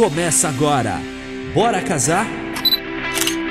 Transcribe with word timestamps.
Começa 0.00 0.48
agora. 0.48 0.94
Bora 1.52 1.82
casar? 1.82 2.26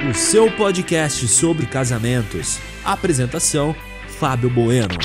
O 0.09 0.15
seu 0.15 0.51
podcast 0.57 1.27
sobre 1.27 1.67
casamentos. 1.67 2.57
Apresentação: 2.83 3.75
Fábio 4.17 4.49
Bueno. 4.49 4.95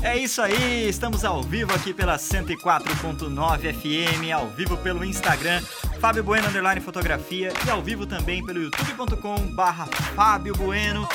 É 0.00 0.16
isso 0.16 0.40
aí, 0.40 0.88
estamos 0.88 1.24
ao 1.24 1.42
vivo 1.42 1.74
aqui 1.74 1.92
pela 1.92 2.16
104.9 2.16 3.74
FM, 3.74 4.32
ao 4.32 4.46
vivo 4.50 4.76
pelo 4.76 5.04
Instagram, 5.04 5.60
Fábio 6.00 6.22
Bueno 6.22 6.46
Underline 6.46 6.80
Fotografia 6.80 7.52
e 7.66 7.70
ao 7.70 7.82
vivo 7.82 8.06
também 8.06 8.46
pelo 8.46 8.62
youtube.com 8.62 9.56
barra 9.56 9.86
Fábio 10.14 10.54
Bueno. 10.54 11.08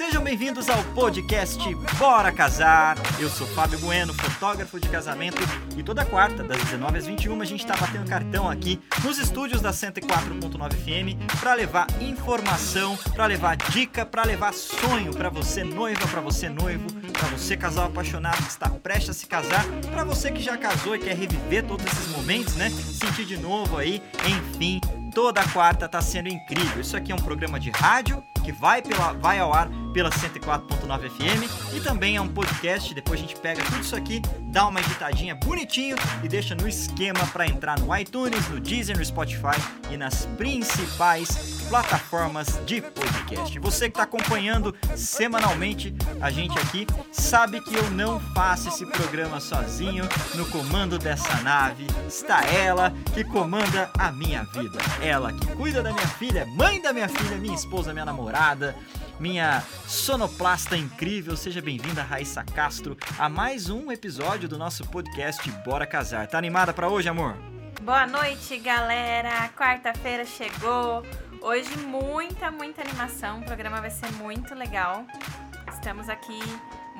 Sejam 0.00 0.24
bem-vindos 0.24 0.70
ao 0.70 0.82
podcast 0.94 1.62
Bora 1.98 2.32
Casar. 2.32 2.96
Eu 3.20 3.28
sou 3.28 3.46
Fábio 3.48 3.78
Bueno, 3.80 4.14
fotógrafo 4.14 4.80
de 4.80 4.88
casamento, 4.88 5.36
e 5.76 5.82
toda 5.82 6.06
quarta, 6.06 6.42
das 6.42 6.56
19 6.56 6.96
às 6.96 7.06
21, 7.06 7.38
a 7.38 7.44
gente 7.44 7.60
está 7.60 7.76
batendo 7.76 8.08
cartão 8.08 8.48
aqui 8.48 8.80
nos 9.04 9.18
estúdios 9.18 9.60
da 9.60 9.72
104.9 9.72 10.72
FM 10.72 11.38
para 11.38 11.52
levar 11.52 11.86
informação, 12.00 12.96
para 13.14 13.26
levar 13.26 13.58
dica, 13.58 14.06
para 14.06 14.24
levar 14.24 14.54
sonho 14.54 15.12
para 15.12 15.28
você 15.28 15.64
noiva, 15.64 16.08
para 16.08 16.22
você 16.22 16.48
noivo, 16.48 16.86
para 17.12 17.28
você 17.28 17.54
casal 17.54 17.88
apaixonado 17.88 18.42
que 18.42 18.50
está 18.50 18.70
prestes 18.70 19.10
a 19.10 19.12
se 19.12 19.26
casar, 19.26 19.66
para 19.90 20.02
você 20.02 20.30
que 20.32 20.40
já 20.40 20.56
casou 20.56 20.96
e 20.96 20.98
quer 20.98 21.14
reviver 21.14 21.62
todos 21.66 21.84
esses 21.84 22.08
momentos, 22.08 22.56
né? 22.56 22.70
Sentir 22.70 23.26
de 23.26 23.36
novo 23.36 23.76
aí, 23.76 24.02
enfim, 24.24 24.80
toda 25.14 25.46
quarta 25.48 25.86
tá 25.86 26.00
sendo 26.00 26.30
incrível. 26.30 26.80
Isso 26.80 26.96
aqui 26.96 27.12
é 27.12 27.14
um 27.14 27.18
programa 27.18 27.60
de 27.60 27.68
rádio 27.68 28.24
que 28.42 28.50
vai, 28.50 28.80
pela, 28.80 29.12
vai 29.12 29.38
ao 29.38 29.52
ar 29.52 29.68
pela 29.92 30.10
104.9 30.10 31.10
FM 31.10 31.74
e 31.74 31.80
também 31.80 32.16
é 32.16 32.20
um 32.20 32.28
podcast. 32.28 32.94
Depois 32.94 33.20
a 33.20 33.22
gente 33.22 33.36
pega 33.36 33.62
tudo 33.64 33.80
isso 33.80 33.96
aqui, 33.96 34.22
dá 34.52 34.66
uma 34.66 34.80
editadinha 34.80 35.34
bonitinho 35.34 35.96
e 36.22 36.28
deixa 36.28 36.54
no 36.54 36.68
esquema 36.68 37.26
para 37.32 37.46
entrar 37.46 37.78
no 37.78 37.96
iTunes, 37.96 38.48
no 38.48 38.60
Deezer, 38.60 38.96
no 38.96 39.04
Spotify 39.04 39.60
e 39.90 39.96
nas 39.96 40.26
principais 40.36 41.60
plataformas 41.68 42.60
de 42.66 42.80
podcast. 42.80 43.58
Você 43.58 43.84
que 43.84 43.90
está 43.90 44.02
acompanhando 44.02 44.74
semanalmente 44.96 45.94
a 46.20 46.30
gente 46.30 46.58
aqui 46.58 46.86
sabe 47.12 47.60
que 47.60 47.74
eu 47.74 47.90
não 47.90 48.20
faço 48.34 48.68
esse 48.68 48.86
programa 48.86 49.40
sozinho. 49.40 50.04
No 50.34 50.46
comando 50.46 50.98
dessa 50.98 51.40
nave 51.42 51.86
está 52.08 52.44
ela 52.44 52.92
que 53.14 53.24
comanda 53.24 53.90
a 53.98 54.10
minha 54.10 54.44
vida. 54.44 54.78
Ela 55.02 55.32
que 55.32 55.46
cuida 55.54 55.82
da 55.82 55.92
minha 55.92 56.08
filha, 56.08 56.46
mãe 56.46 56.80
da 56.80 56.92
minha 56.92 57.08
filha, 57.08 57.36
minha 57.36 57.54
esposa, 57.54 57.92
minha 57.92 58.04
namorada 58.04 58.76
minha 59.20 59.62
sonoplasta 59.86 60.76
incrível. 60.76 61.36
Seja 61.36 61.60
bem-vinda, 61.60 62.02
Raíssa 62.02 62.42
Castro, 62.42 62.96
a 63.18 63.28
mais 63.28 63.68
um 63.68 63.92
episódio 63.92 64.48
do 64.48 64.58
nosso 64.58 64.84
podcast 64.86 65.48
Bora 65.64 65.86
Casar. 65.86 66.26
Tá 66.26 66.38
animada 66.38 66.72
para 66.72 66.88
hoje, 66.88 67.08
amor? 67.08 67.36
Boa 67.82 68.06
noite, 68.06 68.58
galera. 68.58 69.48
Quarta-feira 69.50 70.24
chegou. 70.24 71.04
Hoje 71.42 71.76
muita, 71.78 72.50
muita 72.50 72.80
animação. 72.80 73.40
O 73.40 73.44
programa 73.44 73.80
vai 73.80 73.90
ser 73.90 74.10
muito 74.12 74.54
legal. 74.54 75.06
Estamos 75.72 76.08
aqui 76.08 76.40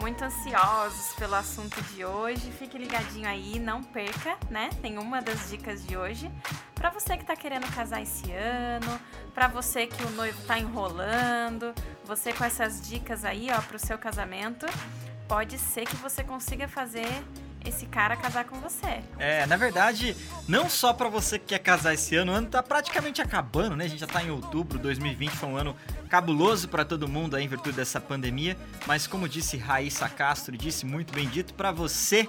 muito 0.01 0.25
ansiosos 0.25 1.13
pelo 1.15 1.35
assunto 1.35 1.81
de 1.83 2.05
hoje. 2.05 2.51
Fique 2.53 2.79
ligadinho 2.79 3.29
aí, 3.29 3.59
não 3.59 3.83
perca, 3.83 4.37
né? 4.49 4.71
Nenhuma 4.83 5.21
das 5.21 5.51
dicas 5.51 5.87
de 5.87 5.97
hoje. 5.97 6.31
Para 6.75 6.89
você 6.89 7.17
que 7.19 7.25
tá 7.25 7.37
querendo 7.37 7.71
casar 7.75 8.01
esse 8.01 8.33
ano, 8.33 8.99
para 9.35 9.47
você 9.47 9.87
que 9.87 10.03
o 10.03 10.11
noivo 10.11 10.41
tá 10.47 10.59
enrolando, 10.59 11.75
você 12.05 12.33
com 12.33 12.43
essas 12.43 12.81
dicas 12.81 13.25
aí, 13.25 13.49
ó, 13.53 13.61
pro 13.61 13.79
seu 13.79 13.99
casamento, 13.99 14.65
pode 15.29 15.59
ser 15.59 15.85
que 15.85 15.97
você 15.97 16.25
consiga 16.25 16.67
fazer 16.67 17.07
esse 17.65 17.87
cara 17.87 18.17
casar 18.17 18.45
com 18.45 18.59
você. 18.61 19.01
É, 19.19 19.47
na 19.47 19.57
verdade, 19.57 20.17
não 20.49 20.69
só 20.69 20.93
para 20.93 21.09
você 21.09 21.39
que 21.39 21.47
quer 21.47 21.59
casar 21.59 21.95
esse 21.95 22.17
ano, 22.17 22.33
o 22.33 22.35
ano 22.35 22.49
tá 22.49 22.63
praticamente 22.63 23.21
acabando, 23.21 23.77
né? 23.77 23.85
A 23.85 23.89
gente 23.89 24.01
já 24.01 24.07
tá 24.07 24.23
em 24.23 24.31
outubro, 24.31 24.79
2020 24.79 25.31
foi 25.33 25.49
um 25.49 25.57
ano 25.57 25.77
cabuloso 26.09 26.69
para 26.69 26.85
todo 26.85 27.07
mundo 27.07 27.37
aí 27.37 27.45
em 27.45 27.49
virtude 27.49 27.77
dessa 27.77 28.01
pandemia, 28.01 28.57
mas 28.87 29.07
como 29.07 29.29
disse 29.29 29.57
Raíssa 29.57 30.09
Castro, 30.09 30.57
disse 30.57 30.85
muito 30.85 31.13
bem 31.15 31.29
dito, 31.29 31.55
para 31.55 31.71
você 31.71 32.29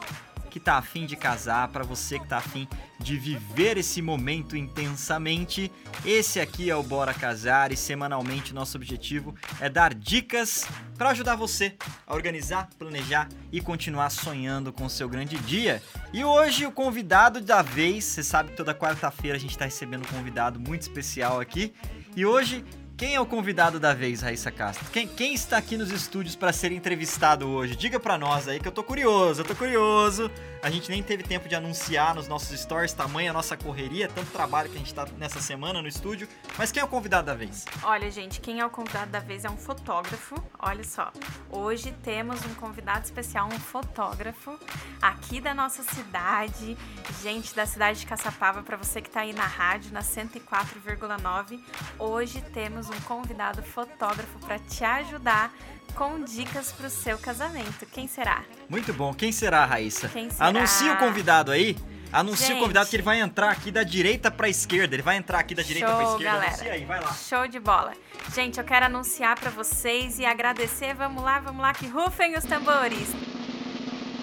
que 0.52 0.60
tá 0.60 0.78
afim 0.78 1.06
de 1.06 1.16
casar, 1.16 1.70
para 1.70 1.84
você 1.84 2.20
que 2.20 2.28
tá 2.28 2.38
afim 2.38 2.68
de 3.00 3.18
viver 3.18 3.78
esse 3.78 4.02
momento 4.02 4.56
intensamente, 4.56 5.72
esse 6.06 6.40
aqui 6.40 6.70
é 6.70 6.76
o 6.76 6.84
Bora 6.84 7.14
Casar 7.14 7.72
e 7.72 7.78
semanalmente 7.78 8.54
nosso 8.54 8.78
objetivo 8.78 9.34
é 9.60 9.70
dar 9.70 9.94
dicas 9.94 10.68
para 10.98 11.10
ajudar 11.12 11.36
você 11.36 11.76
a 12.06 12.14
organizar, 12.14 12.70
planejar 12.78 13.30
e 13.52 13.62
continuar 13.62 14.10
sonhando 14.10 14.72
com 14.74 14.86
o 14.86 14.90
seu 14.90 15.08
grande 15.10 15.38
dia. 15.38 15.82
E 16.14 16.24
hoje 16.24 16.66
o 16.66 16.72
convidado 16.72 17.40
da 17.40 17.62
vez, 17.62 18.04
você 18.04 18.22
sabe 18.22 18.52
que 18.52 18.58
toda 18.58 18.76
quarta-feira 18.76 19.38
a 19.38 19.40
gente 19.40 19.52
está 19.52 19.66
recebendo 19.66 20.04
um 20.04 20.16
convidado 20.16 20.60
muito 20.60 20.82
especial 20.82 21.40
aqui. 21.40 21.74
E 22.16 22.26
hoje 22.26 22.64
quem 23.02 23.16
é 23.16 23.20
o 23.20 23.26
convidado 23.26 23.80
da 23.80 23.96
vez, 23.96 24.22
Raíssa 24.22 24.52
Castro? 24.52 24.86
Quem, 24.92 25.08
quem 25.08 25.34
está 25.34 25.58
aqui 25.58 25.76
nos 25.76 25.90
estúdios 25.90 26.36
para 26.36 26.54
ser 26.54 26.72
entrevistado 26.72 27.50
hoje? 27.50 27.76
Diga 27.76 28.00
para 28.00 28.16
nós 28.16 28.48
aí 28.48 28.60
que 28.60 28.68
eu 28.68 28.72
tô 28.72 28.84
curioso, 28.84 29.42
eu 29.42 29.46
tô 29.46 29.56
curioso. 29.56 30.30
A 30.62 30.70
gente 30.70 30.92
nem 30.92 31.02
teve 31.02 31.24
tempo 31.24 31.50
de 31.50 31.56
anunciar 31.56 32.14
nos 32.14 32.28
nossos 32.28 32.60
stories, 32.60 32.94
tamanha 32.94 33.32
a 33.32 33.34
nossa 33.34 33.58
correria, 33.58 34.08
tanto 34.08 34.30
trabalho 34.30 34.70
que 34.70 34.76
a 34.76 34.78
gente 34.78 34.94
tá 34.94 35.08
nessa 35.18 35.42
semana 35.42 35.82
no 35.82 35.88
estúdio. 35.88 36.28
Mas 36.56 36.72
quem 36.72 36.80
é 36.80 36.84
o 36.84 36.88
convidado 36.88 37.26
da 37.26 37.34
vez? 37.34 37.66
Olha, 37.82 38.12
gente, 38.12 38.40
quem 38.40 38.60
é 38.60 38.66
o 38.66 38.70
convidado 38.70 39.10
da 39.10 39.18
vez 39.18 39.44
é 39.44 39.50
um 39.50 39.58
fotógrafo. 39.58 40.36
Olha 40.60 40.84
só, 40.84 41.12
hoje 41.50 41.92
temos 42.04 42.46
um 42.46 42.54
convidado 42.54 43.04
especial, 43.04 43.48
um 43.48 43.60
fotógrafo 43.60 44.60
aqui 45.02 45.42
da 45.42 45.56
nossa 45.56 45.82
cidade, 45.82 46.78
gente 47.24 47.56
da 47.56 47.66
cidade 47.66 48.02
de 48.02 48.06
Caçapava, 48.06 48.62
para 48.62 48.78
você 48.78 49.02
que 49.02 49.10
tá 49.10 49.22
aí 49.22 49.34
na 49.34 49.48
rádio, 49.48 49.92
na 49.92 50.02
104,9. 50.02 51.60
Hoje 51.98 52.40
temos 52.54 52.91
um 52.96 53.00
convidado 53.02 53.62
fotógrafo 53.64 54.40
para 54.40 54.60
te 54.60 54.84
ajudar 54.84 55.54
com 55.96 56.24
dicas 56.24 56.72
para 56.72 56.88
o 56.88 56.90
seu 56.90 57.18
casamento. 57.18 57.86
Quem 57.86 58.08
será? 58.08 58.44
Muito 58.70 58.94
bom. 58.94 59.14
Quem 59.14 59.32
será, 59.32 59.66
Raíssa? 59.66 60.08
Quem 60.10 60.30
será? 60.30 60.48
Anuncia 60.48 60.94
o 60.94 60.98
convidado 60.98 61.52
aí. 61.52 61.78
Anuncia 62.14 62.48
Gente. 62.48 62.58
o 62.58 62.60
convidado 62.60 62.90
que 62.90 62.96
ele 62.98 63.04
vai 63.04 63.20
entrar 63.22 63.50
aqui 63.52 63.72
da 63.72 63.84
direita 63.84 64.30
pra 64.30 64.50
esquerda. 64.50 64.96
Ele 64.96 65.02
vai 65.02 65.16
entrar 65.16 65.40
aqui 65.40 65.56
da 65.56 65.64
direita 65.64 65.88
pra 65.94 66.04
esquerda. 66.04 66.24
galera. 66.26 66.48
Anuncia 66.48 66.74
aí, 66.74 66.86
vai 66.86 67.00
lá. 67.02 67.14
Show 67.14 67.48
de 67.48 67.60
bola. 67.60 67.94
Gente, 68.36 68.58
eu 68.60 68.66
quero 68.66 68.86
anunciar 68.88 69.40
para 69.40 69.50
vocês 69.50 70.20
e 70.20 70.26
agradecer. 70.26 70.94
Vamos 70.94 71.24
lá, 71.24 71.40
vamos 71.40 71.62
lá, 71.62 71.74
que 71.74 71.88
rufem 71.88 72.38
os 72.38 72.44
tambores. 72.44 73.08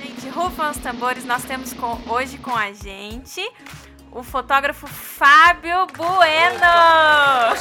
Gente, 0.02 0.28
rufam 0.28 0.70
os 0.70 0.76
tambores. 0.78 1.24
Nós 1.24 1.44
temos 1.44 1.72
com- 1.72 1.98
hoje 2.08 2.36
com 2.38 2.54
a 2.54 2.72
gente 2.72 3.40
o 4.12 4.22
fotógrafo 4.22 4.86
Fábio 4.86 5.86
Bueno. 5.96 6.60
Ah, 6.62 7.52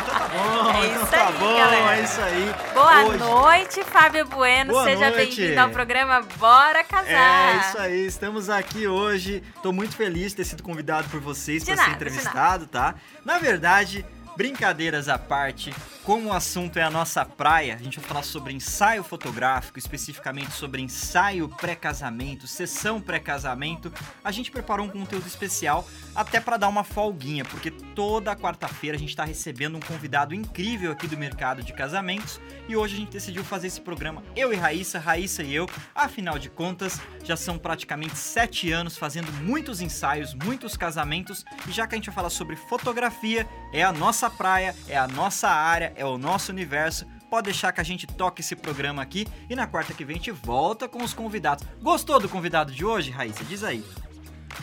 então 0.00 0.14
tá 0.14 0.28
bom. 0.28 0.70
É 0.70 0.86
então 0.86 1.02
isso 1.02 1.06
tá 1.10 1.26
aí, 1.28 1.32
bom, 1.34 1.56
galera. 1.56 1.96
é 1.96 2.02
isso 2.02 2.20
aí. 2.20 2.54
Boa 2.74 3.04
Hoje- 3.04 3.18
noite, 3.18 3.84
Fábio 3.84 4.26
Bueno. 4.26 4.72
Boa 4.72 4.84
Seja 4.84 5.10
bem-vindo 5.10 5.60
ao 5.60 5.70
programa 5.70 6.22
Bora 6.38 6.84
Casar. 6.84 7.54
É 7.54 7.56
isso 7.68 7.78
aí, 7.78 8.06
estamos 8.06 8.48
aqui 8.48 8.86
hoje. 8.86 9.42
Tô 9.62 9.72
muito 9.72 9.96
feliz 9.96 10.30
de 10.30 10.36
ter 10.36 10.44
sido 10.44 10.62
convidado 10.62 11.08
por 11.08 11.20
vocês 11.20 11.64
para 11.64 11.76
ser 11.76 11.90
entrevistado, 11.90 12.66
tá? 12.66 12.94
Na 13.24 13.38
verdade, 13.38 14.04
brincadeiras 14.36 15.08
à 15.08 15.18
parte, 15.18 15.74
como 16.04 16.28
o 16.28 16.32
assunto 16.34 16.78
é 16.78 16.82
a 16.82 16.90
nossa 16.90 17.24
praia, 17.24 17.74
a 17.74 17.78
gente 17.78 17.98
vai 17.98 18.06
falar 18.06 18.22
sobre 18.22 18.52
ensaio 18.52 19.02
fotográfico, 19.02 19.78
especificamente 19.78 20.52
sobre 20.52 20.82
ensaio 20.82 21.48
pré-casamento, 21.48 22.46
sessão 22.46 23.00
pré-casamento. 23.00 23.90
A 24.22 24.30
gente 24.30 24.50
preparou 24.50 24.84
um 24.84 24.90
conteúdo 24.90 25.26
especial 25.26 25.88
até 26.14 26.40
para 26.40 26.58
dar 26.58 26.68
uma 26.68 26.84
folguinha, 26.84 27.42
porque 27.46 27.70
toda 27.70 28.36
quarta-feira 28.36 28.96
a 28.96 29.00
gente 29.00 29.08
está 29.08 29.24
recebendo 29.24 29.78
um 29.78 29.80
convidado 29.80 30.34
incrível 30.34 30.92
aqui 30.92 31.06
do 31.06 31.16
mercado 31.16 31.62
de 31.62 31.72
casamentos 31.72 32.38
e 32.68 32.76
hoje 32.76 32.94
a 32.94 32.98
gente 32.98 33.12
decidiu 33.12 33.42
fazer 33.42 33.68
esse 33.68 33.80
programa 33.80 34.22
eu 34.36 34.52
e 34.52 34.56
Raíssa, 34.56 34.98
Raíssa 34.98 35.42
e 35.42 35.54
eu. 35.54 35.66
Afinal 35.94 36.38
de 36.38 36.50
contas, 36.50 37.00
já 37.22 37.36
são 37.36 37.56
praticamente 37.56 38.18
sete 38.18 38.70
anos 38.70 38.98
fazendo 38.98 39.32
muitos 39.42 39.80
ensaios, 39.80 40.34
muitos 40.34 40.76
casamentos 40.76 41.46
e 41.66 41.72
já 41.72 41.86
que 41.86 41.94
a 41.94 41.96
gente 41.96 42.06
vai 42.06 42.14
falar 42.14 42.30
sobre 42.30 42.56
fotografia, 42.56 43.48
é 43.72 43.82
a 43.82 43.92
nossa 43.92 44.28
praia, 44.28 44.74
é 44.86 44.98
a 44.98 45.08
nossa 45.08 45.48
área, 45.48 45.93
é 45.94 46.04
o 46.04 46.18
nosso 46.18 46.52
universo. 46.52 47.06
Pode 47.30 47.46
deixar 47.46 47.72
que 47.72 47.80
a 47.80 47.84
gente 47.84 48.06
toque 48.06 48.40
esse 48.40 48.54
programa 48.54 49.02
aqui 49.02 49.26
e 49.48 49.56
na 49.56 49.66
quarta 49.66 49.92
que 49.92 50.04
vem 50.04 50.14
a 50.14 50.18
gente 50.18 50.30
volta 50.30 50.88
com 50.88 51.02
os 51.02 51.12
convidados. 51.12 51.64
Gostou 51.80 52.20
do 52.20 52.28
convidado 52.28 52.72
de 52.72 52.84
hoje, 52.84 53.10
Raíssa? 53.10 53.44
Diz 53.44 53.64
aí. 53.64 53.84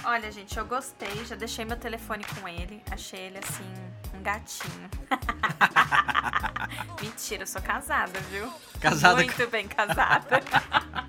Olha, 0.03 0.31
gente, 0.31 0.57
eu 0.57 0.65
gostei. 0.65 1.25
Já 1.25 1.35
deixei 1.35 1.65
meu 1.65 1.77
telefone 1.77 2.23
com 2.23 2.47
ele. 2.47 2.81
Achei 2.89 3.19
ele 3.19 3.37
assim, 3.37 3.69
um 4.17 4.23
gatinho. 4.23 4.89
Mentira, 7.01 7.43
eu 7.43 7.47
sou 7.47 7.61
casada, 7.61 8.19
viu? 8.31 8.51
Casada 8.79 9.15
Muito 9.21 9.47
bem 9.47 9.67
casada. 9.67 10.41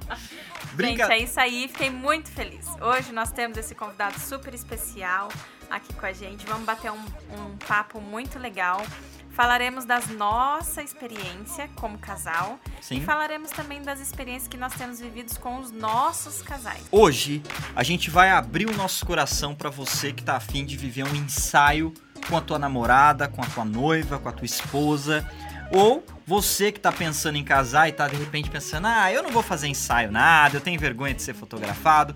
Brinca... 0.74 1.06
Gente, 1.06 1.12
é 1.12 1.24
isso 1.24 1.40
aí. 1.40 1.68
Fiquei 1.68 1.90
muito 1.90 2.30
feliz. 2.30 2.66
Hoje 2.80 3.12
nós 3.12 3.30
temos 3.30 3.56
esse 3.56 3.74
convidado 3.74 4.18
super 4.18 4.52
especial 4.52 5.28
aqui 5.70 5.92
com 5.94 6.06
a 6.06 6.12
gente. 6.12 6.44
Vamos 6.46 6.64
bater 6.64 6.90
um, 6.90 7.04
um 7.30 7.56
papo 7.66 8.00
muito 8.00 8.38
legal. 8.38 8.84
Falaremos 9.32 9.86
das 9.86 10.08
nossa 10.08 10.82
experiência 10.82 11.68
como 11.76 11.98
casal 11.98 12.60
Sim. 12.82 12.98
e 12.98 13.00
falaremos 13.00 13.50
também 13.50 13.80
das 13.80 13.98
experiências 13.98 14.46
que 14.46 14.58
nós 14.58 14.74
temos 14.74 15.00
vividos 15.00 15.38
com 15.38 15.58
os 15.58 15.70
nossos 15.70 16.42
casais. 16.42 16.82
Hoje 16.90 17.42
a 17.74 17.82
gente 17.82 18.10
vai 18.10 18.30
abrir 18.30 18.68
o 18.68 18.76
nosso 18.76 19.06
coração 19.06 19.54
para 19.54 19.70
você 19.70 20.12
que 20.12 20.22
tá 20.22 20.36
afim 20.36 20.66
de 20.66 20.76
viver 20.76 21.04
um 21.04 21.14
ensaio 21.14 21.94
com 22.28 22.36
a 22.36 22.42
tua 22.42 22.58
namorada, 22.58 23.26
com 23.26 23.42
a 23.42 23.46
tua 23.46 23.64
noiva, 23.64 24.18
com 24.18 24.28
a 24.28 24.32
tua 24.32 24.44
esposa, 24.44 25.26
ou 25.72 26.04
você 26.26 26.70
que 26.70 26.78
tá 26.78 26.92
pensando 26.92 27.36
em 27.36 27.44
casar 27.44 27.88
e 27.88 27.92
tá 27.92 28.06
de 28.06 28.16
repente 28.16 28.50
pensando: 28.50 28.86
"Ah, 28.86 29.10
eu 29.10 29.22
não 29.22 29.30
vou 29.30 29.42
fazer 29.42 29.66
ensaio 29.66 30.12
nada, 30.12 30.58
eu 30.58 30.60
tenho 30.60 30.78
vergonha 30.78 31.14
de 31.14 31.22
ser 31.22 31.34
fotografado". 31.34 32.14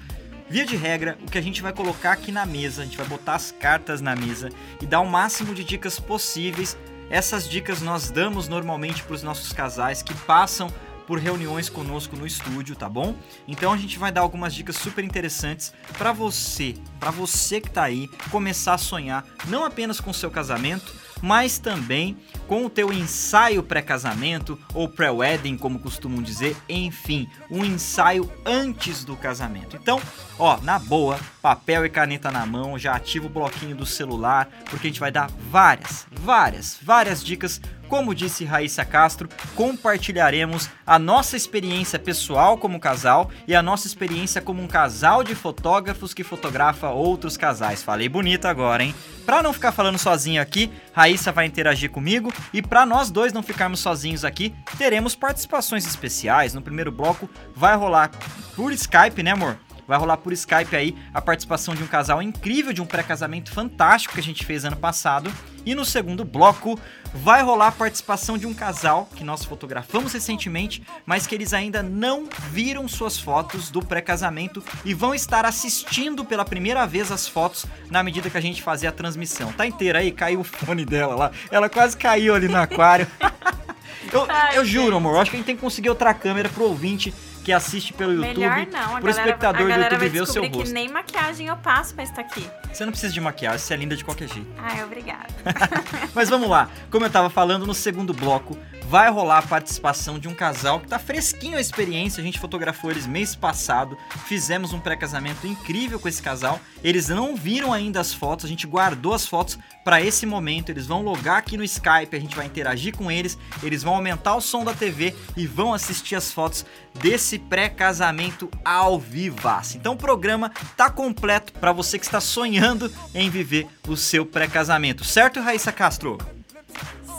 Via 0.49 0.65
de 0.65 0.77
regra, 0.77 1.19
o 1.27 1.31
que 1.31 1.39
a 1.39 1.43
gente 1.43 1.61
vai 1.61 1.73
colocar 1.73 2.13
aqui 2.13 2.31
na 2.31 2.47
mesa, 2.47 2.83
a 2.83 2.85
gente 2.85 2.97
vai 2.97 3.07
botar 3.07 3.35
as 3.35 3.51
cartas 3.51 4.01
na 4.01 4.15
mesa 4.15 4.51
e 4.81 4.87
dar 4.87 5.01
o 5.01 5.07
máximo 5.07 5.55
de 5.55 5.65
dicas 5.65 5.99
possíveis. 5.99 6.77
Essas 7.08 7.49
dicas 7.49 7.81
nós 7.81 8.11
damos 8.11 8.49
normalmente 8.49 9.03
para 9.05 9.14
os 9.14 9.23
nossos 9.23 9.53
casais 9.53 10.03
que 10.03 10.12
passam 10.12 10.73
por 11.06 11.20
reuniões 11.20 11.69
conosco 11.69 12.17
no 12.17 12.26
estúdio, 12.26 12.75
tá 12.75 12.88
bom? 12.88 13.14
Então 13.47 13.73
a 13.73 13.76
gente 13.76 13.97
vai 13.97 14.11
dar 14.11 14.23
algumas 14.23 14.53
dicas 14.53 14.76
super 14.76 15.05
interessantes 15.05 15.73
para 15.97 16.12
você, 16.12 16.75
para 16.99 17.12
você 17.12 17.61
que 17.61 17.70
tá 17.70 17.85
aí 17.85 18.08
começar 18.31 18.75
a 18.75 18.79
sonhar 18.79 19.25
não 19.47 19.64
apenas 19.64 20.00
com 20.00 20.12
seu 20.12 20.31
casamento, 20.32 20.93
mas 21.23 21.59
também 21.59 22.17
com 22.47 22.65
o 22.65 22.71
teu 22.71 22.93
ensaio 22.93 23.63
pré-casamento 23.63 24.59
ou 24.73 24.89
pré-wedding, 24.89 25.57
como 25.57 25.79
costumam 25.79 26.23
dizer, 26.23 26.57
enfim, 26.69 27.29
um 27.51 27.65
ensaio 27.65 28.31
antes 28.45 29.05
do 29.05 29.17
casamento. 29.17 29.77
Então, 29.77 30.01
ó, 30.39 30.59
na 30.61 30.79
boa, 30.79 31.19
papel 31.43 31.85
e 31.85 31.89
caneta 31.89 32.31
na 32.31 32.47
mão, 32.47 32.79
já 32.79 32.95
ativa 32.95 33.27
o 33.27 33.31
bloquinho 33.31 33.75
do 33.75 33.87
celular, 33.87 34.49
porque 34.71 34.87
a 34.87 34.91
gente 34.91 35.01
vai 35.01 35.11
dar 35.11 35.31
várias, 35.51 36.07
várias, 36.13 36.79
várias 36.81 37.25
dicas 37.25 37.61
como 37.88 38.15
disse 38.15 38.44
Raíssa 38.44 38.85
Castro, 38.85 39.29
compartilharemos 39.55 40.69
a 40.87 40.99
nossa 40.99 41.37
experiência 41.37 41.99
pessoal 41.99 42.59
como 42.59 42.81
casal 42.81 43.31
e 43.47 43.55
a 43.55 43.62
nossa 43.62 43.87
experiência 43.87 44.41
como 44.41 44.62
um 44.62 44.67
casal 44.67 45.23
de 45.25 45.35
fotógrafos 45.35 46.12
que 46.12 46.25
fotografa 46.25 46.91
outros 46.91 47.37
casais. 47.37 47.83
Falei 47.83 48.09
bonito 48.09 48.47
agora, 48.47 48.83
hein? 48.83 48.94
Pra 49.25 49.43
não 49.43 49.53
ficar 49.53 49.73
falando 49.73 49.99
sozinho 49.99 50.41
aqui, 50.41 50.71
Raíssa 50.93 51.33
vai 51.33 51.47
interagir 51.47 51.91
comigo 51.91 52.33
e 52.53 52.62
para 52.62 52.87
nós 52.87 53.11
dois 53.11 53.33
não 53.33 53.43
ficarmos 53.43 53.81
sozinhos 53.81 54.25
aqui, 54.25 54.55
teremos 54.79 55.15
participações 55.15 55.87
especiais. 55.87 56.55
No 56.55 56.62
primeiro 56.62 56.93
bloco 56.93 57.29
vai 57.55 57.77
rolar 57.77 58.11
por 58.55 58.73
Skype, 58.73 59.23
né, 59.23 59.32
amor? 59.32 59.59
Vai 59.87 59.99
rolar 59.99 60.17
por 60.17 60.32
Skype 60.32 60.75
aí 60.75 60.97
a 61.15 61.23
participação 61.23 61.75
de 61.75 61.82
um 61.82 61.87
casal 61.87 62.21
incrível, 62.21 62.73
de 62.73 62.82
um 62.82 62.87
pré-casamento 62.87 63.53
fantástico 63.53 64.15
que 64.15 64.21
a 64.21 64.23
gente 64.23 64.44
fez 64.44 64.65
ano 64.65 64.77
passado. 64.77 65.32
E 65.67 65.75
no 65.75 65.85
segundo 65.85 66.25
bloco 66.25 66.79
vai 67.13 67.43
rolar 67.43 67.67
a 67.69 67.73
participação 67.73 68.39
de 68.39 68.47
um 68.47 68.55
casal 68.55 69.09
que 69.17 69.25
nós 69.25 69.45
fotografamos 69.45 70.13
recentemente, 70.13 70.81
mas 71.05 71.27
que 71.27 71.35
eles 71.35 71.53
ainda 71.53 71.83
não 71.83 72.29
viram 72.53 72.87
suas 72.87 73.19
fotos 73.19 73.69
do 73.69 73.85
pré-casamento 73.85 74.63
e 74.85 74.95
vão 74.95 75.13
estar 75.13 75.45
assistindo 75.45 76.25
pela 76.25 76.45
primeira 76.45 76.87
vez 76.87 77.11
as 77.11 77.27
fotos 77.27 77.67
na 77.91 78.01
medida 78.03 78.31
que 78.31 78.39
a 78.39 78.41
gente 78.41 78.63
fazer 78.63 78.87
a 78.87 78.93
transmissão. 78.93 79.53
Tá 79.53 79.67
inteira 79.67 79.99
aí? 79.99 80.13
Caiu 80.13 80.41
o 80.41 80.45
fone 80.45 80.85
dela 80.85 81.17
lá. 81.17 81.33
Ela 81.51 81.69
quase 81.69 81.97
caiu 81.97 82.33
ali 82.33 82.47
no 82.47 82.59
aquário. 82.59 83.09
eu, 84.13 84.27
eu 84.55 84.65
juro, 84.65 84.97
amor, 84.97 85.19
acho 85.19 85.33
que 85.33 85.37
a 85.37 85.39
gente 85.39 85.47
tem 85.47 85.57
que 85.57 85.63
conseguir 85.63 85.89
outra 85.89 86.15
câmera 86.15 86.49
pro 86.49 86.63
ouvinte 86.63 87.13
que 87.46 87.52
assiste 87.52 87.93
pelo 87.93 88.12
YouTube, 88.12 88.40
Melhor 88.40 88.66
não, 88.72 88.96
a 88.96 89.00
pro 89.00 89.06
galera, 89.06 89.10
espectador 89.10 89.70
a 89.70 89.75
do 89.76 89.81
YouTube 89.82 89.98
vai 90.00 90.08
ver 90.08 90.20
o 90.20 90.26
seu 90.26 90.43
rosto. 90.43 90.64
que 90.64 90.72
nem 90.72 90.88
maquiagem 90.88 91.46
eu 91.46 91.56
passo 91.56 91.94
pra 91.94 92.02
estar 92.02 92.22
aqui. 92.22 92.44
Você 92.72 92.84
não 92.84 92.90
precisa 92.90 93.14
de 93.14 93.20
maquiagem, 93.20 93.60
você 93.60 93.72
é 93.72 93.76
linda 93.76 93.94
de 93.96 94.04
qualquer 94.04 94.26
jeito. 94.28 94.50
Ai, 94.58 94.82
obrigada. 94.82 95.28
Mas 96.12 96.28
vamos 96.28 96.48
lá, 96.48 96.69
como 96.90 97.06
eu 97.06 97.10
tava 97.10 97.31
falando 97.31 97.64
no 97.64 97.72
segundo 97.72 98.12
bloco, 98.12 98.58
vai 98.88 99.11
rolar 99.11 99.38
a 99.38 99.43
participação 99.43 100.19
de 100.19 100.29
um 100.29 100.35
casal 100.35 100.79
que 100.79 100.87
tá 100.87 100.99
fresquinho 100.99 101.59
a 101.59 101.61
experiência, 101.61 102.21
a 102.21 102.25
gente 102.25 102.38
fotografou 102.38 102.91
eles 102.91 103.06
mês 103.06 103.35
passado, 103.35 103.99
fizemos 104.27 104.73
um 104.73 104.79
pré-casamento 104.79 105.47
incrível 105.47 105.99
com 105.99 106.09
esse 106.09 106.23
casal. 106.23 106.61
Eles 106.85 107.09
não 107.09 107.35
viram 107.35 107.73
ainda 107.73 108.00
as 108.00 108.15
fotos, 108.15 108.44
a 108.44 108.49
gente 108.49 108.67
guardou 108.67 109.12
as 109.12 109.27
fotos 109.27 109.59
para 109.85 110.00
esse 110.00 110.25
momento. 110.25 110.71
Eles 110.71 110.87
vão 110.87 111.03
logar 111.03 111.38
aqui 111.38 111.56
no 111.56 111.65
Skype, 111.65 112.15
a 112.15 112.21
gente 112.21 112.37
vai 112.37 112.47
interagir 112.47 112.97
com 112.97 113.11
eles, 113.11 113.37
eles 113.62 113.83
vão 113.83 113.94
aumentar 113.94 114.37
o 114.37 114.41
som 114.41 114.65
da 114.65 114.73
TV 114.73 115.15
e 115.37 115.47
vão 115.47 115.75
assistir 115.75 116.15
as 116.15 116.31
fotos 116.31 116.65
desse 116.94 117.39
pré-casamento 117.39 118.49
ao 118.65 119.00
vivaço. 119.00 119.77
Então 119.77 119.94
o 119.94 119.99
programa 119.99 120.53
tá 120.77 120.89
completo 120.89 121.53
para 121.55 121.73
você 121.73 121.99
que 121.99 122.05
está 122.05 122.21
sonhando 122.21 122.93
em 123.12 123.29
viver 123.31 123.67
o 123.89 123.97
seu 123.97 124.25
pré-casamento, 124.25 125.05
certo, 125.05 125.41
Raíssa 125.41 125.73
Castro? 125.73 126.36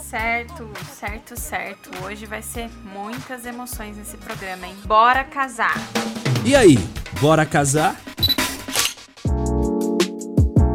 Certo, 0.08 0.66
certo, 0.98 1.38
certo. 1.38 1.90
Hoje 2.02 2.24
vai 2.24 2.40
ser 2.40 2.70
muitas 2.94 3.44
emoções 3.44 3.94
nesse 3.94 4.16
programa, 4.16 4.66
hein? 4.66 4.74
Bora 4.86 5.22
casar! 5.22 5.74
E 6.46 6.56
aí, 6.56 6.78
bora 7.20 7.44
casar? 7.44 7.94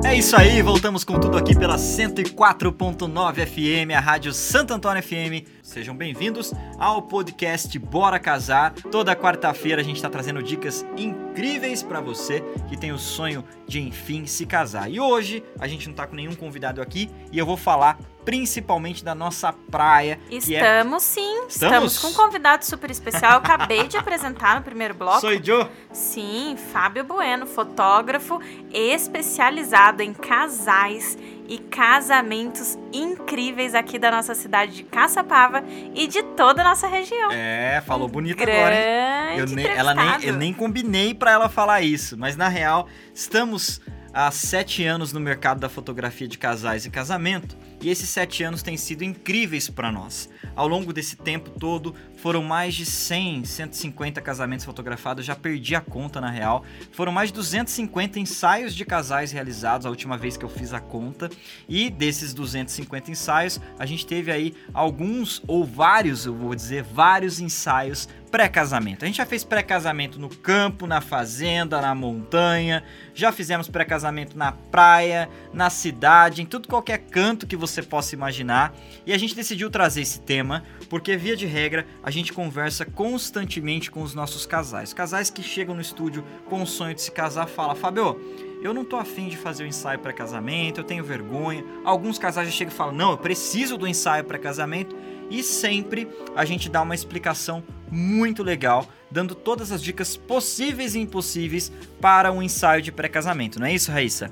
É 0.06 0.16
isso 0.16 0.36
aí, 0.36 0.62
voltamos 0.62 1.04
com 1.04 1.20
tudo 1.20 1.36
aqui 1.36 1.58
pela 1.58 1.78
104.9 1.78 3.48
FM, 3.48 3.98
a 3.98 4.00
Rádio 4.00 4.32
Santo 4.32 4.72
Antônio 4.72 5.02
FM. 5.02 5.50
Sejam 5.74 5.96
bem-vindos 5.96 6.54
ao 6.78 7.02
podcast 7.02 7.80
Bora 7.80 8.20
Casar. 8.20 8.76
Toda 8.92 9.16
quarta-feira 9.16 9.82
a 9.82 9.84
gente 9.84 9.96
está 9.96 10.08
trazendo 10.08 10.44
dicas 10.44 10.86
incríveis 10.96 11.82
para 11.82 12.00
você 12.00 12.42
que 12.70 12.78
tem 12.78 12.92
o 12.92 13.00
sonho 13.00 13.44
de 13.68 13.82
enfim 13.82 14.28
se 14.28 14.46
casar. 14.46 14.88
E 14.88 15.00
hoje 15.00 15.44
a 15.60 15.68
gente 15.68 15.88
não 15.88 15.96
tá 15.96 16.06
com 16.06 16.16
nenhum 16.16 16.36
convidado 16.36 16.80
aqui 16.80 17.10
e 17.32 17.40
eu 17.40 17.46
vou 17.48 17.58
falar 17.58 17.98
principalmente 18.24 19.04
da 19.04 19.16
nossa 19.16 19.52
praia. 19.52 20.20
é... 20.32 20.36
Estamos 20.36 21.02
sim, 21.02 21.46
Estamos? 21.48 21.94
estamos 21.94 21.98
com 22.00 22.08
um 22.10 22.14
convidado 22.14 22.64
super 22.64 22.92
especial. 22.92 23.32
Eu 23.32 23.38
acabei 23.38 23.88
de 23.88 23.98
apresentar 23.98 24.56
no 24.56 24.62
primeiro 24.62 24.94
bloco. 24.94 25.22
Sou 25.22 25.44
Joe. 25.44 25.66
Sim, 25.92 26.56
Fábio 26.72 27.04
Bueno, 27.04 27.48
fotógrafo 27.48 28.40
especializado 28.72 30.04
em 30.04 30.14
casais 30.14 31.18
e 31.54 31.60
casamentos 31.60 32.80
incríveis 32.92 33.76
aqui 33.76 34.00
da 34.00 34.10
nossa 34.10 34.34
cidade 34.34 34.74
de 34.74 34.84
Caçapava 34.84 35.64
e 35.94 36.08
de 36.08 36.24
toda 36.24 36.62
a 36.62 36.64
nossa 36.64 36.88
região. 36.88 37.32
É, 37.32 37.80
falou 37.86 38.08
bonito 38.08 38.40
Grande 38.40 38.60
agora, 38.60 38.76
hein? 38.76 39.38
Eu 39.38 39.46
nem, 39.46 39.68
ela 39.68 39.94
nem, 39.94 40.24
eu 40.24 40.34
nem 40.34 40.52
combinei 40.52 41.14
pra 41.14 41.30
ela 41.30 41.48
falar 41.48 41.84
isso, 41.84 42.18
mas 42.18 42.36
na 42.36 42.48
real, 42.48 42.88
estamos 43.14 43.80
há 44.14 44.30
sete 44.30 44.86
anos 44.86 45.12
no 45.12 45.20
mercado 45.20 45.60
da 45.60 45.68
fotografia 45.68 46.28
de 46.28 46.38
casais 46.38 46.86
e 46.86 46.90
casamento, 46.90 47.58
e 47.82 47.90
esses 47.90 48.08
sete 48.08 48.44
anos 48.44 48.62
têm 48.62 48.78
sido 48.78 49.04
incríveis 49.04 49.70
pra 49.70 49.92
nós. 49.92 50.30
Ao 50.56 50.68
longo 50.68 50.94
desse 50.94 51.18
tempo 51.18 51.50
todo, 51.50 51.96
foram 52.16 52.44
mais 52.44 52.76
de 52.76 52.86
100, 52.86 53.44
150 53.44 54.22
casamentos 54.22 54.64
fotografados, 54.64 55.26
já 55.26 55.36
perdi 55.36 55.76
a 55.76 55.82
conta 55.82 56.22
na 56.22 56.30
real. 56.30 56.64
Foram 56.92 57.12
mais 57.12 57.30
de 57.30 57.36
250 57.36 58.20
ensaios 58.20 58.74
de 58.74 58.86
casais 58.86 59.32
realizados, 59.32 59.86
a 59.86 59.90
última 59.90 60.18
vez 60.18 60.38
que 60.38 60.46
eu 60.46 60.50
fiz 60.50 60.74
a 60.74 60.80
conta. 60.80 61.30
E 61.68 61.90
desses 61.90 62.34
250 62.34 63.12
ensaios, 63.12 63.60
a 63.78 63.86
gente 63.86 64.06
teve 64.06 64.32
aí 64.32 64.54
alguns, 64.74 65.42
ou 65.48 65.66
vários, 65.66 66.26
eu 66.26 66.36
vou 66.36 66.54
dizer, 66.56 66.84
vários 66.84 67.40
ensaios 67.40 68.08
pré-casamento. 68.34 69.06
A 69.06 69.08
gente 69.08 69.18
já 69.18 69.28
fez 69.28 69.44
pré-casamento 69.44 70.20
no 70.20 70.28
campo, 70.28 70.88
na 70.88 71.00
fazenda, 71.00 71.80
na 71.80 71.94
montanha, 71.94 72.84
já 73.14 73.32
fizemos 73.32 73.70
pré-casamento 73.70 74.36
na 74.36 74.52
praia, 74.52 75.30
na 75.54 75.70
cidade, 75.70 76.42
em 76.42 76.46
tudo 76.48 76.68
qualquer 76.68 76.98
canto 76.98 77.46
que 77.46 77.56
você 77.56 77.84
possa 77.84 78.16
imaginar. 78.16 78.74
E 79.06 79.14
a 79.14 79.20
gente 79.20 79.36
decidiu 79.36 79.70
trazer 79.70 80.02
esse 80.02 80.20
tema 80.20 80.64
porque, 80.90 81.16
via 81.16 81.36
de 81.36 81.46
regra, 81.46 81.86
a 82.02 82.10
gente 82.10 82.34
conversa 82.34 82.86
constantemente 82.86 83.92
com 83.92 84.02
os 84.02 84.16
nossos 84.16 84.48
casais. 84.48 84.96
Casais 84.96 85.30
que 85.30 85.44
chegam 85.44 85.76
no 85.76 85.82
estúdio 85.82 86.26
com 86.50 86.64
o 86.64 86.66
sonho 86.66 86.96
de 86.96 87.04
se 87.04 87.12
casar, 87.12 87.48
fala, 87.48 87.76
Fabio, 87.76 88.20
eu 88.64 88.74
não 88.74 88.84
tô 88.84 88.96
afim 88.96 89.28
de 89.28 89.38
fazer 89.38 89.64
o 89.64 89.68
ensaio 89.68 90.00
pré-casamento, 90.00 90.80
eu 90.80 90.84
tenho 90.84 91.04
vergonha. 91.04 91.64
Alguns 91.86 92.18
casais 92.18 92.48
já 92.48 92.54
chegam 92.56 92.74
e 92.74 92.78
falam, 92.78 92.96
não, 92.96 93.12
eu 93.12 93.18
preciso 93.20 93.78
do 93.78 93.88
ensaio 93.88 94.24
pré-casamento. 94.24 94.96
E 95.34 95.42
sempre 95.42 96.08
a 96.36 96.46
gente 96.46 96.70
dá 96.70 96.84
uma 96.84 96.94
explicação 96.94 97.64
muito 97.90 98.44
legal, 98.44 98.88
dando 99.10 99.34
todas 99.34 99.72
as 99.72 99.82
dicas 99.82 100.16
possíveis 100.16 100.94
e 100.94 101.00
impossíveis 101.00 101.72
para 102.00 102.32
um 102.32 102.44
ensaio 102.44 102.84
de 102.84 102.92
pré-casamento. 102.92 103.60
Não 103.60 103.66
é 103.66 103.74
isso, 103.74 103.92
Raíssa? 103.92 104.32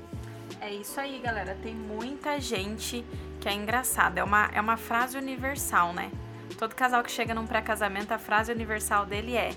É 0.60 0.72
isso 0.72 1.00
aí, 1.00 1.18
galera. 1.18 1.58
Tem 1.60 1.74
muita 1.74 2.40
gente 2.40 3.04
que 3.40 3.48
é 3.48 3.52
engraçada. 3.52 4.20
É 4.20 4.22
uma, 4.22 4.48
é 4.54 4.60
uma 4.60 4.76
frase 4.76 5.18
universal, 5.18 5.92
né? 5.92 6.08
Todo 6.56 6.72
casal 6.76 7.02
que 7.02 7.10
chega 7.10 7.34
num 7.34 7.48
pré-casamento, 7.48 8.14
a 8.14 8.18
frase 8.18 8.52
universal 8.52 9.04
dele 9.04 9.34
é: 9.34 9.50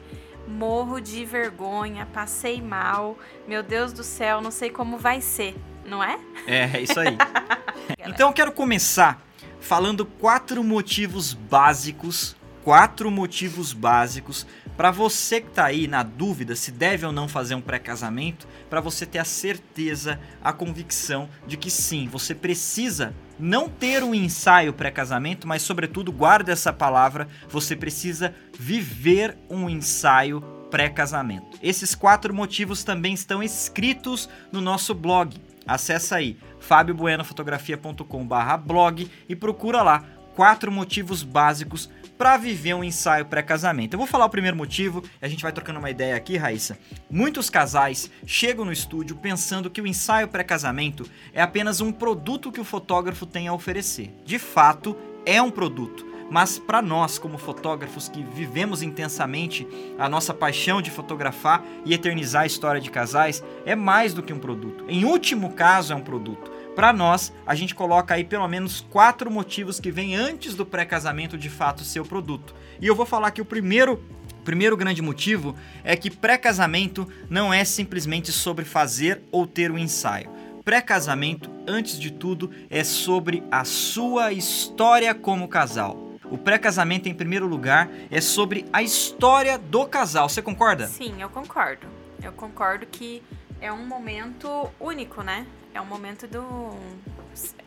Morro 0.47 0.99
de 0.99 1.23
vergonha, 1.25 2.07
passei 2.11 2.59
mal, 2.59 3.19
meu 3.47 3.61
Deus 3.61 3.93
do 3.93 4.03
céu, 4.03 4.41
não 4.41 4.49
sei 4.49 4.71
como 4.71 4.97
vai 4.97 5.21
ser, 5.21 5.55
não 5.85 6.03
é? 6.03 6.17
É, 6.47 6.77
é 6.77 6.81
isso 6.81 6.99
aí. 6.99 7.15
então 8.03 8.29
eu 8.29 8.33
quero 8.33 8.51
começar 8.51 9.23
falando 9.65 10.05
quatro 10.05 10.63
motivos 10.63 11.33
básicos, 11.33 12.35
quatro 12.63 13.09
motivos 13.09 13.73
básicos 13.73 14.45
para 14.77 14.91
você 14.91 15.41
que 15.41 15.49
tá 15.49 15.65
aí 15.65 15.87
na 15.87 16.03
dúvida 16.03 16.55
se 16.55 16.71
deve 16.71 17.03
ou 17.03 17.11
não 17.11 17.27
fazer 17.27 17.55
um 17.55 17.61
pré-casamento, 17.61 18.47
para 18.69 18.79
você 18.79 19.07
ter 19.07 19.17
a 19.17 19.25
certeza, 19.25 20.19
a 20.43 20.53
convicção 20.53 21.27
de 21.47 21.57
que 21.57 21.71
sim, 21.71 22.07
você 22.07 22.35
precisa 22.35 23.15
não 23.39 23.67
ter 23.67 24.03
um 24.03 24.13
ensaio 24.13 24.71
pré-casamento, 24.71 25.47
mas 25.47 25.63
sobretudo 25.63 26.11
guarda 26.11 26.51
essa 26.51 26.71
palavra, 26.71 27.27
você 27.49 27.75
precisa 27.75 28.35
viver 28.59 29.35
um 29.49 29.67
ensaio 29.67 30.41
pré-casamento. 30.69 31.57
Esses 31.63 31.95
quatro 31.95 32.33
motivos 32.33 32.83
também 32.83 33.15
estão 33.15 33.41
escritos 33.41 34.29
no 34.51 34.61
nosso 34.61 34.93
blog. 34.93 35.35
Acesse 35.65 36.13
aí 36.13 36.37
fabiobuenofotografia.com/blog 36.67 39.09
e 39.29 39.35
procura 39.35 39.81
lá 39.81 40.03
quatro 40.35 40.71
motivos 40.71 41.23
básicos 41.23 41.89
para 42.17 42.37
viver 42.37 42.73
um 42.73 42.83
ensaio 42.83 43.25
pré-casamento. 43.25 43.93
Eu 43.93 43.97
vou 43.97 44.07
falar 44.07 44.25
o 44.25 44.29
primeiro 44.29 44.55
motivo 44.55 45.03
a 45.21 45.27
gente 45.27 45.43
vai 45.43 45.51
trocando 45.51 45.79
uma 45.79 45.89
ideia 45.89 46.15
aqui, 46.15 46.37
Raíssa. 46.37 46.77
Muitos 47.09 47.49
casais 47.49 48.09
chegam 48.25 48.65
no 48.65 48.71
estúdio 48.71 49.17
pensando 49.17 49.69
que 49.69 49.81
o 49.81 49.87
ensaio 49.87 50.27
pré-casamento 50.27 51.09
é 51.33 51.41
apenas 51.41 51.81
um 51.81 51.91
produto 51.91 52.51
que 52.51 52.61
o 52.61 52.65
fotógrafo 52.65 53.25
tem 53.25 53.47
a 53.47 53.53
oferecer. 53.53 54.13
De 54.23 54.39
fato, 54.39 54.95
é 55.25 55.41
um 55.41 55.51
produto. 55.51 56.15
Mas 56.29 56.57
para 56.57 56.81
nós, 56.81 57.19
como 57.19 57.37
fotógrafos 57.37 58.09
que 58.09 58.23
vivemos 58.23 58.81
intensamente 58.81 59.67
a 59.97 60.09
nossa 60.09 60.33
paixão 60.33 60.81
de 60.81 60.89
fotografar 60.89 61.63
e 61.85 61.93
eternizar 61.93 62.43
a 62.43 62.47
história 62.47 62.81
de 62.81 62.89
casais, 62.89 63.43
é 63.65 63.75
mais 63.75 64.13
do 64.13 64.23
que 64.23 64.33
um 64.33 64.39
produto. 64.39 64.85
Em 64.87 65.05
último 65.05 65.53
caso, 65.53 65.93
é 65.93 65.95
um 65.95 66.01
produto. 66.01 66.51
Para 66.75 66.91
nós, 66.91 67.31
a 67.47 67.55
gente 67.55 67.73
coloca 67.73 68.13
aí 68.13 68.25
pelo 68.25 68.47
menos 68.49 68.81
quatro 68.81 69.31
motivos 69.31 69.79
que 69.79 69.89
vêm 69.89 70.13
antes 70.13 70.55
do 70.55 70.65
pré-casamento 70.65 71.37
de 71.37 71.49
fato 71.49 71.85
ser 71.85 72.01
o 72.01 72.05
produto. 72.05 72.53
E 72.81 72.85
eu 72.85 72.93
vou 72.93 73.05
falar 73.05 73.31
que 73.31 73.41
o 73.41 73.45
primeiro 73.45 74.03
primeiro 74.43 74.77
grande 74.77 75.01
motivo 75.01 75.55
é 75.83 75.95
que 75.95 76.11
pré-casamento 76.11 77.07
não 77.27 77.51
é 77.51 77.63
simplesmente 77.63 78.31
sobre 78.31 78.63
fazer 78.63 79.23
ou 79.31 79.47
ter 79.47 79.71
um 79.71 79.77
ensaio. 79.77 80.29
Pré-casamento, 80.63 81.49
antes 81.67 81.97
de 81.97 82.11
tudo, 82.11 82.51
é 82.69 82.83
sobre 82.83 83.43
a 83.49 83.63
sua 83.63 84.33
história 84.33 85.15
como 85.15 85.47
casal. 85.47 85.97
O 86.29 86.37
pré-casamento, 86.37 87.07
em 87.07 87.13
primeiro 87.13 87.47
lugar, 87.47 87.89
é 88.11 88.21
sobre 88.21 88.65
a 88.71 88.83
história 88.83 89.57
do 89.57 89.85
casal. 89.87 90.27
Você 90.29 90.41
concorda? 90.41 90.87
Sim, 90.87 91.21
eu 91.21 91.29
concordo. 91.29 91.87
Eu 92.21 92.31
concordo 92.31 92.85
que 92.85 93.23
é 93.61 93.71
um 93.71 93.85
momento 93.85 94.69
único, 94.79 95.23
né? 95.23 95.47
É 95.75 95.81
um 95.81 95.85
momento 95.85 96.25
do. 96.25 96.73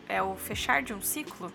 É 0.09 0.23
o 0.23 0.35
fechar 0.35 0.83
de 0.83 0.95
um 0.95 1.01
ciclo. 1.03 1.53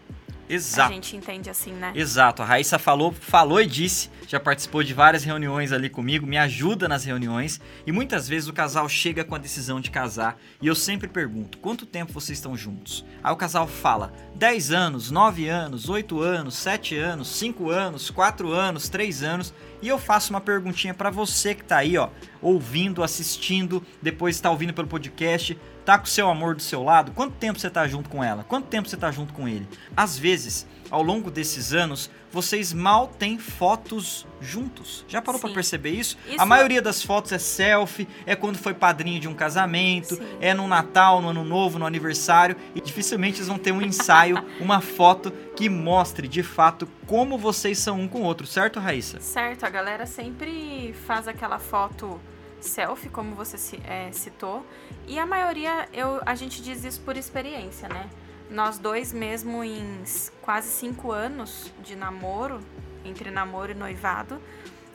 Exato. 0.47 0.91
A 0.91 0.93
gente 0.93 1.15
entende 1.17 1.49
assim, 1.49 1.71
né? 1.71 1.91
Exato. 1.95 2.43
A 2.43 2.45
Raíssa 2.45 2.77
falou, 2.77 3.11
falou 3.11 3.59
e 3.59 3.65
disse, 3.65 4.11
já 4.27 4.39
participou 4.39 4.83
de 4.83 4.93
várias 4.93 5.23
reuniões 5.23 5.71
ali 5.71 5.89
comigo, 5.89 6.27
me 6.27 6.37
ajuda 6.37 6.87
nas 6.87 7.05
reuniões 7.05 7.59
e 7.87 7.91
muitas 7.91 8.27
vezes 8.27 8.47
o 8.47 8.53
casal 8.53 8.87
chega 8.87 9.23
com 9.23 9.33
a 9.33 9.39
decisão 9.39 9.79
de 9.81 9.89
casar 9.89 10.37
e 10.61 10.67
eu 10.67 10.75
sempre 10.75 11.07
pergunto: 11.07 11.57
quanto 11.57 11.87
tempo 11.87 12.13
vocês 12.13 12.37
estão 12.37 12.55
juntos? 12.55 13.03
Aí 13.23 13.33
o 13.33 13.37
casal 13.37 13.65
fala: 13.67 14.13
10 14.35 14.71
anos, 14.71 15.09
9 15.09 15.47
anos, 15.47 15.89
8 15.89 16.21
anos, 16.21 16.55
7 16.55 16.95
anos, 16.97 17.29
5 17.29 17.71
anos, 17.71 18.11
4 18.11 18.51
anos, 18.51 18.89
3 18.89 19.23
anos. 19.23 19.53
E 19.83 19.89
eu 19.89 19.99
faço 19.99 20.31
uma 20.31 20.39
perguntinha 20.39 20.93
para 20.93 21.09
você 21.09 21.53
que 21.53 21.61
tá 21.65 21.79
aí, 21.79 21.97
ó, 21.97 22.07
ouvindo, 22.41 23.03
assistindo, 23.03 23.85
depois 24.01 24.37
está 24.37 24.49
ouvindo 24.49 24.73
pelo 24.73 24.87
podcast 24.87 25.59
tá 25.83 25.97
com 25.97 26.05
o 26.05 26.09
seu 26.09 26.29
amor 26.29 26.55
do 26.55 26.61
seu 26.61 26.81
lado, 26.81 27.11
quanto 27.11 27.35
tempo 27.35 27.59
você 27.59 27.69
tá 27.69 27.87
junto 27.87 28.09
com 28.09 28.23
ela? 28.23 28.43
Quanto 28.43 28.67
tempo 28.67 28.87
você 28.87 28.97
tá 28.97 29.11
junto 29.11 29.33
com 29.33 29.47
ele? 29.47 29.67
Às 29.95 30.17
vezes, 30.17 30.65
ao 30.89 31.03
longo 31.03 31.29
desses 31.29 31.73
anos, 31.73 32.09
vocês 32.31 32.73
mal 32.73 33.07
têm 33.07 33.37
fotos 33.37 34.25
juntos. 34.43 35.05
Já 35.07 35.21
parou 35.21 35.39
para 35.39 35.53
perceber 35.53 35.91
isso? 35.91 36.17
isso? 36.27 36.41
A 36.41 36.45
maioria 36.45 36.81
das 36.81 37.01
fotos 37.01 37.31
é 37.31 37.39
selfie, 37.39 38.07
é 38.25 38.35
quando 38.35 38.57
foi 38.57 38.73
padrinho 38.73 39.19
de 39.19 39.27
um 39.27 39.33
casamento, 39.33 40.15
Sim. 40.15 40.37
é 40.39 40.53
no 40.53 40.67
Natal, 40.67 41.21
no 41.21 41.29
Ano 41.29 41.43
Novo, 41.43 41.79
no 41.79 41.85
aniversário, 41.85 42.55
e 42.75 42.81
dificilmente 42.81 43.37
eles 43.37 43.47
vão 43.47 43.57
ter 43.57 43.71
um 43.71 43.81
ensaio, 43.81 44.43
uma 44.59 44.81
foto 44.81 45.31
que 45.55 45.69
mostre 45.69 46.27
de 46.27 46.43
fato 46.43 46.87
como 47.07 47.37
vocês 47.37 47.77
são 47.77 47.99
um 47.99 48.07
com 48.07 48.21
o 48.21 48.23
outro, 48.23 48.45
certo, 48.45 48.79
Raíssa? 48.79 49.19
Certo, 49.19 49.65
a 49.65 49.69
galera 49.69 50.05
sempre 50.05 50.93
faz 51.05 51.27
aquela 51.27 51.59
foto 51.59 52.19
selfie, 52.59 53.09
como 53.09 53.35
você 53.35 53.77
é, 53.85 54.11
citou, 54.11 54.65
e 55.07 55.19
a 55.19 55.25
maioria 55.25 55.87
eu, 55.93 56.21
a 56.25 56.33
gente 56.35 56.61
diz 56.61 56.83
isso 56.83 57.01
por 57.01 57.17
experiência, 57.17 57.89
né? 57.89 58.09
Nós 58.49 58.77
dois, 58.77 59.11
mesmo 59.11 59.63
em 59.63 60.03
quase 60.41 60.69
cinco 60.69 61.11
anos 61.11 61.71
de 61.83 61.95
namoro, 61.95 62.59
entre 63.05 63.31
namoro 63.31 63.71
e 63.71 63.75
noivado, 63.75 64.39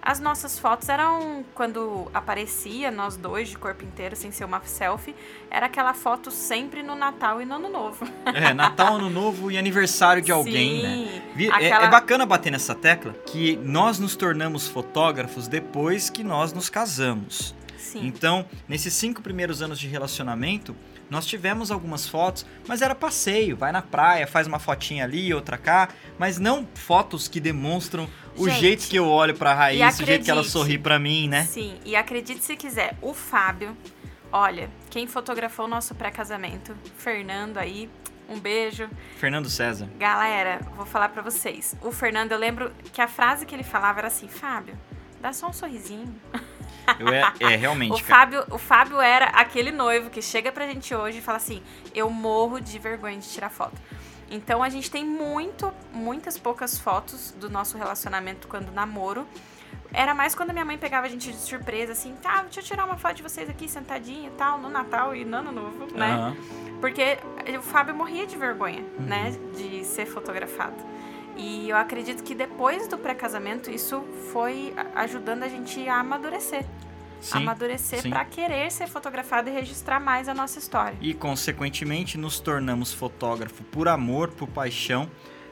as 0.01 0.21
nossas 0.21 0.59
fotos 0.59 0.89
eram, 0.89 1.45
quando 1.55 2.09
aparecia 2.15 2.91
nós 2.91 3.17
dois 3.17 3.49
de 3.49 3.59
corpo 3.59 3.85
inteiro, 3.85 4.15
sem 4.17 4.31
ser 4.31 4.45
uma 4.45 4.61
selfie, 4.65 5.15
era 5.51 5.67
aquela 5.67 5.93
foto 5.93 6.31
sempre 6.31 6.83
no 6.83 6.95
Natal 6.95 7.43
e 7.43 7.45
no 7.45 7.57
Ano 7.57 7.69
Novo. 7.69 8.09
É, 8.25 8.55
Natal, 8.55 8.95
Ano 8.97 9.11
Novo 9.11 9.51
e 9.51 9.59
aniversário 9.59 10.23
de 10.23 10.31
alguém, 10.31 10.83
né? 10.83 10.89
Sim, 11.37 11.45
né? 11.45 11.49
Aquela... 11.53 11.83
É, 11.83 11.87
é 11.87 11.91
bacana 11.91 12.25
bater 12.25 12.51
nessa 12.51 12.75
tecla 12.75 13.13
que 13.27 13.57
nós 13.57 13.99
nos 13.99 14.15
tornamos 14.17 14.69
fotógrafos 14.69 15.49
depois 15.49 16.09
que 16.09 16.23
nós 16.23 16.53
nos 16.53 16.71
casamos. 16.71 17.55
Sim. 17.79 18.07
Então, 18.07 18.45
nesses 18.69 18.93
cinco 18.93 19.23
primeiros 19.23 19.63
anos 19.63 19.79
de 19.79 19.87
relacionamento, 19.87 20.77
nós 21.09 21.25
tivemos 21.25 21.71
algumas 21.71 22.07
fotos, 22.07 22.45
mas 22.67 22.83
era 22.83 22.95
passeio, 22.95 23.57
vai 23.57 23.73
na 23.73 23.81
praia, 23.81 24.27
faz 24.27 24.47
uma 24.47 24.59
fotinha 24.59 25.05
ali, 25.05 25.33
outra 25.33 25.57
cá, 25.57 25.89
mas 26.19 26.39
não 26.39 26.69
fotos 26.75 27.29
que 27.29 27.41
demonstram 27.41 28.09
o 28.37 28.49
Gente, 28.49 28.61
jeito 28.61 28.89
que 28.89 28.97
eu 28.97 29.09
olho 29.09 29.35
pra 29.35 29.55
Raíssa, 29.55 30.03
o 30.03 30.07
jeito 30.07 30.25
que 30.25 30.31
ela 30.31 30.45
sorri 30.45 30.77
pra 30.77 30.99
mim, 30.99 31.29
né? 31.29 31.45
Sim, 31.45 31.79
e 31.85 31.97
acredite 31.97 32.45
se 32.45 32.57
quiser, 32.57 32.97
o 33.01 33.15
Fábio, 33.15 33.77
olha, 34.31 34.69
quem 34.91 35.07
fotografou 35.07 35.65
o 35.65 35.69
nosso 35.69 35.95
pré-casamento, 35.95 36.77
Fernando 36.99 37.57
aí, 37.57 37.89
um 38.29 38.39
beijo. 38.39 38.89
Fernando 39.17 39.49
César. 39.49 39.89
Galera, 39.99 40.61
vou 40.77 40.85
falar 40.85 41.09
para 41.09 41.23
vocês. 41.23 41.75
O 41.81 41.91
Fernando, 41.91 42.33
eu 42.33 42.39
lembro 42.39 42.71
que 42.93 43.01
a 43.01 43.09
frase 43.09 43.47
que 43.47 43.55
ele 43.55 43.63
falava 43.63 44.01
era 44.01 44.09
assim: 44.09 44.29
Fábio, 44.29 44.79
dá 45.21 45.33
só 45.33 45.49
um 45.49 45.53
sorrisinho. 45.53 46.15
Eu 46.99 47.09
é, 47.09 47.33
é 47.41 47.57
realmente. 47.57 47.93
o, 47.93 48.05
Fábio, 48.05 48.45
o 48.51 48.59
Fábio 48.59 49.01
era 49.01 49.27
aquele 49.27 49.71
noivo 49.71 50.11
que 50.11 50.23
chega 50.23 50.51
pra 50.51 50.67
gente 50.67 50.95
hoje 50.95 51.19
e 51.19 51.21
fala 51.21 51.37
assim: 51.37 51.63
eu 51.95 52.09
morro 52.11 52.61
de 52.61 52.79
vergonha 52.79 53.19
de 53.19 53.29
tirar 53.29 53.51
foto. 53.51 53.81
Então 54.31 54.63
a 54.63 54.69
gente 54.69 54.91
tem 54.91 55.05
muito, 55.05 55.73
muitas 55.93 56.39
poucas 56.39 56.79
fotos 56.79 57.35
do 57.39 57.49
nosso 57.49 57.77
relacionamento 57.79 58.47
quando 58.47 58.71
namoro. 58.73 59.27
Era 59.93 60.15
mais 60.15 60.35
quando 60.35 60.53
minha 60.53 60.65
mãe 60.65 60.77
pegava 60.77 61.07
a 61.07 61.09
gente 61.09 61.33
de 61.33 61.39
surpresa, 61.39 61.93
assim, 61.93 62.15
tá, 62.17 62.43
deixa 62.43 62.61
eu 62.61 62.65
tirar 62.65 62.85
uma 62.85 62.99
foto 62.99 63.17
de 63.17 63.23
vocês 63.23 63.49
aqui 63.49 63.67
sentadinha 63.67 64.29
e 64.29 64.33
tal, 64.33 64.59
no 64.59 64.69
Natal 64.69 65.17
e 65.17 65.25
no 65.25 65.39
Ano 65.39 65.51
Novo, 65.51 65.87
né? 65.95 66.15
Uhum. 66.15 66.79
Porque 66.79 67.19
o 67.59 67.63
Fábio 67.63 67.95
morria 67.95 68.27
de 68.27 68.37
vergonha, 68.37 68.85
uhum. 68.99 69.07
né, 69.07 69.35
de 69.57 69.85
ser 69.85 70.05
fotografado. 70.05 70.77
E 71.39 71.71
eu 71.71 71.77
acredito 71.77 72.25
que 72.25 72.35
depois 72.35 72.89
do 72.89 72.99
pré-casamento 72.99 73.71
isso 73.71 74.03
foi 74.33 74.75
ajudando 74.95 75.45
a 75.45 75.49
gente 75.49 75.89
a 75.89 76.01
amadurecer. 76.01 76.67
Sim, 77.21 77.39
amadurecer 77.39 78.09
para 78.09 78.25
querer 78.25 78.71
ser 78.71 78.87
fotografado 78.87 79.49
e 79.49 79.53
registrar 79.53 79.99
mais 80.01 80.29
a 80.29 80.35
nossa 80.35 80.59
história. 80.59 80.97
E 81.01 81.15
consequentemente 81.15 82.19
nos 82.19 82.39
tornamos 82.41 82.93
fotógrafo 82.93 83.63
por 83.65 83.89
amor, 83.89 84.29
por 84.31 84.49
paixão. 84.49 85.09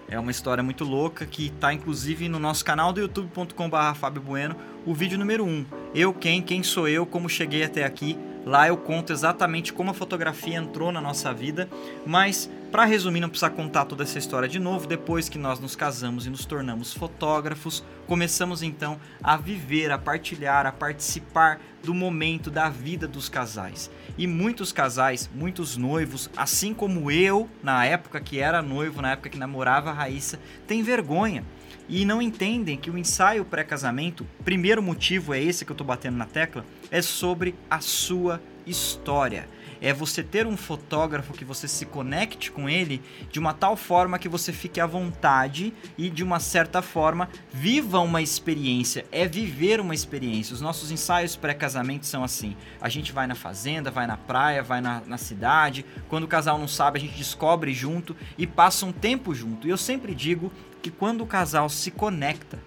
É 0.08 0.18
uma 0.18 0.30
história 0.30 0.62
muito 0.62 0.84
louca 0.84 1.26
que 1.26 1.46
está 1.46 1.72
inclusive 1.72 2.28
no 2.28 2.38
nosso 2.38 2.64
canal 2.64 2.92
do 2.92 3.00
youtube.com/barra 3.00 3.94
Fábio 3.94 4.22
Bueno, 4.22 4.56
o 4.84 4.94
vídeo 4.94 5.18
número 5.18 5.44
1. 5.44 5.48
Um, 5.48 5.66
eu 5.94 6.12
quem, 6.12 6.40
quem 6.40 6.62
sou 6.62 6.88
eu, 6.88 7.04
como 7.04 7.28
cheguei 7.28 7.64
até 7.64 7.84
aqui. 7.84 8.16
Lá 8.46 8.68
eu 8.68 8.76
conto 8.76 9.12
exatamente 9.12 9.72
como 9.72 9.90
a 9.90 9.94
fotografia 9.94 10.56
entrou 10.56 10.92
na 10.92 11.00
nossa 11.00 11.34
vida, 11.34 11.68
mas 12.06 12.48
para 12.70 12.84
resumir, 12.84 13.18
não 13.18 13.28
precisa 13.28 13.50
contar 13.50 13.86
toda 13.86 14.04
essa 14.04 14.18
história 14.18 14.48
de 14.48 14.60
novo. 14.60 14.86
Depois 14.86 15.28
que 15.28 15.36
nós 15.36 15.58
nos 15.58 15.74
casamos 15.74 16.26
e 16.26 16.30
nos 16.30 16.44
tornamos 16.44 16.92
fotógrafos, 16.92 17.82
começamos 18.06 18.62
então 18.62 19.00
a 19.20 19.36
viver, 19.36 19.90
a 19.90 19.98
partilhar, 19.98 20.64
a 20.64 20.70
participar 20.70 21.60
do 21.82 21.92
momento 21.92 22.48
da 22.48 22.68
vida 22.68 23.08
dos 23.08 23.28
casais. 23.28 23.90
E 24.16 24.28
muitos 24.28 24.72
casais, 24.72 25.28
muitos 25.34 25.76
noivos, 25.76 26.30
assim 26.36 26.72
como 26.72 27.10
eu, 27.10 27.48
na 27.62 27.84
época 27.84 28.20
que 28.20 28.38
era 28.38 28.62
noivo, 28.62 29.02
na 29.02 29.12
época 29.12 29.30
que 29.30 29.38
namorava 29.38 29.90
a 29.90 29.94
Raíssa, 29.94 30.38
têm 30.68 30.84
vergonha 30.84 31.44
e 31.88 32.04
não 32.04 32.20
entendem 32.20 32.76
que 32.76 32.90
o 32.90 32.98
ensaio 32.98 33.44
pré-casamento, 33.44 34.26
primeiro 34.44 34.82
motivo 34.82 35.32
é 35.32 35.40
esse 35.40 35.64
que 35.64 35.70
eu 35.70 35.74
estou 35.74 35.86
batendo 35.86 36.16
na 36.16 36.26
tecla, 36.26 36.64
é 36.90 37.02
sobre 37.02 37.54
a 37.70 37.80
sua 37.80 38.40
história. 38.66 39.48
É 39.80 39.92
você 39.92 40.22
ter 40.22 40.46
um 40.46 40.56
fotógrafo 40.56 41.32
que 41.32 41.44
você 41.44 41.68
se 41.68 41.84
conecte 41.84 42.50
com 42.50 42.68
ele 42.68 43.02
de 43.30 43.38
uma 43.38 43.52
tal 43.52 43.76
forma 43.76 44.18
que 44.18 44.28
você 44.28 44.52
fique 44.52 44.80
à 44.80 44.86
vontade 44.86 45.72
e 45.98 46.08
de 46.08 46.24
uma 46.24 46.40
certa 46.40 46.80
forma 46.80 47.28
viva 47.52 48.00
uma 48.00 48.22
experiência. 48.22 49.04
É 49.12 49.28
viver 49.28 49.80
uma 49.80 49.94
experiência. 49.94 50.54
Os 50.54 50.60
nossos 50.60 50.90
ensaios 50.90 51.36
pré-casamento 51.36 52.06
são 52.06 52.24
assim. 52.24 52.56
A 52.80 52.88
gente 52.88 53.12
vai 53.12 53.26
na 53.26 53.34
fazenda, 53.34 53.90
vai 53.90 54.06
na 54.06 54.16
praia, 54.16 54.62
vai 54.62 54.80
na, 54.80 55.02
na 55.06 55.18
cidade. 55.18 55.84
Quando 56.08 56.24
o 56.24 56.28
casal 56.28 56.58
não 56.58 56.68
sabe, 56.68 56.98
a 56.98 57.02
gente 57.02 57.16
descobre 57.16 57.72
junto 57.74 58.16
e 58.38 58.46
passa 58.46 58.86
um 58.86 58.92
tempo 58.92 59.34
junto. 59.34 59.66
E 59.66 59.70
eu 59.70 59.78
sempre 59.78 60.14
digo 60.14 60.50
que 60.80 60.90
quando 60.90 61.20
o 61.20 61.26
casal 61.26 61.68
se 61.68 61.90
conecta, 61.90 62.58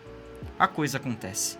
a 0.60 0.68
coisa 0.68 0.98
acontece. 0.98 1.58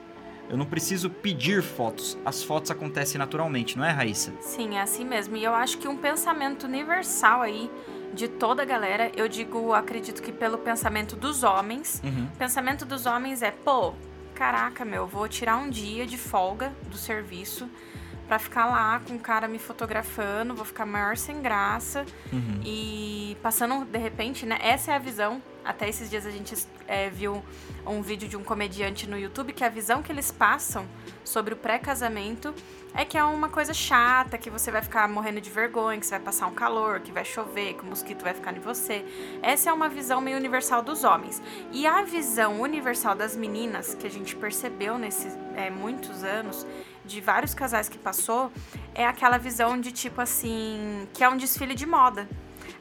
Eu 0.50 0.58
não 0.58 0.66
preciso 0.66 1.10
pedir 1.10 1.62
fotos, 1.62 2.18
as 2.26 2.42
fotos 2.44 2.72
acontecem 2.72 3.20
naturalmente, 3.20 3.78
não 3.78 3.86
é, 3.86 3.92
Raíssa? 3.92 4.34
Sim, 4.42 4.78
é 4.78 4.82
assim 4.82 5.06
mesmo. 5.06 5.38
E 5.38 5.44
eu 5.44 5.54
acho 5.54 5.78
que 5.78 5.88
um 5.88 5.96
pensamento 5.96 6.64
universal 6.66 7.42
aí 7.42 7.70
de 8.14 8.28
toda 8.28 8.64
a 8.64 8.66
galera, 8.66 9.12
eu 9.16 9.28
digo, 9.28 9.72
acredito 9.74 10.22
que 10.24 10.32
pelo 10.32 10.58
pensamento 10.58 11.16
dos 11.16 11.44
homens, 11.44 12.02
Uhum. 12.04 12.26
o 12.34 12.38
pensamento 12.38 12.84
dos 12.84 13.06
homens 13.06 13.44
é, 13.44 13.52
pô, 13.52 13.94
caraca, 14.34 14.84
meu, 14.84 15.06
vou 15.06 15.28
tirar 15.28 15.58
um 15.58 15.70
dia 15.70 16.08
de 16.08 16.18
folga 16.18 16.74
do 16.90 16.98
serviço 16.98 17.70
pra 18.28 18.40
ficar 18.40 18.66
lá 18.66 19.00
com 19.08 19.16
o 19.16 19.20
cara 19.20 19.48
me 19.48 19.60
fotografando, 19.60 20.56
vou 20.56 20.66
ficar 20.66 20.86
maior 20.88 21.16
sem 21.18 21.42
graça 21.42 22.04
Uhum. 22.34 22.62
e 22.66 23.38
passando 23.44 23.86
de 23.86 23.98
repente, 24.00 24.46
né? 24.48 24.58
Essa 24.62 24.92
é 24.94 24.96
a 24.96 25.00
visão. 25.00 25.40
Até 25.70 25.88
esses 25.88 26.10
dias 26.10 26.26
a 26.26 26.32
gente 26.32 26.56
é, 26.88 27.12
viu 27.12 27.44
um 27.86 28.02
vídeo 28.02 28.28
de 28.28 28.36
um 28.36 28.44
comediante 28.44 29.08
no 29.08 29.16
YouTube 29.16 29.54
que 29.54 29.64
a 29.64 29.70
visão 29.70 30.02
que 30.02 30.12
eles 30.12 30.32
passam 30.32 30.84
sobre 31.24 31.54
o 31.54 31.58
pré-casamento 31.58 32.56
é 32.92 33.06
que 33.06 33.16
é 33.16 33.24
uma 33.24 33.50
coisa 33.50 33.72
chata, 33.72 34.36
que 34.36 34.50
você 34.50 34.72
vai 34.72 34.82
ficar 34.82 35.08
morrendo 35.08 35.40
de 35.40 35.48
vergonha, 35.52 36.00
que 36.00 36.08
você 36.08 36.16
vai 36.16 36.22
passar 36.22 36.48
um 36.48 36.56
calor, 36.56 37.02
que 37.02 37.12
vai 37.12 37.24
chover, 37.24 37.76
que 37.76 37.84
o 37.84 37.86
mosquito 37.86 38.24
vai 38.24 38.34
ficar 38.34 38.58
em 38.58 38.60
você. 38.60 39.06
Essa 39.44 39.70
é 39.70 39.74
uma 39.74 39.88
visão 39.88 40.20
meio 40.20 40.38
universal 40.38 40.82
dos 40.82 41.04
homens. 41.04 41.40
E 41.72 41.86
a 41.86 42.02
visão 42.02 42.60
universal 42.60 43.14
das 43.14 43.36
meninas, 43.36 43.94
que 43.94 44.08
a 44.08 44.12
gente 44.12 44.36
percebeu 44.36 44.98
nesses 44.98 45.38
é, 45.56 45.70
muitos 45.70 46.24
anos, 46.24 46.66
de 47.06 47.22
vários 47.22 47.54
casais 47.54 47.88
que 47.88 48.00
passou, 48.00 48.52
é 48.96 49.06
aquela 49.06 49.38
visão 49.38 49.80
de 49.80 49.92
tipo 49.92 50.20
assim, 50.20 51.08
que 51.14 51.24
é 51.24 51.30
um 51.30 51.38
desfile 51.38 51.76
de 51.76 51.86
moda. 51.86 52.28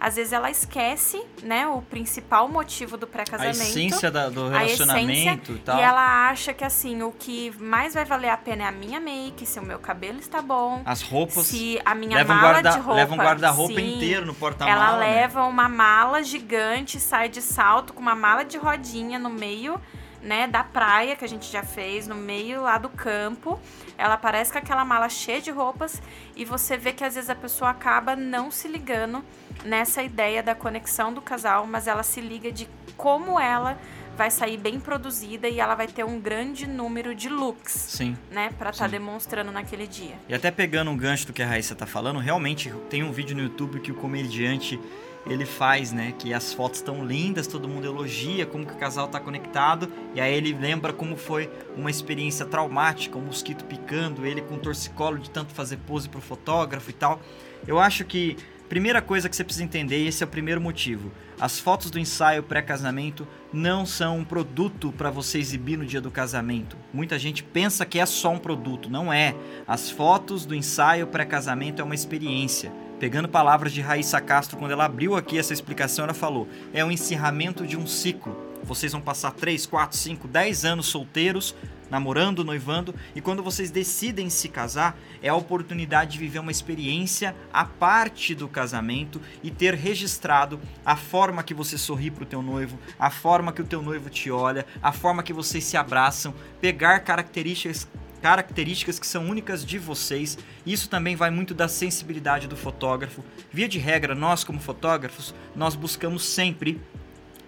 Às 0.01 0.17
vezes 0.17 0.33
ela 0.33 0.51
esquece, 0.51 1.23
né, 1.43 1.67
o 1.67 1.83
principal 1.83 2.49
motivo 2.49 2.97
do 2.97 3.05
A 3.05 3.09
pré-casamento. 3.09 3.57
essência 3.59 4.11
da- 4.11 4.29
do 4.29 4.47
a 4.47 4.59
relacionamento 4.59 5.53
e 5.53 5.59
tal. 5.59 5.79
E 5.79 5.81
ela 5.81 6.29
acha 6.31 6.53
que 6.55 6.65
assim, 6.65 7.03
o 7.03 7.13
que 7.13 7.53
mais 7.59 7.95
vai 7.95 8.05
valer 8.05 8.31
a 8.31 8.37
pena 8.37 8.65
é 8.65 8.67
a 8.67 8.73
minha 8.73 9.01
make, 9.01 9.45
se 9.47 9.59
o 9.59 9.63
meu 9.63 9.79
cabelo 9.79 10.19
está 10.19 10.41
bom, 10.43 10.83
As 10.85 11.03
roupas 11.03 11.47
se 11.47 11.81
a 11.85 11.95
minha 11.95 12.25
mala 12.25 12.41
guarda, 12.53 12.71
de 12.71 12.77
roupa. 12.79 12.95
levam 12.95 13.17
um 13.17 13.21
guarda-roupa 13.21 13.81
inteiro 13.81 14.27
no 14.27 14.35
porta-mala. 14.35 14.73
Ela 14.89 14.99
né? 14.99 15.07
leva 15.17 15.45
uma 15.45 15.69
mala 15.69 16.23
gigante, 16.23 16.99
sai 17.01 17.29
de 17.29 17.41
salto 17.43 17.93
com 17.93 18.01
uma 18.01 18.15
mala 18.15 18.45
de 18.45 18.57
rodinha 18.59 19.19
no 19.19 19.31
meio, 19.31 19.81
né, 20.23 20.47
da 20.47 20.65
praia 20.65 21.17
que 21.17 21.25
a 21.25 21.29
gente 21.29 21.51
já 21.51 21.63
fez, 21.63 22.07
no 22.07 22.15
meio 22.15 22.63
lá 22.63 22.79
do 22.79 22.89
campo. 22.89 23.59
Ela 23.97 24.15
aparece 24.15 24.53
com 24.53 24.59
aquela 24.59 24.85
mala 24.85 25.09
cheia 25.09 25.41
de 25.41 25.51
roupas 25.51 26.01
e 26.37 26.45
você 26.45 26.77
vê 26.77 26.93
que 26.93 27.05
às 27.05 27.15
vezes 27.15 27.31
a 27.31 27.35
pessoa 27.35 27.71
acaba 27.71 28.17
não 28.17 28.51
se 28.51 28.69
ligando 28.69 29.25
nessa 29.65 30.03
ideia 30.03 30.43
da 30.43 30.55
conexão 30.55 31.13
do 31.13 31.21
casal, 31.21 31.67
mas 31.67 31.87
ela 31.87 32.03
se 32.03 32.21
liga 32.21 32.51
de 32.51 32.69
como 32.97 33.39
ela 33.39 33.79
vai 34.17 34.33
sair 34.33 34.57
bem 34.57 34.81
produzida 34.81 35.49
e 35.49 35.61
ela 35.61 35.77
vai 35.77 35.87
ter 35.87 36.05
um 36.05 36.19
grande 36.19 36.67
número 36.67 37.15
de 37.15 37.29
looks, 37.29 37.73
Sim. 37.73 38.17
né, 38.33 38.51
para 38.59 38.71
estar 38.71 38.87
Sim. 38.87 38.91
demonstrando 38.91 39.53
naquele 39.53 39.87
dia. 39.87 40.17
E 40.29 40.35
até 40.35 40.51
pegando 40.51 40.91
um 40.91 40.97
gancho 40.97 41.29
do 41.29 41.33
que 41.33 41.41
a 41.41 41.47
Raíssa 41.47 41.77
tá 41.77 41.87
falando, 41.87 42.19
realmente 42.19 42.75
tem 42.91 43.05
um 43.05 43.13
vídeo 43.13 43.37
no 43.37 43.43
YouTube 43.45 43.79
que 43.79 43.93
o 43.93 43.95
comediante 43.95 44.79
ele 45.27 45.45
faz, 45.45 45.93
né? 45.93 46.15
Que 46.19 46.33
as 46.33 46.53
fotos 46.53 46.79
estão 46.79 47.05
lindas, 47.05 47.47
todo 47.47 47.69
mundo 47.69 47.87
elogia 47.87 48.47
como 48.47 48.65
que 48.67 48.73
o 48.73 48.77
casal 48.77 49.09
tá 49.09 49.21
conectado. 49.21 49.91
E 50.15 50.21
aí 50.21 50.35
ele 50.35 50.53
lembra 50.53 50.93
como 50.93 51.17
foi 51.17 51.51
uma 51.77 51.91
experiência 51.91 52.47
traumática, 52.47 53.19
um 53.19 53.23
mosquito 53.23 53.65
picando, 53.65 54.27
ele 54.27 54.41
com 54.41 54.59
torcicolo 54.59 55.19
de 55.19 55.31
tanto 55.31 55.53
fazer 55.53 55.79
pose 55.79 56.09
pro 56.09 56.21
fotógrafo 56.21 56.91
e 56.91 56.95
tal. 56.95 57.21
Eu 57.67 57.79
acho 57.79 58.05
que 58.05 58.37
primeira 58.69 59.01
coisa 59.01 59.29
que 59.29 59.37
você 59.37 59.43
precisa 59.43 59.65
entender, 59.65 59.99
e 59.99 60.09
esse 60.09 60.23
é 60.23 60.27
o 60.27 60.29
primeiro 60.29 60.61
motivo. 60.61 61.11
As 61.41 61.59
fotos 61.59 61.91
do 61.91 61.99
ensaio 61.99 62.43
pré-casamento 62.43 63.27
não 63.53 63.87
são 63.87 64.19
um 64.19 64.25
produto 64.25 64.93
para 64.93 65.11
você 65.11 65.39
exibir 65.39 65.79
no 65.79 65.87
dia 65.87 66.01
do 66.01 66.11
casamento. 66.11 66.77
Muita 66.93 67.19
gente 67.19 67.43
pensa 67.43 67.87
que 67.87 67.99
é 67.99 68.05
só 68.05 68.31
um 68.31 68.39
produto, 68.39 68.91
não 68.91 69.13
é. 69.13 69.35
As 69.67 69.89
fotos 69.91 70.45
do 70.45 70.55
ensaio 70.55 71.07
pré-casamento 71.07 71.81
é 71.81 71.85
uma 71.85 71.95
experiência. 71.95 72.73
Pegando 72.99 73.29
palavras 73.29 73.73
de 73.73 73.81
Raíssa 73.81 74.21
Castro, 74.21 74.57
quando 74.57 74.73
ela 74.73 74.85
abriu 74.85 75.15
aqui 75.15 75.39
essa 75.39 75.53
explicação, 75.53 76.05
ela 76.05 76.15
falou: 76.15 76.49
é 76.73 76.85
o 76.85 76.91
encerramento 76.91 77.65
de 77.65 77.77
um 77.77 77.87
ciclo. 77.87 78.37
Vocês 78.65 78.91
vão 78.91 79.01
passar 79.01 79.31
3, 79.31 79.67
4, 79.67 79.97
5, 79.97 80.27
10 80.27 80.65
anos 80.65 80.87
solteiros, 80.87 81.55
namorando, 81.89 82.45
noivando, 82.45 82.93
e 83.15 83.21
quando 83.21 83.41
vocês 83.41 83.71
decidem 83.71 84.29
se 84.29 84.49
casar, 84.49 84.99
é 85.23 85.29
a 85.29 85.35
oportunidade 85.37 86.13
de 86.13 86.19
viver 86.19 86.41
uma 86.41 86.51
experiência 86.51 87.37
à 87.53 87.65
parte 87.65 88.35
do 88.35 88.49
casamento 88.49 89.23
e 89.45 89.51
ter 89.51 89.75
registrado 89.75 90.61
a 90.85 90.97
forma 90.97 91.45
que 91.45 91.55
você 91.55 91.79
sorri 91.79 92.11
pro 92.11 92.27
teu 92.27 92.43
noivo, 92.43 92.81
a 92.99 93.11
forma 93.11 93.53
que 93.53 93.63
o 93.63 93.67
teu 93.67 93.81
noivo 93.81 94.11
te 94.11 94.29
olha, 94.29 94.67
a 94.83 94.91
forma 94.91 95.23
que 95.23 95.33
vocês 95.33 95.63
se 95.63 95.77
abraçam, 95.77 96.35
pegar 96.61 96.99
características 97.01 97.87
características 98.23 98.99
que 98.99 99.07
são 99.07 99.29
únicas 99.29 99.65
de 99.65 99.79
vocês. 99.79 100.39
Isso 100.67 100.89
também 100.89 101.17
vai 101.17 101.31
muito 101.31 101.55
da 101.55 101.69
sensibilidade 101.69 102.47
do 102.47 102.57
fotógrafo. 102.57 103.25
Via 103.51 103.69
de 103.69 103.79
regra, 103.79 104.15
nós 104.15 104.45
como 104.45 104.61
fotógrafos, 104.61 105.35
nós 105.55 105.75
buscamos 105.75 106.25
sempre 106.25 106.81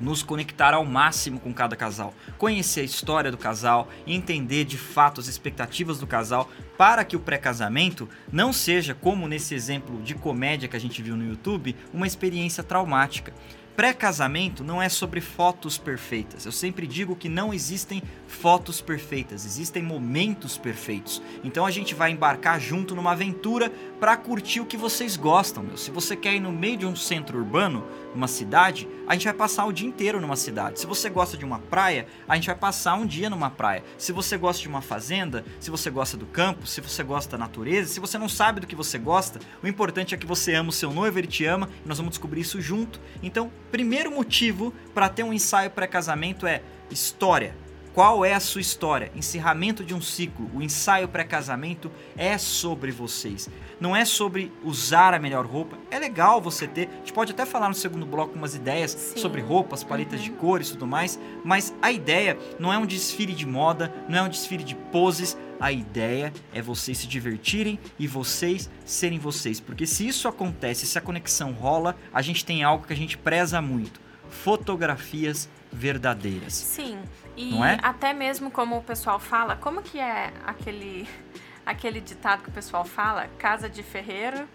nos 0.00 0.22
conectar 0.22 0.72
ao 0.72 0.84
máximo 0.84 1.38
com 1.38 1.52
cada 1.52 1.76
casal, 1.76 2.14
conhecer 2.38 2.80
a 2.80 2.84
história 2.84 3.30
do 3.30 3.36
casal, 3.36 3.88
entender 4.06 4.64
de 4.64 4.78
fato 4.78 5.20
as 5.20 5.28
expectativas 5.28 5.98
do 5.98 6.06
casal, 6.06 6.50
para 6.78 7.04
que 7.04 7.16
o 7.16 7.20
pré-casamento 7.20 8.08
não 8.32 8.52
seja, 8.52 8.94
como 8.94 9.28
nesse 9.28 9.54
exemplo 9.54 10.00
de 10.02 10.14
comédia 10.14 10.68
que 10.68 10.76
a 10.76 10.80
gente 10.80 11.02
viu 11.02 11.16
no 11.16 11.28
YouTube, 11.28 11.76
uma 11.92 12.06
experiência 12.06 12.64
traumática. 12.64 13.34
Pré-casamento 13.76 14.64
não 14.64 14.82
é 14.82 14.88
sobre 14.88 15.20
fotos 15.20 15.78
perfeitas. 15.78 16.44
Eu 16.44 16.52
sempre 16.52 16.86
digo 16.86 17.16
que 17.16 17.28
não 17.28 17.54
existem 17.54 18.02
fotos 18.30 18.80
perfeitas, 18.80 19.44
existem 19.44 19.82
momentos 19.82 20.56
perfeitos. 20.56 21.20
Então 21.42 21.66
a 21.66 21.70
gente 21.70 21.94
vai 21.94 22.12
embarcar 22.12 22.60
junto 22.60 22.94
numa 22.94 23.12
aventura 23.12 23.70
para 23.98 24.16
curtir 24.16 24.60
o 24.60 24.66
que 24.66 24.76
vocês 24.76 25.16
gostam, 25.16 25.64
meu. 25.64 25.76
Se 25.76 25.90
você 25.90 26.14
quer 26.14 26.36
ir 26.36 26.40
no 26.40 26.52
meio 26.52 26.78
de 26.78 26.86
um 26.86 26.94
centro 26.94 27.36
urbano, 27.38 27.84
numa 28.14 28.28
cidade, 28.28 28.88
a 29.06 29.14
gente 29.14 29.24
vai 29.24 29.34
passar 29.34 29.66
o 29.66 29.72
dia 29.72 29.86
inteiro 29.86 30.20
numa 30.20 30.36
cidade. 30.36 30.80
Se 30.80 30.86
você 30.86 31.10
gosta 31.10 31.36
de 31.36 31.44
uma 31.44 31.58
praia, 31.58 32.06
a 32.28 32.36
gente 32.36 32.46
vai 32.46 32.54
passar 32.54 32.94
um 32.94 33.04
dia 33.04 33.28
numa 33.28 33.50
praia. 33.50 33.84
Se 33.98 34.12
você 34.12 34.38
gosta 34.38 34.62
de 34.62 34.68
uma 34.68 34.80
fazenda, 34.80 35.44
se 35.58 35.70
você 35.70 35.90
gosta 35.90 36.16
do 36.16 36.26
campo, 36.26 36.66
se 36.66 36.80
você 36.80 37.02
gosta 37.02 37.36
da 37.36 37.38
natureza, 37.38 37.92
se 37.92 38.00
você 38.00 38.16
não 38.16 38.28
sabe 38.28 38.60
do 38.60 38.66
que 38.66 38.76
você 38.76 38.96
gosta, 38.96 39.40
o 39.62 39.66
importante 39.66 40.14
é 40.14 40.18
que 40.18 40.26
você 40.26 40.54
ama 40.54 40.70
o 40.70 40.72
seu 40.72 40.92
noivo, 40.92 41.18
ele 41.18 41.26
te 41.26 41.44
ama, 41.44 41.68
e 41.84 41.88
nós 41.88 41.98
vamos 41.98 42.12
descobrir 42.12 42.40
isso 42.40 42.60
junto. 42.60 43.00
Então, 43.22 43.50
primeiro 43.70 44.10
motivo 44.10 44.72
para 44.94 45.08
ter 45.08 45.24
um 45.24 45.32
ensaio 45.32 45.70
pré-casamento 45.70 46.46
é 46.46 46.62
história. 46.90 47.54
Qual 47.92 48.24
é 48.24 48.32
a 48.34 48.40
sua 48.40 48.60
história? 48.60 49.10
Encerramento 49.16 49.84
de 49.84 49.94
um 49.94 50.00
ciclo, 50.00 50.48
o 50.54 50.62
ensaio 50.62 51.08
pré-casamento 51.08 51.90
é 52.16 52.38
sobre 52.38 52.92
vocês. 52.92 53.50
Não 53.80 53.96
é 53.96 54.04
sobre 54.04 54.52
usar 54.62 55.12
a 55.12 55.18
melhor 55.18 55.44
roupa. 55.44 55.76
É 55.90 55.98
legal 55.98 56.40
você 56.40 56.68
ter. 56.68 56.88
A 56.88 56.96
gente 56.98 57.12
pode 57.12 57.32
até 57.32 57.44
falar 57.44 57.68
no 57.68 57.74
segundo 57.74 58.06
bloco 58.06 58.36
umas 58.36 58.54
ideias 58.54 58.92
Sim. 58.92 59.16
sobre 59.16 59.40
roupas, 59.40 59.82
paletas 59.82 60.22
de 60.22 60.30
cores 60.30 60.68
e 60.68 60.72
tudo 60.72 60.86
mais. 60.86 61.18
Mas 61.44 61.74
a 61.82 61.90
ideia 61.90 62.38
não 62.60 62.72
é 62.72 62.78
um 62.78 62.86
desfile 62.86 63.32
de 63.32 63.44
moda, 63.44 63.92
não 64.08 64.18
é 64.18 64.22
um 64.22 64.28
desfile 64.28 64.62
de 64.62 64.76
poses. 64.76 65.36
A 65.58 65.72
ideia 65.72 66.32
é 66.54 66.62
vocês 66.62 66.96
se 66.96 67.08
divertirem 67.08 67.76
e 67.98 68.06
vocês 68.06 68.70
serem 68.84 69.18
vocês. 69.18 69.58
Porque 69.58 69.84
se 69.84 70.06
isso 70.06 70.28
acontece, 70.28 70.86
se 70.86 70.96
a 70.96 71.02
conexão 71.02 71.52
rola, 71.52 71.96
a 72.14 72.22
gente 72.22 72.44
tem 72.44 72.62
algo 72.62 72.86
que 72.86 72.92
a 72.92 72.96
gente 72.96 73.18
preza 73.18 73.60
muito: 73.60 74.00
fotografias 74.30 75.48
verdadeiras. 75.72 76.52
Sim. 76.54 76.98
E 77.36 77.52
Não 77.52 77.64
é? 77.64 77.78
até 77.82 78.12
mesmo 78.12 78.50
como 78.50 78.76
o 78.76 78.82
pessoal 78.82 79.18
fala, 79.18 79.56
como 79.56 79.82
que 79.82 79.98
é 79.98 80.32
aquele 80.46 81.08
aquele 81.64 82.00
ditado 82.00 82.42
que 82.42 82.48
o 82.48 82.52
pessoal 82.52 82.84
fala? 82.84 83.28
Casa 83.38 83.68
de 83.68 83.82
ferreiro, 83.82 84.48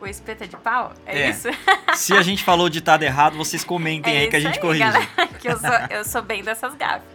o 0.00 0.06
espeto 0.06 0.44
é 0.44 0.46
de 0.46 0.56
pau? 0.56 0.92
É, 1.06 1.22
É. 1.22 1.30
isso? 1.30 1.48
Se 1.94 2.12
a 2.14 2.22
gente 2.22 2.44
falou 2.44 2.68
ditado 2.68 3.02
errado, 3.02 3.36
vocês 3.36 3.64
comentem 3.64 4.14
é 4.14 4.20
aí 4.20 4.28
que 4.28 4.36
a 4.36 4.40
gente 4.40 4.60
corrige. 4.60 4.84
galera, 4.84 5.06
que 5.40 5.48
eu 5.48 5.58
sou, 5.58 5.70
eu 5.90 6.04
sou 6.04 6.22
bem 6.22 6.42
dessas 6.42 6.74
gafes. 6.74 7.08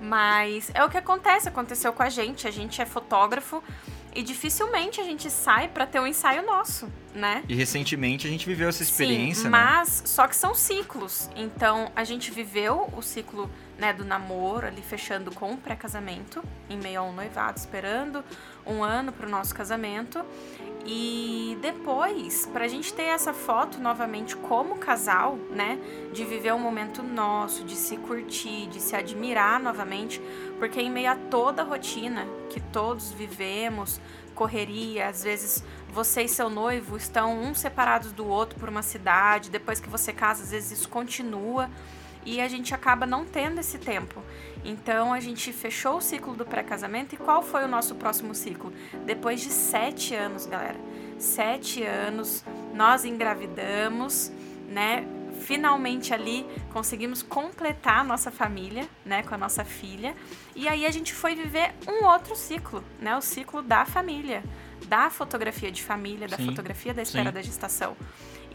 Mas 0.00 0.70
é 0.74 0.84
o 0.84 0.90
que 0.90 0.98
acontece, 0.98 1.48
aconteceu 1.48 1.90
com 1.92 2.02
a 2.02 2.10
gente. 2.10 2.46
A 2.46 2.50
gente 2.50 2.82
é 2.82 2.84
fotógrafo 2.84 3.62
e 4.16 4.22
dificilmente 4.22 4.98
a 4.98 5.04
gente 5.04 5.30
sai 5.30 5.68
pra 5.68 5.86
ter 5.86 6.00
um 6.00 6.06
ensaio 6.06 6.44
nosso, 6.44 6.90
né? 7.14 7.44
E 7.46 7.54
recentemente 7.54 8.26
a 8.26 8.30
gente 8.30 8.46
viveu 8.46 8.68
essa 8.68 8.82
experiência, 8.82 9.42
Sim, 9.42 9.50
né? 9.50 9.50
mas 9.50 10.02
só 10.06 10.26
que 10.26 10.34
são 10.34 10.54
ciclos. 10.54 11.28
Então 11.36 11.92
a 11.94 12.02
gente 12.02 12.30
viveu 12.30 12.88
o 12.96 13.02
ciclo 13.02 13.50
né, 13.78 13.92
do 13.92 14.06
namoro 14.06 14.66
ali 14.66 14.80
fechando 14.80 15.30
com 15.30 15.52
o 15.52 15.56
pré-casamento, 15.58 16.42
em 16.70 16.78
meio 16.78 17.00
a 17.00 17.02
um 17.04 17.12
noivado, 17.12 17.58
esperando 17.58 18.24
um 18.66 18.82
ano 18.82 19.12
pro 19.12 19.28
nosso 19.28 19.54
casamento. 19.54 20.24
E 20.88 21.58
depois, 21.60 22.46
pra 22.46 22.68
gente 22.68 22.94
ter 22.94 23.02
essa 23.02 23.32
foto 23.32 23.78
novamente 23.80 24.36
como 24.36 24.76
casal, 24.76 25.36
né? 25.50 25.80
De 26.12 26.24
viver 26.24 26.54
um 26.54 26.60
momento 26.60 27.02
nosso, 27.02 27.64
de 27.64 27.74
se 27.74 27.96
curtir, 27.96 28.68
de 28.68 28.80
se 28.80 28.94
admirar 28.94 29.58
novamente, 29.58 30.20
porque 30.60 30.80
em 30.80 30.88
meio 30.88 31.10
a 31.10 31.16
toda 31.16 31.62
a 31.62 31.64
rotina 31.64 32.24
que 32.48 32.60
todos 32.60 33.10
vivemos, 33.10 34.00
correria, 34.32 35.08
às 35.08 35.24
vezes 35.24 35.64
você 35.88 36.22
e 36.22 36.28
seu 36.28 36.48
noivo 36.48 36.96
estão 36.96 37.36
um 37.36 37.52
separados 37.52 38.12
do 38.12 38.24
outro 38.28 38.56
por 38.60 38.68
uma 38.68 38.82
cidade, 38.82 39.50
depois 39.50 39.80
que 39.80 39.88
você 39.88 40.12
casa, 40.12 40.44
às 40.44 40.52
vezes 40.52 40.78
isso 40.78 40.88
continua. 40.88 41.68
E 42.26 42.40
a 42.40 42.48
gente 42.48 42.74
acaba 42.74 43.06
não 43.06 43.24
tendo 43.24 43.60
esse 43.60 43.78
tempo. 43.78 44.20
Então 44.64 45.12
a 45.14 45.20
gente 45.20 45.52
fechou 45.52 45.98
o 45.98 46.00
ciclo 46.00 46.34
do 46.34 46.44
pré-casamento 46.44 47.14
e 47.14 47.18
qual 47.18 47.40
foi 47.40 47.64
o 47.64 47.68
nosso 47.68 47.94
próximo 47.94 48.34
ciclo? 48.34 48.72
Depois 49.06 49.40
de 49.40 49.48
sete 49.48 50.14
anos, 50.14 50.44
galera. 50.44 50.78
Sete 51.18 51.84
anos, 51.84 52.44
nós 52.74 53.04
engravidamos, 53.04 54.30
né? 54.68 55.06
Finalmente 55.40 56.12
ali 56.12 56.44
conseguimos 56.72 57.22
completar 57.22 58.00
a 58.00 58.04
nossa 58.04 58.30
família, 58.30 58.88
né, 59.04 59.22
com 59.22 59.34
a 59.34 59.38
nossa 59.38 59.64
filha. 59.64 60.16
E 60.54 60.66
aí 60.66 60.84
a 60.84 60.90
gente 60.90 61.14
foi 61.14 61.36
viver 61.36 61.74
um 61.86 62.04
outro 62.04 62.34
ciclo, 62.34 62.82
né, 63.00 63.16
o 63.16 63.20
ciclo 63.20 63.62
da 63.62 63.84
família, 63.84 64.42
da 64.88 65.08
fotografia 65.10 65.70
de 65.70 65.82
família, 65.82 66.26
da 66.26 66.36
Sim, 66.36 66.46
fotografia 66.46 66.92
da 66.92 67.02
espera 67.02 67.28
sim. 67.28 67.34
da 67.34 67.42
gestação. 67.42 67.96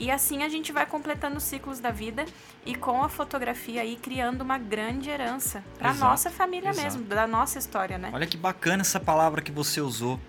E 0.02 0.10
assim 0.10 0.42
a 0.42 0.50
gente 0.50 0.72
vai 0.72 0.84
completando 0.84 1.38
os 1.38 1.44
ciclos 1.44 1.80
da 1.80 1.92
vida 1.92 2.26
e 2.66 2.74
com 2.74 3.04
a 3.04 3.08
fotografia 3.08 3.84
aí 3.84 3.96
criando 3.96 4.42
uma 4.42 4.58
grande 4.58 5.12
herança 5.12 5.64
para 5.78 5.94
nossa 5.94 6.32
família 6.32 6.72
exato. 6.72 6.84
mesmo, 6.84 7.04
da 7.04 7.28
nossa 7.28 7.60
história, 7.60 8.00
né? 8.00 8.10
Olha 8.12 8.26
que 8.26 8.36
bacana 8.36 8.82
essa 8.82 9.00
palavra 9.00 9.44
que 9.44 9.52
você 9.52 9.80
usou. 9.80 10.20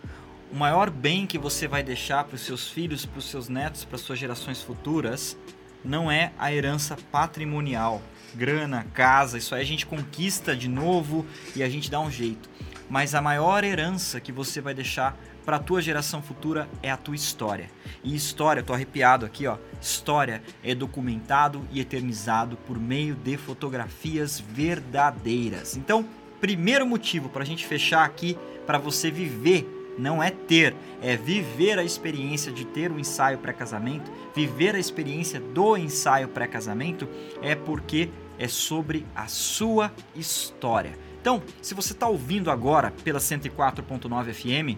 O 0.52 0.56
maior 0.56 0.90
bem 0.90 1.26
que 1.26 1.38
você 1.38 1.66
vai 1.66 1.82
deixar 1.82 2.24
para 2.24 2.34
os 2.34 2.42
seus 2.42 2.68
filhos, 2.68 3.06
para 3.06 3.18
os 3.18 3.30
seus 3.30 3.48
netos, 3.48 3.86
para 3.86 3.96
suas 3.96 4.18
gerações 4.18 4.60
futuras, 4.60 5.38
não 5.82 6.10
é 6.10 6.32
a 6.38 6.52
herança 6.52 6.94
patrimonial, 7.10 8.02
grana, 8.34 8.86
casa, 8.92 9.38
isso 9.38 9.54
aí 9.54 9.62
a 9.62 9.66
gente 9.66 9.86
conquista 9.86 10.54
de 10.54 10.68
novo 10.68 11.24
e 11.56 11.62
a 11.62 11.68
gente 11.70 11.90
dá 11.90 11.98
um 11.98 12.10
jeito. 12.10 12.50
Mas 12.90 13.14
a 13.14 13.22
maior 13.22 13.64
herança 13.64 14.20
que 14.20 14.32
você 14.32 14.60
vai 14.60 14.74
deixar 14.74 15.16
para 15.44 15.56
a 15.56 15.60
tua 15.60 15.82
geração 15.82 16.22
futura 16.22 16.68
é 16.82 16.90
a 16.90 16.96
tua 16.96 17.14
história. 17.14 17.70
E 18.02 18.14
história, 18.14 18.62
tô 18.62 18.72
arrepiado 18.72 19.26
aqui, 19.26 19.46
ó. 19.46 19.56
História 19.80 20.42
é 20.62 20.74
documentado 20.74 21.66
e 21.70 21.80
eternizado 21.80 22.56
por 22.56 22.78
meio 22.78 23.14
de 23.14 23.36
fotografias 23.36 24.40
verdadeiras. 24.40 25.76
Então, 25.76 26.06
primeiro 26.40 26.86
motivo 26.86 27.28
para 27.28 27.42
a 27.42 27.46
gente 27.46 27.66
fechar 27.66 28.04
aqui, 28.04 28.36
para 28.66 28.78
você 28.78 29.10
viver, 29.10 29.94
não 29.98 30.22
é 30.22 30.30
ter, 30.30 30.74
é 31.02 31.16
viver 31.16 31.78
a 31.78 31.84
experiência 31.84 32.50
de 32.50 32.64
ter 32.64 32.90
o 32.90 32.98
ensaio 32.98 33.38
pré-casamento, 33.38 34.10
viver 34.34 34.74
a 34.74 34.78
experiência 34.78 35.38
do 35.38 35.76
ensaio 35.76 36.28
pré-casamento, 36.28 37.08
é 37.42 37.54
porque 37.54 38.08
é 38.38 38.48
sobre 38.48 39.06
a 39.14 39.26
sua 39.26 39.92
história. 40.16 40.98
Então, 41.20 41.40
se 41.60 41.74
você 41.74 41.92
está 41.92 42.08
ouvindo 42.08 42.50
agora 42.50 42.92
pela 43.04 43.20
104.9 43.20 44.32
FM, 44.32 44.76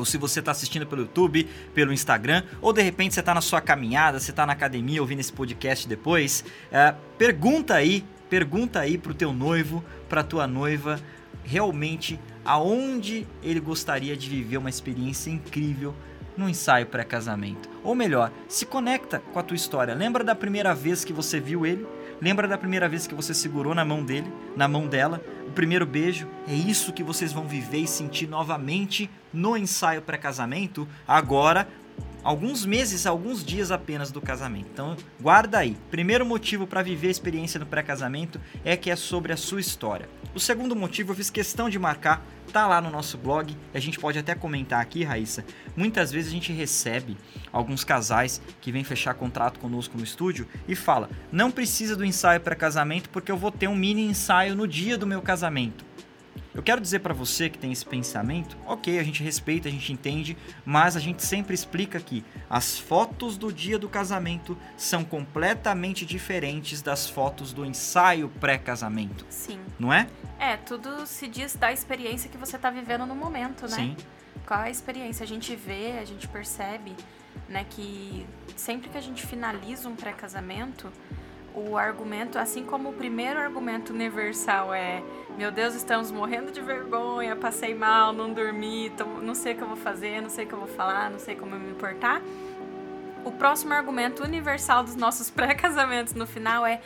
ou 0.00 0.04
se 0.04 0.18
você 0.18 0.40
está 0.40 0.50
assistindo 0.50 0.86
pelo 0.86 1.02
YouTube, 1.02 1.48
pelo 1.74 1.92
Instagram, 1.92 2.42
ou 2.60 2.72
de 2.72 2.82
repente 2.82 3.14
você 3.14 3.20
está 3.20 3.34
na 3.34 3.40
sua 3.40 3.60
caminhada, 3.60 4.18
você 4.18 4.30
está 4.30 4.44
na 4.44 4.52
academia 4.52 5.00
ouvindo 5.00 5.20
esse 5.20 5.32
podcast 5.32 5.86
depois, 5.86 6.44
é, 6.72 6.94
pergunta 7.16 7.74
aí, 7.74 8.04
pergunta 8.28 8.80
aí 8.80 8.98
pro 8.98 9.14
teu 9.14 9.32
noivo, 9.32 9.84
pra 10.08 10.22
tua 10.22 10.46
noiva, 10.46 11.00
realmente 11.44 12.18
aonde 12.44 13.26
ele 13.42 13.60
gostaria 13.60 14.16
de 14.16 14.28
viver 14.28 14.56
uma 14.56 14.70
experiência 14.70 15.30
incrível 15.30 15.94
no 16.36 16.48
ensaio 16.48 16.86
pré-casamento. 16.86 17.68
Ou 17.84 17.94
melhor, 17.94 18.32
se 18.48 18.64
conecta 18.64 19.18
com 19.32 19.38
a 19.38 19.42
tua 19.42 19.56
história. 19.56 19.94
Lembra 19.94 20.24
da 20.24 20.34
primeira 20.34 20.74
vez 20.74 21.04
que 21.04 21.12
você 21.12 21.38
viu 21.38 21.66
ele? 21.66 21.86
Lembra 22.20 22.46
da 22.46 22.58
primeira 22.58 22.88
vez 22.88 23.06
que 23.06 23.14
você 23.14 23.32
segurou 23.32 23.74
na 23.74 23.84
mão 23.84 24.04
dele, 24.04 24.30
na 24.56 24.68
mão 24.68 24.86
dela? 24.86 25.22
O 25.50 25.52
primeiro 25.52 25.84
beijo? 25.84 26.28
É 26.46 26.54
isso 26.54 26.92
que 26.92 27.02
vocês 27.02 27.32
vão 27.32 27.44
viver 27.44 27.78
e 27.78 27.86
sentir 27.86 28.28
novamente 28.28 29.10
no 29.32 29.56
ensaio 29.56 30.00
pré-casamento, 30.00 30.86
agora 31.08 31.66
alguns 32.22 32.64
meses, 32.64 33.06
alguns 33.06 33.44
dias 33.44 33.70
apenas 33.70 34.10
do 34.10 34.20
casamento. 34.20 34.68
Então, 34.72 34.96
guarda 35.20 35.58
aí. 35.58 35.76
Primeiro 35.90 36.24
motivo 36.24 36.66
para 36.66 36.82
viver 36.82 37.08
a 37.08 37.10
experiência 37.10 37.60
no 37.60 37.66
pré-casamento 37.66 38.40
é 38.64 38.76
que 38.76 38.90
é 38.90 38.96
sobre 38.96 39.32
a 39.32 39.36
sua 39.36 39.60
história. 39.60 40.08
O 40.34 40.40
segundo 40.40 40.76
motivo 40.76 41.12
eu 41.12 41.16
fiz 41.16 41.30
questão 41.30 41.68
de 41.68 41.78
marcar, 41.78 42.24
tá 42.52 42.66
lá 42.66 42.80
no 42.80 42.90
nosso 42.90 43.18
blog, 43.18 43.56
a 43.74 43.80
gente 43.80 43.98
pode 43.98 44.18
até 44.18 44.34
comentar 44.34 44.80
aqui, 44.80 45.02
Raíssa. 45.02 45.44
Muitas 45.76 46.12
vezes 46.12 46.30
a 46.30 46.34
gente 46.34 46.52
recebe 46.52 47.16
alguns 47.52 47.84
casais 47.84 48.40
que 48.60 48.70
vêm 48.70 48.84
fechar 48.84 49.14
contrato 49.14 49.58
conosco 49.58 49.96
no 49.96 50.04
estúdio 50.04 50.46
e 50.68 50.76
fala: 50.76 51.08
"Não 51.32 51.50
precisa 51.50 51.96
do 51.96 52.04
ensaio 52.04 52.40
pré-casamento 52.40 53.08
porque 53.10 53.32
eu 53.32 53.36
vou 53.36 53.50
ter 53.50 53.68
um 53.68 53.76
mini 53.76 54.02
ensaio 54.02 54.54
no 54.54 54.68
dia 54.68 54.96
do 54.96 55.06
meu 55.06 55.22
casamento". 55.22 55.89
Eu 56.52 56.62
quero 56.62 56.80
dizer 56.80 56.98
para 56.98 57.14
você 57.14 57.48
que 57.48 57.58
tem 57.58 57.70
esse 57.70 57.86
pensamento, 57.86 58.56
ok, 58.66 58.98
a 58.98 59.04
gente 59.04 59.22
respeita, 59.22 59.68
a 59.68 59.70
gente 59.70 59.92
entende, 59.92 60.36
mas 60.64 60.96
a 60.96 61.00
gente 61.00 61.22
sempre 61.22 61.54
explica 61.54 62.00
que 62.00 62.24
as 62.48 62.76
fotos 62.76 63.36
do 63.36 63.52
dia 63.52 63.78
do 63.78 63.88
casamento 63.88 64.58
são 64.76 65.04
completamente 65.04 66.04
diferentes 66.04 66.82
das 66.82 67.08
fotos 67.08 67.52
do 67.52 67.64
ensaio 67.64 68.28
pré-casamento, 68.40 69.24
Sim. 69.30 69.60
não 69.78 69.92
é? 69.92 70.08
É, 70.40 70.56
tudo 70.56 71.06
se 71.06 71.28
diz 71.28 71.54
da 71.54 71.72
experiência 71.72 72.28
que 72.28 72.36
você 72.36 72.58
tá 72.58 72.68
vivendo 72.68 73.06
no 73.06 73.14
momento, 73.14 73.62
né? 73.62 73.76
Sim. 73.76 73.96
Qual 74.44 74.58
a 74.58 74.70
experiência? 74.70 75.22
A 75.22 75.26
gente 75.26 75.54
vê, 75.54 75.98
a 76.00 76.04
gente 76.04 76.26
percebe, 76.26 76.96
né, 77.48 77.64
que 77.70 78.26
sempre 78.56 78.88
que 78.88 78.98
a 78.98 79.00
gente 79.00 79.24
finaliza 79.24 79.88
um 79.88 79.94
pré-casamento, 79.94 80.90
o 81.54 81.76
argumento, 81.76 82.38
assim 82.38 82.64
como 82.64 82.90
o 82.90 82.92
primeiro 82.92 83.38
argumento 83.38 83.92
universal 83.92 84.72
é: 84.72 85.02
meu 85.36 85.50
Deus, 85.50 85.74
estamos 85.74 86.10
morrendo 86.10 86.50
de 86.52 86.60
vergonha, 86.60 87.34
passei 87.36 87.74
mal, 87.74 88.12
não 88.12 88.32
dormi, 88.32 88.90
tô- 88.96 89.04
não 89.04 89.34
sei 89.34 89.52
o 89.54 89.56
que 89.56 89.62
eu 89.62 89.68
vou 89.68 89.76
fazer, 89.76 90.20
não 90.20 90.28
sei 90.30 90.44
o 90.44 90.48
que 90.48 90.54
eu 90.54 90.58
vou 90.58 90.68
falar, 90.68 91.10
não 91.10 91.18
sei 91.18 91.34
como 91.36 91.54
eu 91.54 91.58
me 91.60 91.74
portar. 91.74 92.20
O 93.24 93.30
próximo 93.32 93.74
argumento 93.74 94.22
universal 94.22 94.82
dos 94.82 94.96
nossos 94.96 95.28
pré-casamentos 95.30 96.14
no 96.14 96.26
final 96.26 96.64
é: 96.64 96.80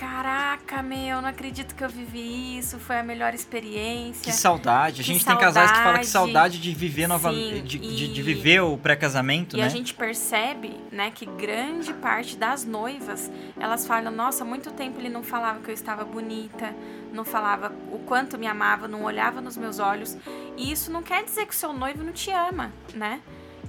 Caraca, 0.00 0.82
meu, 0.82 1.20
não 1.20 1.28
acredito 1.28 1.74
que 1.74 1.84
eu 1.84 1.88
vivi 1.90 2.56
isso, 2.56 2.78
foi 2.78 2.98
a 2.98 3.02
melhor 3.02 3.34
experiência. 3.34 4.22
Que 4.22 4.32
saudade. 4.32 5.02
A 5.02 5.04
Que 5.04 5.12
gente 5.12 5.26
tem 5.26 5.36
casais 5.36 5.70
que 5.70 5.76
falam 5.76 6.00
que 6.00 6.06
saudade. 6.06 6.32
saudade 6.56 6.58
de 6.58 6.72
viver 6.72 7.06
nova, 7.06 7.30
Sim, 7.30 7.60
de, 7.62 7.78
de, 7.78 8.08
de 8.14 8.20
e- 8.20 8.22
viver 8.24 8.60
o 8.62 8.78
pré-casamento, 8.78 9.56
E 9.56 9.60
né? 9.60 9.66
a 9.66 9.68
gente 9.68 9.92
percebe, 9.92 10.74
né, 10.90 11.10
que 11.14 11.26
grande 11.26 11.92
parte 11.92 12.34
das 12.38 12.64
noivas, 12.64 13.30
elas 13.58 13.86
falam, 13.86 14.10
nossa, 14.10 14.42
muito 14.42 14.70
tempo 14.70 14.98
ele 14.98 15.10
não 15.10 15.22
falava 15.22 15.60
que 15.60 15.68
eu 15.70 15.74
estava 15.74 16.02
bonita, 16.02 16.74
não 17.12 17.22
falava 17.24 17.70
o 17.92 17.98
quanto 17.98 18.38
me 18.38 18.46
amava, 18.46 18.88
não 18.88 19.04
olhava 19.04 19.42
nos 19.42 19.58
meus 19.58 19.78
olhos. 19.78 20.16
E 20.56 20.72
isso 20.72 20.90
não 20.90 21.02
quer 21.02 21.24
dizer 21.24 21.44
que 21.44 21.52
o 21.52 21.56
seu 21.56 21.74
noivo 21.74 22.02
não 22.02 22.12
te 22.14 22.30
ama, 22.30 22.72
né? 22.94 23.20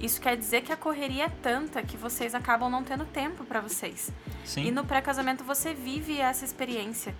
Isso 0.02 0.20
quer 0.20 0.36
dizer 0.36 0.62
que 0.62 0.72
a 0.72 0.76
correria 0.76 1.26
é 1.26 1.28
tanta 1.28 1.80
que 1.82 1.96
vocês 1.96 2.34
acabam 2.34 2.68
não 2.68 2.82
tendo 2.82 3.04
tempo 3.04 3.44
para 3.44 3.60
vocês. 3.60 4.10
Sim. 4.44 4.64
E 4.66 4.70
no 4.72 4.84
pré-casamento 4.84 5.44
você 5.44 5.72
vive 5.72 6.18
essa 6.20 6.44
experiência 6.44 7.14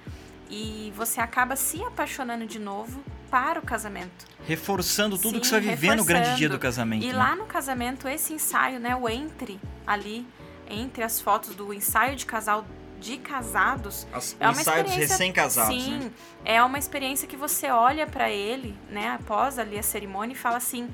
e 0.50 0.92
você 0.96 1.20
acaba 1.20 1.54
se 1.54 1.82
apaixonando 1.82 2.44
de 2.44 2.58
novo 2.58 3.00
para 3.30 3.58
o 3.60 3.62
casamento. 3.62 4.26
Reforçando 4.46 5.16
tudo 5.16 5.40
que 5.40 5.46
Sim, 5.46 5.54
você 5.54 5.60
vai 5.60 5.74
viver 5.76 5.96
no 5.96 6.04
grande 6.04 6.36
dia 6.36 6.48
do 6.48 6.58
casamento. 6.58 7.04
E 7.04 7.12
né? 7.12 7.16
lá 7.16 7.36
no 7.36 7.46
casamento, 7.46 8.06
esse 8.08 8.34
ensaio, 8.34 8.78
né, 8.80 8.94
o 8.94 9.08
entre 9.08 9.58
ali, 9.86 10.26
entre 10.68 11.02
as 11.04 11.20
fotos 11.20 11.54
do 11.54 11.72
ensaio 11.72 12.16
de 12.16 12.26
casal 12.26 12.66
de 13.00 13.16
casados, 13.16 14.06
As- 14.12 14.36
é 14.38 14.46
o 14.48 14.52
uma 14.52 14.60
ensaio 14.60 14.84
dos 14.84 14.94
recém-casados, 14.94 15.74
sim, 15.82 15.98
né? 15.98 16.10
é 16.44 16.62
uma 16.62 16.78
experiência 16.78 17.26
que 17.26 17.36
você 17.36 17.68
olha 17.70 18.06
pra 18.06 18.30
ele, 18.30 18.76
né, 18.90 19.16
após 19.18 19.58
ali 19.58 19.78
a 19.78 19.82
cerimônia 19.82 20.34
e 20.34 20.36
fala 20.36 20.58
assim: 20.58 20.88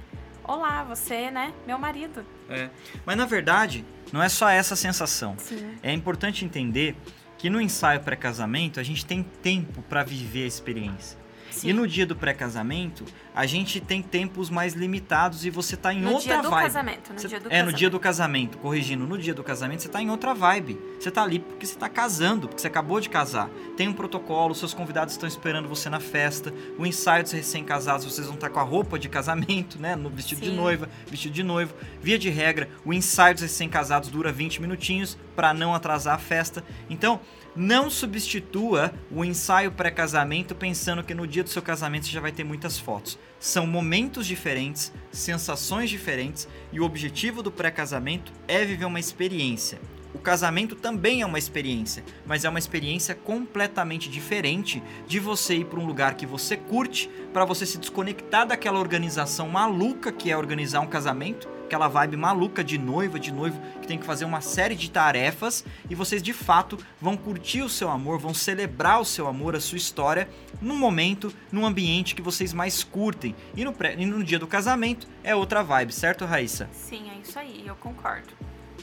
"Olá, 0.49 0.83
você, 0.83 1.31
né, 1.31 1.53
meu 1.67 1.79
marido". 1.79 2.25
É. 2.49 2.71
Mas 3.07 3.17
na 3.17 3.27
verdade, 3.27 3.85
não 4.13 4.23
é 4.23 4.29
só 4.29 4.49
essa 4.49 4.75
sensação. 4.75 5.37
Sim. 5.39 5.77
É 5.83 5.93
importante 5.93 6.45
entender 6.45 6.97
que 7.37 7.49
no 7.49 7.61
ensaio 7.61 8.01
pré-casamento 8.01 8.81
a 8.81 8.83
gente 8.83 9.07
tem 9.07 9.23
tempo 9.23 9.83
para 9.83 10.03
viver 10.03 10.45
a 10.45 10.47
experiência. 10.49 11.19
Sim. 11.61 11.69
E 11.71 11.73
no 11.73 11.87
dia 11.87 12.07
do 12.07 12.15
pré-casamento, 12.17 13.05
a 13.35 13.47
gente 13.47 13.81
tem 13.81 14.03
tempos 14.03 14.51
mais 14.51 14.75
limitados 14.75 15.45
e 15.45 15.51
você 15.51 15.77
tá 15.77 15.93
em 15.93 16.01
no 16.01 16.13
outra 16.13 16.35
dia 16.35 16.43
do 16.43 16.51
vibe. 16.51 16.63
casamento, 16.65 17.13
no 17.13 17.19
Você- 17.21 17.29
dia 17.29 17.41
do 17.41 17.47
é, 17.47 17.51
casamento. 17.51 17.73
no 17.73 17.79
dia 17.79 17.91
do 17.91 18.01
casamento, 18.01 18.59
corrigindo, 18.59 19.07
no 19.07 19.19
dia 19.19 19.35
do 19.35 19.43
casamento 19.45 19.83
você 19.83 19.89
tá 19.89 20.01
em 20.03 20.11
outra 20.11 20.35
vibe. 20.35 20.79
Você 20.99 21.11
tá 21.11 21.23
ali 21.23 21.39
porque 21.39 21.67
você 21.67 21.75
tá 21.77 21.89
casando, 21.89 22.49
porque 22.49 22.61
você 22.61 22.67
acabou 22.67 23.01
de 23.01 23.09
casar. 23.09 23.49
Tem 23.77 23.87
um 23.89 23.93
protocolo, 23.93 24.55
seus 24.55 24.75
convidados 24.75 25.15
estão 25.15 25.29
esperando 25.29 25.69
você 25.69 25.89
na 25.91 26.01
festa. 26.01 26.53
O 26.79 26.87
ensaio 26.87 27.23
dos 27.23 27.33
recém-casados, 27.33 28.05
vocês 28.05 28.27
vão 28.27 28.35
estar 28.37 28.51
com 28.51 28.61
a 28.61 28.63
roupa 28.65 28.99
de 28.99 29.09
casamento, 29.09 29.81
né? 29.81 29.95
No 29.97 30.11
vestido 30.11 30.41
de 30.41 30.49
Sim. 30.51 30.57
noiva, 30.57 30.89
vestido 31.09 31.33
de 31.35 31.43
noivo. 31.43 31.75
Via 32.03 32.19
de 32.19 32.31
regra, 32.31 32.69
o 32.85 32.93
ensaio 32.93 33.35
dos 33.35 33.43
recém-casados 33.43 34.09
dura 34.09 34.33
20 34.33 34.61
minutinhos 34.61 35.19
para 35.37 35.55
não 35.55 35.75
atrasar 35.75 36.15
a 36.15 36.19
festa. 36.19 36.65
Então, 36.91 37.21
não 37.59 37.91
substitua 37.91 38.93
o 39.11 39.25
ensaio 39.25 39.73
pré-casamento 39.73 40.55
pensando 40.55 41.03
que 41.03 41.13
no 41.13 41.27
dia 41.27 41.43
do 41.43 41.51
seu 41.51 41.61
casamento 41.61 42.07
você 42.07 42.13
já 42.13 42.21
vai 42.21 42.31
ter 42.31 42.45
muitas 42.45 42.79
fotos. 42.79 43.19
São 43.41 43.67
momentos 43.67 44.29
diferentes, 44.29 44.93
sensações 45.11 45.91
diferentes 45.91 46.47
e 46.73 46.79
o 46.79 46.85
objetivo 46.85 47.43
do 47.43 47.51
pré-casamento 47.51 48.33
é 48.47 48.65
viver 48.65 48.85
uma 48.85 49.01
experiência. 49.01 49.81
O 50.15 50.21
casamento 50.21 50.77
também 50.77 51.21
é 51.21 51.27
uma 51.27 51.39
experiência, 51.39 52.05
mas 52.25 52.45
é 52.45 52.49
uma 52.49 52.61
experiência 52.61 53.15
completamente 53.15 54.09
diferente 54.09 54.81
de 55.07 55.19
você 55.19 55.57
ir 55.57 55.65
para 55.65 55.81
um 55.81 55.87
lugar 55.87 56.15
que 56.15 56.27
você 56.27 56.57
curte, 56.57 57.11
para 57.33 57.45
você 57.45 57.67
se 57.67 57.77
desconectar 57.77 58.47
daquela 58.47 58.79
organização 58.79 59.49
maluca 59.49 60.13
que 60.13 60.31
é 60.31 60.37
organizar 60.37 60.81
um 60.81 60.87
casamento, 60.87 61.49
aquela 61.69 61.87
vibe 61.87 62.17
maluca 62.17 62.65
de 62.65 62.79
noiva, 62.79 63.21
de 63.21 63.31
noivo, 63.31 63.61
que 63.83 63.87
tem 63.87 63.99
que 63.99 64.07
fazer 64.07 64.25
uma 64.25 64.41
série 64.41 64.75
de 64.75 64.91
tarefas 64.91 65.65
e 65.89 65.95
vocês 65.95 66.23
de 66.23 66.33
fato 66.33 66.79
vão 66.99 67.15
curtir 67.15 67.61
o 67.61 67.69
seu 67.69 67.91
amor, 67.91 68.19
vão 68.19 68.33
celebrar 68.33 69.01
o 69.01 69.05
seu 69.05 69.29
amor, 69.29 69.55
a 69.55 69.61
sua 69.61 69.77
história, 69.77 70.29
num 70.63 70.79
momento, 70.79 71.33
num 71.53 71.67
ambiente 71.67 72.15
que 72.15 72.23
vocês 72.23 72.55
mais 72.55 72.83
curtem. 72.83 73.37
E 73.55 73.65
no, 73.65 73.73
pré, 73.73 73.95
e 73.99 74.07
no 74.07 74.25
dia 74.25 74.39
do 74.39 74.47
casamento 74.47 75.07
é 75.23 75.37
outra 75.37 75.63
vibe, 75.63 75.93
certo, 75.93 76.25
Raíssa? 76.25 76.71
Sim, 76.73 77.11
é 77.11 77.19
isso 77.21 77.39
aí, 77.39 77.63
eu 77.67 77.77
concordo. 77.77 78.33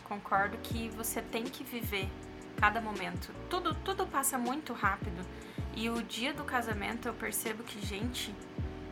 Concordo 0.03 0.55
que 0.61 0.89
você 0.89 1.21
tem 1.21 1.43
que 1.43 1.63
viver 1.63 2.07
cada 2.57 2.79
momento. 2.79 3.31
Tudo, 3.49 3.73
tudo 3.73 4.05
passa 4.05 4.37
muito 4.37 4.73
rápido. 4.73 5.25
E 5.75 5.89
o 5.89 6.03
dia 6.03 6.33
do 6.33 6.43
casamento 6.43 7.07
eu 7.07 7.13
percebo 7.15 7.63
que, 7.63 7.83
gente, 7.83 8.33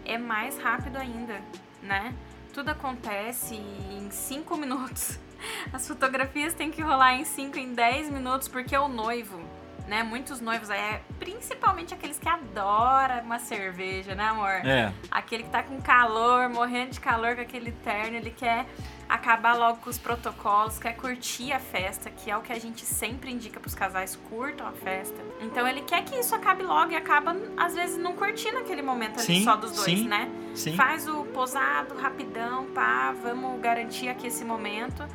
é 0.03 0.17
mais 0.17 0.57
rápido 0.57 0.97
ainda, 0.97 1.39
né? 1.81 2.13
Tudo 2.53 2.69
acontece 2.69 3.55
em 3.55 4.11
5 4.11 4.55
minutos. 4.55 5.19
As 5.73 5.87
fotografias 5.87 6.53
têm 6.53 6.69
que 6.69 6.83
rolar 6.83 7.15
em 7.15 7.25
5, 7.25 7.57
em 7.57 7.73
10 7.73 8.11
minutos, 8.11 8.47
porque 8.47 8.77
o 8.77 8.87
noivo, 8.87 9.41
né? 9.87 10.03
Muitos 10.03 10.39
noivos, 10.39 10.69
é 10.69 11.01
principalmente 11.17 11.95
aqueles 11.95 12.19
que 12.19 12.29
adoram 12.29 13.21
uma 13.23 13.39
cerveja, 13.39 14.13
né, 14.13 14.25
amor? 14.25 14.51
É. 14.63 14.93
Aquele 15.09 15.41
que 15.41 15.49
tá 15.49 15.63
com 15.63 15.81
calor, 15.81 16.47
morrendo 16.47 16.91
de 16.91 16.99
calor 16.99 17.35
com 17.35 17.41
aquele 17.41 17.71
terno, 17.71 18.17
ele 18.17 18.29
quer 18.29 18.67
acabar 19.13 19.55
logo 19.55 19.77
com 19.77 19.91
os 19.91 19.99
protocolos, 19.99 20.79
quer 20.79 20.95
curtir 20.95 21.51
a 21.53 21.59
festa, 21.59 22.09
que 22.09 22.31
é 22.31 22.35
o 22.35 22.41
que 22.41 22.51
a 22.51 22.57
gente 22.57 22.83
sempre 22.83 23.31
indica 23.31 23.59
pros 23.59 23.75
casais, 23.75 24.15
curtam 24.27 24.65
a 24.65 24.71
festa. 24.71 25.15
Então 25.39 25.67
ele 25.67 25.81
quer 25.81 26.03
que 26.03 26.15
isso 26.15 26.33
acabe 26.33 26.63
logo 26.63 26.91
e 26.91 26.95
acaba, 26.95 27.35
às 27.55 27.75
vezes, 27.75 27.95
não 27.95 28.15
curtindo 28.15 28.57
aquele 28.57 28.81
momento 28.81 29.19
ali 29.19 29.27
Sim, 29.27 29.43
só 29.43 29.55
dos 29.55 29.73
dois, 29.73 29.99
sim, 29.99 30.07
né? 30.07 30.31
Sim. 30.55 30.75
Faz 30.75 31.07
o 31.07 31.25
posado 31.25 31.95
rapidão, 31.95 32.65
pá, 32.73 33.13
vamos 33.21 33.61
garantir 33.61 34.09
aqui 34.09 34.25
esse 34.25 34.43
momento. 34.43 35.07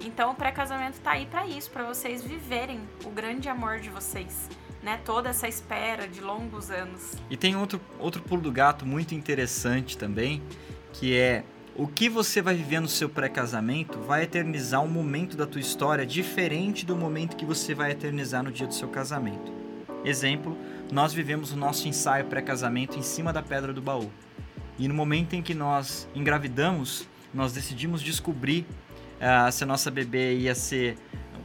Então 0.00 0.30
o 0.30 0.34
pré-casamento 0.36 1.00
tá 1.00 1.10
aí 1.10 1.26
pra 1.26 1.44
isso, 1.44 1.72
pra 1.72 1.82
vocês 1.82 2.22
viverem 2.22 2.80
o 3.04 3.10
grande 3.10 3.48
amor 3.48 3.80
de 3.80 3.90
vocês, 3.90 4.48
né? 4.80 5.00
Toda 5.04 5.28
essa 5.28 5.48
espera 5.48 6.06
de 6.06 6.20
longos 6.20 6.70
anos. 6.70 7.14
E 7.28 7.36
tem 7.36 7.56
outro, 7.56 7.80
outro 7.98 8.22
pulo 8.22 8.42
do 8.42 8.52
gato 8.52 8.86
muito 8.86 9.12
interessante 9.12 9.98
também, 9.98 10.40
que 10.92 11.18
é 11.18 11.42
o 11.76 11.86
que 11.86 12.08
você 12.08 12.42
vai 12.42 12.54
viver 12.54 12.80
no 12.80 12.88
seu 12.88 13.08
pré-casamento 13.08 13.98
vai 14.00 14.24
eternizar 14.24 14.82
um 14.82 14.88
momento 14.88 15.36
da 15.36 15.46
tua 15.46 15.60
história 15.60 16.04
diferente 16.04 16.84
do 16.84 16.96
momento 16.96 17.36
que 17.36 17.44
você 17.44 17.74
vai 17.74 17.92
eternizar 17.92 18.42
no 18.42 18.50
dia 18.50 18.66
do 18.66 18.74
seu 18.74 18.88
casamento. 18.88 19.52
Exemplo, 20.04 20.56
nós 20.92 21.12
vivemos 21.12 21.52
o 21.52 21.56
nosso 21.56 21.86
ensaio 21.86 22.24
pré-casamento 22.26 22.98
em 22.98 23.02
cima 23.02 23.32
da 23.32 23.42
pedra 23.42 23.72
do 23.72 23.80
baú. 23.80 24.10
E 24.78 24.88
no 24.88 24.94
momento 24.94 25.34
em 25.34 25.42
que 25.42 25.54
nós 25.54 26.08
engravidamos, 26.14 27.06
nós 27.32 27.52
decidimos 27.52 28.02
descobrir 28.02 28.66
ah, 29.20 29.50
se 29.50 29.62
a 29.62 29.66
nossa 29.66 29.90
bebê 29.90 30.38
ia 30.38 30.54
ser 30.54 30.96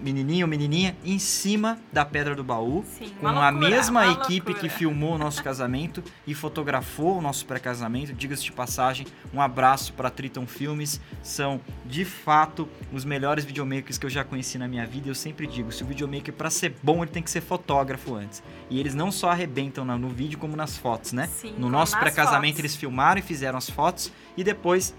menininho 0.06 0.46
ou 0.46 0.50
menininha 0.50 0.96
em 1.04 1.18
cima 1.18 1.80
da 1.92 2.06
pedra 2.06 2.36
do 2.36 2.44
baú, 2.44 2.86
Sim, 2.88 3.10
com 3.20 3.26
uma 3.28 3.48
a 3.48 3.50
loucura, 3.50 3.70
mesma 3.72 4.08
equipe 4.08 4.52
loucura. 4.52 4.60
que 4.60 4.70
filmou 4.70 5.16
o 5.16 5.18
nosso 5.18 5.44
casamento 5.44 6.04
e 6.28 6.36
fotografou 6.36 7.18
o 7.18 7.22
nosso 7.22 7.46
pré-casamento. 7.46 8.14
Diga-se 8.14 8.44
de 8.44 8.52
passagem, 8.52 9.08
um 9.34 9.42
abraço 9.42 9.92
para 9.94 10.10
Triton 10.12 10.46
Filmes. 10.46 11.02
São, 11.24 11.60
de 11.86 12.06
fato, 12.06 12.70
os 12.94 13.04
melhores 13.04 13.44
videomakers 13.44 13.98
que 13.98 14.06
eu 14.06 14.10
já 14.10 14.24
conheci 14.24 14.58
na 14.60 14.68
minha 14.68 14.86
vida. 14.86 15.10
Eu 15.10 15.16
sempre 15.16 15.48
digo, 15.48 15.72
se 15.72 15.84
o 15.84 15.88
videomaker 15.88 16.34
para 16.34 16.50
ser 16.52 16.76
bom, 16.84 17.02
ele 17.04 17.12
tem 17.12 17.24
que 17.24 17.32
ser 17.32 17.42
fotógrafo 17.42 18.14
antes. 18.14 18.44
E 18.70 18.80
eles 18.80 18.94
não 18.94 19.12
só 19.12 19.32
arrebentam 19.32 19.84
no 19.84 20.10
vídeo 20.10 20.38
como 20.38 20.56
nas 20.56 20.78
fotos, 20.78 21.12
né? 21.14 21.28
Sim, 21.28 21.56
no 21.58 21.68
nosso 21.70 21.98
pré-casamento 21.98 22.60
eles 22.62 22.76
filmaram 22.76 23.20
e 23.20 23.24
fizeram 23.24 23.58
as 23.58 23.70
fotos 23.70 24.12
e 24.38 24.44
depois 24.44 24.94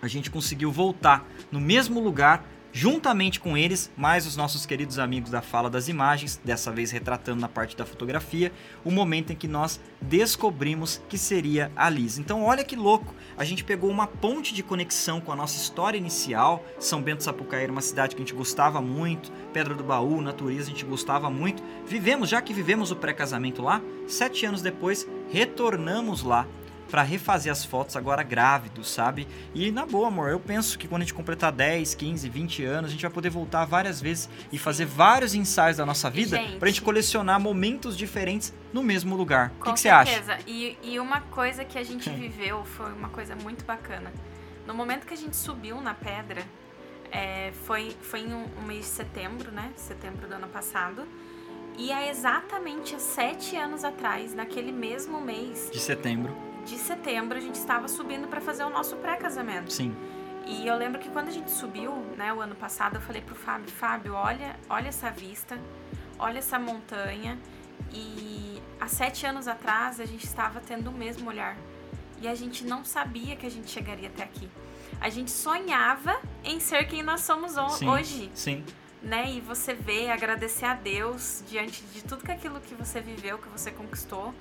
a 0.00 0.06
gente 0.06 0.30
conseguiu 0.30 0.70
voltar 0.70 1.26
no 1.50 1.60
mesmo 1.60 1.98
lugar 2.00 2.44
juntamente 2.72 3.40
com 3.40 3.56
eles, 3.56 3.90
mais 3.96 4.26
os 4.26 4.36
nossos 4.36 4.66
queridos 4.66 4.98
amigos 4.98 5.30
da 5.30 5.40
Fala 5.40 5.70
das 5.70 5.88
Imagens, 5.88 6.40
dessa 6.44 6.70
vez 6.70 6.90
retratando 6.90 7.40
na 7.40 7.48
parte 7.48 7.76
da 7.76 7.84
fotografia, 7.84 8.52
o 8.84 8.90
momento 8.90 9.32
em 9.32 9.36
que 9.36 9.48
nós 9.48 9.80
descobrimos 10.00 11.00
que 11.08 11.18
seria 11.18 11.72
a 11.74 11.88
Liz. 11.88 12.18
Então, 12.18 12.44
olha 12.44 12.64
que 12.64 12.76
louco, 12.76 13.14
a 13.36 13.44
gente 13.44 13.64
pegou 13.64 13.90
uma 13.90 14.06
ponte 14.06 14.54
de 14.54 14.62
conexão 14.62 15.20
com 15.20 15.32
a 15.32 15.36
nossa 15.36 15.56
história 15.56 15.98
inicial. 15.98 16.64
São 16.78 17.02
Bento 17.02 17.22
Sapucaí 17.22 17.62
era 17.62 17.72
uma 17.72 17.80
cidade 17.80 18.14
que 18.14 18.22
a 18.22 18.24
gente 18.24 18.34
gostava 18.34 18.80
muito, 18.80 19.32
Pedra 19.52 19.74
do 19.74 19.82
Baú, 19.84 20.20
natureza, 20.20 20.64
a 20.64 20.70
gente 20.72 20.84
gostava 20.84 21.30
muito. 21.30 21.62
Vivemos, 21.86 22.28
já 22.28 22.40
que 22.40 22.52
vivemos 22.52 22.90
o 22.90 22.96
pré-casamento 22.96 23.62
lá, 23.62 23.80
sete 24.06 24.46
anos 24.46 24.62
depois, 24.62 25.06
retornamos 25.30 26.22
lá 26.22 26.46
para 26.90 27.02
refazer 27.02 27.52
as 27.52 27.64
fotos 27.64 27.96
agora 27.96 28.22
grávidos, 28.22 28.90
sabe? 28.90 29.28
E 29.54 29.70
na 29.70 29.84
boa, 29.84 30.08
amor, 30.08 30.30
eu 30.30 30.40
penso 30.40 30.78
que 30.78 30.88
quando 30.88 31.02
a 31.02 31.04
gente 31.04 31.14
completar 31.14 31.52
10, 31.52 31.94
15, 31.94 32.28
20 32.28 32.64
anos, 32.64 32.90
a 32.90 32.92
gente 32.92 33.02
vai 33.02 33.10
poder 33.10 33.30
voltar 33.30 33.64
várias 33.64 34.00
vezes 34.00 34.28
e 34.50 34.58
fazer 34.58 34.86
vários 34.86 35.34
ensaios 35.34 35.76
da 35.76 35.86
nossa 35.86 36.10
vida 36.10 36.36
Gente. 36.36 36.58
pra 36.58 36.68
gente 36.68 36.82
colecionar 36.82 37.38
momentos 37.40 37.96
diferentes 37.96 38.52
no 38.72 38.82
mesmo 38.82 39.16
lugar. 39.16 39.52
O 39.60 39.64
que 39.64 39.70
Com 39.70 39.76
você 39.76 39.88
acha? 39.88 40.12
certeza. 40.12 40.38
E, 40.46 40.76
e 40.82 40.98
uma 40.98 41.20
coisa 41.20 41.64
que 41.64 41.78
a 41.78 41.84
gente 41.84 42.08
viveu 42.10 42.64
foi 42.64 42.92
uma 42.92 43.08
coisa 43.08 43.36
muito 43.36 43.64
bacana. 43.64 44.12
No 44.66 44.74
momento 44.74 45.06
que 45.06 45.14
a 45.14 45.16
gente 45.16 45.36
subiu 45.36 45.80
na 45.80 45.94
pedra, 45.94 46.42
é, 47.10 47.52
foi, 47.64 47.96
foi 48.02 48.20
em 48.20 48.34
um, 48.34 48.46
um 48.58 48.66
mês 48.66 48.80
de 48.80 48.90
setembro, 48.90 49.50
né? 49.50 49.72
Setembro 49.76 50.26
do 50.26 50.34
ano 50.34 50.48
passado. 50.48 51.06
E 51.78 51.92
há 51.92 52.08
exatamente 52.08 53.00
sete 53.00 53.56
anos 53.56 53.84
atrás, 53.84 54.34
naquele 54.34 54.72
mesmo 54.72 55.20
mês 55.20 55.70
De 55.72 55.78
setembro, 55.78 56.36
de 56.68 56.78
setembro, 56.78 57.36
a 57.36 57.40
gente 57.40 57.54
estava 57.54 57.88
subindo 57.88 58.28
para 58.28 58.40
fazer 58.40 58.64
o 58.64 58.70
nosso 58.70 58.96
pré-casamento. 58.96 59.72
sim. 59.72 59.94
E 60.50 60.66
eu 60.66 60.78
lembro 60.78 60.98
que 60.98 61.10
quando 61.10 61.28
a 61.28 61.30
gente 61.30 61.50
subiu, 61.50 61.92
né, 62.16 62.32
o 62.32 62.40
ano 62.40 62.54
passado, 62.54 62.96
eu 62.96 63.02
falei 63.02 63.20
pro 63.20 63.34
Fábio, 63.34 63.68
Fábio, 63.70 64.14
olha, 64.14 64.56
olha 64.70 64.88
essa 64.88 65.10
vista, 65.10 65.58
olha 66.18 66.38
essa 66.38 66.58
montanha. 66.58 67.38
E 67.92 68.58
há 68.80 68.88
sete 68.88 69.26
anos 69.26 69.46
atrás 69.46 70.00
a 70.00 70.06
gente 70.06 70.24
estava 70.24 70.58
tendo 70.60 70.88
o 70.88 70.92
mesmo 70.92 71.28
olhar. 71.28 71.54
E 72.22 72.26
a 72.26 72.34
gente 72.34 72.64
não 72.64 72.82
sabia 72.82 73.36
que 73.36 73.44
a 73.44 73.50
gente 73.50 73.70
chegaria 73.70 74.08
até 74.08 74.22
aqui. 74.22 74.48
A 74.98 75.10
gente 75.10 75.30
sonhava 75.30 76.18
em 76.42 76.58
ser 76.60 76.84
quem 76.86 77.02
nós 77.02 77.20
somos 77.20 77.52
Sim. 77.76 77.86
hoje, 77.86 78.30
Sim. 78.34 78.64
né? 79.02 79.30
E 79.30 79.42
você 79.42 79.74
vê, 79.74 80.10
agradecer 80.10 80.64
a 80.64 80.74
Deus 80.74 81.44
diante 81.46 81.82
de 81.92 82.02
tudo 82.02 82.24
que 82.24 82.32
aquilo 82.32 82.58
que 82.58 82.74
você 82.74 83.02
viveu, 83.02 83.36
que 83.36 83.48
você 83.50 83.70
conquistou. 83.70 84.34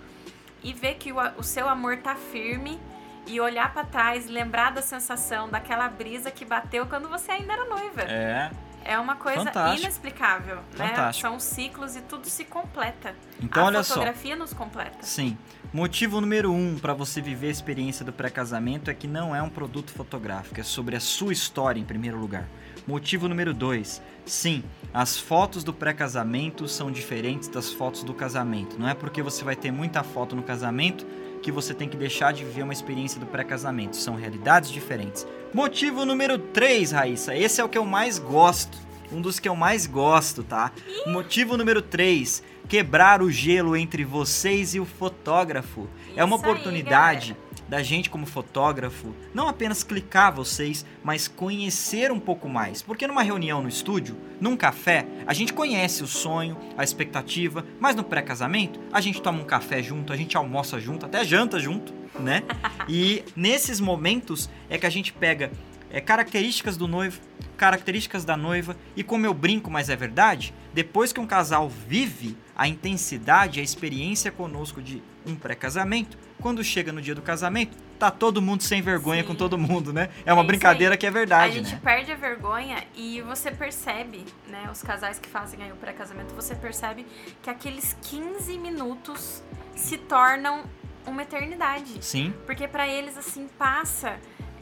E 0.64 0.74
ver 0.74 0.96
que 0.96 1.12
o, 1.12 1.20
a- 1.20 1.34
o 1.38 1.44
seu 1.44 1.68
amor 1.70 1.98
tá 1.98 2.16
firme 2.16 2.80
e 3.26 3.40
olhar 3.40 3.72
pra 3.74 3.84
trás, 3.84 4.26
lembrar 4.28 4.72
da 4.72 4.82
sensação, 4.82 5.50
daquela 5.50 5.88
brisa 5.90 6.32
que 6.32 6.46
bateu 6.46 6.86
quando 6.86 7.08
você 7.10 7.32
ainda 7.32 7.54
era 7.54 7.66
noiva. 7.66 8.02
É. 8.04 8.50
É 8.86 8.98
uma 8.98 9.16
coisa 9.18 9.44
Fantástico. 9.44 9.82
inexplicável, 9.82 10.56
né? 10.78 10.88
Fantástico. 10.88 11.28
São 11.28 11.40
ciclos 11.42 11.98
e 11.98 12.02
tudo 12.02 12.26
se 12.30 12.46
completa. 12.46 13.14
Então, 13.42 13.64
a 13.64 13.66
olha 13.66 13.84
só. 13.84 13.96
fotografia 13.96 14.34
nos 14.38 14.54
completa. 14.54 15.00
Sim. 15.02 15.38
Motivo 15.74 16.22
número 16.22 16.54
um 16.54 16.80
para 16.80 16.94
você 16.94 17.20
viver 17.20 17.48
a 17.48 17.52
experiência 17.52 18.06
do 18.06 18.14
pré-casamento 18.14 18.90
é 18.90 18.94
que 18.94 19.06
não 19.06 19.36
é 19.36 19.42
um 19.42 19.50
produto 19.50 19.92
fotográfico, 19.92 20.58
é 20.62 20.64
sobre 20.64 20.96
a 20.96 21.02
sua 21.02 21.34
história 21.34 21.78
em 21.78 21.84
primeiro 21.84 22.18
lugar. 22.18 22.46
Motivo 22.88 23.28
número 23.28 23.54
dois, 23.54 24.02
sim, 24.26 24.64
as 24.94 25.20
fotos 25.20 25.62
do 25.62 25.74
pré-casamento 25.74 26.70
são 26.70 26.90
diferentes 26.90 27.50
das 27.50 27.74
fotos 27.74 28.02
do 28.02 28.14
casamento. 28.14 28.80
Não 28.80 28.88
é 28.88 28.94
porque 28.94 29.22
você 29.22 29.44
vai 29.44 29.58
ter 29.58 29.72
muita 29.72 30.04
foto 30.04 30.38
no 30.38 30.42
casamento 30.42 31.06
que 31.44 31.52
você 31.52 31.74
tem 31.74 31.90
que 31.90 31.98
deixar 31.98 32.32
de 32.32 32.46
viver 32.46 32.64
uma 32.64 32.72
experiência 32.72 33.20
do 33.20 33.26
pré-casamento. 33.26 33.98
São 33.98 34.16
realidades 34.16 34.72
diferentes. 34.72 35.28
Motivo 35.54 36.06
número 36.06 36.38
3, 36.40 36.94
Raíssa. 36.94 37.36
Esse 37.36 37.60
é 37.60 37.64
o 37.64 37.68
que 37.70 37.78
eu 37.78 37.86
mais 37.86 38.20
gosto. 38.20 38.78
Um 39.12 39.20
dos 39.22 39.38
que 39.38 39.50
eu 39.50 39.56
mais 39.56 39.86
gosto, 39.86 40.42
tá? 40.42 40.72
Motivo 41.08 41.58
número 41.58 41.82
3. 41.82 42.42
Quebrar 42.70 43.22
o 43.22 43.30
gelo 43.30 43.76
entre 43.76 44.06
vocês 44.06 44.76
e 44.76 44.80
o 44.80 44.86
fotógrafo. 44.86 45.90
é 46.16 46.24
uma 46.24 46.38
Isso 46.38 46.46
aí, 46.46 46.52
oportunidade 46.52 47.34
galera. 47.34 47.47
Da 47.68 47.84
gente, 47.84 48.10
como 48.10 48.26
fotógrafo, 48.26 49.14
não 49.34 49.48
apenas 49.48 49.84
clicar 49.84 50.34
vocês, 50.34 50.86
mas 51.04 51.28
conhecer 51.28 52.12
um 52.12 52.20
pouco 52.20 52.48
mais. 52.48 52.82
Porque 52.82 53.08
numa 53.08 53.24
reunião 53.24 53.62
no 53.62 53.70
estúdio, 53.70 54.18
num 54.40 54.56
café, 54.56 55.06
a 55.26 55.34
gente 55.34 55.54
conhece 55.54 56.04
o 56.04 56.08
sonho, 56.08 56.58
a 56.78 56.84
expectativa, 56.84 57.66
mas 57.80 57.96
no 57.96 58.04
pré-casamento, 58.04 58.80
a 58.92 59.02
gente 59.02 59.22
toma 59.22 59.42
um 59.42 59.46
café 59.46 59.82
junto, 59.84 60.14
a 60.14 60.18
gente 60.18 60.38
almoça 60.38 60.80
junto, 60.80 61.06
até 61.06 61.24
janta 61.24 61.60
junto, 61.60 61.94
né? 62.20 62.44
E 62.90 63.24
nesses 63.36 63.82
momentos 63.82 64.50
é 64.70 64.78
que 64.78 64.86
a 64.86 64.90
gente 64.90 65.12
pega 65.12 65.52
é, 65.90 66.00
características 66.00 66.78
do 66.78 66.88
noivo, 66.88 67.20
características 67.58 68.24
da 68.24 68.38
noiva, 68.38 68.78
e 68.96 69.04
como 69.04 69.26
eu 69.26 69.34
brinco, 69.34 69.70
mas 69.70 69.90
é 69.90 69.96
verdade, 69.96 70.54
depois 70.74 71.12
que 71.12 71.20
um 71.20 71.28
casal 71.28 71.70
vive 71.70 72.38
a 72.56 72.68
intensidade, 72.68 73.60
a 73.60 73.64
experiência 73.64 74.32
conosco 74.32 74.82
de 74.82 75.02
um 75.30 75.36
pré-casamento, 75.36 76.18
quando 76.42 76.64
chega 76.64 76.92
no 76.92 77.02
dia 77.02 77.14
do 77.16 77.22
casamento, 77.22 77.76
tá 78.00 78.10
todo 78.12 78.42
mundo 78.42 78.62
sem 78.64 78.82
vergonha 78.82 79.22
Sim. 79.22 79.28
com 79.28 79.36
todo 79.36 79.58
mundo, 79.58 79.92
né? 79.92 80.10
É 80.26 80.30
É 80.30 80.34
uma 80.34 80.42
isso 80.42 80.48
brincadeira 80.48 80.94
aí. 80.94 80.98
que 80.98 81.06
é 81.06 81.10
A 81.10 81.12
verdade, 81.12 81.54
gente 81.56 81.74
né? 81.74 81.82
perde 81.84 82.12
a 82.12 82.16
vergonha 82.16 82.84
e 82.96 83.22
você 83.22 83.52
percebe, 83.52 84.24
né? 84.48 84.70
Os 84.72 84.82
casais 84.82 85.20
que 85.20 85.28
fazem 85.28 85.62
aí 85.64 85.72
o 85.72 85.76
pré-casamento, 85.76 86.34
você 86.36 86.56
percebe 86.56 87.06
que 87.42 87.50
aqueles 87.50 87.96
15 88.04 88.58
minutos 88.58 89.44
se 89.76 89.98
tornam 89.98 90.64
uma 91.06 91.22
eternidade. 91.24 92.04
Sim, 92.04 92.34
Porque 92.46 92.68
pra 92.68 92.88
eles, 92.88 93.18
assim, 93.18 93.48
passa 93.58 94.18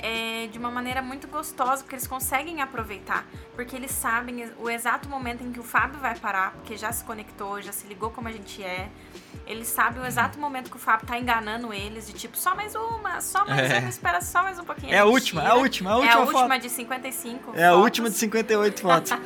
é, 0.06 0.48
de 0.52 0.60
uma 0.60 0.70
maneira 0.70 1.02
muito 1.02 1.28
gostosa, 1.28 1.82
porque 1.84 1.96
eles 1.96 2.06
conseguem 2.06 2.62
aproveitar, 2.62 3.26
porque 3.56 3.76
eles 3.76 3.92
sabem 3.92 4.48
o 4.60 4.70
exato 4.70 5.10
momento 5.10 5.44
em 5.44 5.52
que 5.52 5.60
o 5.60 5.64
Fábio 5.64 6.00
vai 6.00 6.16
parar, 6.16 6.52
porque 6.52 6.78
já 6.78 6.92
se 6.92 7.04
conectou, 7.04 7.60
já 7.62 7.72
se 7.72 7.88
ligou 7.88 8.12
como 8.12 8.28
a 8.28 8.32
gente 8.32 8.62
é. 8.64 8.88
Eles 9.48 9.68
sabem 9.68 10.02
o 10.02 10.06
exato 10.06 10.40
momento 10.40 10.70
que 10.72 10.78
o 10.78 10.80
Fábio 10.80 11.06
tá 11.08 11.18
enganando 11.20 11.72
eles, 11.74 12.06
de 12.08 12.14
tipo, 12.14 12.38
só 12.38 12.56
mais 12.56 12.74
uma, 12.76 13.20
só 13.22 13.46
mais 13.46 13.72
É. 13.72 13.80
uma, 13.80 13.90
espera 13.90 14.22
só 14.22 14.44
mais 14.44 14.60
um 14.60 14.64
pouquinho. 14.64 14.94
É 14.94 15.00
a 15.00 15.06
última, 15.06 15.44
é 15.44 15.48
a 15.48 15.56
última, 15.56 15.90
é 15.90 15.94
a 15.94 15.96
É 15.96 15.98
a 15.98 16.02
última 16.20 16.22
última 16.42 16.56
foto. 16.56 16.62
de 16.62 16.70
55 16.70 17.52
É 17.56 17.66
a 17.66 17.70
fotos. 17.72 17.84
última 17.84 18.10
de 18.10 18.16
58 18.18 18.82
fotos. 18.82 19.12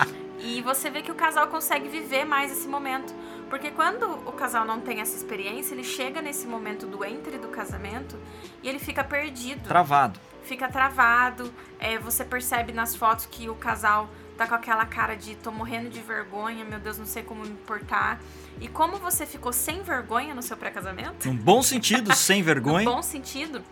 E 0.46 0.60
você 0.60 0.90
vê 0.90 1.00
que 1.00 1.10
o 1.10 1.14
casal 1.14 1.46
consegue 1.46 1.88
viver 1.88 2.26
mais 2.26 2.52
esse 2.52 2.68
momento. 2.68 3.14
Porque 3.50 3.70
quando 3.70 4.04
o 4.26 4.32
casal 4.32 4.64
não 4.64 4.80
tem 4.80 5.00
essa 5.00 5.16
experiência, 5.16 5.74
ele 5.74 5.84
chega 5.84 6.20
nesse 6.20 6.46
momento 6.46 6.86
do 6.86 7.04
entre 7.04 7.38
do 7.38 7.48
casamento 7.48 8.18
e 8.62 8.68
ele 8.68 8.78
fica 8.78 9.04
perdido. 9.04 9.62
Travado. 9.68 10.18
Fica 10.42 10.68
travado. 10.68 11.52
É, 11.78 11.98
você 11.98 12.24
percebe 12.24 12.72
nas 12.72 12.96
fotos 12.96 13.26
que 13.26 13.48
o 13.48 13.54
casal 13.54 14.08
tá 14.36 14.46
com 14.46 14.54
aquela 14.54 14.84
cara 14.84 15.14
de 15.14 15.36
tô 15.36 15.52
morrendo 15.52 15.88
de 15.88 16.00
vergonha, 16.00 16.64
meu 16.64 16.80
Deus, 16.80 16.98
não 16.98 17.06
sei 17.06 17.22
como 17.22 17.44
me 17.44 17.54
portar. 17.58 18.20
E 18.60 18.66
como 18.68 18.96
você 18.96 19.24
ficou 19.24 19.52
sem 19.52 19.82
vergonha 19.82 20.34
no 20.34 20.42
seu 20.42 20.56
pré-casamento, 20.56 21.28
Num 21.28 21.36
bom 21.36 21.62
sentido, 21.62 22.14
sem 22.14 22.42
vergonha. 22.42 22.84
no 22.84 22.92
bom 22.96 23.02
sentido, 23.02 23.62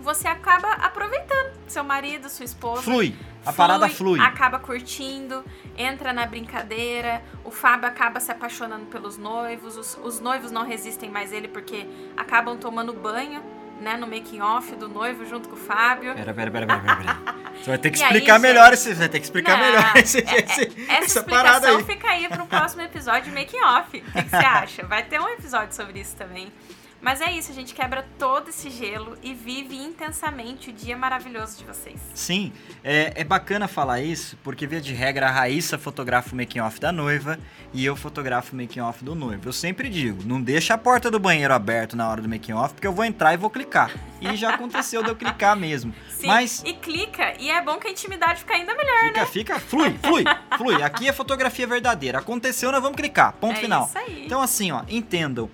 você 0.00 0.26
acaba 0.28 0.70
aproveitando 0.74 1.52
seu 1.66 1.84
marido, 1.84 2.28
sua 2.28 2.44
esposa. 2.44 2.82
Flui. 2.82 3.14
A 3.46 3.52
parada 3.52 3.88
flui. 3.88 4.20
Acaba 4.20 4.58
curtindo, 4.58 5.44
entra 5.76 6.12
na 6.12 6.26
brincadeira. 6.26 7.22
O 7.44 7.50
Fábio 7.50 7.88
acaba 7.88 8.20
se 8.20 8.30
apaixonando 8.30 8.86
pelos 8.86 9.16
noivos. 9.16 9.76
Os, 9.76 9.98
os 10.02 10.20
noivos 10.20 10.50
não 10.50 10.64
resistem 10.66 11.10
mais 11.10 11.32
ele 11.32 11.48
porque 11.48 11.86
acabam 12.16 12.58
tomando 12.58 12.92
banho, 12.92 13.42
né, 13.80 13.96
no 13.96 14.06
making 14.06 14.40
off 14.40 14.74
do 14.74 14.88
noivo 14.88 15.24
junto 15.24 15.48
com 15.48 15.54
o 15.54 15.58
Fábio. 15.58 16.12
Pera, 16.14 16.34
pera, 16.34 16.50
pera, 16.50 16.66
pera, 16.66 16.80
pera, 16.80 16.96
pera. 16.96 17.38
Você 17.58 17.70
vai 17.70 17.78
ter 17.78 17.90
que 17.90 17.98
E 17.98 18.02
aí, 18.02 18.08
explicar 18.12 18.34
gente? 18.34 18.42
melhor 18.42 18.72
esse. 18.72 18.94
Vai 18.94 19.08
ter 19.08 19.18
que 19.18 19.24
explicar 19.24 19.56
Não, 19.58 19.64
melhor 19.66 19.96
esse, 19.96 20.18
é- 20.18 20.22
esse- 20.44 20.62
é- 20.62 20.92
essa 20.94 21.04
essa 21.04 21.22
parada 21.24 21.68
aí. 21.68 21.84
fica 21.84 22.08
aí 22.08 22.28
para 22.28 22.42
um 22.42 22.46
próximo 22.46 22.82
episódio 22.82 23.30
de 23.32 23.38
making 23.38 23.60
off. 23.62 23.98
O 23.98 24.12
que, 24.12 24.22
que 24.24 24.28
você 24.30 24.36
acha? 24.36 24.86
Vai 24.86 25.02
ter 25.04 25.20
um 25.20 25.28
episódio 25.28 25.74
sobre 25.74 25.98
isso 26.00 26.14
também. 26.16 26.52
Mas 27.00 27.20
é 27.20 27.30
isso, 27.30 27.52
a 27.52 27.54
gente 27.54 27.74
quebra 27.74 28.04
todo 28.18 28.48
esse 28.48 28.70
gelo 28.70 29.16
e 29.22 29.32
vive 29.32 29.76
intensamente 29.76 30.70
o 30.70 30.72
dia 30.72 30.96
maravilhoso 30.96 31.56
de 31.58 31.64
vocês. 31.64 32.00
Sim, 32.12 32.52
é, 32.82 33.12
é 33.14 33.24
bacana 33.24 33.68
falar 33.68 34.00
isso, 34.00 34.36
porque 34.42 34.66
via 34.66 34.80
de 34.80 34.92
regra 34.92 35.28
a 35.28 35.30
Raíssa 35.30 35.78
fotografa 35.78 36.32
o 36.32 36.36
making 36.36 36.60
off 36.60 36.80
da 36.80 36.90
noiva 36.90 37.38
e 37.72 37.84
eu 37.84 37.94
fotografo 37.94 38.52
o 38.52 38.56
making 38.56 38.80
off 38.80 39.04
do 39.04 39.14
noivo. 39.14 39.48
Eu 39.48 39.52
sempre 39.52 39.88
digo, 39.88 40.22
não 40.24 40.42
deixa 40.42 40.74
a 40.74 40.78
porta 40.78 41.10
do 41.10 41.20
banheiro 41.20 41.54
aberta 41.54 41.96
na 41.96 42.08
hora 42.08 42.20
do 42.20 42.28
making 42.28 42.52
off, 42.52 42.74
porque 42.74 42.86
eu 42.86 42.92
vou 42.92 43.04
entrar 43.04 43.32
e 43.32 43.36
vou 43.36 43.50
clicar. 43.50 43.92
E 44.20 44.34
já 44.34 44.54
aconteceu 44.54 45.02
de 45.02 45.08
eu 45.08 45.16
clicar 45.16 45.56
mesmo. 45.56 45.94
Sim, 46.10 46.26
Mas 46.26 46.62
e 46.66 46.72
clica, 46.72 47.34
e 47.38 47.48
é 47.48 47.62
bom 47.62 47.78
que 47.78 47.86
a 47.86 47.90
intimidade 47.90 48.40
fica 48.40 48.54
ainda 48.54 48.74
melhor, 48.74 49.04
fica, 49.06 49.20
né? 49.20 49.26
fica, 49.26 49.60
flui, 49.60 49.96
flui, 50.02 50.24
flui. 50.56 50.82
Aqui 50.82 51.08
é 51.08 51.12
fotografia 51.12 51.66
verdadeira. 51.66 52.18
Aconteceu, 52.18 52.72
nós 52.72 52.82
vamos 52.82 52.96
clicar. 52.96 53.34
Ponto 53.34 53.56
é 53.56 53.60
final. 53.60 53.86
isso 53.86 53.98
aí. 53.98 54.26
Então, 54.26 54.42
assim, 54.42 54.72
ó, 54.72 54.82
entendam. 54.88 55.48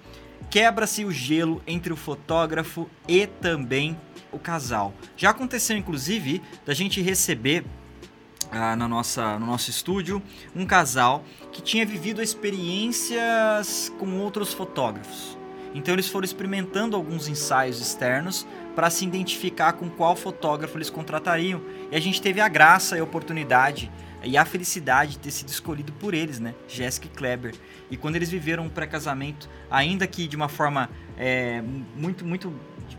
Quebra-se 0.55 1.05
o 1.05 1.11
gelo 1.11 1.61
entre 1.67 1.93
o 1.93 1.97
fotógrafo 1.97 2.89
e 3.09 3.27
também 3.27 3.99
o 4.31 4.39
casal. 4.39 4.95
Já 5.17 5.31
aconteceu, 5.31 5.77
inclusive, 5.77 6.41
da 6.65 6.73
gente 6.73 7.03
receber 7.03 7.65
ah, 8.53 8.77
na 8.77 8.87
nossa, 8.87 9.37
no 9.37 9.47
nosso 9.47 9.69
estúdio 9.69 10.23
um 10.55 10.65
casal 10.65 11.25
que 11.51 11.61
tinha 11.61 11.85
vivido 11.85 12.23
experiências 12.23 13.93
com 13.99 14.21
outros 14.21 14.53
fotógrafos. 14.53 15.37
Então 15.75 15.93
eles 15.93 16.09
foram 16.09 16.25
experimentando 16.25 16.95
alguns 16.95 17.27
ensaios 17.27 17.81
externos 17.81 18.47
para 18.77 18.91
se 18.91 19.05
identificar 19.05 19.73
com 19.73 19.91
qual 19.91 20.15
fotógrafo 20.15 20.79
eles 20.79 20.89
contratariam. 20.89 21.61
E 21.91 21.97
a 21.97 22.01
gente 22.01 22.23
teve 22.23 22.41
a 22.41 22.47
graça 22.47 22.97
e 22.97 23.01
a 23.01 23.03
oportunidade 23.03 23.91
e 24.25 24.37
a 24.37 24.45
felicidade 24.45 25.13
de 25.13 25.19
ter 25.19 25.31
sido 25.31 25.49
escolhido 25.49 25.93
por 25.93 26.15
eles, 26.15 26.39
né? 26.39 26.55
Jéssica 26.69 27.07
e 27.07 27.11
Kleber. 27.11 27.55
E 27.91 27.97
quando 27.97 28.17
eles 28.17 28.31
viveram 28.31 28.65
um 28.65 28.69
pré-casamento, 28.69 29.49
ainda 29.71 30.07
que 30.07 30.27
de 30.27 30.37
uma 30.37 30.49
forma 30.49 30.91
é, 31.17 31.63
muito, 31.97 32.25
muito, 32.25 32.53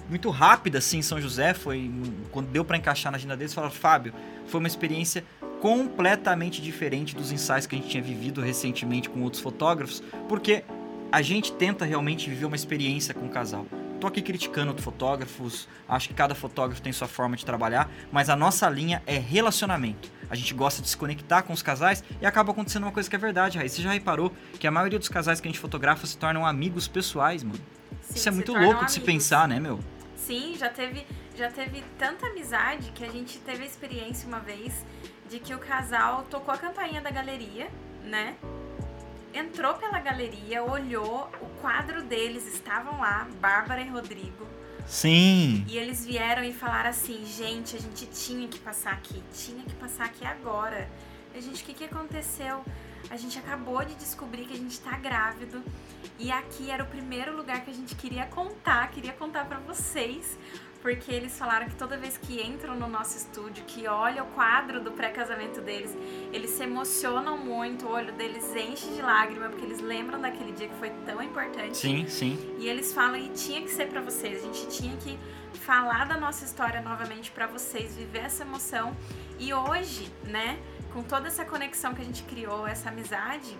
muito 0.09 0.29
rápida, 0.29 0.77
assim, 0.77 0.99
em 0.99 1.01
São 1.01 1.19
José, 1.19 1.53
foi 1.53 1.91
quando 2.31 2.47
deu 2.47 2.63
para 2.63 2.77
encaixar 2.77 3.11
na 3.11 3.17
agenda 3.17 3.35
deles, 3.35 3.53
falaram, 3.53 3.73
Fábio, 3.73 4.13
foi 4.45 4.59
uma 4.59 4.67
experiência 4.67 5.23
completamente 5.61 6.61
diferente 6.61 7.15
dos 7.15 7.31
ensaios 7.31 7.65
que 7.65 7.75
a 7.75 7.77
gente 7.77 7.89
tinha 7.89 8.03
vivido 8.03 8.41
recentemente 8.41 9.09
com 9.09 9.21
outros 9.21 9.41
fotógrafos, 9.41 10.03
porque 10.27 10.63
a 11.11 11.21
gente 11.21 11.51
tenta 11.53 11.85
realmente 11.85 12.29
viver 12.29 12.45
uma 12.45 12.55
experiência 12.55 13.13
com 13.13 13.25
o 13.25 13.29
casal. 13.29 13.65
Tô 14.05 14.09
aqui 14.09 14.21
criticando 14.21 14.67
outros 14.67 14.85
fotógrafos, 14.85 15.67
acho 15.89 16.09
que 16.09 16.13
cada 16.13 16.35
fotógrafo 16.35 16.79
tem 16.79 16.93
sua 16.93 17.07
forma 17.07 17.35
de 17.35 17.43
trabalhar, 17.43 17.89
mas 18.11 18.29
a 18.29 18.35
nossa 18.35 18.69
linha 18.69 19.01
é 19.07 19.17
relacionamento. 19.17 20.11
A 20.29 20.35
gente 20.35 20.53
gosta 20.53 20.79
de 20.79 20.87
se 20.87 20.95
conectar 20.95 21.41
com 21.41 21.51
os 21.51 21.63
casais 21.63 22.03
e 22.21 22.23
acaba 22.23 22.51
acontecendo 22.51 22.83
uma 22.83 22.91
coisa 22.91 23.09
que 23.09 23.15
é 23.15 23.17
verdade, 23.17 23.57
Raíssa. 23.57 23.77
Você 23.77 23.81
já 23.81 23.91
reparou 23.91 24.31
que 24.59 24.67
a 24.67 24.69
maioria 24.69 24.99
dos 24.99 25.09
casais 25.09 25.41
que 25.41 25.47
a 25.47 25.51
gente 25.51 25.59
fotografa 25.59 26.05
se 26.05 26.19
tornam 26.19 26.45
amigos 26.45 26.87
pessoais, 26.87 27.41
mano? 27.43 27.57
Sim, 28.03 28.13
Isso 28.15 28.29
é 28.29 28.31
muito 28.31 28.53
louco 28.53 28.85
de 28.85 28.91
se 28.91 28.99
amigos. 28.99 29.15
pensar, 29.15 29.47
né, 29.47 29.59
meu? 29.59 29.79
Sim, 30.15 30.55
já 30.55 30.69
teve, 30.69 31.03
já 31.35 31.49
teve 31.49 31.83
tanta 31.97 32.27
amizade 32.27 32.91
que 32.91 33.03
a 33.03 33.09
gente 33.09 33.39
teve 33.39 33.63
a 33.63 33.65
experiência 33.65 34.27
uma 34.27 34.39
vez 34.39 34.85
de 35.27 35.39
que 35.39 35.55
o 35.55 35.57
casal 35.57 36.27
tocou 36.29 36.53
a 36.53 36.57
campainha 36.59 37.01
da 37.01 37.09
galeria, 37.09 37.71
né? 38.03 38.35
Entrou 39.35 39.73
pela 39.73 39.99
galeria, 39.99 40.63
olhou, 40.63 41.29
o 41.41 41.49
quadro 41.59 42.01
deles 42.03 42.47
estavam 42.47 43.01
lá, 43.01 43.27
Bárbara 43.41 43.81
e 43.81 43.89
Rodrigo, 43.89 44.47
Sim. 44.87 45.65
e 45.67 45.77
eles 45.77 46.05
vieram 46.05 46.41
e 46.41 46.53
falaram 46.53 46.89
assim: 46.89 47.25
gente, 47.25 47.75
a 47.75 47.79
gente 47.79 48.05
tinha 48.05 48.47
que 48.47 48.57
passar 48.59 48.93
aqui, 48.93 49.21
tinha 49.33 49.61
que 49.65 49.73
passar 49.75 50.05
aqui 50.05 50.25
agora. 50.25 50.89
A 51.35 51.41
gente, 51.41 51.63
o 51.63 51.65
que, 51.65 51.73
que 51.73 51.83
aconteceu? 51.83 52.63
A 53.09 53.17
gente 53.17 53.37
acabou 53.37 53.83
de 53.83 53.93
descobrir 53.95 54.45
que 54.45 54.53
a 54.53 54.57
gente 54.57 54.79
tá 54.79 54.97
grávido 54.97 55.61
e 56.17 56.31
aqui 56.31 56.71
era 56.71 56.81
o 56.81 56.87
primeiro 56.87 57.35
lugar 57.35 57.59
que 57.65 57.69
a 57.69 57.73
gente 57.73 57.93
queria 57.93 58.25
contar, 58.27 58.89
queria 58.89 59.11
contar 59.11 59.43
pra 59.45 59.59
vocês, 59.59 60.39
porque 60.85 61.11
eles 61.11 61.35
falaram 61.35 61.67
que 61.67 61.75
toda 61.75 61.97
vez 61.97 62.15
que 62.15 62.39
entram 62.39 62.75
no 62.75 62.87
nosso 62.87 63.17
estúdio, 63.17 63.63
que 63.65 63.87
olham 63.87 64.23
o 64.23 64.29
quadro 64.33 64.79
do 64.79 64.91
pré-casamento 64.91 65.59
deles, 65.59 65.97
eles 66.31 66.51
se 66.51 66.61
emocionam 66.61 67.35
muito, 67.35 67.87
o 67.87 67.89
olho 67.89 68.13
deles 68.13 68.55
enche 68.55 68.87
de 68.89 69.01
lágrima, 69.01 69.49
porque 69.49 69.65
eles 69.65 69.81
lembram 69.81 70.21
daquele 70.21 70.51
dia 70.51 70.67
que 70.67 70.75
foi 70.75 70.91
tão 71.03 71.23
importante. 71.23 71.75
Sim, 71.75 72.07
sim. 72.07 72.37
E 72.59 72.67
eles 72.67 72.93
falam 72.93 73.15
e 73.15 73.29
tinha 73.29 73.63
que 73.63 73.71
ser 73.71 73.87
pra 73.87 73.99
vocês. 73.99 74.43
A 74.43 74.45
gente 74.45 74.67
tinha 74.67 74.95
que 74.97 75.17
falar 75.55 76.05
da 76.05 76.17
nossa 76.17 76.45
história 76.45 76.79
novamente 76.81 77.31
pra 77.31 77.47
vocês, 77.47 77.95
viver 77.95 78.19
essa 78.19 78.43
emoção. 78.43 78.95
E 79.39 79.51
hoje, 79.55 80.13
né, 80.23 80.59
com 80.93 81.01
toda 81.01 81.29
essa 81.29 81.43
conexão 81.43 81.95
que 81.95 82.01
a 82.03 82.05
gente 82.05 82.21
criou, 82.25 82.67
essa 82.67 82.89
amizade, 82.89 83.57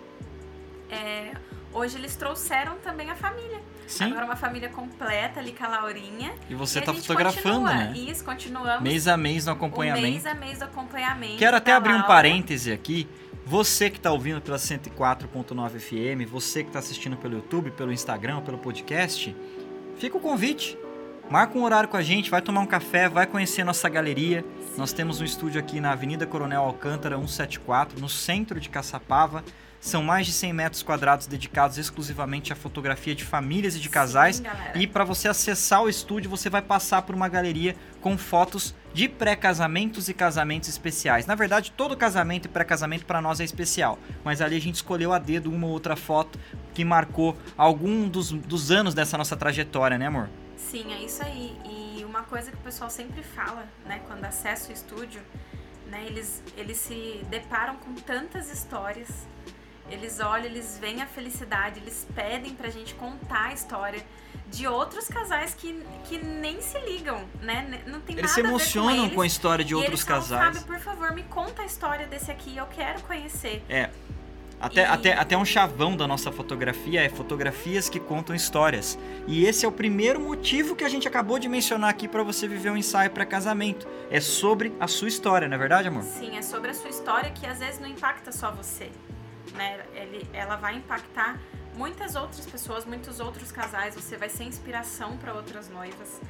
é, 0.88 1.32
hoje 1.72 1.98
eles 1.98 2.14
trouxeram 2.14 2.78
também 2.78 3.10
a 3.10 3.16
família. 3.16 3.60
Sim. 3.86 4.04
Agora 4.04 4.24
uma 4.26 4.36
família 4.36 4.68
completa 4.68 5.40
ali 5.40 5.52
com 5.52 5.64
a 5.64 5.68
Laurinha. 5.68 6.34
E 6.50 6.54
você 6.54 6.80
e 6.80 6.82
tá 6.82 6.92
fotografando, 6.92 7.60
continua. 7.60 7.74
né? 7.74 7.94
Isso, 7.96 8.24
continuamos. 8.24 8.82
Mês 8.82 9.06
a 9.06 9.16
mês 9.16 9.46
no 9.46 9.52
acompanhamento. 9.52 10.06
mês 10.06 10.26
a 10.26 10.34
mês 10.34 10.58
do 10.58 10.64
acompanhamento. 10.64 11.36
Quero 11.38 11.56
até 11.56 11.72
abrir 11.72 11.92
um 11.92 11.98
Laura. 11.98 12.08
parêntese 12.08 12.72
aqui. 12.72 13.08
Você 13.44 13.88
que 13.88 13.98
está 13.98 14.10
ouvindo 14.10 14.40
pela 14.40 14.56
104.9 14.56 15.78
FM, 15.78 16.28
você 16.28 16.64
que 16.64 16.68
está 16.70 16.80
assistindo 16.80 17.16
pelo 17.16 17.34
YouTube, 17.34 17.70
pelo 17.70 17.92
Instagram, 17.92 18.40
pelo 18.40 18.58
podcast, 18.58 19.34
fica 19.96 20.16
o 20.16 20.20
convite. 20.20 20.76
Marca 21.30 21.56
um 21.58 21.62
horário 21.62 21.88
com 21.88 21.96
a 21.96 22.02
gente, 22.02 22.30
vai 22.30 22.42
tomar 22.42 22.60
um 22.60 22.66
café, 22.66 23.08
vai 23.08 23.26
conhecer 23.26 23.64
nossa 23.64 23.88
galeria. 23.88 24.44
Nós 24.76 24.92
temos 24.92 25.20
um 25.20 25.24
estúdio 25.24 25.60
aqui 25.60 25.80
na 25.80 25.92
Avenida 25.92 26.26
Coronel 26.26 26.62
Alcântara 26.62 27.16
174, 27.16 28.00
no 28.00 28.08
centro 28.08 28.60
de 28.60 28.68
Caçapava. 28.68 29.44
São 29.86 30.02
mais 30.02 30.26
de 30.26 30.32
100 30.32 30.52
metros 30.52 30.82
quadrados 30.82 31.28
dedicados 31.28 31.78
exclusivamente 31.78 32.52
à 32.52 32.56
fotografia 32.56 33.14
de 33.14 33.24
famílias 33.24 33.76
e 33.76 33.78
de 33.78 33.88
casais. 33.88 34.38
Sim. 34.38 34.44
E 34.74 34.84
para 34.84 35.04
você 35.04 35.28
acessar 35.28 35.80
o 35.80 35.88
estúdio, 35.88 36.28
você 36.28 36.50
vai 36.50 36.60
passar 36.60 37.02
por 37.02 37.14
uma 37.14 37.28
galeria 37.28 37.76
com 38.00 38.18
fotos 38.18 38.74
de 38.92 39.08
pré-casamentos 39.08 40.08
e 40.08 40.12
casamentos 40.12 40.68
especiais. 40.68 41.24
Na 41.24 41.36
verdade, 41.36 41.70
todo 41.70 41.96
casamento 41.96 42.46
e 42.46 42.48
pré-casamento 42.48 43.06
para 43.06 43.20
nós 43.22 43.38
é 43.38 43.44
especial, 43.44 43.96
mas 44.24 44.40
ali 44.40 44.56
a 44.56 44.60
gente 44.60 44.74
escolheu 44.74 45.12
a 45.12 45.20
dedo 45.20 45.52
uma 45.52 45.68
ou 45.68 45.72
outra 45.72 45.94
foto 45.94 46.36
que 46.74 46.84
marcou 46.84 47.36
algum 47.56 48.08
dos, 48.08 48.32
dos 48.32 48.72
anos 48.72 48.92
dessa 48.92 49.16
nossa 49.16 49.36
trajetória, 49.36 49.96
né, 49.96 50.08
amor? 50.08 50.28
Sim, 50.56 50.92
é 50.94 51.04
isso 51.04 51.22
aí. 51.22 51.56
E 51.64 52.04
uma 52.04 52.24
coisa 52.24 52.50
que 52.50 52.56
o 52.56 52.60
pessoal 52.60 52.90
sempre 52.90 53.22
fala, 53.22 53.68
né, 53.84 54.00
quando 54.08 54.24
acessa 54.24 54.68
o 54.68 54.72
estúdio, 54.72 55.22
né, 55.88 56.06
eles, 56.08 56.42
eles 56.56 56.76
se 56.76 57.24
deparam 57.30 57.76
com 57.76 57.94
tantas 57.94 58.50
histórias. 58.50 59.08
Eles 59.90 60.18
olham, 60.20 60.46
eles 60.46 60.78
veem 60.80 61.00
a 61.02 61.06
felicidade, 61.06 61.80
eles 61.80 62.06
pedem 62.14 62.54
pra 62.54 62.68
gente 62.70 62.94
contar 62.94 63.46
a 63.46 63.52
história 63.52 64.04
de 64.48 64.66
outros 64.66 65.08
casais 65.08 65.54
que, 65.54 65.82
que 66.08 66.18
nem 66.18 66.60
se 66.60 66.78
ligam, 66.80 67.22
né? 67.40 67.82
Não 67.86 68.00
tem 68.00 68.16
Eles 68.16 68.30
se 68.30 68.42
nada 68.42 68.48
a 68.48 68.58
ver 68.58 68.62
emocionam 68.62 69.04
eles. 69.04 69.14
com 69.14 69.20
a 69.20 69.26
história 69.26 69.64
de 69.64 69.74
outros 69.74 69.92
eles 70.00 70.02
falam, 70.06 70.22
casais. 70.22 70.58
Fábio, 70.58 70.62
por 70.66 70.78
favor, 70.80 71.12
me 71.12 71.22
conta 71.24 71.62
a 71.62 71.64
história 71.64 72.06
desse 72.06 72.30
aqui, 72.30 72.56
eu 72.56 72.66
quero 72.66 73.00
conhecer. 73.02 73.62
É. 73.68 73.90
Até, 74.58 74.80
E- 74.82 74.84
até, 74.86 75.12
até 75.12 75.36
um 75.36 75.44
chavão 75.44 75.94
da 75.96 76.06
nossa 76.06 76.32
fotografia 76.32 77.02
é 77.02 77.08
fotografias 77.10 77.88
que 77.90 78.00
contam 78.00 78.34
histórias. 78.34 78.98
E 79.26 79.44
esse 79.44 79.66
é 79.66 79.68
o 79.68 79.72
primeiro 79.72 80.18
motivo 80.18 80.74
que 80.74 80.82
a 80.82 80.88
gente 80.88 81.06
acabou 81.06 81.38
de 81.38 81.46
mencionar 81.48 81.90
aqui 81.90 82.08
para 82.08 82.22
você 82.22 82.48
viver 82.48 82.70
um 82.70 82.76
ensaio 82.76 83.10
pré-casamento. 83.10 83.86
É 84.10 84.18
sobre 84.20 84.72
a 84.80 84.86
sua 84.88 85.08
história, 85.08 85.46
não 85.46 85.56
é 85.56 85.58
verdade, 85.58 85.88
amor? 85.88 86.04
Sim, 86.04 86.38
é 86.38 86.42
sobre 86.42 86.70
a 86.70 86.74
sua 86.74 86.88
história 86.88 87.30
que 87.30 87.44
às 87.46 87.58
vezes 87.58 87.78
não 87.80 87.88
impacta 87.88 88.32
só 88.32 88.50
você. 88.50 88.90
Né? 89.56 89.84
Ele, 89.94 90.28
ela 90.32 90.56
vai 90.56 90.76
impactar 90.76 91.38
muitas 91.74 92.14
outras 92.14 92.46
pessoas, 92.46 92.84
muitos 92.84 93.20
outros 93.20 93.50
casais. 93.50 93.94
Você 93.94 94.16
vai 94.16 94.28
ser 94.28 94.44
inspiração 94.44 95.16
para 95.16 95.34
outras 95.34 95.68
noivas. 95.68 96.20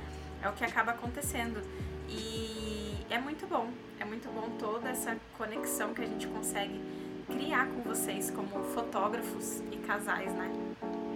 É 0.43 0.49
o 0.49 0.53
que 0.53 0.65
acaba 0.65 0.93
acontecendo. 0.93 1.61
E 2.09 3.05
é 3.11 3.19
muito 3.19 3.47
bom. 3.47 3.71
É 3.99 4.05
muito 4.05 4.29
bom 4.29 4.51
toda 4.59 4.89
essa 4.89 5.17
conexão 5.37 5.95
que 5.95 6.03
a 6.03 6.07
gente 6.07 6.27
consegue 6.27 6.81
criar 7.27 7.67
com 7.67 7.83
vocês 7.83 8.31
como 8.31 8.49
fotógrafos 8.75 9.61
e 9.73 9.77
casais, 9.79 10.33
né? 10.33 10.51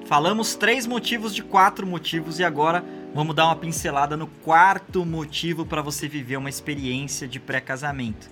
Falamos 0.07 0.57
três 0.57 0.87
motivos 0.87 1.35
de 1.35 1.43
quatro 1.43 1.87
motivos 1.87 2.41
e 2.41 2.45
agora 2.45 2.85
vamos 3.15 3.35
dar 3.37 3.47
uma 3.47 3.57
pincelada 3.57 4.17
no 4.17 4.27
quarto 4.27 5.05
motivo 5.05 5.65
para 5.65 5.83
você 5.83 6.09
viver 6.09 6.37
uma 6.37 6.49
experiência 6.49 7.29
de 7.29 7.39
pré-casamento. 7.39 8.29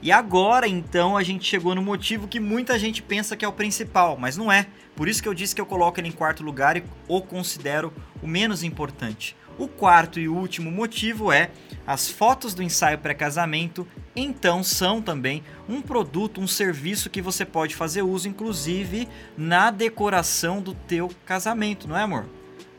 E 0.00 0.12
agora 0.12 0.68
então 0.68 1.16
a 1.16 1.22
gente 1.22 1.44
chegou 1.44 1.74
no 1.74 1.82
motivo 1.82 2.28
que 2.28 2.38
muita 2.38 2.78
gente 2.78 3.02
pensa 3.02 3.36
que 3.36 3.44
é 3.44 3.48
o 3.48 3.52
principal, 3.52 4.16
mas 4.16 4.36
não 4.36 4.50
é. 4.50 4.68
Por 4.94 5.08
isso 5.08 5.22
que 5.22 5.28
eu 5.28 5.34
disse 5.34 5.54
que 5.54 5.60
eu 5.60 5.66
coloco 5.66 5.98
ele 5.98 6.08
em 6.08 6.12
quarto 6.12 6.42
lugar 6.42 6.76
e 6.76 6.84
o 7.08 7.20
considero 7.20 7.92
o 8.22 8.26
menos 8.26 8.62
importante. 8.62 9.36
O 9.58 9.66
quarto 9.66 10.20
e 10.20 10.28
último 10.28 10.70
motivo 10.70 11.32
é 11.32 11.50
as 11.84 12.08
fotos 12.08 12.54
do 12.54 12.62
ensaio 12.62 12.96
pré-casamento, 12.98 13.88
então 14.14 14.62
são 14.62 15.02
também 15.02 15.42
um 15.68 15.82
produto, 15.82 16.40
um 16.40 16.46
serviço 16.46 17.10
que 17.10 17.20
você 17.20 17.44
pode 17.44 17.74
fazer 17.74 18.02
uso, 18.02 18.28
inclusive 18.28 19.08
na 19.36 19.72
decoração 19.72 20.62
do 20.62 20.74
teu 20.74 21.10
casamento, 21.26 21.88
não 21.88 21.98
é, 21.98 22.02
amor? 22.02 22.26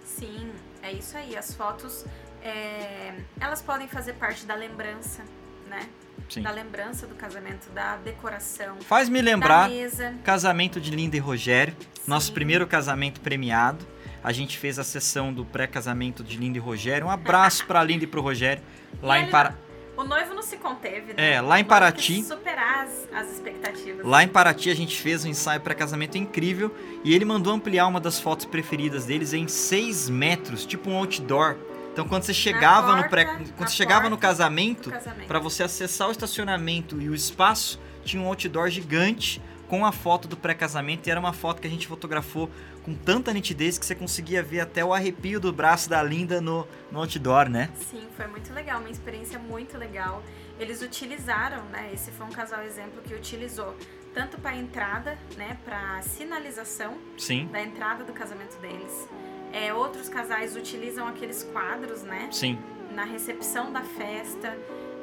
Sim, 0.06 0.50
é 0.82 0.94
isso 0.94 1.18
aí. 1.18 1.36
As 1.36 1.54
fotos, 1.54 2.06
é, 2.42 3.14
elas 3.42 3.62
podem 3.62 3.90
fazer 3.90 4.14
parte 4.14 4.46
da 4.46 4.56
lembrança, 4.56 5.26
né? 5.70 5.82
Sim. 6.30 6.42
Da 6.42 6.52
lembrança 6.52 7.06
do 7.08 7.16
casamento, 7.16 7.70
da 7.72 7.98
decoração, 7.98 8.78
Faz-me 8.82 9.20
da 9.22 9.26
lembrar 9.26 9.70
mesa. 9.70 10.14
casamento 10.24 10.80
de 10.82 10.92
Linda 10.92 11.16
e 11.16 11.20
Rogério, 11.20 11.76
nosso 12.08 12.28
Sim. 12.28 12.34
primeiro 12.34 12.66
casamento 12.68 13.22
premiado. 13.22 13.86
A 14.24 14.32
gente 14.34 14.58
fez 14.58 14.78
a 14.78 14.84
sessão 14.84 15.32
do 15.34 15.46
pré-casamento 15.46 16.24
de 16.24 16.36
Linda 16.38 16.58
e 16.58 16.62
Rogério. 16.62 17.08
Um 17.08 17.10
abraço 17.10 17.66
pra 17.66 17.82
Linda 17.84 18.04
e 18.04 18.08
pro 18.08 18.22
Rogério, 18.22 18.62
lá 19.02 19.20
E 19.20 19.24
em 19.24 19.30
Para... 19.30 19.56
O 19.96 20.04
noivo 20.06 20.34
não 20.34 20.42
se 20.42 20.56
conteve, 20.56 21.14
né? 21.14 21.34
É, 21.34 21.42
lá 21.42 21.60
em 21.60 21.64
Paraty. 21.66 22.24
Superar 22.24 22.86
as, 22.86 23.08
as 23.14 23.34
expectativas. 23.34 24.06
Lá 24.06 24.24
em 24.24 24.30
Paraty 24.30 24.70
a 24.70 24.74
gente 24.76 24.98
fez 24.98 25.26
um 25.26 25.28
ensaio 25.28 25.60
pré-casamento 25.60 26.18
incrível 26.18 26.74
e 27.04 27.14
ele 27.14 27.26
mandou 27.26 27.52
ampliar 27.52 27.86
uma 27.86 28.00
das 28.00 28.18
fotos 28.18 28.46
preferidas 28.46 29.06
deles 29.06 29.34
em 29.34 29.46
6 29.46 30.10
metros, 30.10 30.66
tipo 30.66 30.90
um 30.90 30.96
outdoor. 30.96 31.58
Então 32.00 32.08
quando 32.08 32.24
você 32.24 32.34
chegava 32.34 32.96
no 32.96 33.10
pré, 33.10 33.26
porta, 33.26 33.54
quando 33.58 33.70
você 33.70 33.76
chegava 33.76 34.10
no 34.10 34.18
porta 34.18 34.28
casamento, 34.30 34.90
para 35.28 35.38
você 35.38 35.64
acessar 35.64 36.08
o 36.08 36.12
estacionamento 36.12 37.02
e 37.02 37.10
o 37.10 37.14
espaço, 37.14 37.78
tinha 38.06 38.24
um 38.24 38.26
outdoor 38.26 38.70
gigante 38.70 39.42
com 39.68 39.86
a 39.86 39.92
foto 39.92 40.26
do 40.26 40.38
pré-casamento 40.38 41.10
e 41.10 41.12
era 41.12 41.20
uma 41.20 41.34
foto 41.34 41.62
que 41.62 41.68
a 41.68 41.70
gente 41.70 41.88
fotografou 41.88 42.50
com 42.84 42.96
tanta 42.96 43.34
nitidez 43.34 43.78
que 43.78 43.86
você 43.86 43.94
conseguia 43.94 44.42
ver 44.42 44.62
até 44.62 44.84
o 44.84 44.94
arrepio 44.94 45.42
do 45.42 45.52
braço 45.52 45.90
da 45.90 46.02
Linda 46.02 46.40
no, 46.40 46.66
no 46.90 47.00
outdoor, 47.00 47.50
né? 47.50 47.70
Sim, 47.76 48.08
foi 48.16 48.28
muito 48.28 48.54
legal, 48.54 48.80
uma 48.80 48.90
experiência 48.90 49.38
muito 49.38 49.78
legal. 49.78 50.24
Eles 50.58 50.82
utilizaram, 50.82 51.66
né? 51.66 51.92
Esse 51.94 52.12
foi 52.12 52.26
um 52.26 52.32
casal 52.32 52.64
exemplo 52.64 53.02
que 53.02 53.14
utilizou 53.14 53.76
tanto 54.14 54.40
para 54.40 54.56
entrada, 54.56 55.18
né? 55.36 55.58
Para 55.66 56.02
sinalização 56.02 56.98
Sim, 57.18 57.48
da 57.52 57.62
entrada 57.62 58.06
do 58.06 58.14
casamento 58.14 58.58
deles. 58.60 59.08
É, 59.52 59.74
outros 59.74 60.08
casais 60.10 60.56
utilizam 60.56 61.08
aqueles 61.08 61.44
quadros, 61.44 62.04
né? 62.04 62.28
sim. 62.32 62.58
Na 62.94 63.04
recepção 63.04 63.72
da 63.72 63.82
festa. 63.82 64.58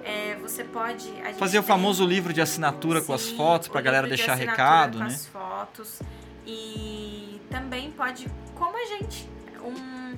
É, 0.05 0.36
você 0.40 0.62
pode. 0.62 1.09
a 1.22 1.32
Fazer 1.34 1.59
o 1.59 1.62
tem- 1.62 1.68
famoso 1.68 2.05
livro 2.07 2.32
de 2.32 2.40
assinatura 2.40 3.01
com 3.01 3.12
as 3.12 3.22
Sim, 3.22 3.36
fotos 3.36 3.66
o 3.68 3.72
pra 3.72 3.80
galera 3.80 4.05
de 4.09 4.14
deixar 4.16 4.34
assinatura 4.34 4.62
recado, 4.62 4.99
com 4.99 5.05
né? 5.05 5.07
as 5.07 5.26
fotos. 5.26 6.01
E 6.47 7.40
também 7.51 7.90
pode, 7.90 8.26
como 8.55 8.76
a 8.76 8.84
gente, 8.86 9.28
um, 9.64 10.16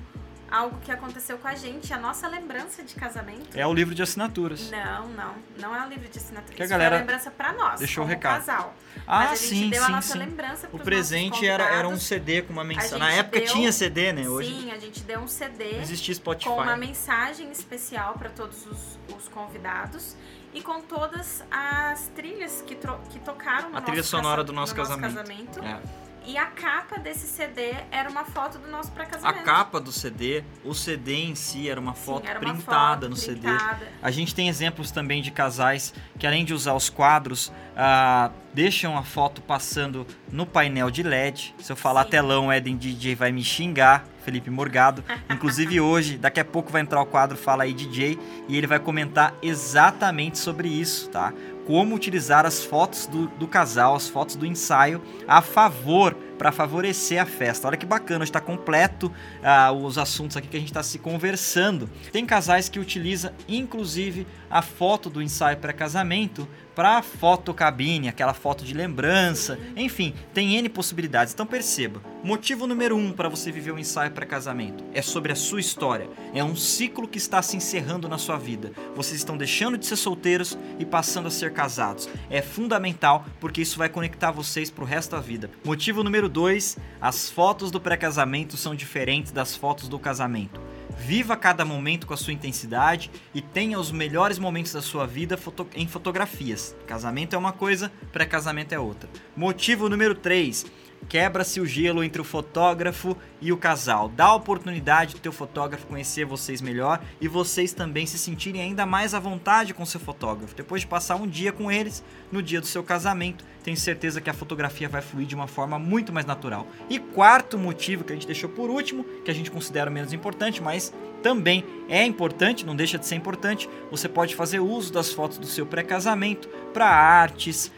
algo 0.51 0.77
que 0.79 0.91
aconteceu 0.91 1.37
com 1.37 1.47
a 1.47 1.55
gente, 1.55 1.93
a 1.93 1.97
nossa 1.97 2.27
lembrança 2.27 2.83
de 2.83 2.95
casamento. 2.95 3.57
É 3.57 3.65
o 3.65 3.73
livro 3.73 3.93
de 3.95 4.01
assinaturas. 4.01 4.69
Não, 4.71 5.07
não. 5.09 5.35
Não 5.57 5.75
é 5.75 5.85
o 5.85 5.89
livro 5.89 6.07
de 6.09 6.17
assinatura. 6.17 6.55
Que 6.55 6.63
a 6.63 6.67
galera 6.67 6.89
foi 6.91 6.97
a 6.97 7.01
lembrança 7.01 7.31
pra 7.31 7.53
nós, 7.53 7.79
deixou 7.79 8.03
o 8.03 8.07
recado. 8.07 8.39
casal. 8.45 8.73
Ah, 9.07 9.19
Mas 9.19 9.31
a 9.31 9.35
gente 9.35 9.47
sim, 9.47 9.69
deu 9.69 9.83
a 9.83 9.85
sim, 9.87 9.91
nossa 9.91 10.13
sim. 10.13 10.19
lembrança 10.19 10.69
O 10.71 10.79
presente 10.79 11.47
era, 11.47 11.63
era 11.63 11.87
um. 11.87 11.97
CD 11.97 12.41
com 12.41 12.53
uma 12.53 12.61
A 12.61 12.65
mensagem. 12.65 12.99
Na 12.99 13.11
época 13.11 13.39
deu- 13.39 13.47
tinha 13.47 13.71
CD, 13.71 14.11
né? 14.13 14.27
Hoje 14.29 14.49
Sim, 14.49 14.71
a 14.71 14.77
gente 14.79 15.01
deu 15.03 15.19
um 15.19 15.27
CD 15.27 15.73
não 15.73 15.81
existia 15.81 16.13
Spotify. 16.15 16.49
com 16.49 16.61
uma 16.61 16.77
mensagem 16.77 17.51
especial 17.51 18.13
para 18.15 18.29
todos 18.29 18.65
os, 18.67 18.99
os 19.15 19.27
convidados 19.29 20.15
e 20.53 20.61
com 20.61 20.81
todas 20.81 21.43
as 21.51 22.07
trilhas 22.15 22.63
que, 22.65 22.75
que 22.75 23.19
tocaram 23.19 23.69
no 23.69 23.77
A 23.77 23.81
trilha 23.81 23.97
nosso 23.97 24.09
sonora 24.09 24.43
do 24.43 24.51
nosso 24.53 24.73
no 24.75 24.81
casamento. 24.81 25.15
casamento. 25.15 25.59
É. 25.63 26.08
E 26.25 26.37
a 26.37 26.45
capa 26.45 26.99
desse 26.99 27.25
CD 27.27 27.73
era 27.91 28.09
uma 28.09 28.23
foto 28.23 28.59
do 28.59 28.67
nosso 28.67 28.89
A 28.89 28.93
pré-casamento. 28.93 29.43
capa 29.43 29.79
do 29.79 29.91
CD, 29.91 30.43
o 30.63 30.73
CD 30.75 31.15
em 31.23 31.33
si 31.35 31.67
era 31.69 31.79
uma 31.79 31.95
Sim, 31.95 32.01
foto 32.05 32.27
era 32.27 32.39
uma 32.39 32.53
printada 32.53 33.01
foto 33.07 33.09
no 33.09 33.15
CD. 33.15 33.39
printada. 33.41 33.87
A 34.01 34.11
gente 34.11 34.35
tem 34.35 34.47
exemplos 34.47 34.91
também 34.91 35.21
de 35.21 35.31
casais 35.31 35.93
que, 36.19 36.27
além 36.27 36.45
de 36.45 36.53
usar 36.53 36.73
os 36.73 36.89
quadros, 36.89 37.51
ah, 37.75 38.29
deixam 38.53 38.95
a 38.97 39.03
foto 39.03 39.41
passando 39.41 40.05
no 40.31 40.45
painel 40.45 40.91
de 40.91 41.01
LED. 41.01 41.55
Se 41.59 41.71
eu 41.71 41.75
falar 41.75 42.03
Sim. 42.03 42.09
telão, 42.11 42.47
o 42.47 42.53
Eden 42.53 42.77
DJ 42.77 43.15
vai 43.15 43.31
me 43.31 43.43
xingar, 43.43 44.05
Felipe 44.23 44.49
Morgado. 44.51 45.03
Inclusive 45.31 45.79
hoje, 45.81 46.17
daqui 46.17 46.39
a 46.39 46.45
pouco 46.45 46.71
vai 46.71 46.81
entrar 46.81 47.01
o 47.01 47.05
quadro 47.05 47.37
Fala 47.37 47.63
aí 47.63 47.73
DJ 47.73 48.19
e 48.47 48.55
ele 48.55 48.67
vai 48.67 48.79
comentar 48.79 49.33
exatamente 49.41 50.37
sobre 50.37 50.67
isso, 50.67 51.09
tá? 51.09 51.33
Como 51.69 51.93
utilizar 51.93 52.47
as 52.47 52.63
fotos 52.63 53.05
do, 53.05 53.27
do 53.27 53.47
casal, 53.47 53.95
as 53.95 54.09
fotos 54.09 54.35
do 54.35 54.43
ensaio 54.43 55.03
a 55.27 55.39
favor, 55.39 56.17
para 56.39 56.53
favorecer 56.53 57.21
a 57.21 57.25
festa. 57.25 57.67
Olha 57.67 57.75
que 57.75 57.85
bacana, 57.85 58.23
está 58.23 58.39
completo 58.39 59.11
ah, 59.43 59.73
os 59.73 59.97
assuntos 59.97 60.37
aqui 60.37 60.47
que 60.47 60.55
a 60.55 60.59
gente 60.59 60.69
está 60.69 60.81
se 60.81 60.97
conversando. 60.97 61.89
Tem 62.13 62.25
casais 62.25 62.69
que 62.69 62.79
utilizam, 62.79 63.31
inclusive, 63.47 64.25
a 64.49 64.61
foto 64.61 65.09
do 65.09 65.21
ensaio 65.21 65.57
pré-casamento 65.57 66.47
para 66.79 67.01
fotocabine, 67.01 68.07
aquela 68.07 68.33
foto 68.33 68.63
de 68.63 68.73
lembrança. 68.73 69.59
Enfim, 69.75 70.13
tem 70.33 70.55
N 70.55 70.69
possibilidades. 70.69 71.33
Então 71.33 71.45
perceba, 71.45 72.01
motivo 72.23 72.65
número 72.65 72.95
um 72.95 73.11
para 73.11 73.27
você 73.27 73.51
viver 73.51 73.73
um 73.73 73.77
ensaio 73.77 74.11
pré-casamento 74.11 74.85
é 74.93 75.01
sobre 75.01 75.33
a 75.33 75.35
sua 75.35 75.59
história. 75.59 76.09
É 76.33 76.41
um 76.41 76.55
ciclo 76.55 77.05
que 77.05 77.17
está 77.17 77.41
se 77.41 77.57
encerrando 77.57 78.07
na 78.07 78.17
sua 78.17 78.37
vida. 78.37 78.71
Vocês 78.95 79.19
estão 79.19 79.35
deixando 79.35 79.77
de 79.77 79.85
ser 79.85 79.97
solteiros 79.97 80.57
e 80.79 80.85
passando 80.85 81.27
a 81.27 81.31
ser 81.31 81.51
casados. 81.51 82.07
É 82.29 82.41
fundamental 82.41 83.25
porque 83.41 83.61
isso 83.61 83.77
vai 83.77 83.89
conectar 83.89 84.31
vocês 84.31 84.71
para 84.71 84.85
o 84.85 84.87
resto 84.87 85.11
da 85.11 85.21
vida. 85.21 85.51
Motivo 85.65 86.01
número 86.01 86.28
dois, 86.29 86.77
as 87.01 87.29
fotos 87.29 87.71
do 87.71 87.81
pré-casamento 87.81 88.55
são 88.55 88.73
diferentes 88.75 89.31
das 89.31 89.55
fotos 89.55 89.87
do 89.87 89.99
casamento. 89.99 90.61
Viva 90.97 91.37
cada 91.37 91.63
momento 91.63 92.05
com 92.05 92.13
a 92.13 92.17
sua 92.17 92.33
intensidade 92.33 93.09
e 93.33 93.41
tenha 93.41 93.79
os 93.79 93.91
melhores 93.91 94.37
momentos 94.37 94.73
da 94.73 94.81
sua 94.81 95.07
vida 95.07 95.37
foto- 95.37 95.67
em 95.73 95.87
fotografias. 95.87 96.75
Casamento 96.85 97.35
é 97.35 97.39
uma 97.39 97.53
coisa, 97.53 97.91
pré-casamento 98.11 98.73
é 98.73 98.79
outra. 98.79 99.09
Motivo 99.35 99.87
número 99.87 100.13
3. 100.13 100.65
Quebra-se 101.07 101.59
o 101.59 101.65
gelo 101.65 102.03
entre 102.03 102.21
o 102.21 102.25
fotógrafo 102.25 103.15
e 103.41 103.51
o 103.51 103.57
casal. 103.57 104.09
Dá 104.09 104.25
a 104.25 104.35
oportunidade 104.35 105.15
do 105.15 105.21
teu 105.21 105.31
fotógrafo 105.31 105.87
conhecer 105.87 106.25
vocês 106.25 106.61
melhor 106.61 107.01
e 107.19 107.27
vocês 107.27 107.73
também 107.73 108.05
se 108.05 108.17
sentirem 108.17 108.61
ainda 108.61 108.85
mais 108.85 109.13
à 109.13 109.19
vontade 109.19 109.73
com 109.73 109.85
seu 109.85 109.99
fotógrafo. 109.99 110.55
Depois 110.55 110.81
de 110.81 110.87
passar 110.87 111.15
um 111.15 111.27
dia 111.27 111.51
com 111.51 111.71
eles, 111.71 112.03
no 112.31 112.43
dia 112.43 112.59
do 112.59 112.67
seu 112.67 112.83
casamento, 112.83 113.43
tenho 113.63 113.77
certeza 113.77 114.21
que 114.21 114.29
a 114.29 114.33
fotografia 114.33 114.87
vai 114.87 115.01
fluir 115.01 115.27
de 115.27 115.35
uma 115.35 115.47
forma 115.47 115.79
muito 115.79 116.13
mais 116.13 116.25
natural. 116.25 116.67
E 116.89 116.99
quarto 116.99 117.57
motivo 117.57 118.03
que 118.03 118.13
a 118.13 118.15
gente 118.15 118.27
deixou 118.27 118.49
por 118.49 118.69
último, 118.69 119.03
que 119.23 119.31
a 119.31 119.33
gente 119.33 119.49
considera 119.49 119.89
menos 119.89 120.13
importante, 120.13 120.61
mas 120.61 120.93
também 121.21 121.65
é 121.89 122.05
importante, 122.05 122.65
não 122.65 122.75
deixa 122.75 122.97
de 122.97 123.05
ser 123.05 123.15
importante, 123.15 123.69
você 123.91 124.07
pode 124.07 124.35
fazer 124.35 124.59
uso 124.59 124.93
das 124.93 125.11
fotos 125.11 125.37
do 125.37 125.45
seu 125.45 125.65
pré-casamento 125.65 126.47
para 126.73 126.87
artes, 126.87 127.71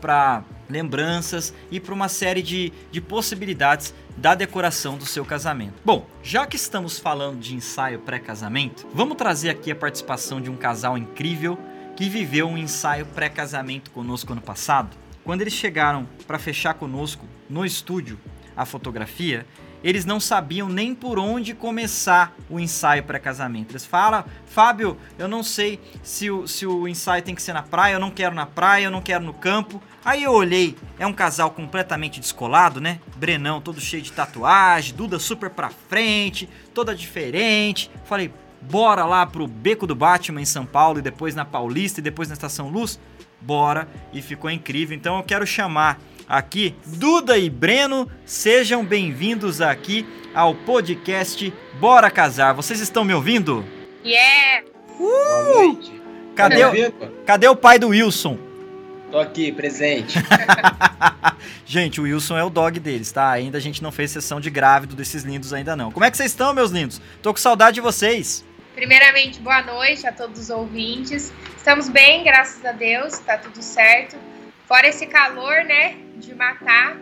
para 0.00 0.44
lembranças 0.72 1.54
e 1.70 1.78
para 1.78 1.94
uma 1.94 2.08
série 2.08 2.42
de, 2.42 2.72
de 2.90 3.00
possibilidades 3.00 3.94
da 4.16 4.34
decoração 4.34 4.96
do 4.96 5.06
seu 5.06 5.24
casamento. 5.24 5.74
Bom, 5.84 6.06
já 6.22 6.46
que 6.46 6.56
estamos 6.56 6.98
falando 6.98 7.38
de 7.38 7.54
ensaio 7.54 8.00
pré-casamento, 8.00 8.86
vamos 8.92 9.16
trazer 9.16 9.50
aqui 9.50 9.70
a 9.70 9.76
participação 9.76 10.40
de 10.40 10.50
um 10.50 10.56
casal 10.56 10.98
incrível 10.98 11.58
que 11.96 12.08
viveu 12.08 12.48
um 12.48 12.58
ensaio 12.58 13.06
pré-casamento 13.06 13.90
conosco 13.90 14.32
ano 14.32 14.40
passado. 14.40 14.96
Quando 15.22 15.42
eles 15.42 15.52
chegaram 15.52 16.08
para 16.26 16.38
fechar 16.38 16.74
conosco 16.74 17.24
no 17.48 17.64
estúdio 17.64 18.18
a 18.56 18.64
fotografia, 18.64 19.46
eles 19.82 20.04
não 20.04 20.20
sabiam 20.20 20.68
nem 20.68 20.94
por 20.94 21.18
onde 21.18 21.54
começar 21.54 22.34
o 22.48 22.60
ensaio 22.60 23.02
pré-casamento. 23.02 23.72
Eles 23.72 23.84
falam, 23.84 24.24
Fábio, 24.46 24.96
eu 25.18 25.26
não 25.28 25.42
sei 25.42 25.80
se 26.02 26.30
o, 26.30 26.46
se 26.46 26.66
o 26.66 26.86
ensaio 26.86 27.22
tem 27.22 27.34
que 27.34 27.42
ser 27.42 27.52
na 27.52 27.62
praia, 27.62 27.94
eu 27.94 28.00
não 28.00 28.10
quero 28.10 28.34
na 28.34 28.46
praia, 28.46 28.84
eu 28.84 28.90
não 28.90 29.00
quero 29.00 29.24
no 29.24 29.34
campo. 29.34 29.82
Aí 30.04 30.22
eu 30.24 30.32
olhei, 30.32 30.76
é 30.98 31.06
um 31.06 31.12
casal 31.12 31.50
completamente 31.50 32.20
descolado, 32.20 32.80
né? 32.80 33.00
Brenão 33.16 33.60
todo 33.60 33.80
cheio 33.80 34.02
de 34.02 34.12
tatuagem, 34.12 34.94
Duda 34.94 35.18
super 35.18 35.50
pra 35.50 35.70
frente, 35.70 36.48
toda 36.74 36.94
diferente. 36.94 37.90
Falei, 38.04 38.32
bora 38.60 39.04
lá 39.04 39.24
pro 39.26 39.46
Beco 39.46 39.86
do 39.86 39.94
Batman 39.94 40.40
em 40.40 40.46
São 40.46 40.66
Paulo 40.66 40.98
e 40.98 41.02
depois 41.02 41.34
na 41.34 41.44
Paulista 41.44 42.00
e 42.00 42.02
depois 42.02 42.28
na 42.28 42.34
Estação 42.34 42.68
Luz? 42.68 42.98
Bora, 43.40 43.88
e 44.12 44.22
ficou 44.22 44.50
incrível. 44.50 44.96
Então 44.96 45.16
eu 45.16 45.22
quero 45.22 45.46
chamar 45.46 45.98
aqui 46.32 46.74
Duda 46.86 47.36
e 47.36 47.50
Breno, 47.50 48.10
sejam 48.24 48.82
bem-vindos 48.82 49.60
aqui 49.60 50.06
ao 50.34 50.54
podcast 50.54 51.52
Bora 51.78 52.10
Casar. 52.10 52.54
Vocês 52.54 52.80
estão 52.80 53.04
me 53.04 53.12
ouvindo? 53.12 53.62
Yeah! 54.02 54.64
Boa 54.98 55.42
noite. 55.42 56.00
Cadê, 56.34 56.60
Tá 56.60 56.70
o, 56.70 57.24
cadê 57.26 57.48
o 57.48 57.54
pai 57.54 57.78
do 57.78 57.88
Wilson? 57.88 58.38
Tô 59.10 59.18
aqui, 59.18 59.52
presente. 59.52 60.18
Gente, 61.66 62.00
o 62.00 62.04
Wilson 62.04 62.38
é 62.38 62.44
o 62.44 62.48
dog 62.48 62.80
deles, 62.80 63.12
tá? 63.12 63.30
Ainda 63.30 63.58
a 63.58 63.60
gente 63.60 63.82
não 63.82 63.92
fez 63.92 64.10
sessão 64.10 64.40
de 64.40 64.48
grávido 64.48 64.96
desses 64.96 65.24
lindos 65.24 65.52
ainda 65.52 65.76
não. 65.76 65.92
Como 65.92 66.06
é 66.06 66.10
que 66.10 66.16
vocês 66.16 66.30
estão, 66.30 66.54
meus 66.54 66.70
lindos? 66.70 66.98
Tô 67.20 67.34
com 67.34 67.38
saudade 67.38 67.74
de 67.74 67.82
vocês. 67.82 68.42
Primeiramente, 68.74 69.38
boa 69.38 69.60
noite 69.60 70.06
a 70.06 70.12
todos 70.12 70.40
os 70.40 70.48
ouvintes. 70.48 71.30
Estamos 71.58 71.90
bem, 71.90 72.24
graças 72.24 72.64
a 72.64 72.72
Deus, 72.72 73.18
tá 73.18 73.36
tudo 73.36 73.62
certo. 73.62 74.16
Fora 74.66 74.88
esse 74.88 75.06
calor, 75.06 75.64
né, 75.64 75.96
de 76.16 76.34
matar, 76.34 76.96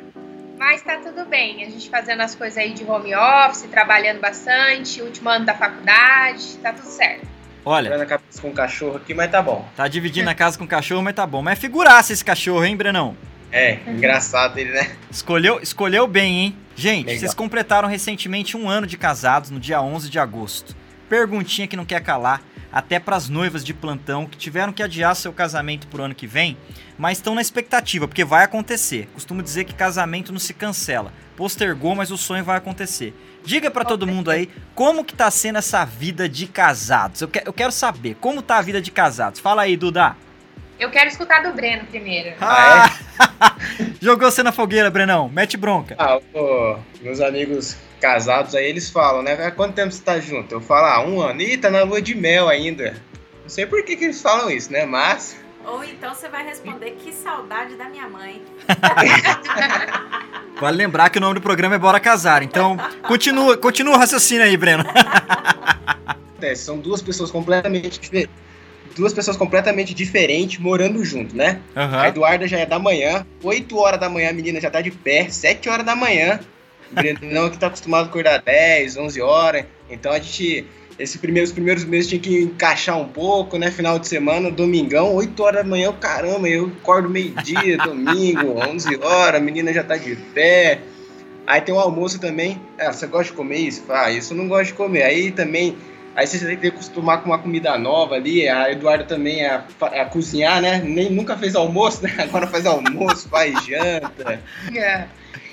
mas 0.58 0.82
tá 0.82 0.96
tudo 0.98 1.24
bem. 1.24 1.64
A 1.64 1.70
gente 1.70 1.88
fazendo 1.88 2.20
as 2.20 2.34
coisas 2.34 2.58
aí 2.58 2.72
de 2.72 2.84
home 2.84 3.14
office, 3.14 3.62
trabalhando 3.70 4.20
bastante, 4.20 5.02
último 5.02 5.28
ano 5.28 5.44
da 5.44 5.54
faculdade, 5.54 6.56
tá 6.58 6.72
tudo 6.72 6.88
certo. 6.88 7.26
Olha, 7.64 7.90
Tirando 7.90 8.02
a 8.02 8.06
cabeça 8.06 8.40
com 8.40 8.48
o 8.48 8.54
cachorro 8.54 8.96
aqui, 8.96 9.12
mas 9.12 9.30
tá 9.30 9.42
bom. 9.42 9.68
tá 9.76 9.86
dividindo 9.86 10.30
a 10.30 10.34
casa 10.34 10.56
com 10.56 10.64
o 10.64 10.68
cachorro, 10.68 11.02
mas 11.02 11.14
tá 11.14 11.26
bom. 11.26 11.42
Mas 11.42 11.58
é 11.58 11.60
figuraça 11.60 12.12
esse 12.12 12.24
cachorro, 12.24 12.64
hein, 12.64 12.76
Brenão? 12.76 13.16
É, 13.52 13.78
engraçado 13.86 14.58
ele, 14.58 14.70
né? 14.70 14.96
Escolheu, 15.10 15.60
escolheu 15.60 16.06
bem, 16.06 16.38
hein? 16.38 16.56
Gente, 16.76 17.06
Legal. 17.06 17.20
vocês 17.20 17.34
completaram 17.34 17.88
recentemente 17.88 18.56
um 18.56 18.68
ano 18.68 18.86
de 18.86 18.96
casados, 18.96 19.50
no 19.50 19.60
dia 19.60 19.82
11 19.82 20.08
de 20.08 20.18
agosto. 20.18 20.74
Perguntinha 21.08 21.66
que 21.66 21.76
não 21.76 21.84
quer 21.84 22.00
calar, 22.00 22.40
até 22.72 22.98
pras 23.00 23.28
noivas 23.28 23.64
de 23.64 23.74
plantão 23.74 24.26
que 24.26 24.38
tiveram 24.38 24.72
que 24.72 24.82
adiar 24.82 25.14
seu 25.16 25.32
casamento 25.32 25.86
pro 25.88 26.02
ano 26.04 26.14
que 26.14 26.26
vem, 26.26 26.56
mas 26.98 27.18
estão 27.18 27.34
na 27.34 27.40
expectativa, 27.40 28.06
porque 28.06 28.24
vai 28.24 28.44
acontecer. 28.44 29.08
Costumo 29.14 29.42
dizer 29.42 29.64
que 29.64 29.74
casamento 29.74 30.32
não 30.32 30.38
se 30.38 30.54
cancela. 30.54 31.12
Postergou, 31.36 31.94
mas 31.94 32.10
o 32.10 32.16
sonho 32.18 32.44
vai 32.44 32.56
acontecer. 32.58 33.14
Diga 33.44 33.70
pra 33.70 33.84
todo 33.84 34.06
mundo 34.06 34.30
aí 34.30 34.50
como 34.74 35.02
que 35.04 35.14
tá 35.14 35.30
sendo 35.30 35.58
essa 35.58 35.84
vida 35.84 36.28
de 36.28 36.46
casados. 36.46 37.22
Eu, 37.22 37.28
que- 37.28 37.42
eu 37.44 37.52
quero 37.52 37.72
saber 37.72 38.16
como 38.20 38.42
tá 38.42 38.58
a 38.58 38.62
vida 38.62 38.80
de 38.82 38.90
casados. 38.90 39.40
Fala 39.40 39.62
aí, 39.62 39.76
Duda. 39.76 40.14
Eu 40.78 40.90
quero 40.90 41.08
escutar 41.08 41.42
do 41.42 41.52
Breno 41.54 41.84
primeiro. 41.86 42.36
Ah, 42.40 42.90
Jogou 44.00 44.30
você 44.30 44.42
na 44.42 44.52
fogueira, 44.52 44.90
Brenão. 44.90 45.28
Mete 45.28 45.56
bronca. 45.56 45.94
Ah, 45.98 46.18
pô, 46.32 46.78
meus 47.02 47.20
amigos 47.20 47.76
casados 48.00 48.54
aí, 48.54 48.66
eles 48.66 48.90
falam, 48.90 49.22
né? 49.22 49.32
Há 49.34 49.50
quanto 49.50 49.74
tempo 49.74 49.92
você 49.92 50.02
tá 50.02 50.18
junto? 50.18 50.54
Eu 50.54 50.60
falo, 50.60 50.86
ah, 50.86 51.06
um 51.06 51.20
ano. 51.20 51.40
Ih, 51.42 51.56
tá 51.56 51.70
na 51.70 51.82
lua 51.82 52.00
de 52.02 52.14
mel 52.14 52.48
ainda. 52.48 52.96
Não 53.42 53.48
sei 53.48 53.66
por 53.66 53.84
que, 53.84 53.96
que 53.96 54.04
eles 54.04 54.20
falam 54.20 54.50
isso, 54.50 54.72
né? 54.72 54.84
Mas. 54.86 55.36
Ou 55.64 55.84
então 55.84 56.14
você 56.14 56.28
vai 56.28 56.44
responder 56.44 56.92
que 56.92 57.12
saudade 57.12 57.76
da 57.76 57.84
minha 57.88 58.08
mãe. 58.08 58.42
Vale 60.60 60.76
lembrar 60.76 61.10
que 61.10 61.18
o 61.18 61.20
nome 61.20 61.34
do 61.34 61.40
programa 61.40 61.74
é 61.74 61.78
Bora 61.78 62.00
Casar. 62.00 62.42
Então, 62.42 62.76
continua, 63.06 63.56
continua 63.56 63.94
o 63.94 63.98
raciocínio 63.98 64.44
aí, 64.44 64.56
Breno. 64.56 64.84
acontece? 66.06 66.64
São 66.64 66.78
duas 66.78 67.02
pessoas 67.02 67.30
completamente 67.30 67.98
diferentes. 68.00 68.34
Duas 68.96 69.12
pessoas 69.12 69.36
completamente 69.36 69.94
diferentes 69.94 70.58
morando 70.58 71.04
junto, 71.04 71.36
né? 71.36 71.60
A 71.76 71.84
Aham. 71.84 72.06
Eduarda 72.08 72.48
já 72.48 72.58
é 72.58 72.66
da 72.66 72.78
manhã, 72.78 73.24
8 73.42 73.78
horas 73.78 74.00
da 74.00 74.08
manhã 74.08 74.30
a 74.30 74.32
menina 74.32 74.60
já 74.60 74.68
tá 74.68 74.80
de 74.80 74.90
pé, 74.90 75.28
7 75.30 75.68
horas 75.68 75.86
da 75.86 75.94
manhã. 75.94 76.40
O 76.90 76.94
Brenão 76.94 77.50
que 77.50 77.58
tá 77.58 77.68
acostumado 77.68 78.06
a 78.06 78.08
acordar 78.08 78.42
10, 78.42 78.96
11 78.96 79.20
horas. 79.20 79.64
Então 79.88 80.12
a 80.12 80.18
gente, 80.18 80.66
esses 80.98 81.16
primeiros, 81.16 81.52
primeiros 81.52 81.84
meses 81.84 82.08
tinha 82.08 82.20
que 82.20 82.42
encaixar 82.42 82.98
um 82.98 83.08
pouco, 83.08 83.58
né? 83.58 83.70
Final 83.70 83.98
de 83.98 84.08
semana, 84.08 84.50
domingão, 84.50 85.14
8 85.14 85.42
horas 85.42 85.62
da 85.62 85.68
manhã, 85.68 85.92
caramba, 85.92 86.48
eu 86.48 86.72
acordo 86.80 87.08
meio-dia, 87.08 87.78
domingo, 87.84 88.58
11 88.58 88.96
horas, 88.96 89.40
a 89.40 89.44
menina 89.44 89.72
já 89.72 89.84
tá 89.84 89.96
de 89.96 90.16
pé. 90.16 90.80
Aí 91.46 91.60
tem 91.60 91.74
o 91.74 91.80
almoço 91.80 92.20
também. 92.20 92.60
Ah, 92.78 92.92
você 92.92 93.06
gosta 93.06 93.32
de 93.32 93.32
comer 93.32 93.58
isso? 93.58 93.82
Ah, 93.88 94.10
isso 94.10 94.32
eu 94.32 94.36
não 94.36 94.46
gosto 94.46 94.66
de 94.66 94.74
comer. 94.74 95.02
Aí 95.02 95.30
também 95.30 95.76
Aí 96.14 96.26
você 96.26 96.44
tem 96.44 96.56
que 96.56 96.66
acostumar 96.66 97.22
com 97.22 97.30
uma 97.30 97.38
comida 97.38 97.78
nova 97.78 98.16
ali. 98.16 98.48
A 98.48 98.70
Eduarda 98.70 99.04
também 99.04 99.46
a, 99.46 99.64
a 99.80 100.04
cozinhar, 100.06 100.60
né? 100.60 100.82
Nem, 100.84 101.10
nunca 101.10 101.36
fez 101.36 101.54
almoço, 101.54 102.02
né? 102.02 102.14
Agora 102.18 102.46
faz 102.46 102.66
almoço, 102.66 103.28
faz 103.28 103.64
janta. 103.64 104.40
É. 104.74 105.06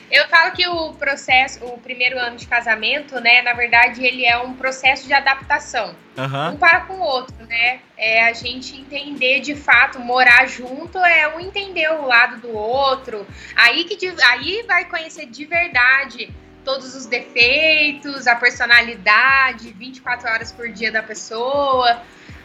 Eu 0.09 0.27
falo 0.29 0.51
que 0.53 0.65
o 0.67 0.93
processo, 0.93 1.63
o 1.65 1.77
primeiro 1.79 2.17
ano 2.17 2.37
de 2.37 2.47
casamento, 2.47 3.19
né, 3.19 3.41
na 3.41 3.53
verdade, 3.53 4.05
ele 4.05 4.25
é 4.25 4.37
um 4.37 4.53
processo 4.53 5.05
de 5.05 5.13
adaptação. 5.13 5.95
Aham. 6.17 6.53
um 6.53 6.57
para 6.57 6.81
com 6.81 6.93
o 6.93 7.01
outro, 7.01 7.35
né? 7.45 7.79
É 7.95 8.23
a 8.23 8.33
gente 8.33 8.75
entender 8.75 9.39
de 9.39 9.53
fato, 9.55 9.99
morar 9.99 10.47
junto 10.47 10.97
é 10.97 11.27
um 11.35 11.39
entender 11.39 11.91
o 11.91 12.07
lado 12.07 12.37
do 12.41 12.51
outro. 12.57 13.27
Aí 13.55 13.83
que 13.83 13.95
de- 13.95 14.23
aí 14.23 14.63
vai 14.67 14.85
conhecer 14.85 15.27
de 15.27 15.45
verdade 15.45 16.33
todos 16.65 16.95
os 16.95 17.05
defeitos, 17.05 18.25
a 18.25 18.35
personalidade, 18.35 19.71
24 19.73 20.27
horas 20.29 20.51
por 20.51 20.69
dia 20.69 20.91
da 20.91 21.03
pessoa. 21.03 22.01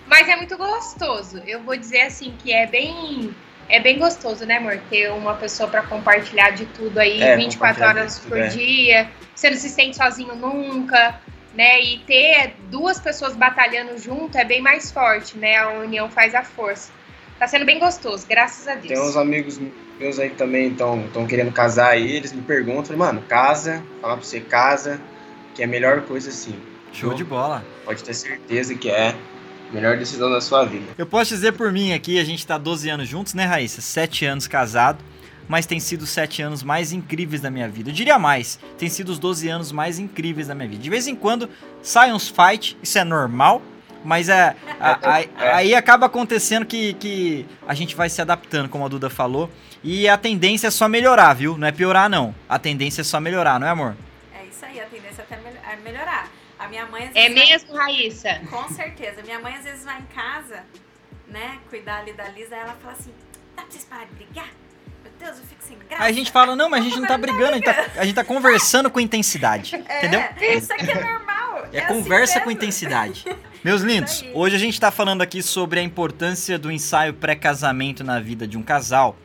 Mas 0.07 0.29
é 0.29 0.37
muito 0.37 0.57
gostoso. 0.59 1.43
Eu 1.47 1.63
vou 1.63 1.77
dizer 1.77 2.03
assim 2.03 2.37
que 2.43 2.53
é 2.53 2.67
bem 2.67 3.35
é 3.73 3.81
bem 3.81 3.99
gostoso, 3.99 4.45
né, 4.47 4.59
amor? 4.59 4.79
Ter 4.89 5.11
uma 5.11 5.35
pessoa 5.35 5.69
para 5.69 5.83
compartilhar 5.83 6.51
de 6.51 6.67
tudo 6.67 6.99
aí 6.99 7.21
É, 7.21 7.37
24 7.37 7.59
compartilhar 7.59 7.89
horas 7.89 8.19
tudo, 8.19 8.29
por 8.29 8.39
é. 8.39 8.47
dia. 8.49 9.11
Você 9.35 9.51
não 9.51 9.57
se 9.57 9.69
sente 9.69 9.97
sozinho 9.97 10.37
nunca 10.37 11.21
né? 11.55 11.81
E 11.83 11.99
ter 12.01 12.55
duas 12.71 12.99
pessoas 12.99 13.37
batalhando 13.37 13.99
junto 13.99 14.37
é 14.37 14.45
bem 14.45 14.61
mais 14.61 14.91
forte, 14.91 15.37
né? 15.37 15.57
A 15.57 15.71
união 15.71 16.11
faz 16.11 16.35
a 16.35 16.43
força. 16.43 16.91
Tá 17.39 17.47
sendo 17.47 17.65
bem 17.65 17.79
gostoso, 17.79 18.27
graças 18.29 18.69
a 18.69 18.75
Deus. 18.75 18.89
Tem 18.89 19.01
uns 19.01 19.17
amigos 19.17 19.61
meus 19.99 20.19
aí 20.19 20.31
que 20.31 20.37
também 20.37 20.69
estão 20.69 21.27
querendo 21.29 21.53
casar 21.53 21.91
aí, 21.91 22.17
eles 22.17 22.33
me 22.33 22.43
perguntam, 22.43 22.85
falei, 22.85 22.99
mano, 22.99 23.23
casa, 23.29 23.83
falar 24.01 24.17
pra 24.17 24.25
você, 24.25 24.41
casa, 24.41 25.01
que 25.55 25.63
é 25.63 25.65
a 25.65 25.69
melhor 25.69 26.03
coisa 26.03 26.29
assim. 26.31 26.55
Show 26.93 27.15
de 27.15 27.25
bola. 27.25 27.65
Pode 27.85 28.05
ter 28.05 28.15
certeza 28.15 28.75
que 28.75 28.91
é 28.91 29.15
melhor 29.73 29.97
decisão 29.97 30.31
da 30.31 30.41
sua 30.41 30.65
vida. 30.65 30.85
Eu 30.99 31.07
posso 31.07 31.35
dizer 31.35 31.53
por 31.53 31.73
mim 31.73 31.93
aqui, 31.93 32.19
a 32.19 32.25
gente 32.25 32.47
tá 32.47 32.59
12 32.59 32.89
anos 32.89 33.09
juntos, 33.09 33.35
né, 33.35 33.45
Raíssa? 33.45 33.81
7 33.81 34.25
anos 34.27 34.47
casado, 34.47 34.99
mas 35.49 35.67
tem 35.67 35.81
sido 35.81 36.03
os 36.03 36.11
7 36.11 36.43
anos 36.43 36.63
mais 36.63 36.93
incríveis 36.93 37.41
da 37.41 37.51
minha 37.51 37.69
vida. 37.69 37.91
Eu 37.91 37.95
diria 37.95 38.19
mais, 38.19 38.59
tem 38.79 38.89
sido 38.89 39.09
os 39.11 39.19
12 39.19 39.49
anos 39.49 39.73
mais 39.73 39.99
incríveis 39.99 40.49
da 40.49 40.55
minha 40.55 40.69
vida. 40.69 40.83
De 40.83 40.91
vez 40.91 41.07
em 41.07 41.15
quando 41.15 41.49
saem 41.83 42.13
uns 42.13 42.29
fight, 42.29 42.77
isso 42.83 42.99
é 42.99 43.05
normal, 43.05 43.61
mas 44.05 44.29
é, 44.29 44.55
a- 44.81 44.99
a- 45.41 45.57
aí 45.57 45.75
acaba 45.75 46.07
acontecendo 46.07 46.65
que, 46.67 46.95
que 46.95 47.47
a 47.67 47.75
gente 47.75 47.95
vai 47.97 48.09
se 48.09 48.21
adaptando, 48.21 48.69
como 48.69 48.85
a 48.85 48.89
Duda 48.89 49.09
falou, 49.11 49.51
e 49.85 50.09
a 50.09 50.17
tendência 50.17 50.69
é 50.69 50.71
só 50.71 50.89
melhorar, 50.89 51.35
viu? 51.35 51.59
Não 51.59 51.67
é 51.67 51.73
piorar, 51.73 52.09
não. 52.09 52.33
A 52.49 52.59
tendência 52.59 53.01
é 53.01 53.05
só 53.05 53.19
melhorar, 53.21 53.59
não 53.59 53.67
é, 53.67 53.71
amor? 53.71 53.97
É 54.33 54.45
isso 54.47 54.65
aí, 54.65 54.81
a 54.81 54.85
tendência 54.85 55.23
é 55.23 55.35
até 55.35 55.43
mel- 55.43 55.53
é 55.73 55.77
melhorar. 55.77 56.29
A 56.65 56.69
minha 56.69 56.87
mãe 56.87 57.09
às 57.09 57.17
É 57.17 57.29
vezes 57.29 57.35
vai- 57.35 57.47
mesmo, 57.49 57.75
Raíssa? 57.77 58.41
Com 58.51 58.69
certeza. 58.69 59.23
Minha 59.23 59.41
mãe 59.41 59.55
às 59.57 59.65
vezes 59.65 59.85
vai 59.85 59.99
em 59.99 60.07
casa, 60.15 60.63
né, 61.29 61.59
cuidar 61.69 61.99
ali 61.99 62.13
da 62.13 62.29
Lisa, 62.29 62.55
aí 62.55 62.61
ela 62.63 62.77
fala 62.81 62.95
assim: 62.99 63.13
dá 63.57 63.63
pra 63.63 63.71
vocês 63.71 63.85
pararem 63.85 64.09
de 64.11 64.25
brigar? 64.25 64.49
Meu 65.03 65.13
Deus, 65.19 65.39
eu 65.39 65.45
fico 65.47 65.63
sem 65.63 65.77
graça. 65.89 66.03
Aí 66.05 66.11
a 66.13 66.15
gente 66.15 66.31
fala, 66.31 66.55
não, 66.55 66.71
mas 66.71 66.81
a 66.81 66.85
gente 66.89 67.01
não 67.01 67.09
tá 67.09 67.19
brigando, 67.19 67.51
a 67.51 67.55
gente 67.55 67.65
tá, 67.65 67.87
a 67.97 68.05
gente 68.05 68.15
tá 68.15 68.25
conversando 68.25 68.91
com 68.91 69.01
intensidade, 69.01 69.75
entendeu? 69.77 70.21
É, 70.21 70.55
isso 70.55 70.73
aqui 70.73 70.91
é 70.91 70.95
normal. 70.95 71.67
É, 71.73 71.81
assim 71.85 71.95
conversa 71.95 72.35
com 72.41 72.47
mesmo. 72.47 72.53
intensidade. 72.53 73.25
Meus 73.65 73.83
lindos, 73.83 74.25
hoje 74.35 74.57
a 74.57 74.59
gente 74.59 74.79
tá 74.81 74.91
falando 74.91 75.23
aqui 75.23 75.43
sobre 75.43 75.79
a 75.81 75.83
importância 75.83 76.59
do 76.59 76.71
ensaio 76.71 77.15
pré-casamento 77.15 78.03
na 78.05 78.19
vida 78.21 78.47
de 78.47 78.57
um 78.59 78.63
casal. 78.63 79.17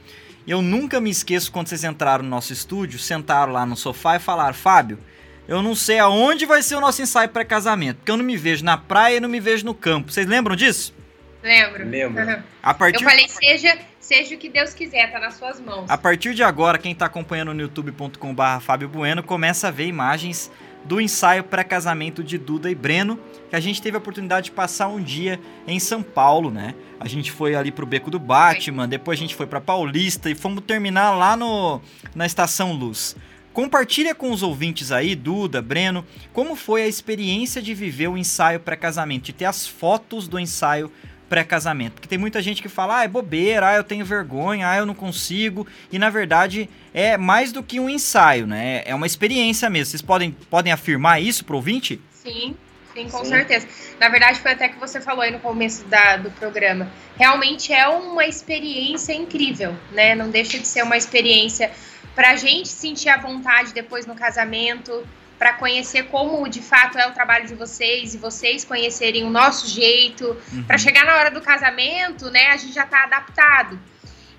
Eu 0.48 0.62
nunca 0.62 1.00
me 1.00 1.10
esqueço 1.10 1.52
quando 1.52 1.68
vocês 1.68 1.84
entraram 1.84 2.24
no 2.24 2.30
nosso 2.30 2.54
estúdio, 2.54 2.98
sentaram 3.00 3.52
lá 3.52 3.66
no 3.66 3.76
sofá 3.76 4.16
e 4.16 4.20
falaram: 4.20 4.54
Fábio, 4.54 5.00
eu 5.48 5.62
não 5.62 5.74
sei 5.74 6.00
aonde 6.00 6.46
vai 6.46 6.62
ser 6.62 6.76
o 6.76 6.82
nosso 6.82 7.02
ensaio 7.02 7.30
pré-casamento, 7.30 7.98
porque 7.98 8.12
eu 8.12 8.18
não 8.18 8.26
me 8.26 8.36
vejo 8.36 8.64
na 8.66 8.78
praia 8.78 9.18
e 9.18 9.20
não 9.20 9.30
me 9.30 9.40
vejo 9.40 9.66
no 9.66 9.74
campo. 9.74 10.12
Vocês 10.12 10.28
lembram 10.28 10.56
disso? 10.56 10.94
Lembro. 11.42 11.88
Lembro. 11.88 12.24
Uhum. 12.26 12.44
A 12.62 12.74
partir, 12.74 13.04
Eu 13.04 13.10
falei, 13.10 13.28
seja, 13.28 13.78
seja 14.00 14.36
o 14.36 14.38
que 14.38 14.50
Deus 14.50 14.74
quiser, 14.74 15.12
tá 15.12 15.20
nas 15.20 15.36
suas 15.36 15.60
mãos. 15.62 15.90
a 15.90 15.98
partir 15.98 16.34
de 16.34 16.44
agora, 16.44 16.78
quem 16.78 16.94
tá 16.94 17.06
acompanhando 17.06 17.54
no 17.54 17.62
youtube.com.br 17.62 18.60
Fábio 18.62 18.90
Bueno 18.90 19.24
começa 19.24 19.70
a 19.70 19.72
ver 19.72 19.86
imagens 19.86 20.52
do 20.84 21.02
ensaio 21.02 21.44
pré-casamento 21.44 22.24
de 22.24 22.38
Duda 22.38 22.70
e 22.70 22.76
Breno, 22.76 23.20
que 23.50 23.56
a 23.56 23.60
gente 23.60 23.82
teve 23.82 23.98
a 23.98 24.00
oportunidade 24.00 24.46
de 24.46 24.52
passar 24.52 24.88
um 24.88 25.02
dia 25.02 25.40
em 25.68 25.80
São 25.80 26.02
Paulo, 26.02 26.50
né? 26.50 26.76
A 27.00 27.08
gente 27.08 27.32
foi 27.32 27.56
ali 27.56 27.72
pro 27.72 27.86
Beco 27.86 28.10
do 28.10 28.20
Batman, 28.20 28.88
depois 28.88 29.20
a 29.20 29.22
gente 29.22 29.36
foi 29.36 29.46
pra 29.46 29.60
Paulista 29.60 30.30
e 30.30 30.36
fomos 30.36 30.64
terminar 30.66 31.12
lá 31.12 31.36
no 31.36 31.82
na 32.16 32.26
Estação 32.26 32.72
Luz. 32.74 33.16
Compartilha 33.58 34.14
com 34.14 34.30
os 34.30 34.44
ouvintes 34.44 34.92
aí, 34.92 35.16
Duda, 35.16 35.64
Breno, 35.64 36.06
como 36.32 36.56
foi 36.56 36.84
a 36.84 36.88
experiência 36.88 37.60
de 37.60 37.74
viver 37.74 38.08
o 38.08 38.16
ensaio 38.16 38.60
pré-casamento, 38.60 39.26
de 39.26 39.34
ter 39.34 39.46
as 39.46 39.66
fotos 39.66 40.28
do 40.28 40.40
ensaio 40.40 40.92
pré-casamento. 41.28 41.94
Porque 41.94 42.08
tem 42.08 42.20
muita 42.20 42.40
gente 42.40 42.62
que 42.62 42.70
fala, 42.70 43.00
ah, 43.00 43.04
é 43.04 43.08
bobeira, 43.08 43.70
ah, 43.70 43.76
eu 43.76 43.84
tenho 43.84 44.06
vergonha, 44.06 44.70
ah, 44.70 44.78
eu 44.78 44.86
não 44.86 44.94
consigo. 44.94 45.66
E 45.92 45.98
na 45.98 46.12
verdade 46.12 46.70
é 46.94 47.18
mais 47.18 47.52
do 47.52 47.64
que 47.64 47.80
um 47.80 47.90
ensaio, 47.90 48.46
né? 48.46 48.84
É 48.86 48.94
uma 48.94 49.08
experiência 49.08 49.68
mesmo. 49.72 49.90
Vocês 49.90 50.04
podem, 50.04 50.30
podem 50.52 50.72
afirmar 50.72 51.20
isso 51.20 51.44
pro 51.44 51.56
ouvinte? 51.56 52.00
Sim, 52.12 52.56
sim, 52.94 53.10
com 53.10 53.24
sim. 53.24 53.26
certeza. 53.26 53.68
Na 54.00 54.10
verdade, 54.10 54.40
foi 54.40 54.52
até 54.52 54.70
que 54.70 54.80
você 54.80 55.02
falou 55.02 55.24
aí 55.24 55.32
no 55.32 55.40
começo 55.40 55.84
da, 55.86 56.18
do 56.18 56.30
programa. 56.30 56.92
Realmente 57.18 57.74
é 57.74 57.88
uma 57.88 58.28
experiência 58.28 59.14
incrível, 59.14 59.76
né? 59.94 60.14
Não 60.14 60.30
deixa 60.30 60.60
de 60.60 60.68
ser 60.68 60.84
uma 60.84 60.96
experiência 60.96 61.72
pra 62.18 62.36
gente 62.36 62.68
sentir 62.68 63.10
a 63.10 63.18
vontade 63.18 63.76
depois 63.76 64.08
no 64.08 64.16
casamento, 64.16 65.08
para 65.38 65.54
conhecer 65.54 66.08
como 66.08 66.50
de 66.50 66.64
fato 66.64 66.98
é 66.98 67.08
o 67.08 67.12
trabalho 67.12 67.46
de 67.46 67.54
vocês 67.54 68.16
e 68.16 68.18
vocês 68.18 68.66
conhecerem 68.66 69.24
o 69.24 69.30
nosso 69.30 69.68
jeito, 69.68 70.36
uhum. 70.52 70.64
para 70.64 70.80
chegar 70.80 71.06
na 71.06 71.16
hora 71.16 71.30
do 71.30 71.40
casamento, 71.42 72.32
né, 72.32 72.48
a 72.48 72.58
gente 72.58 72.74
já 72.74 72.86
está 72.86 73.04
adaptado. 73.04 73.80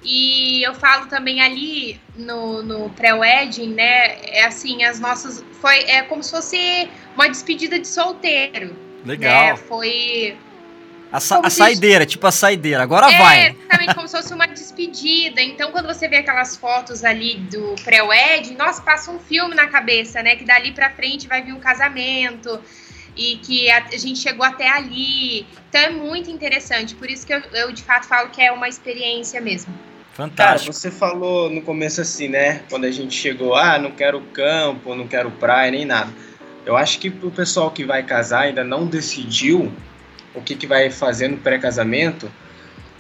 E 0.02 0.60
eu 0.66 0.74
falo 0.74 1.06
também 1.06 1.40
ali 1.40 2.00
no, 2.16 2.64
no 2.64 2.90
pré-wedding, 2.90 3.72
né, 3.74 4.22
é 4.22 4.44
assim, 4.44 4.82
as 4.82 4.98
nossas 4.98 5.44
foi 5.60 5.78
é 5.84 6.02
como 6.02 6.20
se 6.20 6.32
fosse 6.32 6.90
uma 7.14 7.28
despedida 7.28 7.78
de 7.78 7.86
solteiro. 7.86 8.76
Legal. 9.04 9.50
Né? 9.52 9.56
Foi 9.56 10.36
a, 11.10 11.20
sa 11.20 11.40
a 11.42 11.50
saideira, 11.50 12.04
tipo 12.04 12.26
a 12.26 12.32
saideira. 12.32 12.82
Agora 12.82 13.10
é, 13.10 13.18
vai. 13.18 13.48
Exatamente, 13.48 13.94
como 13.94 14.08
se 14.08 14.16
fosse 14.16 14.34
uma 14.34 14.46
despedida. 14.46 15.42
Então, 15.42 15.72
quando 15.72 15.86
você 15.86 16.08
vê 16.08 16.18
aquelas 16.18 16.56
fotos 16.56 17.04
ali 17.04 17.36
do 17.36 17.74
pré-wedding, 17.84 18.54
nossa, 18.56 18.82
passa 18.82 19.10
um 19.10 19.18
filme 19.18 19.54
na 19.54 19.66
cabeça, 19.66 20.22
né? 20.22 20.36
Que 20.36 20.44
dali 20.44 20.72
pra 20.72 20.90
frente 20.90 21.26
vai 21.26 21.42
vir 21.42 21.52
um 21.52 21.60
casamento 21.60 22.60
e 23.16 23.36
que 23.38 23.70
a, 23.70 23.84
a 23.86 23.96
gente 23.96 24.18
chegou 24.18 24.44
até 24.44 24.68
ali. 24.68 25.46
Então, 25.68 25.80
é 25.80 25.90
muito 25.90 26.30
interessante. 26.30 26.94
Por 26.94 27.10
isso 27.10 27.26
que 27.26 27.32
eu, 27.32 27.40
eu 27.52 27.72
de 27.72 27.82
fato 27.82 28.06
falo 28.06 28.28
que 28.30 28.42
é 28.42 28.52
uma 28.52 28.68
experiência 28.68 29.40
mesmo. 29.40 29.72
Fantástico. 30.12 30.72
Cara, 30.72 30.72
você 30.72 30.90
falou 30.90 31.48
no 31.48 31.62
começo 31.62 32.00
assim, 32.00 32.28
né? 32.28 32.62
Quando 32.68 32.84
a 32.84 32.90
gente 32.90 33.14
chegou, 33.14 33.54
ah, 33.54 33.78
não 33.78 33.92
quero 33.92 34.20
campo, 34.32 34.94
não 34.94 35.06
quero 35.06 35.30
praia, 35.30 35.70
nem 35.70 35.84
nada. 35.84 36.12
Eu 36.66 36.76
acho 36.76 36.98
que 36.98 37.08
pro 37.08 37.30
pessoal 37.30 37.70
que 37.70 37.84
vai 37.84 38.02
casar 38.02 38.42
ainda 38.42 38.64
não 38.64 38.84
decidiu 38.84 39.72
o 40.38 40.42
que, 40.42 40.54
que 40.54 40.66
vai 40.66 40.90
fazer 40.90 41.28
no 41.28 41.36
pré-casamento, 41.36 42.30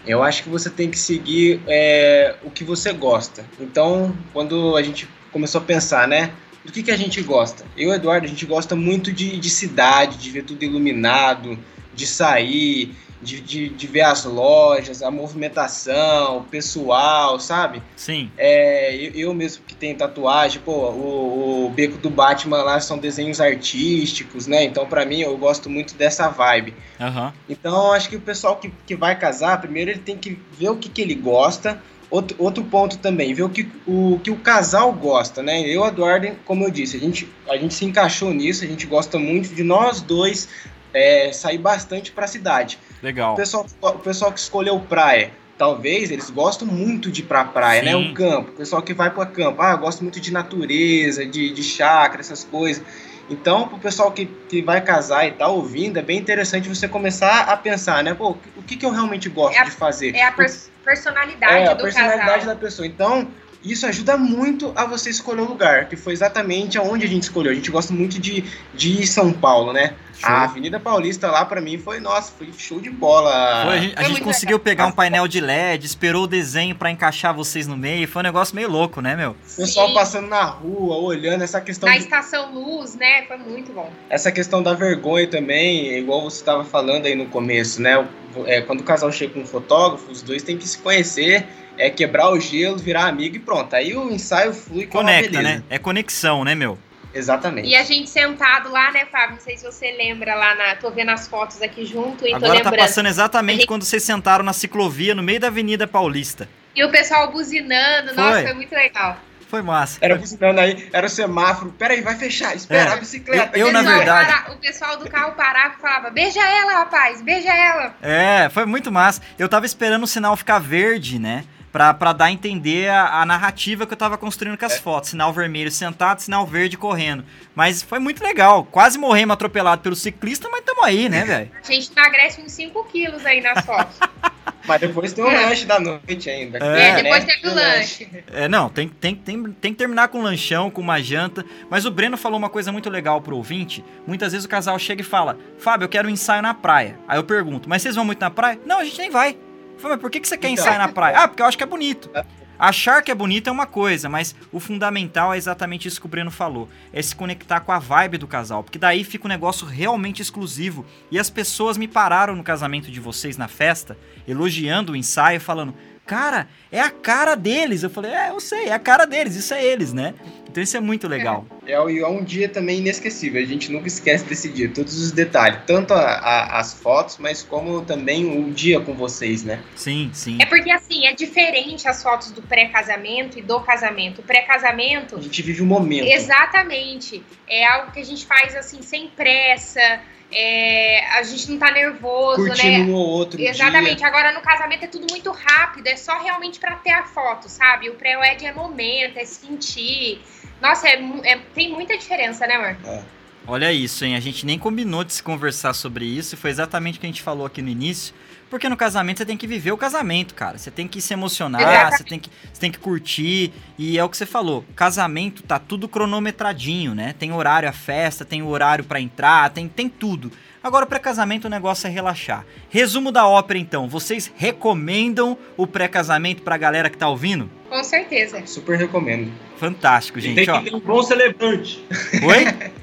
eu 0.06 0.22
acho 0.22 0.42
que 0.42 0.48
você 0.48 0.70
tem 0.70 0.90
que 0.90 0.98
seguir 0.98 1.60
é, 1.66 2.34
o 2.42 2.50
que 2.50 2.64
você 2.64 2.92
gosta. 2.92 3.44
Então, 3.60 4.16
quando 4.32 4.76
a 4.76 4.82
gente 4.82 5.08
começou 5.32 5.60
a 5.60 5.64
pensar, 5.64 6.08
né? 6.08 6.32
Do 6.64 6.72
que, 6.72 6.82
que 6.82 6.90
a 6.90 6.96
gente 6.96 7.22
gosta? 7.22 7.64
Eu 7.76 7.92
Eduardo, 7.92 8.26
a 8.26 8.28
gente 8.28 8.44
gosta 8.44 8.74
muito 8.74 9.12
de, 9.12 9.38
de 9.38 9.50
cidade, 9.50 10.18
de 10.18 10.30
ver 10.30 10.44
tudo 10.44 10.62
iluminado, 10.64 11.58
de 11.94 12.06
sair, 12.06 12.94
de, 13.20 13.40
de, 13.40 13.68
de, 13.68 13.86
ver 13.86 14.02
as 14.02 14.24
lojas, 14.24 15.02
a 15.02 15.10
movimentação, 15.10 16.38
o 16.38 16.44
pessoal, 16.44 17.40
sabe? 17.40 17.82
Sim. 17.96 18.30
É, 18.38 18.94
eu, 18.94 19.12
eu, 19.12 19.34
mesmo 19.34 19.64
que 19.64 19.74
tenho 19.74 19.96
tatuagem, 19.96 20.60
pô, 20.64 20.72
o, 20.72 21.66
o, 21.66 21.70
beco 21.70 21.98
do 21.98 22.08
Batman 22.08 22.62
lá 22.62 22.80
são 22.80 22.98
desenhos 22.98 23.40
artísticos, 23.40 24.46
né? 24.46 24.64
Então, 24.64 24.86
para 24.86 25.04
mim, 25.04 25.20
eu 25.20 25.36
gosto 25.36 25.68
muito 25.68 25.94
dessa 25.94 26.28
vibe. 26.28 26.74
Uhum. 27.00 27.32
Então, 27.48 27.92
acho 27.92 28.08
que 28.08 28.16
o 28.16 28.20
pessoal 28.20 28.56
que, 28.56 28.72
que 28.86 28.94
vai 28.94 29.18
casar, 29.18 29.60
primeiro 29.60 29.90
ele 29.90 30.00
tem 30.00 30.16
que 30.16 30.38
ver 30.52 30.70
o 30.70 30.76
que, 30.76 30.88
que 30.88 31.02
ele 31.02 31.14
gosta. 31.14 31.82
Outro, 32.10 32.34
outro 32.38 32.64
ponto 32.64 32.96
também, 32.96 33.34
ver 33.34 33.42
o 33.42 33.50
que 33.50 33.70
o, 33.86 34.18
que 34.24 34.30
o 34.30 34.36
casal 34.36 34.90
gosta, 34.94 35.42
né? 35.42 35.60
Eu 35.60 35.84
Eduardo, 35.84 36.30
como 36.46 36.64
eu 36.64 36.70
disse, 36.70 36.96
a 36.96 37.00
gente, 37.00 37.28
a 37.46 37.54
gente 37.58 37.74
se 37.74 37.84
encaixou 37.84 38.32
nisso, 38.32 38.64
a 38.64 38.66
gente 38.66 38.86
gosta 38.86 39.18
muito 39.18 39.54
de 39.54 39.62
nós 39.62 40.00
dois 40.00 40.48
é, 40.94 41.30
sair 41.32 41.58
bastante 41.58 42.10
para 42.10 42.24
a 42.24 42.28
cidade. 42.28 42.78
Legal. 43.02 43.34
O 43.34 43.36
pessoal, 43.36 43.66
o 43.80 43.92
pessoal 43.98 44.32
que 44.32 44.40
escolheu 44.40 44.78
praia, 44.80 45.30
talvez 45.56 46.10
eles 46.10 46.30
gostam 46.30 46.66
muito 46.66 47.10
de 47.10 47.20
ir 47.20 47.24
pra 47.24 47.44
praia, 47.44 47.82
né? 47.82 47.92
Sim. 47.92 48.04
né? 48.04 48.10
O 48.10 48.14
campo. 48.14 48.50
O 48.50 48.54
pessoal 48.54 48.82
que 48.82 48.94
vai 48.94 49.10
para 49.10 49.26
campo, 49.26 49.60
ah, 49.60 49.74
gosta 49.76 50.02
muito 50.02 50.20
de 50.20 50.32
natureza, 50.32 51.26
de, 51.26 51.52
de 51.52 51.62
chácara, 51.62 52.20
essas 52.20 52.44
coisas. 52.44 52.82
Então, 53.30 53.68
pro 53.68 53.78
pessoal 53.78 54.10
que, 54.10 54.24
que 54.48 54.62
vai 54.62 54.80
casar 54.80 55.26
e 55.26 55.32
tá 55.32 55.46
ouvindo, 55.48 55.98
é 55.98 56.02
bem 56.02 56.18
interessante 56.18 56.68
você 56.68 56.88
começar 56.88 57.40
a 57.42 57.56
pensar, 57.56 58.02
né? 58.02 58.14
Pô, 58.14 58.30
o 58.56 58.62
que, 58.62 58.76
que 58.76 58.86
eu 58.86 58.90
realmente 58.90 59.28
gosto 59.28 59.54
é 59.54 59.60
a, 59.60 59.64
de 59.64 59.70
fazer? 59.70 60.14
É 60.14 60.24
a 60.24 60.32
personalidade 60.32 61.54
é, 61.54 61.64
do 61.66 61.70
a 61.72 61.76
personalidade 61.76 62.38
casal. 62.40 62.54
da 62.54 62.56
pessoa. 62.56 62.86
Então, 62.86 63.28
isso 63.64 63.86
ajuda 63.86 64.16
muito 64.16 64.72
a 64.76 64.84
você 64.84 65.10
escolher 65.10 65.42
o 65.42 65.48
lugar, 65.48 65.88
que 65.88 65.96
foi 65.96 66.12
exatamente 66.12 66.78
aonde 66.78 67.04
a 67.04 67.08
gente 67.08 67.24
escolheu. 67.24 67.50
A 67.50 67.54
gente 67.54 67.70
gosta 67.70 67.92
muito 67.92 68.18
de, 68.20 68.44
de 68.74 69.06
São 69.06 69.32
Paulo, 69.32 69.72
né? 69.72 69.94
Show. 70.18 70.28
A 70.28 70.44
Avenida 70.44 70.80
Paulista 70.80 71.30
lá 71.30 71.44
para 71.44 71.60
mim 71.60 71.78
foi, 71.78 72.00
nossa, 72.00 72.32
foi 72.36 72.48
show 72.56 72.80
de 72.80 72.90
bola. 72.90 73.64
Foi, 73.66 73.76
a 73.76 73.80
gente, 73.80 73.98
a 73.98 74.02
gente 74.02 74.20
conseguiu 74.20 74.56
legal. 74.56 74.64
pegar 74.64 74.86
um 74.86 74.92
painel 74.92 75.28
de 75.28 75.40
LED, 75.40 75.86
esperou 75.86 76.24
o 76.24 76.26
desenho 76.26 76.74
para 76.74 76.90
encaixar 76.90 77.34
vocês 77.34 77.66
no 77.66 77.76
meio, 77.76 78.06
foi 78.08 78.20
um 78.20 78.24
negócio 78.24 78.54
meio 78.54 78.68
louco, 78.68 79.00
né, 79.00 79.14
meu? 79.14 79.30
O 79.30 79.56
pessoal 79.56 79.92
passando 79.94 80.28
na 80.28 80.44
rua, 80.44 80.96
olhando 80.96 81.42
essa 81.42 81.60
questão. 81.60 81.88
Na 81.88 81.96
de... 81.96 82.02
estação 82.02 82.52
luz, 82.52 82.96
né? 82.96 83.24
Foi 83.26 83.38
muito 83.38 83.72
bom. 83.72 83.90
Essa 84.10 84.32
questão 84.32 84.62
da 84.62 84.74
vergonha 84.74 85.28
também, 85.28 85.98
igual 85.98 86.22
você 86.22 86.38
estava 86.38 86.64
falando 86.64 87.06
aí 87.06 87.14
no 87.14 87.26
começo, 87.26 87.80
né? 87.80 88.06
É, 88.46 88.60
quando 88.60 88.80
o 88.80 88.84
casal 88.84 89.10
chega 89.10 89.34
com 89.34 89.40
um 89.40 89.46
fotógrafo, 89.46 90.10
os 90.10 90.22
dois 90.22 90.42
têm 90.42 90.56
que 90.56 90.66
se 90.66 90.78
conhecer 90.78 91.46
é 91.78 91.88
quebrar 91.90 92.30
o 92.30 92.40
gelo, 92.40 92.76
virar 92.76 93.06
amigo 93.06 93.36
e 93.36 93.38
pronto. 93.38 93.74
Aí 93.74 93.96
o 93.96 94.10
ensaio 94.10 94.52
flui 94.52 94.86
com 94.86 94.98
Conecta, 94.98 95.40
né? 95.40 95.62
É 95.70 95.78
conexão, 95.78 96.44
né, 96.44 96.54
meu? 96.54 96.76
Exatamente. 97.14 97.68
E 97.68 97.74
a 97.74 97.82
gente 97.84 98.10
sentado 98.10 98.70
lá, 98.70 98.90
né, 98.92 99.06
Fábio? 99.06 99.36
Não 99.36 99.40
sei 99.40 99.56
se 99.56 99.64
você 99.64 99.92
lembra 99.92 100.34
lá 100.34 100.54
na. 100.54 100.76
Tô 100.76 100.90
vendo 100.90 101.10
as 101.10 101.26
fotos 101.26 101.62
aqui 101.62 101.84
junto 101.84 102.26
e 102.26 102.34
Agora 102.34 102.58
tô 102.58 102.70
tá 102.70 102.76
passando 102.76 103.06
exatamente 103.06 103.60
gente... 103.60 103.66
quando 103.66 103.84
vocês 103.84 104.02
sentaram 104.02 104.44
na 104.44 104.52
ciclovia 104.52 105.14
no 105.14 105.22
meio 105.22 105.40
da 105.40 105.46
Avenida 105.46 105.86
Paulista. 105.86 106.48
E 106.76 106.84
o 106.84 106.90
pessoal 106.90 107.32
buzinando, 107.32 108.14
foi. 108.14 108.22
nossa, 108.22 108.42
foi 108.42 108.54
muito 108.54 108.72
legal. 108.72 109.16
Foi 109.48 109.62
massa. 109.62 109.98
Era 110.02 110.14
buzinando 110.16 110.60
aí, 110.60 110.88
era 110.92 111.06
o 111.06 111.10
semáforo. 111.10 111.72
Peraí, 111.78 112.02
vai 112.02 112.14
fechar, 112.16 112.54
espera 112.54 112.90
é. 112.90 112.92
a 112.92 112.96
bicicleta. 112.98 113.58
Eu, 113.58 113.68
eu 113.68 113.72
na 113.72 113.82
verdade. 113.82 114.30
Para, 114.30 114.52
o 114.52 114.58
pessoal 114.58 114.98
do 114.98 115.08
carro 115.08 115.32
parava 115.32 115.74
e 115.78 115.80
falava: 115.80 116.10
beija 116.10 116.40
ela, 116.40 116.80
rapaz, 116.80 117.22
beija 117.22 117.50
ela. 117.50 117.94
É, 118.02 118.50
foi 118.50 118.66
muito 118.66 118.92
massa. 118.92 119.22
Eu 119.38 119.48
tava 119.48 119.64
esperando 119.64 120.02
o 120.02 120.06
sinal 120.06 120.36
ficar 120.36 120.58
verde, 120.58 121.18
né? 121.18 121.44
Pra, 121.72 121.92
pra 121.92 122.12
dar 122.12 122.26
a 122.26 122.32
entender 122.32 122.88
a, 122.88 123.20
a 123.20 123.26
narrativa 123.26 123.86
que 123.86 123.92
eu 123.92 123.96
tava 123.96 124.16
construindo 124.16 124.56
com 124.56 124.64
as 124.64 124.74
é. 124.74 124.80
fotos. 124.80 125.10
Sinal 125.10 125.32
vermelho 125.32 125.70
sentado, 125.70 126.20
sinal 126.20 126.46
verde 126.46 126.76
correndo. 126.76 127.24
Mas 127.54 127.82
foi 127.82 127.98
muito 127.98 128.22
legal. 128.22 128.64
Quase 128.64 128.98
morremos 128.98 129.34
atropelado 129.34 129.82
pelo 129.82 129.96
ciclista, 129.96 130.48
mas 130.50 130.64
tamo 130.64 130.82
aí, 130.84 131.08
né, 131.08 131.24
velho? 131.24 131.50
A 131.62 131.72
gente 131.72 131.90
emagrece 131.92 132.40
uns 132.40 132.52
5 132.52 132.84
quilos 132.84 133.24
aí 133.26 133.40
nas 133.40 133.64
fotos. 133.64 133.98
Mas 134.68 134.80
depois 134.82 135.12
tem 135.14 135.24
o 135.24 135.30
é. 135.30 135.46
lanche 135.46 135.64
da 135.64 135.80
noite 135.80 136.28
ainda. 136.28 136.58
É, 136.58 136.88
é 136.88 137.02
depois 137.02 137.24
né? 137.24 137.34
tem 137.40 137.50
o 137.50 137.54
lanche. 137.54 138.08
É, 138.30 138.48
não, 138.48 138.68
tem, 138.68 138.86
tem, 138.86 139.14
tem, 139.14 139.42
tem 139.44 139.72
que 139.72 139.78
terminar 139.78 140.08
com 140.08 140.18
um 140.18 140.22
lanchão, 140.22 140.70
com 140.70 140.82
uma 140.82 141.00
janta. 141.00 141.44
Mas 141.70 141.86
o 141.86 141.90
Breno 141.90 142.18
falou 142.18 142.38
uma 142.38 142.50
coisa 142.50 142.70
muito 142.70 142.90
legal 142.90 143.22
pro 143.22 143.34
ouvinte. 143.34 143.82
Muitas 144.06 144.32
vezes 144.32 144.44
o 144.44 144.48
casal 144.48 144.78
chega 144.78 145.00
e 145.00 145.04
fala: 145.04 145.38
Fábio, 145.58 145.86
eu 145.86 145.88
quero 145.88 146.06
um 146.06 146.10
ensaio 146.10 146.42
na 146.42 146.52
praia. 146.52 146.98
Aí 147.08 147.18
eu 147.18 147.24
pergunto: 147.24 147.66
Mas 147.66 147.80
vocês 147.80 147.94
vão 147.94 148.04
muito 148.04 148.20
na 148.20 148.30
praia? 148.30 148.60
Não, 148.66 148.80
a 148.80 148.84
gente 148.84 148.98
nem 148.98 149.10
vai. 149.10 149.38
Falei, 149.78 149.96
mas 149.96 150.00
por 150.00 150.10
que, 150.10 150.20
que 150.20 150.28
você 150.28 150.36
quer 150.36 150.48
então. 150.48 150.64
ensaiar 150.64 150.78
na 150.78 150.88
praia? 150.88 151.18
Ah, 151.18 151.28
porque 151.28 151.42
eu 151.42 151.46
acho 151.46 151.56
que 151.56 151.64
é 151.64 151.66
bonito. 151.66 152.10
Achar 152.58 153.02
que 153.02 153.10
é 153.12 153.14
bonito 153.14 153.48
é 153.48 153.52
uma 153.52 153.66
coisa, 153.66 154.08
mas 154.08 154.34
o 154.50 154.58
fundamental 154.58 155.32
é 155.32 155.36
exatamente 155.36 155.86
isso 155.86 156.00
que 156.00 156.06
o 156.06 156.08
Breno 156.08 156.30
falou: 156.30 156.68
é 156.92 157.00
se 157.00 157.14
conectar 157.14 157.60
com 157.60 157.70
a 157.70 157.78
vibe 157.78 158.18
do 158.18 158.26
casal, 158.26 158.64
porque 158.64 158.78
daí 158.78 159.04
fica 159.04 159.26
um 159.26 159.28
negócio 159.28 159.64
realmente 159.64 160.20
exclusivo. 160.20 160.84
E 161.08 161.20
as 161.20 161.30
pessoas 161.30 161.78
me 161.78 161.86
pararam 161.86 162.34
no 162.34 162.42
casamento 162.42 162.90
de 162.90 162.98
vocês 162.98 163.36
na 163.36 163.46
festa, 163.46 163.96
elogiando 164.26 164.92
o 164.92 164.96
ensaio, 164.96 165.40
falando: 165.40 165.72
Cara, 166.08 166.48
é 166.72 166.80
a 166.80 166.88
cara 166.88 167.34
deles. 167.34 167.82
Eu 167.82 167.90
falei: 167.90 168.10
É, 168.10 168.30
eu 168.30 168.40
sei, 168.40 168.68
é 168.68 168.72
a 168.72 168.78
cara 168.78 169.04
deles, 169.04 169.36
isso 169.36 169.52
é 169.52 169.62
eles, 169.62 169.92
né? 169.92 170.14
Então 170.48 170.62
isso 170.62 170.74
é 170.74 170.80
muito 170.80 171.06
legal. 171.06 171.46
É, 171.66 171.72
é, 171.72 171.74
é 171.74 172.08
um 172.08 172.24
dia 172.24 172.48
também 172.48 172.78
inesquecível. 172.78 173.42
A 173.42 173.44
gente 173.44 173.70
nunca 173.70 173.86
esquece 173.86 174.24
desse 174.24 174.48
dia, 174.48 174.70
todos 174.70 174.98
os 174.98 175.12
detalhes, 175.12 175.60
tanto 175.66 175.92
a, 175.92 176.00
a, 176.00 176.58
as 176.58 176.72
fotos, 176.72 177.18
mas 177.18 177.42
como 177.42 177.82
também 177.82 178.24
o 178.24 178.50
dia 178.50 178.80
com 178.80 178.94
vocês, 178.94 179.44
né? 179.44 179.62
Sim, 179.76 180.10
sim. 180.14 180.38
É 180.40 180.46
porque 180.46 180.70
assim 180.70 181.06
é 181.06 181.12
diferente 181.12 181.86
as 181.86 182.02
fotos 182.02 182.30
do 182.30 182.40
pré-casamento 182.40 183.38
e 183.38 183.42
do 183.42 183.60
casamento. 183.60 184.22
O 184.22 184.24
pré-casamento 184.24 185.16
a 185.16 185.20
gente 185.20 185.42
vive 185.42 185.60
o 185.60 185.64
um 185.64 185.68
momento. 185.68 186.08
Exatamente. 186.08 187.22
É 187.46 187.66
algo 187.66 187.92
que 187.92 188.00
a 188.00 188.04
gente 188.04 188.24
faz 188.24 188.56
assim 188.56 188.80
sem 188.80 189.08
pressa. 189.08 190.00
É, 190.30 191.06
a 191.18 191.22
gente 191.22 191.50
não 191.50 191.58
tá 191.58 191.70
nervoso, 191.70 192.44
Curtindo 192.44 192.70
né? 192.70 192.84
um 192.84 192.92
ou 192.92 193.06
outro 193.06 193.40
Exatamente. 193.40 193.96
Dia. 193.96 194.06
Agora 194.06 194.32
no 194.32 194.40
casamento 194.40 194.84
é 194.84 194.86
tudo 194.86 195.06
muito 195.10 195.30
rápido, 195.30 195.86
é 195.86 195.96
só 195.96 196.18
realmente 196.22 196.60
para 196.60 196.76
ter 196.76 196.90
a 196.90 197.04
foto, 197.04 197.48
sabe? 197.48 197.88
O 197.88 197.94
pré-wed 197.94 198.44
é 198.44 198.52
momento, 198.52 199.16
é 199.16 199.24
sentir. 199.24 200.20
Nossa, 200.60 200.88
é, 200.88 201.00
é, 201.24 201.38
tem 201.54 201.72
muita 201.72 201.96
diferença, 201.96 202.46
né, 202.46 202.54
amor? 202.54 202.76
É. 202.84 203.02
Olha 203.46 203.72
isso, 203.72 204.04
hein? 204.04 204.14
A 204.14 204.20
gente 204.20 204.44
nem 204.44 204.58
combinou 204.58 205.02
de 205.02 205.14
se 205.14 205.22
conversar 205.22 205.72
sobre 205.72 206.04
isso 206.04 206.36
foi 206.36 206.50
exatamente 206.50 206.98
o 206.98 207.00
que 207.00 207.06
a 207.06 207.08
gente 207.08 207.22
falou 207.22 207.46
aqui 207.46 207.62
no 207.62 207.70
início. 207.70 208.14
Porque 208.50 208.68
no 208.68 208.76
casamento 208.76 209.18
você 209.18 209.26
tem 209.26 209.36
que 209.36 209.46
viver 209.46 209.72
o 209.72 209.76
casamento, 209.76 210.34
cara. 210.34 210.56
Você 210.56 210.70
tem 210.70 210.88
que 210.88 211.00
se 211.00 211.12
emocionar, 211.12 211.92
você 211.92 212.04
tem 212.04 212.18
que, 212.18 212.30
você 212.52 212.60
tem 212.60 212.70
que 212.70 212.78
curtir. 212.78 213.52
E 213.78 213.98
é 213.98 214.04
o 214.04 214.08
que 214.08 214.16
você 214.16 214.26
falou. 214.26 214.64
Casamento 214.74 215.42
tá 215.42 215.58
tudo 215.58 215.88
cronometradinho, 215.88 216.94
né? 216.94 217.14
Tem 217.18 217.32
horário 217.32 217.68
a 217.68 217.72
festa, 217.72 218.24
tem 218.24 218.42
horário 218.42 218.84
para 218.84 219.00
entrar, 219.00 219.50
tem, 219.50 219.68
tem 219.68 219.88
tudo. 219.88 220.32
Agora, 220.62 220.86
pré-casamento, 220.86 221.46
o 221.46 221.50
negócio 221.50 221.86
é 221.86 221.90
relaxar. 221.90 222.44
Resumo 222.68 223.12
da 223.12 223.26
ópera, 223.26 223.58
então. 223.58 223.88
Vocês 223.88 224.30
recomendam 224.36 225.38
o 225.56 225.66
pré-casamento 225.66 226.42
pra 226.42 226.56
galera 226.56 226.90
que 226.90 226.98
tá 226.98 227.08
ouvindo? 227.08 227.48
Com 227.68 227.84
certeza. 227.84 228.44
Super 228.46 228.76
recomendo. 228.76 229.32
Fantástico, 229.56 230.18
gente. 230.18 230.34
Tem 230.34 230.50
Ó. 230.50 230.58
que 230.58 230.70
ter 230.70 230.76
um 230.76 230.80
bom 230.80 231.02
celebrante. 231.02 231.84
Oi? 232.22 232.72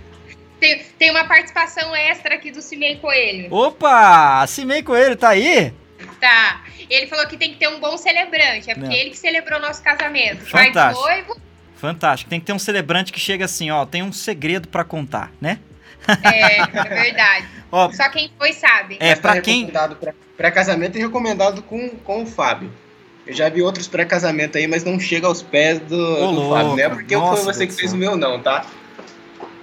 Tem, 0.66 0.86
tem 0.98 1.12
uma 1.12 1.26
participação 1.26 1.96
extra 1.96 2.36
aqui 2.36 2.50
do 2.52 2.62
Cimei 2.62 2.96
Coelho. 2.98 3.54
Opa! 3.54 4.46
Cimei 4.48 4.82
Coelho 4.82 5.16
tá 5.16 5.30
aí? 5.30 5.72
Tá. 6.20 6.62
Ele 6.90 7.08
falou 7.08 7.28
que 7.28 7.38
tem 7.38 7.52
que 7.54 7.58
ter 7.60 7.68
um 7.68 7.80
bom 7.80 7.98
celebrante. 7.98 8.70
É 8.70 8.74
porque 8.74 8.88
Não. 8.90 8.92
ele 8.96 9.10
que 9.12 9.18
celebrou 9.18 9.60
nosso 9.60 9.82
casamento. 9.84 10.50
Pai 10.50 10.68
Fantástico. 10.68 11.08
noivo. 11.08 11.38
Fantástico. 11.76 12.30
Tem 12.30 12.40
que 12.40 12.46
ter 12.46 12.54
um 12.54 12.60
celebrante 12.60 13.12
que 13.12 13.20
chega 13.20 13.46
assim, 13.46 13.70
ó, 13.70 13.86
tem 13.86 14.02
um 14.02 14.12
segredo 14.12 14.68
pra 14.68 14.84
contar, 14.84 15.32
né? 15.40 15.60
É, 16.24 16.62
é 16.62 16.68
verdade. 17.04 17.48
Ó, 17.72 17.92
Só 17.92 18.08
quem 18.10 18.30
foi 18.38 18.54
sabe. 18.54 18.98
é 19.00 19.10
Mas 19.10 19.20
tá 19.20 19.32
pra 19.32 19.42
quem 19.42 19.66
recomendado 19.66 19.96
pra- 19.96 20.14
Pré-casamento 20.38 20.98
e 20.98 21.02
recomendado 21.02 21.64
com, 21.64 21.90
com 21.90 22.24
o 22.24 22.26
Fábio. 22.28 22.72
Eu 23.26 23.34
já 23.34 23.50
vi 23.50 23.62
outros 23.64 23.88
pré-casamento 23.88 24.58
aí, 24.58 24.68
mas 24.68 24.84
não 24.84 25.00
chega 25.00 25.26
aos 25.26 25.42
pés 25.42 25.80
do, 25.80 25.96
Ô, 25.98 26.32
do. 26.34 26.50
Fábio. 26.50 26.68
Não 26.76 26.80
é 26.80 26.90
porque 26.90 27.16
Nossa, 27.16 27.44
foi 27.44 27.54
você 27.54 27.66
que 27.68 27.74
fez 27.74 27.92
o 27.92 27.98
meu, 27.98 28.16
não, 28.16 28.40
tá? 28.40 28.66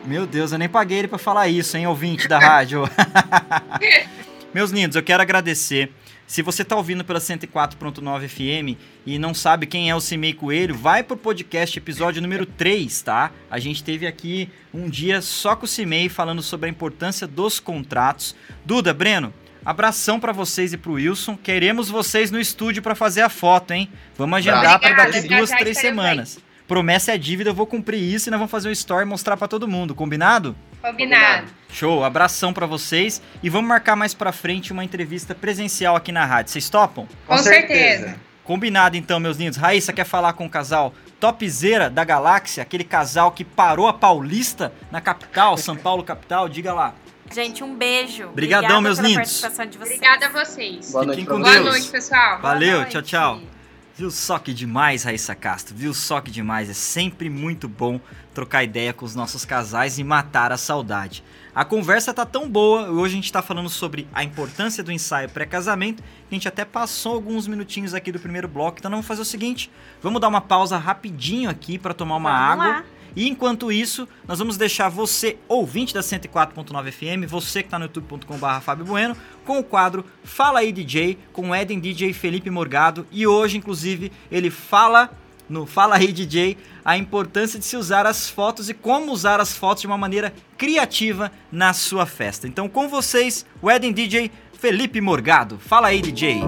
Meu 0.05 0.27
Deus, 0.27 0.53
eu 0.53 0.59
nem 0.59 0.69
paguei 0.69 0.99
ele 0.99 1.09
pra 1.09 1.19
falar 1.19 1.49
isso, 1.49 1.77
hein, 1.77 1.87
ouvinte 1.87 2.27
da 2.27 2.39
rádio. 2.39 2.83
Meus 4.53 4.71
lindos, 4.71 4.97
eu 4.97 5.03
quero 5.03 5.23
agradecer. 5.23 5.93
Se 6.27 6.43
você 6.43 6.65
tá 6.65 6.75
ouvindo 6.77 7.05
pela 7.05 7.19
104.9 7.19 8.29
FM 8.29 8.79
e 9.05 9.19
não 9.19 9.35
sabe 9.35 9.67
quem 9.67 9.91
é 9.91 9.95
o 9.95 10.01
Cimei 10.01 10.33
Coelho, 10.33 10.75
vai 10.75 11.03
pro 11.03 11.17
podcast 11.17 11.79
episódio 11.79 12.23
número 12.23 12.47
3, 12.47 13.03
tá? 13.03 13.31
A 13.51 13.59
gente 13.59 13.85
teve 13.85 14.07
aqui 14.07 14.49
um 14.73 14.89
dia 14.89 15.21
só 15.21 15.55
com 15.55 15.67
o 15.67 15.69
Cimei 15.69 16.09
falando 16.09 16.43
sobre 16.43 16.69
a 16.69 16.71
importância 16.71 17.27
dos 17.27 17.61
contratos. 17.61 18.35
Duda, 18.65 18.95
Breno, 18.95 19.33
abração 19.65 20.19
pra 20.19 20.33
vocês 20.33 20.73
e 20.73 20.79
pro 20.79 20.95
Wilson. 20.95 21.37
Queremos 21.37 21.91
vocês 21.91 22.31
no 22.31 22.41
estúdio 22.41 22.83
pra 22.83 22.95
fazer 22.95 23.21
a 23.21 23.29
foto, 23.29 23.73
hein? 23.73 23.91
Vamos 24.17 24.39
agendar 24.39 24.81
pra 24.81 24.91
Obrigada, 24.91 25.13
daqui 25.13 25.29
duas, 25.29 25.51
já 25.51 25.59
três 25.59 25.79
semanas. 25.79 26.41
Promessa 26.73 27.13
é 27.13 27.19
dívida, 27.19 27.51
eu 27.51 27.55
vou 27.55 27.67
cumprir 27.67 28.01
isso 28.01 28.29
e 28.29 28.31
nós 28.31 28.39
vamos 28.41 28.51
fazer 28.51 28.71
um 28.71 28.73
story 28.73 29.03
e 29.05 29.07
mostrar 29.07 29.37
pra 29.37 29.47
todo 29.47 29.69
mundo, 29.69 29.95
combinado? 29.95 30.57
Combinado. 30.81 31.49
Show, 31.71 32.03
abração 32.03 32.51
pra 32.51 32.65
vocês 32.65 33.21
e 33.43 33.51
vamos 33.51 33.69
marcar 33.69 33.95
mais 33.95 34.15
pra 34.15 34.33
frente 34.33 34.73
uma 34.73 34.83
entrevista 34.83 35.35
presencial 35.35 35.95
aqui 35.97 36.11
na 36.11 36.25
rádio. 36.25 36.51
Vocês 36.51 36.71
topam? 36.71 37.07
Com 37.27 37.37
certeza. 37.37 38.17
Combinado 38.43 38.97
então, 38.97 39.21
meus 39.21 39.37
lindos. 39.37 39.59
Raíssa 39.59 39.93
quer 39.93 40.07
falar 40.07 40.33
com 40.33 40.47
o 40.47 40.49
casal 40.49 40.95
topzera 41.21 41.91
da 41.91 42.05
galáxia, 42.05 42.63
aquele 42.63 42.85
casal 42.85 43.33
que 43.33 43.45
parou 43.45 43.87
a 43.87 43.93
Paulista 43.93 44.73
na 44.91 44.99
capital, 45.03 45.59
São 45.59 45.77
Paulo 45.77 46.03
capital, 46.03 46.49
diga 46.49 46.73
lá. 46.73 46.95
Gente, 47.31 47.63
um 47.63 47.77
beijo. 47.77 48.29
Brigadão, 48.29 48.79
Obrigada 48.79 48.81
meus 48.81 48.97
pela 48.97 49.09
lindos. 49.09 49.23
participação 49.43 49.67
de 49.67 49.77
vocês. 49.77 49.97
Obrigada 49.99 50.27
a 50.27 50.29
vocês. 50.31 50.91
Boa 50.91 51.05
Fiquem 51.05 51.25
noite 51.27 51.29
com 51.29 51.35
pra 51.35 51.45
Boa 51.45 51.53
Deus. 51.53 51.67
noite, 51.67 51.91
pessoal. 51.91 52.41
Boa 52.41 52.53
Valeu, 52.55 52.77
noite. 52.79 52.93
tchau, 52.93 53.03
tchau. 53.03 53.52
Viu 53.97 54.11
só 54.11 54.39
que 54.39 54.55
demais, 54.55 55.05
Raíssa 55.05 55.35
Castro? 55.35 55.75
Viu 55.77 55.93
só 55.93 56.21
que 56.21 56.31
demais? 56.31 56.71
É 56.71 56.73
sempre 56.73 57.29
muito 57.29 57.69
bom 57.69 58.01
trocar 58.33 58.65
ideia 58.65 58.93
com 58.93 59.05
os 59.05 59.15
nossos 59.15 59.45
casais 59.45 59.99
e 59.99 60.05
matar 60.05 60.51
a 60.51 60.57
saudade. 60.57 61.23
A 61.55 61.63
conversa 61.67 62.15
tá 62.15 62.25
tão 62.25 62.49
boa, 62.49 62.89
hoje 62.89 63.13
a 63.13 63.17
gente 63.17 63.31
tá 63.31 63.43
falando 63.43 63.69
sobre 63.69 64.09
a 64.15 64.25
importância 64.25 64.83
do 64.83 64.91
ensaio 64.91 65.29
pré-casamento, 65.29 66.03
que 66.03 66.09
a 66.31 66.35
gente 66.35 66.49
até 66.49 66.65
passou 66.65 67.13
alguns 67.13 67.47
minutinhos 67.47 67.93
aqui 67.93 68.11
do 68.11 68.19
primeiro 68.19 68.49
bloco, 68.49 68.79
então 68.79 68.91
vamos 68.91 69.07
fazer 69.07 69.21
o 69.21 69.27
seguinte, 69.27 69.71
vamos 70.03 70.19
dar 70.19 70.29
uma 70.29 70.41
pausa 70.41 70.79
rapidinho 70.79 71.51
aqui 71.51 71.79
para 71.79 71.93
tomar 71.93 72.17
uma 72.17 72.31
Vamos 72.31 72.65
água. 72.65 72.79
lá. 72.79 72.85
E 73.15 73.29
enquanto 73.29 73.71
isso, 73.71 74.09
nós 74.27 74.39
vamos 74.39 74.57
deixar 74.57 74.89
você, 74.89 75.37
ouvinte 75.49 75.93
da 75.93 76.01
104.9 76.01 76.93
FM, 76.93 77.29
você 77.29 77.63
que 77.63 77.69
está 77.69 77.79
no 77.79 77.85
youtube.com.br 77.87 78.61
Fábio 78.63 78.85
Bueno, 78.85 79.17
com 79.45 79.59
o 79.59 79.65
quadro 79.65 80.05
Fala 80.25 80.61
aí 80.61 80.73
DJ, 80.73 81.19
com 81.33 81.51
o 81.51 81.55
Eden 81.55 81.81
DJ 81.81 82.13
Felipe 82.13 82.51
Morgado. 82.51 83.07
E 83.11 83.27
hoje, 83.27 83.59
inclusive, 83.59 84.13
ele 84.31 84.51
fala 84.51 85.11
no 85.49 85.67
Fala 85.67 85.97
aí 85.97 86.13
DJ 86.13 86.57
a 86.85 86.97
importância 86.97 87.59
de 87.59 87.65
se 87.65 87.77
usar 87.77 88.07
as 88.07 88.29
fotos 88.29 88.69
e 88.69 88.75
como 88.75 89.13
usar 89.13 89.41
as 89.41 89.57
fotos 89.57 89.83
de 89.83 89.87
uma 89.87 89.99
maneira 89.99 90.33
criativa 90.57 91.31
na 91.51 91.73
sua 91.73 92.07
festa. 92.07 92.49
Então, 92.49 92.69
com 92.69 92.89
vocês, 92.89 93.45
o 93.61 93.71
Eden 93.71 93.93
DJ 93.93 94.31
Felipe 94.59 95.01
Morgado. 95.01 95.59
Fala 95.59 95.89
aí, 95.89 96.01
DJ. 96.01 96.43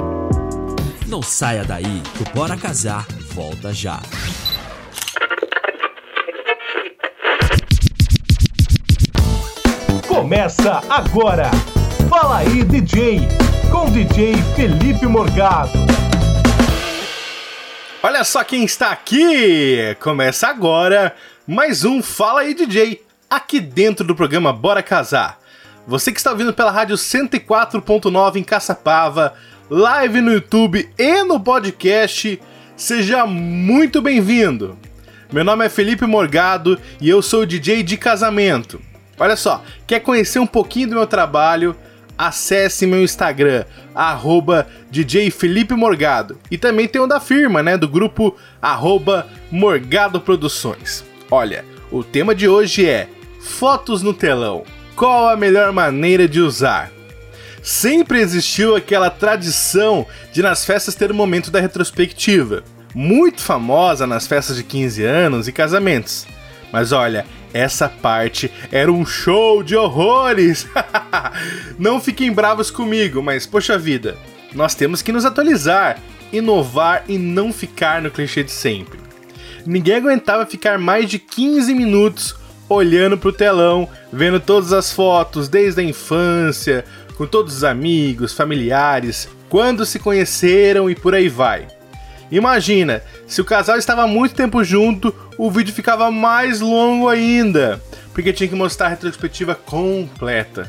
Não 1.06 1.22
saia 1.22 1.64
daí, 1.64 2.02
o 2.20 2.34
Bora 2.34 2.56
Casar 2.56 3.06
volta 3.34 3.72
já. 3.72 4.00
Começa 10.14 10.80
agora. 10.88 11.50
Fala 12.08 12.38
aí, 12.38 12.62
DJ, 12.62 13.18
com 13.72 13.90
DJ 13.90 14.34
Felipe 14.54 15.06
Morgado. 15.08 15.72
Olha 18.00 18.22
só 18.22 18.44
quem 18.44 18.62
está 18.62 18.92
aqui! 18.92 19.96
Começa 19.98 20.46
agora 20.46 21.16
mais 21.44 21.84
um 21.84 22.00
Fala 22.00 22.42
aí 22.42 22.54
DJ, 22.54 23.02
aqui 23.28 23.58
dentro 23.58 24.06
do 24.06 24.14
programa 24.14 24.52
Bora 24.52 24.84
Casar. 24.84 25.36
Você 25.84 26.12
que 26.12 26.18
está 26.18 26.30
ouvindo 26.30 26.54
pela 26.54 26.70
rádio 26.70 26.94
104.9 26.94 28.36
em 28.36 28.44
Caçapava, 28.44 29.34
live 29.68 30.20
no 30.20 30.32
YouTube 30.32 30.88
e 30.96 31.24
no 31.24 31.40
podcast, 31.40 32.40
seja 32.76 33.26
muito 33.26 34.00
bem-vindo. 34.00 34.78
Meu 35.32 35.42
nome 35.42 35.66
é 35.66 35.68
Felipe 35.68 36.06
Morgado 36.06 36.80
e 37.00 37.10
eu 37.10 37.20
sou 37.20 37.44
DJ 37.44 37.82
de 37.82 37.96
casamento. 37.96 38.80
Olha 39.18 39.36
só, 39.36 39.62
quer 39.86 40.00
conhecer 40.00 40.38
um 40.38 40.46
pouquinho 40.46 40.88
do 40.88 40.94
meu 40.96 41.06
trabalho? 41.06 41.76
Acesse 42.16 42.86
meu 42.86 43.02
Instagram, 43.02 43.64
arroba 43.94 44.68
DJ 44.90 45.30
Felipe 45.30 45.74
Morgado. 45.74 46.38
E 46.50 46.56
também 46.56 46.86
tem 46.86 47.00
o 47.00 47.06
da 47.06 47.18
firma, 47.18 47.62
né? 47.62 47.76
Do 47.76 47.88
grupo 47.88 48.36
arroba 48.62 49.26
Morgado 49.50 50.20
Produções. 50.20 51.04
Olha, 51.30 51.64
o 51.90 52.04
tema 52.04 52.34
de 52.34 52.48
hoje 52.48 52.88
é 52.88 53.08
Fotos 53.40 54.00
no 54.02 54.14
telão. 54.14 54.64
Qual 54.96 55.28
a 55.28 55.36
melhor 55.36 55.72
maneira 55.72 56.28
de 56.28 56.40
usar? 56.40 56.90
Sempre 57.62 58.20
existiu 58.20 58.76
aquela 58.76 59.10
tradição 59.10 60.06
de 60.32 60.42
nas 60.42 60.64
festas 60.64 60.94
ter 60.94 61.10
o 61.10 61.14
momento 61.14 61.50
da 61.50 61.60
retrospectiva, 61.60 62.62
muito 62.94 63.40
famosa 63.40 64.06
nas 64.06 64.26
festas 64.26 64.56
de 64.56 64.62
15 64.62 65.02
anos 65.02 65.48
e 65.48 65.52
casamentos. 65.52 66.26
Mas 66.70 66.92
olha, 66.92 67.26
essa 67.54 67.88
parte 67.88 68.50
era 68.72 68.92
um 68.92 69.06
show 69.06 69.62
de 69.62 69.76
horrores! 69.76 70.66
Não 71.78 72.00
fiquem 72.00 72.32
bravos 72.32 72.68
comigo, 72.68 73.22
mas 73.22 73.46
poxa 73.46 73.78
vida, 73.78 74.18
nós 74.52 74.74
temos 74.74 75.00
que 75.00 75.12
nos 75.12 75.24
atualizar, 75.24 75.98
inovar 76.32 77.04
e 77.08 77.16
não 77.16 77.52
ficar 77.52 78.02
no 78.02 78.10
clichê 78.10 78.42
de 78.42 78.50
sempre. 78.50 78.98
Ninguém 79.64 79.94
aguentava 79.94 80.44
ficar 80.44 80.78
mais 80.78 81.08
de 81.08 81.18
15 81.18 81.72
minutos 81.74 82.34
olhando 82.68 83.16
pro 83.16 83.32
telão, 83.32 83.88
vendo 84.12 84.40
todas 84.40 84.72
as 84.72 84.92
fotos 84.92 85.48
desde 85.48 85.80
a 85.80 85.84
infância, 85.84 86.84
com 87.16 87.26
todos 87.26 87.58
os 87.58 87.64
amigos, 87.64 88.32
familiares, 88.32 89.28
quando 89.48 89.86
se 89.86 89.98
conheceram 89.98 90.90
e 90.90 90.94
por 90.94 91.14
aí 91.14 91.28
vai. 91.28 91.68
Imagina, 92.34 93.00
se 93.28 93.40
o 93.40 93.44
casal 93.44 93.78
estava 93.78 94.08
muito 94.08 94.34
tempo 94.34 94.64
junto, 94.64 95.14
o 95.38 95.48
vídeo 95.48 95.72
ficava 95.72 96.10
mais 96.10 96.60
longo 96.60 97.08
ainda, 97.08 97.80
porque 98.12 98.32
tinha 98.32 98.48
que 98.48 98.56
mostrar 98.56 98.86
a 98.86 98.90
retrospectiva 98.90 99.54
completa. 99.54 100.68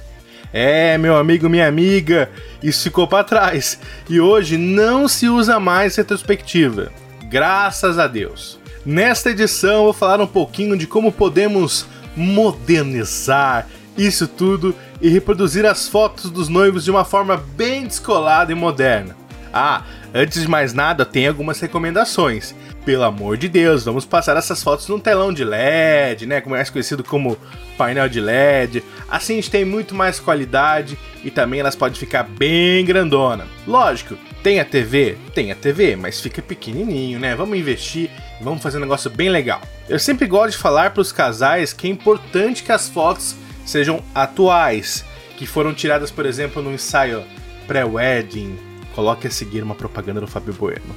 É, 0.53 0.95
meu 0.99 1.17
amigo, 1.17 1.49
minha 1.49 1.67
amiga, 1.67 2.29
isso 2.61 2.83
ficou 2.83 3.07
para 3.07 3.23
trás 3.23 3.79
e 4.07 4.19
hoje 4.19 4.59
não 4.59 5.07
se 5.07 5.27
usa 5.27 5.59
mais 5.59 5.95
retrospectiva. 5.95 6.91
Graças 7.23 7.97
a 7.97 8.05
Deus. 8.05 8.59
Nesta 8.85 9.31
edição 9.31 9.85
vou 9.85 9.93
falar 9.93 10.21
um 10.21 10.27
pouquinho 10.27 10.77
de 10.77 10.85
como 10.85 11.11
podemos 11.11 11.87
modernizar 12.15 13.67
isso 13.97 14.27
tudo 14.27 14.75
e 15.01 15.09
reproduzir 15.09 15.65
as 15.65 15.87
fotos 15.87 16.29
dos 16.29 16.47
noivos 16.47 16.83
de 16.83 16.91
uma 16.91 17.03
forma 17.03 17.37
bem 17.37 17.87
descolada 17.87 18.51
e 18.51 18.55
moderna. 18.55 19.24
Ah, 19.57 19.85
antes 20.13 20.41
de 20.41 20.49
mais 20.49 20.73
nada, 20.73 21.05
tem 21.05 21.25
algumas 21.25 21.61
recomendações. 21.61 22.53
Pelo 22.83 23.03
amor 23.03 23.37
de 23.37 23.47
Deus, 23.47 23.85
vamos 23.85 24.03
passar 24.03 24.35
essas 24.35 24.61
fotos 24.61 24.89
num 24.89 24.99
telão 24.99 25.31
de 25.31 25.45
LED, 25.45 26.25
né? 26.25 26.41
Como 26.41 26.55
é 26.55 26.57
mais 26.57 26.69
conhecido 26.69 27.05
como 27.05 27.37
painel 27.77 28.09
de 28.09 28.19
LED. 28.19 28.83
Assim 29.09 29.31
a 29.31 29.35
gente 29.37 29.49
tem 29.49 29.63
muito 29.63 29.95
mais 29.95 30.19
qualidade 30.19 30.99
e 31.23 31.31
também 31.31 31.61
elas 31.61 31.73
podem 31.73 31.97
ficar 31.97 32.23
bem 32.23 32.83
grandona. 32.83 33.47
Lógico, 33.65 34.17
tem 34.43 34.59
a 34.59 34.65
TV? 34.65 35.17
Tem 35.33 35.53
a 35.53 35.55
TV, 35.55 35.95
mas 35.95 36.19
fica 36.19 36.41
pequenininho, 36.41 37.17
né? 37.17 37.33
Vamos 37.33 37.57
investir 37.57 38.09
e 38.41 38.43
vamos 38.43 38.61
fazer 38.61 38.77
um 38.77 38.81
negócio 38.81 39.09
bem 39.09 39.29
legal. 39.29 39.61
Eu 39.87 39.99
sempre 39.99 40.27
gosto 40.27 40.51
de 40.51 40.57
falar 40.57 40.91
para 40.91 41.01
os 41.01 41.13
casais 41.13 41.71
que 41.71 41.87
é 41.87 41.89
importante 41.89 42.61
que 42.61 42.73
as 42.73 42.89
fotos 42.89 43.37
sejam 43.65 44.03
atuais, 44.13 45.05
que 45.37 45.47
foram 45.47 45.73
tiradas, 45.73 46.11
por 46.11 46.25
exemplo, 46.25 46.61
no 46.61 46.73
ensaio 46.73 47.23
pré-wedding. 47.65 48.74
Coloque 48.95 49.27
a 49.27 49.31
seguir 49.31 49.61
uma 49.61 49.75
propaganda 49.75 50.21
do 50.21 50.27
Fábio 50.27 50.53
Bueno. 50.53 50.95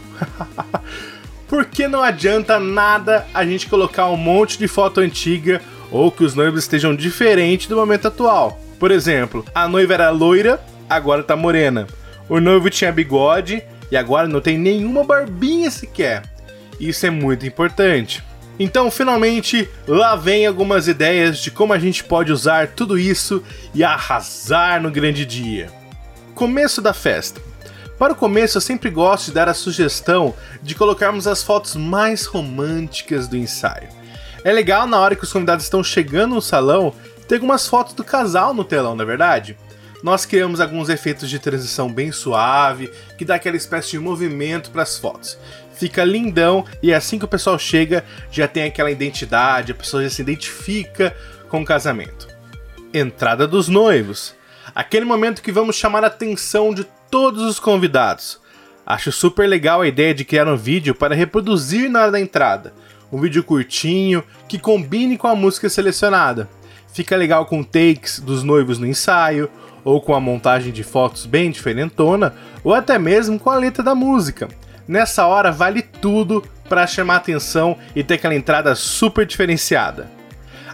Porque 1.49 1.89
não 1.89 2.03
adianta 2.03 2.61
nada 2.61 3.27
a 3.35 3.45
gente 3.45 3.67
colocar 3.67 4.09
um 4.09 4.17
monte 4.17 4.57
de 4.57 4.69
foto 4.69 5.01
antiga 5.01 5.61
ou 5.91 6.13
que 6.13 6.23
os 6.23 6.35
noivos 6.35 6.61
estejam 6.61 6.95
diferentes 6.95 7.67
do 7.67 7.75
momento 7.75 8.07
atual. 8.07 8.61
Por 8.79 8.93
exemplo, 8.93 9.45
a 9.55 9.67
noiva 9.67 9.95
era 9.95 10.11
loira, 10.11 10.61
agora 10.89 11.25
tá 11.25 11.35
morena. 11.35 11.87
O 12.29 12.39
noivo 12.39 12.71
tinha 12.71 12.93
bigode 12.93 13.63
e 13.91 13.97
agora 13.97 14.29
não 14.29 14.41
tem 14.41 14.57
nenhuma 14.57 15.03
barbinha 15.03 15.71
sequer. 15.71 16.23
Isso 16.79 17.05
é 17.05 17.11
muito 17.11 17.47
importante. 17.47 18.23
Então, 18.59 18.91
finalmente, 18.91 19.69
lá 19.87 20.15
vem 20.15 20.47
algumas 20.47 20.87
ideias 20.87 21.39
de 21.39 21.51
como 21.51 21.73
a 21.73 21.79
gente 21.79 22.05
pode 22.05 22.31
usar 22.31 22.69
tudo 22.69 22.99
isso 22.99 23.43
e 23.75 23.83
arrasar 23.83 24.81
no 24.81 24.91
grande 24.91 25.25
dia. 25.25 25.71
Começo 26.35 26.83
da 26.83 26.93
festa. 26.93 27.48
Para 27.99 28.13
o 28.13 28.17
começo, 28.17 28.57
eu 28.57 28.63
sempre 28.63 28.91
gosto 28.91 29.27
de 29.27 29.33
dar 29.33 29.49
a 29.49 29.55
sugestão 29.55 30.33
de 30.63 30.77
colocarmos 30.77 31.27
as 31.27 31.43
fotos 31.43 31.75
mais 31.75 32.27
românticas 32.27 33.27
do 33.27 33.37
ensaio. 33.37 33.89
É 34.45 34.53
legal 34.53 34.87
na 34.87 35.01
hora 35.01 35.17
que 35.17 35.25
os 35.25 35.33
convidados 35.33 35.65
estão 35.65 35.83
chegando 35.83 36.37
no 36.37 36.41
salão 36.41 36.95
ter 37.27 37.35
algumas 37.35 37.67
fotos 37.67 37.95
do 37.95 38.05
casal 38.05 38.55
no 38.55 38.63
telão, 38.63 38.95
não 38.95 39.03
é 39.03 39.07
verdade? 39.07 39.59
Nós 40.01 40.25
criamos 40.25 40.61
alguns 40.61 40.89
efeitos 40.89 41.29
de 41.29 41.41
transição 41.41 41.93
bem 41.93 42.13
suave, 42.13 42.89
que 43.19 43.25
dá 43.25 43.35
aquela 43.35 43.57
espécie 43.57 43.91
de 43.91 43.99
movimento 43.99 44.71
para 44.71 44.85
as 44.85 44.97
fotos. 44.97 45.37
Fica 45.75 46.05
lindão 46.05 46.65
e 46.81 46.95
assim 46.95 47.19
que 47.19 47.25
o 47.25 47.29
pessoal 47.29 47.59
chega, 47.59 48.05
já 48.31 48.47
tem 48.47 48.63
aquela 48.63 48.93
identidade, 48.93 49.73
a 49.73 49.75
pessoa 49.75 50.05
já 50.05 50.11
se 50.11 50.23
identifica 50.23 51.17
com 51.49 51.63
o 51.63 51.65
casamento. 51.65 52.29
Entrada 52.95 53.45
dos 53.45 53.67
noivos. 53.67 54.37
Aquele 54.73 55.05
momento 55.05 55.43
que 55.43 55.51
vamos 55.51 55.75
chamar 55.75 56.05
a 56.05 56.07
atenção 56.07 56.73
de 56.73 56.87
todos 57.11 57.43
os 57.43 57.59
convidados. 57.59 58.41
Acho 58.87 59.13
super 59.13 59.47
legal 59.47 59.83
a 59.83 59.89
ideia 59.89 60.15
de 60.15 60.25
criar 60.25 60.49
um 60.49 60.57
vídeo 60.57 60.95
para 60.95 61.15
reproduzir 61.15 61.91
na 61.91 62.03
hora 62.03 62.13
da 62.13 62.21
entrada. 62.21 62.73
Um 63.13 63.21
vídeo 63.21 63.43
curtinho 63.43 64.23
que 64.49 64.59
combine 64.59 65.17
com 65.17 65.29
a 65.29 65.37
música 65.37 65.69
selecionada. 65.69 66.49
Fica 66.93 67.17
legal 67.17 67.47
com 67.47 67.63
takes 67.63 68.19
dos 68.19 68.43
noivos 68.43 68.79
no 68.79 68.87
ensaio, 68.87 69.51
ou 69.85 70.01
com 70.01 70.15
a 70.15 70.21
montagem 70.21 70.73
de 70.73 70.83
fotos 70.83 71.27
bem 71.27 71.51
diferentona, 71.51 72.35
ou 72.65 72.75
até 72.75 72.99
mesmo 72.99 73.39
com 73.39 73.51
a 73.51 73.57
letra 73.57 73.83
da 73.83 73.95
música. 73.95 74.49
Nessa 74.87 75.27
hora 75.27 75.53
vale 75.53 75.83
tudo 75.83 76.43
para 76.69 76.87
chamar 76.87 77.17
atenção 77.17 77.77
e 77.95 78.03
ter 78.03 78.15
aquela 78.15 78.35
entrada 78.35 78.75
super 78.75 79.27
diferenciada. 79.27 80.11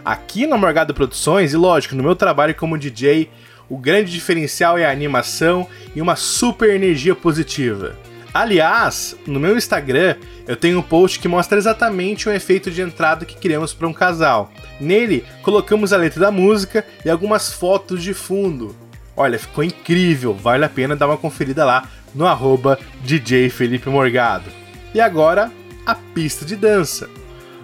Aqui 0.03 0.45
na 0.45 0.57
Morgado 0.57 0.93
Produções, 0.93 1.53
e 1.53 1.57
lógico, 1.57 1.95
no 1.95 2.03
meu 2.03 2.15
trabalho 2.15 2.55
como 2.55 2.77
DJ, 2.77 3.29
o 3.69 3.77
grande 3.77 4.11
diferencial 4.11 4.77
é 4.77 4.85
a 4.85 4.91
animação 4.91 5.67
e 5.95 6.01
uma 6.01 6.15
super 6.15 6.69
energia 6.69 7.15
positiva. 7.15 7.95
Aliás, 8.33 9.15
no 9.25 9.39
meu 9.39 9.57
Instagram 9.57 10.15
eu 10.47 10.55
tenho 10.55 10.79
um 10.79 10.83
post 10.83 11.19
que 11.19 11.27
mostra 11.27 11.57
exatamente 11.57 12.27
o 12.27 12.31
efeito 12.31 12.69
de 12.69 12.81
entrada 12.81 13.25
que 13.25 13.37
criamos 13.37 13.73
para 13.73 13.87
um 13.87 13.93
casal. 13.93 14.51
Nele, 14.79 15.25
colocamos 15.41 15.93
a 15.93 15.97
letra 15.97 16.19
da 16.19 16.31
música 16.31 16.85
e 17.03 17.09
algumas 17.09 17.51
fotos 17.53 18.03
de 18.03 18.13
fundo. 18.13 18.75
Olha, 19.17 19.39
ficou 19.39 19.63
incrível, 19.63 20.33
vale 20.33 20.65
a 20.65 20.69
pena 20.69 20.95
dar 20.95 21.07
uma 21.07 21.17
conferida 21.17 21.63
lá 21.63 21.89
no 22.13 22.27
arroba 22.27 22.77
DJ 23.03 23.49
Felipe 23.49 23.89
Morgado. 23.89 24.51
E 24.93 24.99
agora, 24.99 25.51
a 25.85 25.95
pista 25.95 26.45
de 26.45 26.55
dança. 26.55 27.09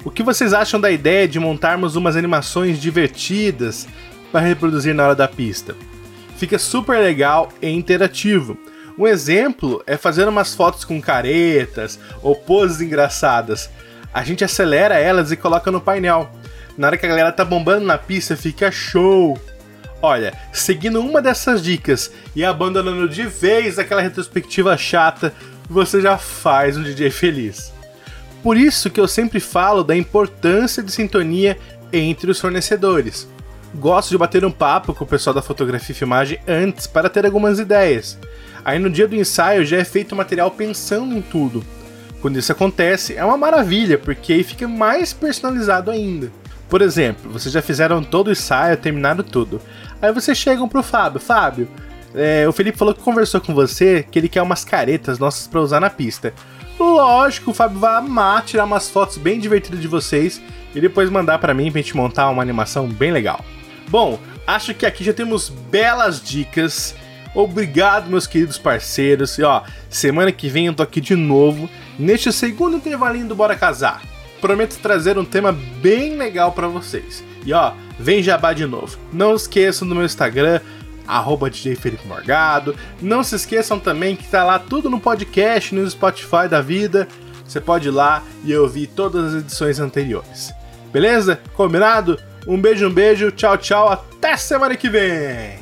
O 0.03 0.09
que 0.09 0.23
vocês 0.23 0.53
acham 0.53 0.79
da 0.79 0.89
ideia 0.89 1.27
de 1.27 1.39
montarmos 1.39 1.95
umas 1.95 2.15
animações 2.15 2.79
divertidas 2.79 3.87
para 4.31 4.39
reproduzir 4.47 4.95
na 4.95 5.03
hora 5.03 5.15
da 5.15 5.27
pista? 5.27 5.75
Fica 6.41 6.57
super 6.57 6.97
legal 6.97 7.49
e 7.61 7.69
interativo. 7.69 8.57
Um 8.97 9.05
exemplo 9.05 9.83
é 9.85 9.95
fazer 9.95 10.27
umas 10.27 10.55
fotos 10.55 10.83
com 10.83 10.99
caretas 10.99 11.99
ou 12.23 12.35
poses 12.35 12.81
engraçadas. 12.81 13.69
A 14.11 14.23
gente 14.23 14.43
acelera 14.43 14.97
elas 14.97 15.31
e 15.31 15.37
coloca 15.37 15.69
no 15.69 15.79
painel. 15.79 16.31
Na 16.75 16.87
hora 16.87 16.97
que 16.97 17.05
a 17.05 17.09
galera 17.09 17.31
tá 17.31 17.45
bombando 17.45 17.85
na 17.85 17.95
pista, 17.95 18.35
fica 18.35 18.71
show! 18.71 19.39
Olha, 20.01 20.33
seguindo 20.51 20.99
uma 20.99 21.21
dessas 21.21 21.61
dicas 21.61 22.11
e 22.35 22.43
abandonando 22.43 23.07
de 23.07 23.27
vez 23.27 23.77
aquela 23.77 24.01
retrospectiva 24.01 24.75
chata, 24.75 25.31
você 25.69 26.01
já 26.01 26.17
faz 26.17 26.75
um 26.75 26.81
DJ 26.81 27.11
feliz. 27.11 27.71
Por 28.41 28.57
isso 28.57 28.89
que 28.89 28.99
eu 28.99 29.07
sempre 29.07 29.39
falo 29.39 29.83
da 29.83 29.95
importância 29.95 30.81
de 30.81 30.91
sintonia 30.91 31.55
entre 31.93 32.31
os 32.31 32.41
fornecedores 32.41 33.29
gosto 33.75 34.09
de 34.09 34.17
bater 34.17 34.43
um 34.45 34.51
papo 34.51 34.93
com 34.93 35.03
o 35.03 35.07
pessoal 35.07 35.33
da 35.33 35.41
fotografia 35.41 35.93
e 35.93 35.97
filmagem 35.97 36.39
antes 36.47 36.87
para 36.87 37.09
ter 37.09 37.25
algumas 37.25 37.59
ideias. 37.59 38.17
Aí 38.63 38.77
no 38.77 38.89
dia 38.89 39.07
do 39.07 39.15
ensaio 39.15 39.65
já 39.65 39.77
é 39.77 39.83
feito 39.83 40.11
o 40.11 40.15
material 40.15 40.51
pensando 40.51 41.15
em 41.15 41.21
tudo. 41.21 41.63
Quando 42.21 42.37
isso 42.37 42.51
acontece, 42.51 43.15
é 43.15 43.25
uma 43.25 43.37
maravilha, 43.37 43.97
porque 43.97 44.33
aí 44.33 44.43
fica 44.43 44.67
mais 44.67 45.11
personalizado 45.11 45.89
ainda. 45.89 46.31
Por 46.69 46.81
exemplo, 46.81 47.31
vocês 47.31 47.51
já 47.51 47.61
fizeram 47.61 48.03
todo 48.03 48.27
o 48.27 48.31
ensaio, 48.31 48.77
terminaram 48.77 49.23
tudo. 49.23 49.59
Aí 50.01 50.13
vocês 50.13 50.37
chegam 50.37 50.69
pro 50.69 50.83
Fábio, 50.83 51.19
Fábio, 51.19 51.67
é, 52.13 52.47
o 52.47 52.51
Felipe 52.51 52.77
falou 52.77 52.93
que 52.93 53.01
conversou 53.01 53.39
com 53.39 53.53
você 53.53 54.05
que 54.09 54.19
ele 54.19 54.29
quer 54.29 54.41
umas 54.41 54.65
caretas 54.65 55.17
nossas 55.17 55.47
para 55.47 55.61
usar 55.61 55.79
na 55.79 55.89
pista. 55.89 56.33
Lógico, 56.79 57.51
o 57.51 57.53
Fábio 57.53 57.79
vai 57.79 57.95
amar 57.95 58.43
tirar 58.43 58.65
umas 58.65 58.89
fotos 58.89 59.17
bem 59.17 59.39
divertidas 59.39 59.79
de 59.79 59.87
vocês 59.87 60.41
e 60.73 60.81
depois 60.81 61.09
mandar 61.09 61.39
para 61.39 61.53
mim 61.53 61.71
pra 61.71 61.81
gente 61.81 61.95
montar 61.95 62.29
uma 62.29 62.41
animação 62.41 62.87
bem 62.87 63.11
legal. 63.11 63.43
Bom, 63.91 64.17
acho 64.47 64.73
que 64.73 64.85
aqui 64.85 65.03
já 65.03 65.11
temos 65.11 65.49
belas 65.49 66.23
dicas. 66.23 66.95
Obrigado, 67.35 68.09
meus 68.09 68.25
queridos 68.25 68.57
parceiros. 68.57 69.37
E 69.37 69.43
ó, 69.43 69.63
semana 69.89 70.31
que 70.31 70.47
vem 70.47 70.67
eu 70.67 70.73
tô 70.73 70.81
aqui 70.81 71.01
de 71.01 71.13
novo, 71.13 71.69
neste 71.99 72.31
segundo 72.31 72.77
intervalinho 72.77 73.27
do 73.27 73.35
Bora 73.35 73.53
Casar. 73.53 74.01
Prometo 74.39 74.79
trazer 74.79 75.17
um 75.17 75.25
tema 75.25 75.51
bem 75.51 76.15
legal 76.15 76.53
para 76.53 76.69
vocês. 76.69 77.21
E 77.45 77.51
ó, 77.51 77.73
vem 77.99 78.23
jabá 78.23 78.53
de 78.53 78.65
novo. 78.65 78.97
Não 79.11 79.35
esqueçam 79.35 79.85
do 79.85 79.93
meu 79.93 80.05
Instagram, 80.05 80.61
arroba 81.05 81.49
DJ 81.49 81.75
Felipe 81.75 82.07
Morgado. 82.07 82.73
Não 83.01 83.25
se 83.25 83.35
esqueçam 83.35 83.77
também 83.77 84.15
que 84.15 84.25
tá 84.29 84.45
lá 84.45 84.57
tudo 84.57 84.89
no 84.89 85.01
podcast, 85.01 85.75
no 85.75 85.89
Spotify 85.89 86.47
da 86.49 86.61
vida. 86.61 87.09
Você 87.45 87.59
pode 87.59 87.89
ir 87.89 87.91
lá 87.91 88.23
e 88.45 88.55
ouvir 88.55 88.87
todas 88.87 89.33
as 89.33 89.41
edições 89.41 89.81
anteriores. 89.81 90.53
Beleza? 90.93 91.41
Combinado? 91.55 92.17
Um 92.47 92.59
beijo, 92.59 92.87
um 92.87 92.91
beijo, 92.91 93.31
tchau, 93.31 93.55
tchau, 93.55 93.87
até 93.89 94.35
semana 94.35 94.75
que 94.75 94.89
vem! 94.89 95.59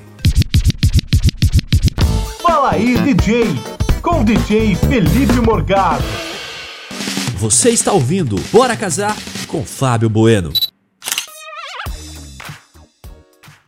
Fala 2.42 2.72
aí, 2.72 2.98
DJ, 2.98 3.44
com 4.02 4.24
DJ 4.24 4.76
Felipe 4.76 5.42
Morgado. 5.46 6.06
Você 7.36 7.72
está 7.72 7.92
ouvindo 7.92 8.38
Bora 8.52 8.78
Casar 8.78 9.14
com 9.48 9.66
Fábio 9.66 10.10
Bueno. 10.10 10.54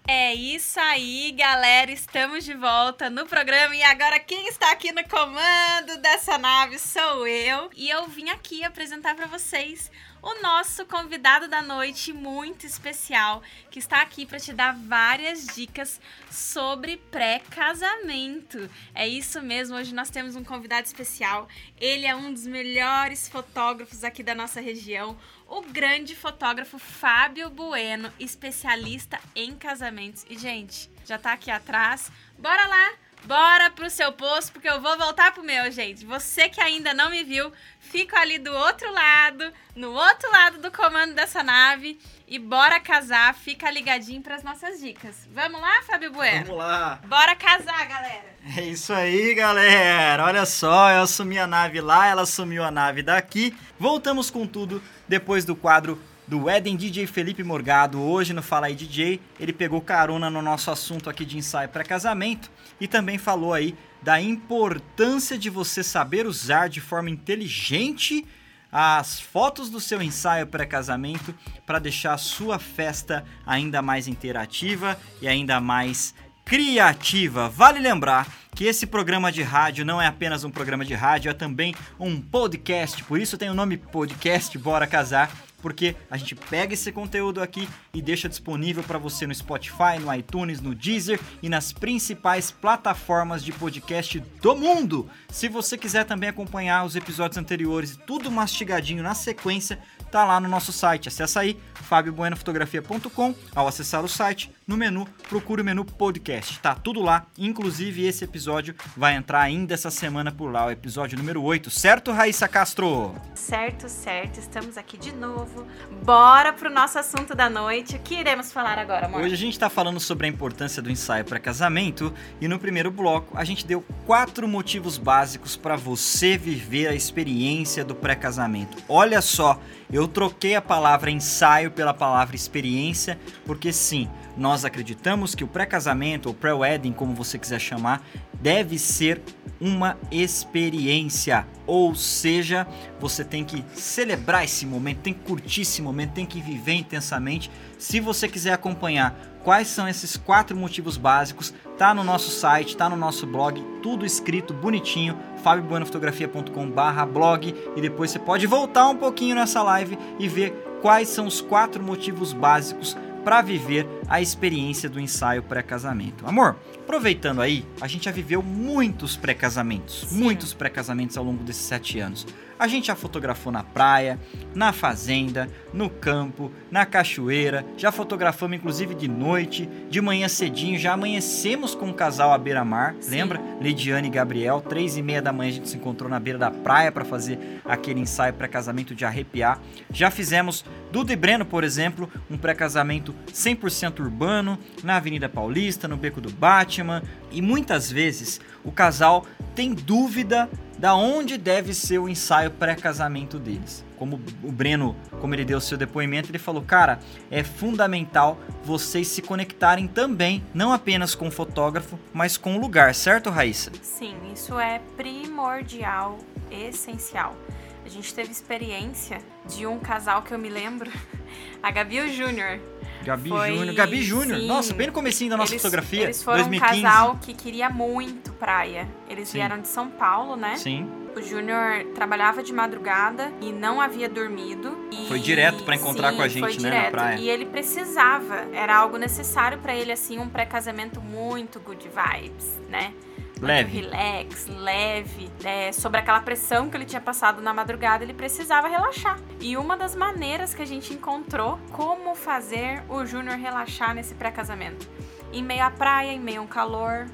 É 0.07 0.33
isso 0.33 0.79
aí, 0.79 1.33
galera. 1.37 1.91
Estamos 1.91 2.45
de 2.45 2.53
volta 2.53 3.09
no 3.09 3.25
programa 3.25 3.75
e 3.75 3.83
agora 3.83 4.19
quem 4.19 4.47
está 4.47 4.71
aqui 4.71 4.91
no 4.93 5.03
comando 5.07 6.01
dessa 6.01 6.37
nave 6.37 6.79
sou 6.79 7.27
eu. 7.27 7.69
E 7.75 7.89
eu 7.89 8.07
vim 8.07 8.29
aqui 8.29 8.63
apresentar 8.63 9.15
para 9.15 9.27
vocês 9.27 9.91
o 10.21 10.41
nosso 10.41 10.85
convidado 10.85 11.47
da 11.47 11.61
noite 11.61 12.13
muito 12.13 12.65
especial, 12.65 13.41
que 13.69 13.79
está 13.79 14.01
aqui 14.01 14.25
para 14.25 14.39
te 14.39 14.53
dar 14.53 14.75
várias 14.75 15.47
dicas 15.47 15.99
sobre 16.29 16.97
pré-casamento. 16.97 18.69
É 18.93 19.07
isso 19.07 19.41
mesmo, 19.41 19.75
hoje 19.75 19.93
nós 19.93 20.09
temos 20.09 20.35
um 20.35 20.43
convidado 20.43 20.85
especial. 20.85 21.47
Ele 21.79 22.05
é 22.05 22.15
um 22.15 22.31
dos 22.31 22.45
melhores 22.45 23.27
fotógrafos 23.27 24.03
aqui 24.03 24.21
da 24.21 24.35
nossa 24.35 24.61
região, 24.61 25.17
o 25.47 25.61
grande 25.61 26.15
fotógrafo 26.15 26.77
Fábio 26.77 27.49
Bueno, 27.49 28.11
especialista 28.19 29.19
em 29.35 29.55
casamentos. 29.55 30.25
E 30.29 30.37
gente, 30.37 30.89
já 31.05 31.17
tá 31.17 31.33
aqui 31.33 31.49
atrás. 31.49 32.11
Bora 32.37 32.67
lá 32.67 32.93
Bora 33.23 33.69
pro 33.69 33.89
seu 33.89 34.11
posto, 34.11 34.51
porque 34.51 34.67
eu 34.67 34.81
vou 34.81 34.97
voltar 34.97 35.31
pro 35.31 35.43
meu, 35.43 35.69
gente. 35.71 36.03
Você 36.05 36.49
que 36.49 36.59
ainda 36.59 36.91
não 36.91 37.11
me 37.11 37.23
viu, 37.23 37.51
fico 37.91 38.15
ali 38.15 38.39
do 38.39 38.51
outro 38.51 38.91
lado, 38.91 39.51
no 39.75 39.91
outro 39.91 40.31
lado 40.31 40.59
do 40.59 40.71
comando 40.71 41.13
dessa 41.13 41.43
nave. 41.43 41.99
E 42.27 42.39
bora 42.39 42.79
casar, 42.79 43.35
fica 43.35 43.69
ligadinho 43.69 44.21
para 44.21 44.35
as 44.35 44.43
nossas 44.43 44.79
dicas. 44.79 45.27
Vamos 45.33 45.59
lá, 45.59 45.81
Fábio 45.85 46.13
Bueno? 46.13 46.45
Vamos 46.45 46.59
lá. 46.59 47.01
Bora 47.05 47.35
casar, 47.35 47.85
galera. 47.85 48.31
É 48.57 48.61
isso 48.61 48.93
aí, 48.93 49.35
galera. 49.35 50.23
Olha 50.23 50.45
só, 50.45 50.89
eu 50.91 51.01
assumi 51.01 51.37
a 51.37 51.45
nave 51.45 51.81
lá, 51.81 52.07
ela 52.07 52.21
assumiu 52.21 52.63
a 52.63 52.71
nave 52.71 53.03
daqui. 53.03 53.53
Voltamos 53.77 54.31
com 54.31 54.47
tudo 54.47 54.81
depois 55.09 55.43
do 55.43 55.57
quadro 55.57 56.01
do 56.25 56.49
Eden 56.49 56.77
DJ 56.77 57.05
Felipe 57.05 57.43
Morgado, 57.43 58.01
hoje 58.01 58.31
no 58.31 58.41
Fala 58.41 58.67
aí 58.67 58.75
DJ. 58.75 59.19
Ele 59.37 59.51
pegou 59.51 59.81
carona 59.81 60.29
no 60.29 60.41
nosso 60.41 60.71
assunto 60.71 61.09
aqui 61.09 61.25
de 61.25 61.37
ensaio 61.37 61.67
para 61.67 61.83
casamento 61.83 62.49
e 62.79 62.87
também 62.87 63.17
falou 63.17 63.53
aí 63.53 63.75
da 64.01 64.19
importância 64.19 65.37
de 65.37 65.49
você 65.49 65.83
saber 65.83 66.25
usar 66.25 66.67
de 66.67 66.81
forma 66.81 67.09
inteligente 67.09 68.25
as 68.71 69.19
fotos 69.19 69.69
do 69.69 69.81
seu 69.81 70.01
ensaio 70.01 70.47
pré-casamento 70.47 71.35
para 71.65 71.77
deixar 71.77 72.13
a 72.13 72.17
sua 72.17 72.57
festa 72.57 73.25
ainda 73.45 73.81
mais 73.81 74.07
interativa 74.07 74.97
e 75.21 75.27
ainda 75.27 75.59
mais 75.59 76.15
criativa. 76.45 77.49
Vale 77.49 77.79
lembrar 77.79 78.27
que 78.55 78.65
esse 78.65 78.85
programa 78.85 79.31
de 79.31 79.41
rádio 79.41 79.85
não 79.85 80.01
é 80.01 80.07
apenas 80.07 80.43
um 80.43 80.51
programa 80.51 80.83
de 80.83 80.93
rádio, 80.93 81.29
é 81.29 81.33
também 81.33 81.75
um 81.99 82.19
podcast, 82.19 83.03
por 83.03 83.19
isso 83.19 83.37
tem 83.37 83.49
o 83.49 83.53
nome 83.53 83.77
podcast 83.77 84.57
Bora 84.57 84.87
Casar 84.87 85.31
porque 85.61 85.95
a 86.09 86.17
gente 86.17 86.35
pega 86.35 86.73
esse 86.73 86.91
conteúdo 86.91 87.41
aqui 87.41 87.67
e 87.93 88.01
deixa 88.01 88.27
disponível 88.27 88.83
para 88.83 88.97
você 88.97 89.27
no 89.27 89.35
Spotify, 89.35 89.99
no 89.99 90.13
iTunes, 90.13 90.61
no 90.61 90.73
Deezer 90.73 91.19
e 91.41 91.49
nas 91.49 91.71
principais 91.71 92.51
plataformas 92.51 93.43
de 93.43 93.51
podcast 93.51 94.19
do 94.41 94.55
mundo. 94.55 95.09
Se 95.29 95.47
você 95.47 95.77
quiser 95.77 96.05
também 96.05 96.29
acompanhar 96.29 96.85
os 96.85 96.95
episódios 96.95 97.37
anteriores 97.37 97.91
e 97.91 97.99
tudo 97.99 98.31
mastigadinho 98.31 99.03
na 99.03 99.13
sequência, 99.13 99.79
tá 100.11 100.25
lá 100.25 100.39
no 100.39 100.49
nosso 100.49 100.73
site. 100.73 101.07
Acesse 101.07 101.39
aí 101.39 101.57
fabiobuenafotografia.com. 101.75 103.33
Ao 103.55 103.67
acessar 103.67 104.03
o 104.03 104.09
site, 104.09 104.51
no 104.67 104.77
menu, 104.77 105.07
procure 105.27 105.61
o 105.61 105.65
menu 105.65 105.83
podcast. 105.83 106.59
Tá 106.59 106.75
tudo 106.75 107.01
lá, 107.01 107.25
inclusive 107.37 108.05
esse 108.05 108.23
episódio 108.23 108.75
vai 108.95 109.15
entrar 109.15 109.41
ainda 109.41 109.73
essa 109.73 109.89
semana 109.89 110.31
por 110.31 110.51
lá, 110.51 110.67
o 110.67 110.71
episódio 110.71 111.17
número 111.17 111.41
8, 111.41 111.69
certo, 111.69 112.11
Raíssa 112.11 112.47
Castro? 112.47 113.15
Certo, 113.33 113.89
certo, 113.89 114.39
estamos 114.39 114.77
aqui 114.77 114.97
de 114.97 115.13
novo. 115.13 115.65
Bora 116.03 116.53
pro 116.53 116.69
nosso 116.69 116.99
assunto 116.99 117.35
da 117.35 117.49
noite. 117.49 117.95
O 117.95 117.99
que 117.99 118.15
iremos 118.15 118.51
falar 118.51 118.77
agora, 118.77 119.07
amor? 119.07 119.21
Hoje 119.21 119.33
a 119.33 119.37
gente 119.37 119.57
tá 119.57 119.69
falando 119.69 119.99
sobre 119.99 120.27
a 120.27 120.29
importância 120.29 120.81
do 120.81 120.91
ensaio 120.91 121.25
para 121.25 121.39
casamento 121.39 122.13
e 122.39 122.47
no 122.47 122.59
primeiro 122.59 122.91
bloco 122.91 123.37
a 123.37 123.43
gente 123.43 123.65
deu 123.65 123.83
quatro 124.05 124.47
motivos 124.47 124.97
básicos 124.97 125.55
para 125.57 125.75
você 125.75 126.37
viver 126.37 126.87
a 126.87 126.95
experiência 126.95 127.83
do 127.83 127.95
pré-casamento. 127.95 128.77
Olha 128.87 129.21
só, 129.21 129.59
eu 129.91 130.07
troquei 130.07 130.55
a 130.55 130.61
palavra 130.61 131.11
ensaio 131.11 131.71
pela 131.71 131.93
palavra 131.93 132.35
experiência, 132.35 133.19
porque 133.45 133.73
sim, 133.73 134.07
nós 134.37 134.63
acreditamos 134.63 135.35
que 135.35 135.43
o 135.43 135.47
pré-casamento 135.47 136.29
ou 136.29 136.33
pré-wedding, 136.33 136.93
como 136.93 137.13
você 137.13 137.37
quiser 137.37 137.59
chamar, 137.59 138.01
deve 138.33 138.79
ser 138.79 139.21
uma 139.59 139.97
experiência. 140.09 141.45
Ou 141.65 141.95
seja, 141.95 142.67
você 142.99 143.23
tem 143.23 143.43
que 143.43 143.65
celebrar 143.73 144.43
esse 144.43 144.63
momento, 144.65 144.99
tem 144.99 145.13
que 145.13 145.21
curtir 145.21 145.61
esse 145.61 145.81
momento, 145.81 146.13
tem 146.13 146.25
que 146.25 146.41
viver 146.41 146.73
intensamente. 146.73 147.49
Se 147.77 147.99
você 147.99 148.27
quiser 148.27 148.53
acompanhar 148.53 149.15
quais 149.43 149.67
são 149.67 149.87
esses 149.87 150.17
quatro 150.17 150.57
motivos 150.57 150.97
básicos, 150.97 151.53
tá 151.77 151.93
no 151.93 152.03
nosso 152.03 152.31
site, 152.31 152.77
tá 152.77 152.89
no 152.89 152.95
nosso 152.95 153.25
blog, 153.25 153.63
tudo 153.81 154.05
escrito 154.05 154.53
bonitinho, 154.53 155.17
fabiobuenafotografia.com/blog 155.43 157.55
e 157.75 157.81
depois 157.81 158.11
você 158.11 158.19
pode 158.19 158.45
voltar 158.47 158.87
um 158.87 158.97
pouquinho 158.97 159.35
nessa 159.35 159.63
live 159.63 159.97
e 160.19 160.27
ver 160.27 160.51
quais 160.81 161.07
são 161.09 161.27
os 161.27 161.41
quatro 161.41 161.83
motivos 161.83 162.33
básicos 162.33 162.97
para 163.23 163.41
viver 163.41 163.87
a 164.07 164.21
experiência 164.21 164.89
do 164.89 164.99
ensaio 164.99 165.43
pré-casamento. 165.43 166.27
Amor, 166.27 166.57
aproveitando 166.79 167.41
aí, 167.41 167.65
a 167.79 167.87
gente 167.87 168.05
já 168.05 168.11
viveu 168.11 168.41
muitos 168.41 169.15
pré-casamentos, 169.15 170.07
muitos 170.11 170.53
pré-casamentos 170.53 171.17
ao 171.17 171.23
longo 171.23 171.43
desses 171.43 171.63
sete 171.63 171.99
anos. 171.99 172.25
A 172.61 172.67
gente 172.67 172.85
já 172.85 172.95
fotografou 172.95 173.51
na 173.51 173.63
praia, 173.63 174.19
na 174.53 174.71
fazenda, 174.71 175.49
no 175.73 175.89
campo, 175.89 176.51
na 176.69 176.85
cachoeira, 176.85 177.65
já 177.75 177.91
fotografamos 177.91 178.55
inclusive 178.55 178.93
de 178.93 179.07
noite, 179.07 179.67
de 179.89 179.99
manhã 179.99 180.27
cedinho, 180.27 180.77
já 180.77 180.93
amanhecemos 180.93 181.73
com 181.73 181.87
um 181.87 181.91
casal 181.93 182.31
à 182.31 182.37
beira-mar, 182.37 182.95
lembra? 183.09 183.41
Lidiane 183.59 184.09
e 184.09 184.11
Gabriel, 184.11 184.61
três 184.61 184.95
e 184.95 185.01
meia 185.01 185.23
da 185.23 185.33
manhã 185.33 185.49
a 185.49 185.53
gente 185.53 185.69
se 185.69 185.75
encontrou 185.75 186.07
na 186.07 186.19
beira 186.19 186.37
da 186.37 186.51
praia 186.51 186.91
para 186.91 187.03
fazer 187.03 187.39
aquele 187.65 187.99
ensaio 187.99 188.35
pré-casamento 188.35 188.93
de 188.93 189.05
arrepiar. 189.05 189.59
Já 189.91 190.11
fizemos 190.11 190.63
Duda 190.91 191.13
e 191.13 191.15
Breno, 191.15 191.43
por 191.43 191.63
exemplo, 191.63 192.07
um 192.29 192.37
pré-casamento 192.37 193.15
100% 193.33 194.01
urbano, 194.01 194.59
na 194.83 194.97
Avenida 194.97 195.27
Paulista, 195.27 195.87
no 195.87 195.97
Beco 195.97 196.21
do 196.21 196.29
Batman, 196.29 197.01
e 197.31 197.41
muitas 197.41 197.91
vezes 197.91 198.39
o 198.63 198.71
casal 198.71 199.25
tem 199.55 199.73
dúvida 199.73 200.47
da 200.81 200.95
onde 200.95 201.37
deve 201.37 201.75
ser 201.75 201.99
o 201.99 202.09
ensaio 202.09 202.49
pré-casamento 202.49 203.37
deles. 203.37 203.85
Como 203.99 204.19
o 204.43 204.51
Breno, 204.51 204.95
como 205.19 205.35
ele 205.35 205.45
deu 205.45 205.59
o 205.59 205.61
seu 205.61 205.77
depoimento, 205.77 206.31
ele 206.31 206.39
falou: 206.39 206.63
"Cara, 206.63 206.97
é 207.29 207.43
fundamental 207.43 208.39
vocês 208.63 209.07
se 209.07 209.21
conectarem 209.21 209.87
também, 209.87 210.43
não 210.55 210.73
apenas 210.73 211.13
com 211.13 211.27
o 211.27 211.31
fotógrafo, 211.31 211.99
mas 212.11 212.35
com 212.35 212.57
o 212.57 212.59
lugar, 212.59 212.95
certo, 212.95 213.29
Raíssa?" 213.29 213.71
Sim, 213.83 214.15
isso 214.33 214.59
é 214.59 214.81
primordial, 214.97 216.17
essencial. 216.49 217.37
A 217.85 217.89
gente 217.89 218.11
teve 218.11 218.31
experiência 218.31 219.21
de 219.47 219.67
um 219.67 219.77
casal 219.77 220.23
que 220.23 220.33
eu 220.33 220.39
me 220.39 220.49
lembro, 220.49 220.91
a 221.61 221.69
Gabi 221.69 221.97
e 221.97 222.01
o 222.01 222.09
Júnior. 222.11 222.59
Gabi 223.03 223.29
Foi- 223.29 223.55
Júnior, 223.55 223.75
Gabi 223.75 224.01
Júnior. 224.01 224.39
Nossa, 224.43 224.73
bem 224.73 224.87
no 224.87 224.93
comecinho 224.93 225.29
da 225.29 225.37
nossa 225.37 225.53
eles, 225.53 225.61
fotografia, 225.61 226.03
Eles 226.03 226.23
foram 226.23 226.37
2015. 226.39 226.79
um 226.79 226.83
casal 226.83 227.17
que 227.21 227.33
queria 227.33 227.69
muito 227.69 228.31
praia. 228.33 228.87
Eles 229.09 229.27
Sim. 229.29 229.39
vieram 229.39 229.59
de 229.59 229.67
São 229.67 229.89
Paulo, 229.89 230.35
né? 230.35 230.55
Sim. 230.57 230.89
O 231.15 231.21
Júnior 231.21 231.83
trabalhava 231.93 232.41
de 232.41 232.53
madrugada 232.53 233.31
e 233.41 233.51
não 233.51 233.81
havia 233.81 234.07
dormido. 234.07 234.77
E... 234.91 235.07
Foi 235.07 235.19
direto 235.19 235.63
pra 235.63 235.75
encontrar 235.75 236.11
Sim, 236.11 236.15
com 236.17 236.21
a 236.23 236.27
gente, 236.27 236.39
foi 236.39 236.63
né, 236.63 236.69
na 236.69 236.75
direto. 236.75 236.91
praia. 236.91 237.15
E 237.19 237.29
ele 237.29 237.45
precisava, 237.45 238.45
era 238.53 238.77
algo 238.77 238.97
necessário 238.97 239.57
pra 239.57 239.75
ele, 239.75 239.91
assim, 239.91 240.19
um 240.19 240.29
pré-casamento 240.29 241.01
muito 241.01 241.59
good 241.59 241.85
vibes, 241.89 242.59
né? 242.69 242.93
Leve. 243.41 243.81
relax, 243.81 244.47
leve, 244.47 245.31
é, 245.43 245.71
sobre 245.71 245.99
aquela 245.99 246.21
pressão 246.21 246.69
que 246.69 246.77
ele 246.77 246.85
tinha 246.85 247.01
passado 247.01 247.41
na 247.41 247.53
madrugada, 247.53 248.03
ele 248.03 248.13
precisava 248.13 248.67
relaxar. 248.67 249.19
E 249.39 249.57
uma 249.57 249.75
das 249.75 249.95
maneiras 249.95 250.53
que 250.53 250.61
a 250.61 250.65
gente 250.65 250.93
encontrou 250.93 251.59
como 251.71 252.13
fazer 252.13 252.83
o 252.87 253.03
Júnior 253.03 253.37
relaxar 253.37 253.95
nesse 253.95 254.13
pré-casamento. 254.13 254.87
Em 255.33 255.43
meio 255.43 255.63
à 255.63 255.71
praia, 255.71 256.11
em 256.11 256.19
meio 256.19 256.41
a 256.41 256.43
um 256.43 256.47
calor, 256.47 257.07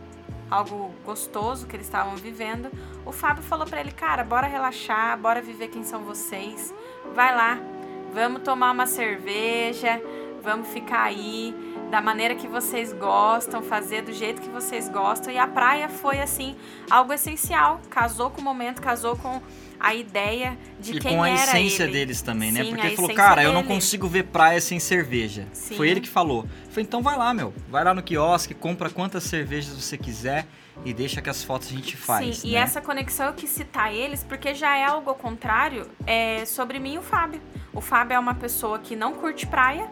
algo 0.51 0.93
gostoso 1.05 1.65
que 1.65 1.75
eles 1.75 1.87
estavam 1.87 2.15
vivendo, 2.17 2.69
o 3.05 3.11
Fábio 3.13 3.43
falou 3.43 3.65
pra 3.65 3.79
ele, 3.79 3.91
cara, 3.91 4.23
bora 4.23 4.47
relaxar, 4.47 5.17
bora 5.17 5.41
viver 5.41 5.69
quem 5.69 5.83
são 5.83 6.03
vocês. 6.03 6.73
Vai 7.15 7.33
lá, 7.33 7.57
vamos 8.13 8.41
tomar 8.41 8.71
uma 8.71 8.85
cerveja, 8.85 10.01
vamos 10.41 10.67
ficar 10.69 11.03
aí 11.03 11.55
da 11.89 12.01
maneira 12.01 12.35
que 12.35 12.47
vocês 12.47 12.91
gostam, 12.93 13.61
fazer 13.61 14.01
do 14.01 14.13
jeito 14.13 14.41
que 14.41 14.49
vocês 14.49 14.89
gostam. 14.89 15.31
E 15.31 15.37
a 15.37 15.47
praia 15.47 15.89
foi 15.89 16.19
assim 16.19 16.55
algo 16.89 17.13
essencial, 17.13 17.79
casou 17.89 18.29
com 18.29 18.41
o 18.41 18.43
momento, 18.43 18.81
casou 18.81 19.15
com 19.15 19.41
a 19.79 19.93
ideia 19.93 20.57
de 20.79 20.97
e 20.97 20.99
quem 20.99 21.15
com 21.15 21.23
a 21.23 21.29
era 21.29 21.41
essência 21.41 21.83
ele. 21.83 21.93
deles 21.93 22.21
também, 22.21 22.51
né? 22.51 22.63
Sim, 22.63 22.69
Porque 22.69 22.81
a 22.81 22.87
ele 22.87 22.95
falou, 22.95 23.13
cara, 23.13 23.43
eu 23.43 23.53
não 23.53 23.61
dele. 23.61 23.75
consigo 23.75 24.07
ver 24.07 24.23
praia 24.23 24.59
sem 24.59 24.79
cerveja. 24.79 25.47
Sim. 25.53 25.75
Foi 25.75 25.89
ele 25.89 26.01
que 26.01 26.09
falou. 26.09 26.47
Falei, 26.69 26.83
então 26.83 27.01
vai 27.01 27.17
lá, 27.17 27.33
meu. 27.33 27.53
Vai 27.69 27.83
lá 27.83 27.93
no 27.93 28.01
quiosque, 28.01 28.53
compra 28.53 28.89
quantas 28.89 29.23
cervejas 29.23 29.75
você 29.75 29.97
quiser 29.97 30.47
e 30.85 30.93
deixa 30.93 31.21
que 31.21 31.29
as 31.29 31.43
fotos 31.43 31.69
a 31.69 31.71
gente 31.71 31.95
faz. 31.95 32.39
Sim, 32.39 32.49
e 32.49 32.51
né? 32.53 32.59
essa 32.59 32.81
conexão 32.81 33.27
eu 33.27 33.33
quis 33.33 33.49
citar 33.49 33.93
eles 33.93 34.23
porque 34.23 34.53
já 34.53 34.75
é 34.75 34.85
algo 34.85 35.09
ao 35.09 35.15
contrário 35.15 35.87
é, 36.05 36.45
sobre 36.45 36.79
mim 36.79 36.95
e 36.95 36.97
o 36.97 37.01
Fábio. 37.01 37.41
O 37.73 37.81
Fábio 37.81 38.15
é 38.15 38.19
uma 38.19 38.33
pessoa 38.35 38.79
que 38.79 38.95
não 38.95 39.13
curte 39.13 39.45
praia, 39.45 39.87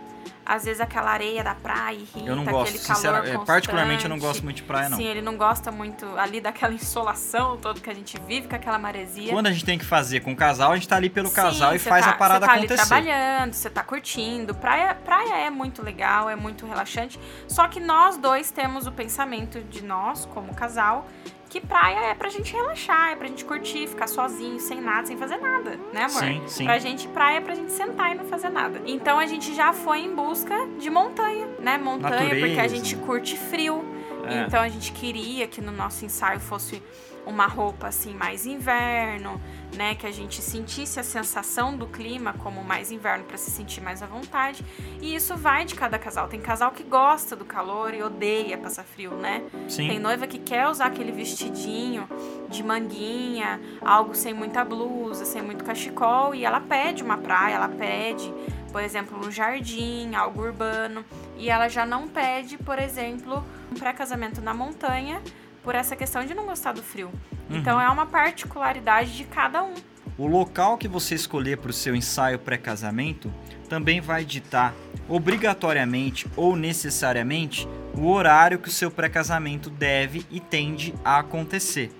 às 0.45 0.65
vezes 0.65 0.79
aquela 0.79 1.11
areia 1.11 1.43
da 1.43 1.55
praia 1.55 1.95
irrita, 1.95 2.19
Eu 2.19 2.35
não 2.35 2.43
aquele 2.43 2.57
gosto, 2.57 2.77
sinceramente. 2.77 3.27
constante. 3.29 3.47
Particularmente 3.47 4.03
eu 4.03 4.09
não 4.09 4.19
gosto 4.19 4.43
muito 4.43 4.57
de 4.57 4.63
praia, 4.63 4.89
não. 4.89 4.97
Sim, 4.97 5.05
ele 5.05 5.21
não 5.21 5.35
gosta 5.37 5.71
muito 5.71 6.05
ali 6.17 6.39
daquela 6.39 6.73
insolação 6.75 7.57
toda 7.57 7.79
que 7.79 7.89
a 7.89 7.93
gente 7.93 8.19
vive, 8.27 8.47
com 8.47 8.55
aquela 8.55 8.77
maresia. 8.77 9.31
Quando 9.33 9.47
a 9.47 9.51
gente 9.51 9.65
tem 9.65 9.77
que 9.77 9.85
fazer 9.85 10.19
com 10.19 10.31
o 10.33 10.35
casal, 10.35 10.71
a 10.71 10.75
gente 10.75 10.87
tá 10.87 10.95
ali 10.95 11.09
pelo 11.09 11.29
Sim, 11.29 11.35
casal 11.35 11.75
e 11.75 11.79
você 11.79 11.89
faz 11.89 12.05
tá- 12.05 12.11
a 12.11 12.13
parada 12.13 12.45
você 12.45 12.51
tá 12.51 12.57
acontecer. 12.57 12.93
ali 12.93 13.05
trabalhando, 13.07 13.53
você 13.53 13.69
tá 13.69 13.83
curtindo. 13.83 14.53
Praia, 14.55 14.93
praia 14.93 15.35
é 15.45 15.49
muito 15.49 15.81
legal, 15.81 16.29
é 16.29 16.35
muito 16.35 16.65
relaxante. 16.65 17.19
Só 17.47 17.67
que 17.67 17.79
nós 17.79 18.17
dois 18.17 18.51
temos 18.51 18.85
o 18.87 18.91
pensamento 18.91 19.61
de 19.61 19.83
nós, 19.83 20.25
como 20.27 20.53
casal, 20.53 21.07
que 21.55 21.61
praia 21.65 22.07
é 22.07 22.13
pra 22.13 22.27
gente 22.27 22.51
relaxar, 22.51 23.11
é 23.13 23.15
pra 23.15 23.29
gente 23.29 23.45
curtir, 23.45 23.87
ficar 23.87 24.07
sozinho, 24.07 24.59
sem 24.59 24.81
nada, 24.81 25.07
sem 25.07 25.15
fazer 25.15 25.37
nada, 25.37 25.79
né, 25.93 26.01
amor? 26.03 26.09
Sim, 26.09 26.43
sim. 26.47 26.65
Pra 26.65 26.77
gente, 26.79 27.07
praia 27.07 27.37
é 27.37 27.39
pra 27.39 27.55
gente 27.55 27.71
sentar 27.71 28.11
e 28.11 28.15
não 28.15 28.25
fazer 28.25 28.49
nada. 28.49 28.81
Então 28.85 29.17
a 29.17 29.25
gente 29.25 29.55
já 29.55 29.71
foi 29.71 29.99
em 29.99 30.13
busca 30.13 30.53
de 30.77 30.89
montanha, 30.89 31.47
né? 31.59 31.77
Montanha, 31.77 32.35
porque 32.35 32.43
a 32.43 32.63
Natureza. 32.63 32.75
gente 32.75 32.97
curte 32.97 33.37
frio. 33.37 33.85
É. 34.25 34.41
Então 34.41 34.61
a 34.61 34.67
gente 34.67 34.91
queria 34.91 35.47
que 35.47 35.61
no 35.61 35.71
nosso 35.71 36.03
ensaio 36.03 36.41
fosse 36.41 36.83
uma 37.25 37.47
roupa 37.47 37.87
assim 37.87 38.13
mais 38.13 38.45
inverno, 38.45 39.41
né, 39.75 39.95
que 39.95 40.05
a 40.07 40.11
gente 40.11 40.41
sentisse 40.41 40.99
a 40.99 41.03
sensação 41.03 41.75
do 41.75 41.87
clima 41.87 42.33
como 42.33 42.63
mais 42.63 42.91
inverno 42.91 43.25
para 43.25 43.37
se 43.37 43.51
sentir 43.51 43.81
mais 43.81 44.01
à 44.01 44.05
vontade. 44.05 44.63
E 45.01 45.15
isso 45.15 45.35
vai 45.35 45.65
de 45.65 45.75
cada 45.75 45.99
casal. 45.99 46.27
Tem 46.27 46.39
casal 46.39 46.71
que 46.71 46.83
gosta 46.83 47.35
do 47.35 47.43
calor 47.45 47.93
e 47.93 48.01
odeia 48.01 48.57
passar 48.57 48.83
frio, 48.83 49.11
né? 49.15 49.43
Sim. 49.67 49.87
Tem 49.87 49.99
noiva 49.99 50.27
que 50.27 50.39
quer 50.39 50.67
usar 50.67 50.87
aquele 50.87 51.11
vestidinho 51.11 52.07
de 52.49 52.63
manguinha, 52.63 53.59
algo 53.81 54.15
sem 54.15 54.33
muita 54.33 54.63
blusa, 54.63 55.25
sem 55.25 55.41
muito 55.41 55.63
cachecol, 55.63 56.33
e 56.33 56.45
ela 56.45 56.61
pede 56.61 57.03
uma 57.03 57.17
praia, 57.17 57.55
ela 57.55 57.69
pede, 57.69 58.33
por 58.71 58.81
exemplo, 58.81 59.17
um 59.25 59.31
jardim, 59.31 60.13
algo 60.15 60.41
urbano, 60.41 61.03
e 61.37 61.49
ela 61.49 61.67
já 61.67 61.85
não 61.85 62.07
pede, 62.07 62.57
por 62.57 62.79
exemplo, 62.79 63.43
um 63.71 63.75
pré-casamento 63.75 64.41
na 64.41 64.53
montanha, 64.53 65.21
por 65.65 65.73
essa 65.73 65.95
questão 65.95 66.23
de 66.23 66.35
não 66.35 66.45
gostar 66.45 66.71
do 66.73 66.83
frio. 66.83 67.11
Uhum. 67.49 67.57
Então 67.57 67.81
é 67.81 67.89
uma 67.89 68.05
particularidade 68.05 69.17
de 69.17 69.23
cada 69.25 69.63
um. 69.63 69.73
o 70.17 70.27
local 70.27 70.77
que 70.77 70.87
você 70.87 71.15
escolher 71.15 71.57
para 71.57 71.71
o 71.71 71.73
seu 71.73 71.93
ensaio 71.93 72.39
pré-casamento 72.39 73.33
também 73.67 73.99
vai 73.99 74.23
ditar 74.23 74.73
obrigatoriamente 75.09 76.27
ou 76.37 76.55
necessariamente 76.55 77.67
o 77.93 78.07
horário 78.07 78.59
que 78.59 78.69
o 78.69 78.71
seu 78.71 78.89
pré-casamento 78.89 79.69
deve 79.69 80.25
e 80.31 80.39
tende 80.39 80.93
a 81.03 81.19
acontecer. 81.19 81.91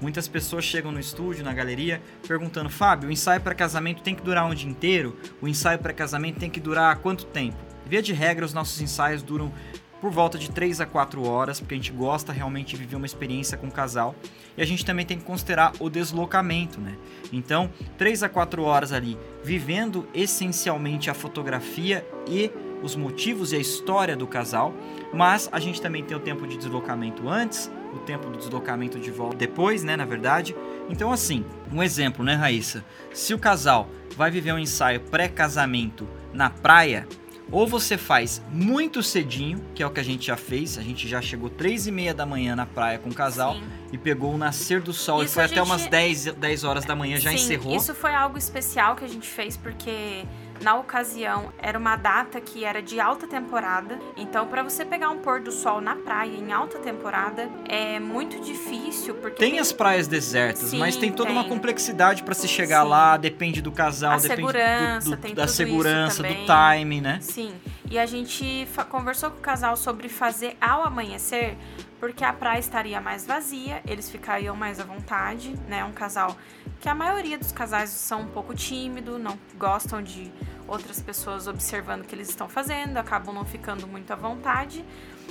Muitas 0.00 0.26
pessoas 0.26 0.64
chegam 0.64 0.90
no 0.90 0.98
estúdio, 0.98 1.44
na 1.44 1.52
galeria, 1.52 2.00
perguntando: 2.26 2.70
Fábio, 2.70 3.10
o 3.10 3.12
ensaio 3.12 3.40
pré-casamento 3.40 4.02
tem 4.02 4.14
que 4.14 4.22
durar 4.22 4.46
um 4.46 4.54
dia 4.54 4.68
inteiro? 4.68 5.16
O 5.42 5.46
ensaio 5.46 5.78
pré-casamento 5.78 6.40
tem 6.40 6.48
que 6.48 6.58
durar 6.58 6.96
quanto 6.96 7.26
tempo? 7.26 7.58
Via 7.86 8.00
de 8.00 8.12
regra, 8.12 8.46
os 8.46 8.54
nossos 8.54 8.80
ensaios 8.80 9.22
duram 9.22 9.52
por 10.00 10.10
volta 10.10 10.38
de 10.38 10.50
3 10.50 10.80
a 10.80 10.86
4 10.86 11.26
horas, 11.26 11.60
porque 11.60 11.74
a 11.74 11.76
gente 11.76 11.92
gosta 11.92 12.32
realmente 12.32 12.70
de 12.70 12.76
viver 12.76 12.96
uma 12.96 13.06
experiência 13.06 13.58
com 13.58 13.66
o 13.66 13.70
casal. 13.70 14.14
E 14.56 14.62
a 14.62 14.66
gente 14.66 14.84
também 14.84 15.04
tem 15.04 15.18
que 15.18 15.24
considerar 15.24 15.72
o 15.78 15.90
deslocamento, 15.90 16.80
né? 16.80 16.96
Então, 17.32 17.70
3 17.98 18.22
a 18.22 18.28
4 18.28 18.62
horas 18.62 18.92
ali, 18.92 19.18
vivendo 19.44 20.08
essencialmente 20.14 21.10
a 21.10 21.14
fotografia 21.14 22.06
e 22.26 22.50
os 22.82 22.96
motivos 22.96 23.52
e 23.52 23.56
a 23.56 23.58
história 23.58 24.16
do 24.16 24.26
casal, 24.26 24.72
mas 25.12 25.48
a 25.52 25.60
gente 25.60 25.82
também 25.82 26.02
tem 26.02 26.16
o 26.16 26.20
tempo 26.20 26.46
de 26.46 26.56
deslocamento 26.56 27.28
antes, 27.28 27.70
o 27.92 27.98
tempo 27.98 28.30
do 28.30 28.38
deslocamento 28.38 28.98
de 28.98 29.10
volta 29.10 29.36
depois, 29.36 29.82
né, 29.82 29.96
na 29.96 30.04
verdade. 30.04 30.56
Então, 30.88 31.12
assim, 31.12 31.44
um 31.70 31.82
exemplo, 31.82 32.24
né, 32.24 32.34
Raíssa? 32.34 32.84
Se 33.12 33.34
o 33.34 33.38
casal 33.38 33.88
vai 34.16 34.30
viver 34.30 34.52
um 34.52 34.58
ensaio 34.58 35.00
pré-casamento 35.00 36.08
na 36.32 36.48
praia, 36.48 37.06
ou 37.52 37.66
você 37.66 37.96
faz 37.98 38.40
muito 38.52 39.02
cedinho, 39.02 39.60
que 39.74 39.82
é 39.82 39.86
o 39.86 39.90
que 39.90 40.00
a 40.00 40.02
gente 40.02 40.26
já 40.26 40.36
fez, 40.36 40.78
a 40.78 40.82
gente 40.82 41.08
já 41.08 41.20
chegou 41.20 41.50
três 41.50 41.86
e 41.86 41.90
meia 41.90 42.14
da 42.14 42.24
manhã 42.24 42.54
na 42.54 42.66
praia 42.66 42.98
com 42.98 43.08
o 43.10 43.14
casal 43.14 43.54
Sim. 43.54 43.62
e 43.92 43.98
pegou 43.98 44.32
o 44.34 44.38
nascer 44.38 44.80
do 44.80 44.92
sol 44.92 45.22
Isso 45.22 45.32
e 45.32 45.34
foi 45.34 45.44
até 45.44 45.56
gente- 45.56 45.64
umas 45.66 45.86
10, 45.86 46.24
10 46.34 46.64
horas 46.64 46.84
da 46.84 46.94
manhã, 46.94 47.18
já 47.18 47.30
Sim, 47.30 47.36
encerrou. 47.36 47.74
Isso 47.76 47.94
foi 47.94 48.14
algo 48.14 48.38
especial 48.38 48.94
que 48.96 49.04
a 49.04 49.08
gente 49.08 49.26
fez 49.26 49.56
porque 49.56 50.24
na 50.60 50.76
ocasião 50.76 51.52
era 51.58 51.78
uma 51.78 51.96
data 51.96 52.40
que 52.40 52.64
era 52.64 52.82
de 52.82 53.00
alta 53.00 53.26
temporada. 53.26 53.98
Então, 54.16 54.46
para 54.46 54.62
você 54.62 54.84
pegar 54.84 55.08
um 55.10 55.18
pôr 55.18 55.40
do 55.40 55.50
sol 55.50 55.80
na 55.80 55.96
praia 55.96 56.36
em 56.36 56.52
alta 56.52 56.78
temporada 56.78 57.48
é 57.68 57.98
muito 57.98 58.38
difícil 58.40 59.14
porque 59.14 59.36
Tem 59.38 59.58
as 59.58 59.72
praias 59.72 60.06
desertas, 60.06 60.70
Sim, 60.70 60.78
mas 60.78 60.96
tem 60.96 61.10
toda 61.12 61.30
uma 61.30 61.42
tem. 61.42 61.48
complexidade 61.52 62.22
para 62.22 62.34
se 62.34 62.46
chegar 62.46 62.82
Sim. 62.82 62.88
lá, 62.90 63.16
depende 63.16 63.62
do 63.62 63.72
casal, 63.72 64.12
A 64.12 64.16
depende 64.16 64.42
do- 64.42 64.46
segurança, 64.48 65.10
do- 65.10 65.16
tem 65.16 65.34
da 65.34 65.48
segurança, 65.48 66.22
do 66.22 66.34
time, 66.34 67.00
né? 67.00 67.18
Sim. 67.22 67.54
E 67.90 67.98
a 67.98 68.06
gente 68.06 68.68
conversou 68.88 69.30
com 69.30 69.38
o 69.38 69.40
casal 69.40 69.76
sobre 69.76 70.08
fazer 70.08 70.56
ao 70.60 70.84
amanhecer, 70.84 71.56
porque 71.98 72.24
a 72.24 72.32
praia 72.32 72.60
estaria 72.60 73.00
mais 73.00 73.26
vazia, 73.26 73.82
eles 73.86 74.08
ficariam 74.10 74.54
mais 74.54 74.78
à 74.78 74.84
vontade, 74.84 75.54
né? 75.68 75.84
Um 75.84 75.92
casal 75.92 76.36
que 76.80 76.88
a 76.88 76.94
maioria 76.94 77.38
dos 77.38 77.52
casais 77.52 77.90
são 77.90 78.22
um 78.22 78.28
pouco 78.28 78.54
tímido, 78.54 79.18
não 79.18 79.38
gostam 79.58 80.02
de 80.02 80.32
outras 80.66 81.00
pessoas 81.00 81.46
observando 81.46 82.02
o 82.02 82.04
que 82.04 82.14
eles 82.14 82.30
estão 82.30 82.48
fazendo, 82.48 82.96
acabam 82.96 83.34
não 83.34 83.44
ficando 83.44 83.86
muito 83.86 84.10
à 84.10 84.16
vontade. 84.16 84.82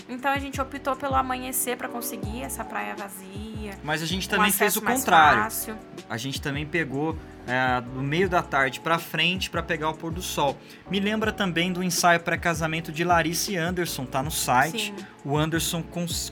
Então 0.08 0.32
a 0.32 0.40
gente 0.40 0.60
optou 0.62 0.96
pelo 0.96 1.16
amanhecer 1.16 1.76
para 1.78 1.88
conseguir 1.88 2.44
essa 2.44 2.64
praia 2.64 2.96
vazia. 2.96 3.78
Mas 3.84 4.02
a 4.02 4.06
gente 4.06 4.28
também 4.30 4.52
fez 4.52 4.76
o 4.76 4.82
contrário. 4.82 5.44
fácil. 5.44 5.76
A 6.10 6.18
gente 6.18 6.42
também 6.42 6.66
pegou 6.66 7.18
é, 7.48 7.82
do 7.82 8.02
meio 8.02 8.30
da 8.30 8.42
tarde 8.42 8.80
pra 8.80 9.00
frente 9.00 9.50
pra 9.50 9.62
pegar 9.64 9.90
o 9.90 9.94
pôr 9.94 10.12
do 10.12 10.22
sol. 10.22 10.58
Me 10.90 11.00
lembra 11.00 11.32
também 11.32 11.72
do 11.74 11.84
ensaio 11.84 12.20
pré-casamento 12.20 12.92
de 12.92 13.04
Larissa 13.04 13.52
e 13.52 13.58
Anderson, 13.58 14.06
tá 14.06 14.22
no 14.22 14.32
site. 14.32 14.94
Sim. 14.96 15.06
O 15.26 15.38
Anderson 15.38 15.84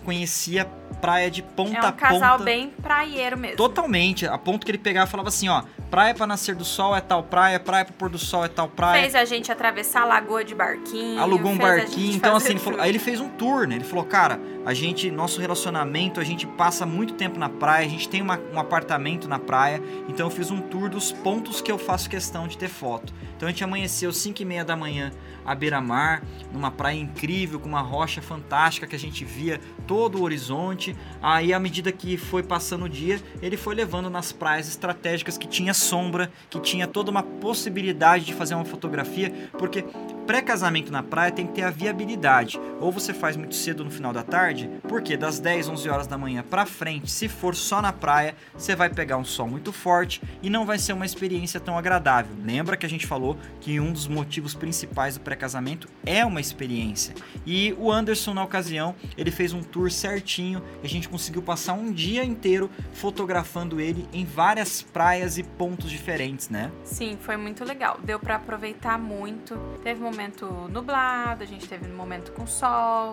conhecia 0.04 0.66
praia 1.02 1.30
de 1.30 1.42
ponta 1.42 1.78
É 1.78 1.86
a 1.86 1.90
um 1.90 1.92
casal 1.92 2.32
ponta. 2.34 2.44
bem 2.44 2.70
praieiro 2.82 3.38
mesmo. 3.38 3.58
Totalmente, 3.58 4.26
a 4.26 4.38
ponto 4.38 4.66
que 4.66 4.72
ele 4.72 4.78
pegava 4.78 5.08
e 5.08 5.12
falava 5.12 5.30
assim, 5.30 5.50
ó, 5.50 5.64
praia 5.90 6.14
pra 6.14 6.26
nascer 6.26 6.56
do 6.56 6.66
sol 6.66 6.96
é 6.96 7.02
tal 7.02 7.24
praia, 7.24 7.60
praia 7.60 7.86
pro 7.86 7.94
pôr 7.94 8.10
do 8.10 8.18
sol 8.18 8.46
é 8.46 8.48
tal 8.48 8.68
praia. 8.68 9.02
Fez 9.02 9.16
a 9.16 9.26
gente 9.26 9.52
atravessar 9.52 10.02
a 10.04 10.06
lagoa 10.06 10.44
de 10.44 10.56
barquinho. 10.56 11.20
alugou 11.20 11.52
um 11.52 11.58
barquinho, 11.58 12.16
então 12.16 12.36
assim, 12.36 12.52
ele 12.52 12.60
falou, 12.60 12.80
aí 12.80 12.90
ele 12.90 13.00
fez 13.00 13.20
um 13.20 13.30
tour, 13.30 13.57
né? 13.66 13.76
Ele 13.76 13.84
falou, 13.84 14.04
cara, 14.06 14.40
a 14.66 14.74
gente, 14.74 15.10
nosso 15.10 15.40
relacionamento, 15.40 16.20
a 16.20 16.24
gente 16.24 16.46
passa 16.46 16.86
muito 16.86 17.14
tempo 17.14 17.40
na 17.40 17.48
praia, 17.50 17.86
a 17.86 17.90
gente 17.90 18.10
tem 18.10 18.22
uma- 18.22 18.40
um 18.54 18.60
apartamento 18.60 19.28
na 19.28 19.40
praia, 19.40 19.82
então 20.08 20.28
eu 20.28 20.30
fiz 20.30 20.52
um 20.52 20.62
tour 20.62 20.90
dos 20.90 21.12
pontos 21.12 21.62
que 21.62 21.72
eu 21.72 21.78
faço 21.78 22.10
questão 22.10 22.48
de 22.48 22.58
ter 22.58 22.68
foto. 22.68 23.14
Então 23.36 23.48
a 23.48 23.52
gente 23.52 23.64
amanheceu 23.64 24.12
5 24.12 24.42
e 24.42 24.46
meia 24.46 24.66
da 24.66 24.76
manhã 24.76 25.12
à 25.46 25.56
beira-mar, 25.56 26.22
numa 26.52 26.70
praia 26.70 26.98
incrível, 26.98 27.60
com 27.60 27.70
uma 27.70 27.82
rocha 27.82 28.22
fantástica 28.22 28.86
que 28.86 28.96
a 28.96 29.00
gente 29.00 29.24
via 29.24 29.62
todo 29.88 30.18
o 30.20 30.24
horizonte. 30.24 30.96
Aí, 31.22 31.54
à 31.54 31.60
medida 31.60 31.92
que 31.92 32.18
foi 32.18 32.44
passando 32.44 32.86
o 32.86 32.90
dia, 32.90 33.22
ele 33.42 33.56
foi 33.56 33.74
levando 33.74 34.10
nas 34.10 34.32
praias 34.34 34.68
estratégicas 34.68 35.38
que 35.38 35.48
tinha 35.48 35.74
sombra, 35.74 36.30
que 36.50 36.60
tinha 36.60 36.86
toda 36.86 37.10
uma 37.10 37.24
possibilidade 37.24 38.26
de 38.26 38.34
fazer 38.34 38.56
uma 38.56 38.66
fotografia, 38.66 39.32
porque 39.58 39.86
pré-casamento 40.28 40.92
na 40.92 41.02
praia 41.02 41.32
tem 41.32 41.48
que 41.48 41.54
ter 41.54 41.62
a 41.62 41.70
viabilidade. 41.72 42.60
Ou 42.82 42.92
você 42.92 43.14
faz 43.14 43.38
muito 43.38 43.56
cedo 43.56 43.86
no 43.86 43.90
final 43.90 44.12
da 44.12 44.22
tarde, 44.22 44.70
porque 44.88 45.16
das 45.16 45.40
10, 45.40 45.70
11 45.70 45.90
horas 45.90 46.06
da 46.06 46.18
manhã 46.18 46.44
pra 46.48 46.66
frente, 46.66 47.10
se 47.10 47.30
for 47.30 47.56
só 47.56 47.82
na 47.82 47.94
praia, 47.94 48.36
você 48.54 48.76
vai 48.76 48.90
pegar 48.90 49.16
um 49.18 49.24
sol 49.24 49.48
muito 49.48 49.72
forte 49.72 50.22
e 50.44 50.50
não 50.50 50.66
vai 50.66 50.78
ser 50.78 50.92
uma 50.92 51.06
experiência 51.06 51.62
tão 51.62 51.78
agradável. 51.78 52.36
Lembra 52.44 52.76
que 52.76 52.86
a 52.86 52.90
gente 52.90 53.08
falou 53.08 53.38
que 53.62 53.80
um 53.80 53.94
dos 53.94 54.06
motivos 54.06 54.54
principais 54.54 55.16
do 55.16 55.22
pré-casamento 55.22 55.88
é 56.06 56.26
uma 56.26 56.42
experiência. 56.42 57.16
E 57.46 57.74
o 57.80 57.90
Anderson, 57.90 58.34
na 58.34 58.44
ocasião, 58.44 58.94
ele 59.18 59.32
fez 59.32 59.54
um 59.54 59.64
tour 59.64 59.90
certinho 59.90 60.62
e 60.84 60.86
a 60.86 60.90
gente 60.90 61.08
conseguiu 61.08 61.42
passar 61.42 61.72
um 61.72 61.90
dia 61.90 62.26
inteiro 62.26 62.70
fotografando 62.92 63.80
ele 63.80 64.06
em 64.12 64.26
várias 64.26 64.82
praias 64.82 65.38
e 65.38 65.44
pontos 65.44 65.90
diferentes, 65.90 66.50
né? 66.50 66.70
Sim, 66.84 67.18
foi 67.22 67.38
muito 67.38 67.64
legal. 67.64 67.98
Deu 68.04 68.20
pra 68.20 68.36
aproveitar 68.36 69.00
muito. 69.00 69.56
Teve 69.82 70.04
momento 70.18 70.68
nublado, 70.70 71.44
a 71.44 71.46
gente 71.46 71.68
teve 71.68 71.88
um 71.88 71.96
momento 71.96 72.32
com 72.32 72.48
sol. 72.48 73.12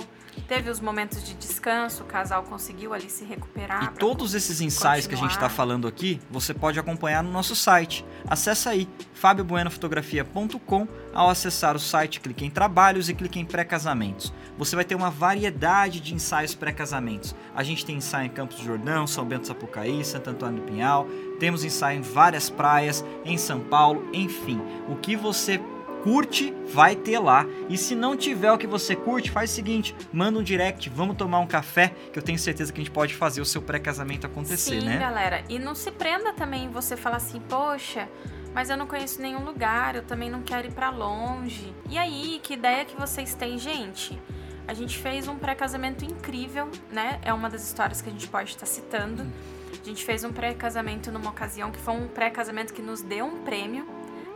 Teve 0.49 0.69
os 0.69 0.81
momentos 0.81 1.23
de 1.23 1.33
descanso, 1.35 2.03
o 2.03 2.07
casal 2.07 2.43
conseguiu 2.43 2.93
ali 2.93 3.09
se 3.09 3.25
recuperar. 3.25 3.85
E 3.85 3.99
todos 3.99 4.35
esses 4.35 4.61
ensaios 4.61 5.07
que 5.07 5.15
a 5.15 5.17
gente 5.17 5.31
está 5.31 5.43
continuar. 5.43 5.57
falando 5.57 5.87
aqui, 5.87 6.21
você 6.29 6.53
pode 6.53 6.79
acompanhar 6.79 7.23
no 7.23 7.31
nosso 7.31 7.55
site. 7.55 8.05
Acesse 8.27 8.69
aí 8.69 8.89
fabiobuenofotografia.com. 9.15 10.89
Ao 11.15 11.31
acessar 11.31 11.77
o 11.77 11.79
site, 11.79 12.21
clique 12.21 12.45
em 12.45 12.51
trabalhos 12.51 13.09
e 13.09 13.15
clique 13.15 13.39
em 13.39 13.45
pré-casamentos. 13.45 14.33
Você 14.59 14.75
vai 14.75 14.85
ter 14.85 14.97
uma 14.97 15.11
variedade 15.11 16.01
de 16.01 16.13
ensaios 16.13 16.55
pré-casamentos. 16.55 17.35
A 17.55 17.63
gente 17.63 17.87
tem 17.87 17.97
ensaio 17.97 18.27
em 18.27 18.31
Campos 18.31 18.57
do 18.57 18.65
Jordão, 18.65 19.07
São 19.07 19.25
Bento 19.25 19.43
do 19.43 19.47
Sapucaí, 19.47 20.05
Santo 20.05 20.31
Antônio 20.31 20.63
do 20.63 20.67
Pinhal. 20.67 21.07
Temos 21.39 21.65
ensaio 21.65 22.01
em 22.01 22.03
várias 22.03 22.51
praias, 22.51 23.05
em 23.25 23.39
São 23.39 23.61
Paulo, 23.61 24.09
enfim. 24.13 24.61
O 24.89 24.97
que 24.97 25.15
você 25.15 25.61
curte, 26.05 26.55
vai 26.71 26.95
ter 26.95 27.19
lá. 27.19 27.47
E 27.71 27.79
se 27.79 27.95
não 27.95 28.15
tiver 28.15 28.53
o 28.53 28.59
que 28.59 28.67
você 28.67 28.95
curte, 28.95 29.31
faz 29.31 29.51
o 29.51 29.55
seguinte: 29.55 29.97
manda 30.13 30.39
um 30.39 30.43
direct, 30.43 30.91
vamos 30.91 31.17
tomar 31.17 31.41
um 31.41 31.47
café, 31.47 31.95
que 32.13 32.19
eu 32.19 32.23
tenho 32.23 32.39
certeza 32.39 32.71
que 32.71 32.79
a 32.79 32.85
gente 32.85 32.93
pode 32.93 33.15
fazer 33.15 33.41
o 33.41 33.45
seu 33.45 33.63
pré-casamento 33.63 34.27
acontecer, 34.27 34.81
Sim, 34.83 34.87
né? 34.87 34.99
galera. 34.99 35.43
E 35.49 35.59
não 35.59 35.75
se 35.75 35.91
prenda 35.91 36.35
também 36.35 36.69
você 36.69 36.95
falar 36.95 37.17
assim, 37.17 37.41
poxa, 37.41 38.07
mas 38.53 38.69
eu 38.69 38.77
não 38.77 38.87
conheço 38.87 39.23
nenhum 39.23 39.43
lugar, 39.45 39.97
eu 39.97 40.03
também 40.03 40.29
não 40.29 40.43
quero 40.43 40.69
ir 40.69 40.73
pra 40.73 40.91
longe. 40.91 41.75
E 41.89 41.97
aí, 41.97 42.39
que 42.43 42.53
ideia 42.53 42.85
que 42.85 42.95
vocês 43.01 43.35
têm, 43.35 43.59
gente? 43.59 44.21
A 44.69 44.75
gente 44.75 44.99
fez 44.99 45.27
um 45.27 45.37
pré-casamento 45.37 46.05
incrível, 46.05 46.69
né? 46.93 47.19
É 47.23 47.33
uma 47.33 47.49
das 47.49 47.65
histórias 47.65 48.03
que 48.03 48.11
a 48.11 48.13
gente 48.13 48.29
pode 48.29 48.51
estar 48.51 48.67
citando. 48.67 49.27
A 49.73 49.85
gente 49.85 50.05
fez 50.05 50.23
um 50.23 50.33
pré-casamento 50.33 51.11
numa 51.11 51.31
ocasião 51.31 51.71
que 51.71 51.79
foi 51.79 51.95
um 51.95 52.09
pré-casamento 52.09 52.73
que 52.73 52.81
nos 52.81 53.03
deu 53.03 53.27
um 53.27 53.43
prêmio, 53.43 53.87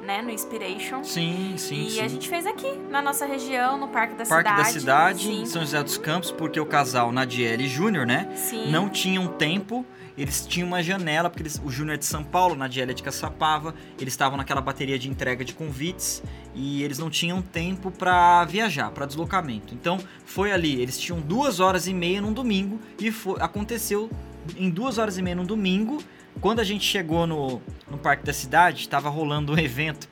né? 0.08 0.22
No 0.22 0.30
Inspiration. 0.30 1.04
Sim, 1.04 1.54
sim, 1.58 1.86
e 1.86 1.90
sim. 1.90 2.00
a 2.00 2.08
gente 2.08 2.26
fez 2.30 2.46
aqui, 2.46 2.72
na 2.88 3.02
nossa 3.02 3.26
região, 3.26 3.76
no 3.76 3.88
Parque 3.88 4.14
da 4.14 4.24
Parque 4.24 4.48
Cidade. 4.48 4.56
da 4.56 4.64
Cidade, 4.80 5.30
em 5.30 5.44
São 5.44 5.60
José 5.60 5.82
dos 5.82 5.98
Campos, 5.98 6.30
porque 6.30 6.58
o 6.58 6.64
casal 6.64 7.12
Nadiele 7.12 7.64
e 7.64 7.68
Júnior, 7.68 8.06
né? 8.06 8.26
sim. 8.34 8.70
Não 8.70 8.88
tinham 8.88 9.26
tempo, 9.28 9.84
eles 10.16 10.46
tinham 10.46 10.66
uma 10.66 10.82
janela, 10.82 11.28
porque 11.28 11.42
eles- 11.42 11.60
o 11.62 11.70
Júnior 11.70 11.96
é 11.96 11.98
de 11.98 12.06
São 12.06 12.24
Paulo, 12.24 12.54
Nadiele 12.56 12.92
é 12.92 12.94
de 12.94 13.02
Caçapava, 13.02 13.74
eles 14.00 14.14
estavam 14.14 14.38
naquela 14.38 14.62
bateria 14.62 14.98
de 14.98 15.10
entrega 15.10 15.44
de 15.44 15.52
convites 15.52 16.22
e 16.54 16.82
eles 16.82 16.98
não 16.98 17.10
tinham 17.10 17.42
tempo 17.42 17.90
pra 17.90 18.46
viajar, 18.46 18.90
pra 18.92 19.04
deslocamento. 19.04 19.74
Então 19.74 19.98
foi 20.24 20.52
ali, 20.52 20.80
eles 20.80 20.98
tinham 20.98 21.20
duas 21.20 21.60
horas 21.60 21.86
e 21.86 21.92
meia 21.92 22.22
num 22.22 22.32
domingo 22.32 22.80
e 22.98 23.12
foi- 23.12 23.36
aconteceu 23.42 24.08
em 24.56 24.70
duas 24.70 24.96
horas 24.96 25.18
e 25.18 25.22
meia 25.22 25.36
num 25.36 25.44
domingo. 25.44 25.98
Quando 26.40 26.60
a 26.60 26.64
gente 26.64 26.84
chegou 26.84 27.26
no, 27.26 27.60
no 27.90 27.98
Parque 27.98 28.24
da 28.24 28.32
Cidade, 28.32 28.80
estava 28.80 29.08
rolando 29.08 29.52
um 29.52 29.58
evento. 29.58 30.08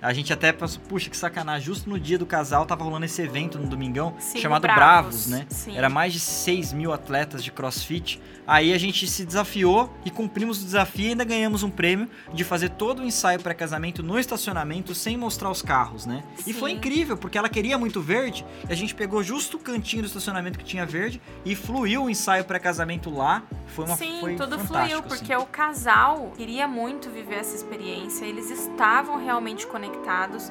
A 0.00 0.12
gente 0.12 0.32
até 0.32 0.52
pensou, 0.52 0.80
puxa, 0.88 1.10
que 1.10 1.16
sacanagem, 1.16 1.66
justo 1.66 1.90
no 1.90 1.98
dia 1.98 2.16
do 2.16 2.24
casal 2.24 2.64
tava 2.64 2.84
rolando 2.84 3.04
esse 3.04 3.20
evento 3.20 3.58
no 3.58 3.66
domingão 3.66 4.14
Sim, 4.20 4.38
chamado 4.38 4.62
Bravos, 4.62 4.78
Bravos, 4.78 5.26
né? 5.26 5.46
sim. 5.48 5.76
Era 5.76 5.88
mais 5.88 6.12
de 6.12 6.20
6 6.20 6.72
mil 6.72 6.92
atletas 6.92 7.42
de 7.42 7.50
crossfit. 7.50 8.20
Aí 8.46 8.72
a 8.72 8.78
gente 8.78 9.08
se 9.08 9.24
desafiou 9.24 9.92
e 10.04 10.10
cumprimos 10.10 10.62
o 10.62 10.64
desafio 10.64 11.06
e 11.06 11.08
ainda 11.10 11.24
ganhamos 11.24 11.64
um 11.64 11.70
prêmio 11.70 12.08
de 12.32 12.44
fazer 12.44 12.70
todo 12.70 13.02
o 13.02 13.04
ensaio 13.04 13.40
pré-casamento 13.40 14.00
no 14.00 14.18
estacionamento 14.18 14.94
sem 14.94 15.16
mostrar 15.16 15.50
os 15.50 15.62
carros, 15.62 16.06
né? 16.06 16.22
E 16.46 16.52
foi 16.52 16.70
Sim. 16.70 16.76
incrível, 16.76 17.16
porque 17.16 17.36
ela 17.36 17.48
queria 17.48 17.76
muito 17.76 18.00
verde, 18.00 18.46
e 18.68 18.72
a 18.72 18.76
gente 18.76 18.94
pegou 18.94 19.20
justo 19.22 19.56
o 19.56 19.60
cantinho 19.60 20.02
do 20.02 20.06
estacionamento 20.06 20.58
que 20.58 20.64
tinha 20.64 20.86
verde 20.86 21.20
e 21.44 21.56
fluiu 21.56 22.04
o 22.04 22.10
ensaio 22.10 22.44
pré-casamento 22.44 23.10
lá 23.10 23.42
foi 23.68 23.84
uma 23.84 23.96
Sim, 23.96 24.20
foi 24.20 24.36
tudo 24.36 24.58
fluiu, 24.58 24.98
assim. 24.98 25.02
porque 25.08 25.34
o 25.36 25.46
casal 25.46 26.32
queria 26.36 26.66
muito 26.66 27.10
viver 27.10 27.36
essa 27.36 27.54
experiência, 27.54 28.24
eles 28.24 28.50
estavam 28.50 29.18
realmente 29.18 29.66
conectados 29.66 30.50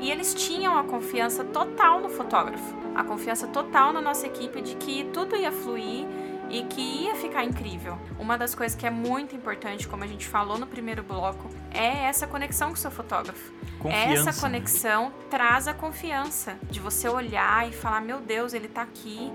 e 0.00 0.10
eles 0.10 0.34
tinham 0.34 0.76
a 0.76 0.84
confiança 0.84 1.44
total 1.44 2.00
no 2.00 2.08
fotógrafo, 2.08 2.74
a 2.94 3.04
confiança 3.04 3.46
total 3.46 3.92
na 3.92 4.00
nossa 4.00 4.26
equipe 4.26 4.60
de 4.60 4.74
que 4.74 5.04
tudo 5.12 5.36
ia 5.36 5.52
fluir 5.52 6.06
e 6.50 6.62
que 6.64 6.80
ia 6.80 7.14
ficar 7.14 7.44
incrível. 7.44 7.98
Uma 8.18 8.36
das 8.36 8.54
coisas 8.54 8.76
que 8.76 8.86
é 8.86 8.90
muito 8.90 9.34
importante, 9.34 9.88
como 9.88 10.04
a 10.04 10.06
gente 10.06 10.26
falou 10.26 10.58
no 10.58 10.66
primeiro 10.66 11.02
bloco, 11.02 11.48
é 11.70 12.04
essa 12.04 12.26
conexão 12.26 12.68
com 12.68 12.74
o 12.74 12.78
seu 12.78 12.90
fotógrafo. 12.90 13.52
Confiança, 13.78 14.30
Essa 14.30 14.32
né? 14.32 14.40
conexão 14.40 15.12
traz 15.30 15.68
a 15.68 15.74
confiança 15.74 16.56
de 16.70 16.80
você 16.80 17.08
olhar 17.08 17.68
e 17.68 17.72
falar: 17.72 18.00
meu 18.00 18.20
Deus, 18.20 18.54
ele 18.54 18.68
tá 18.68 18.82
aqui, 18.82 19.32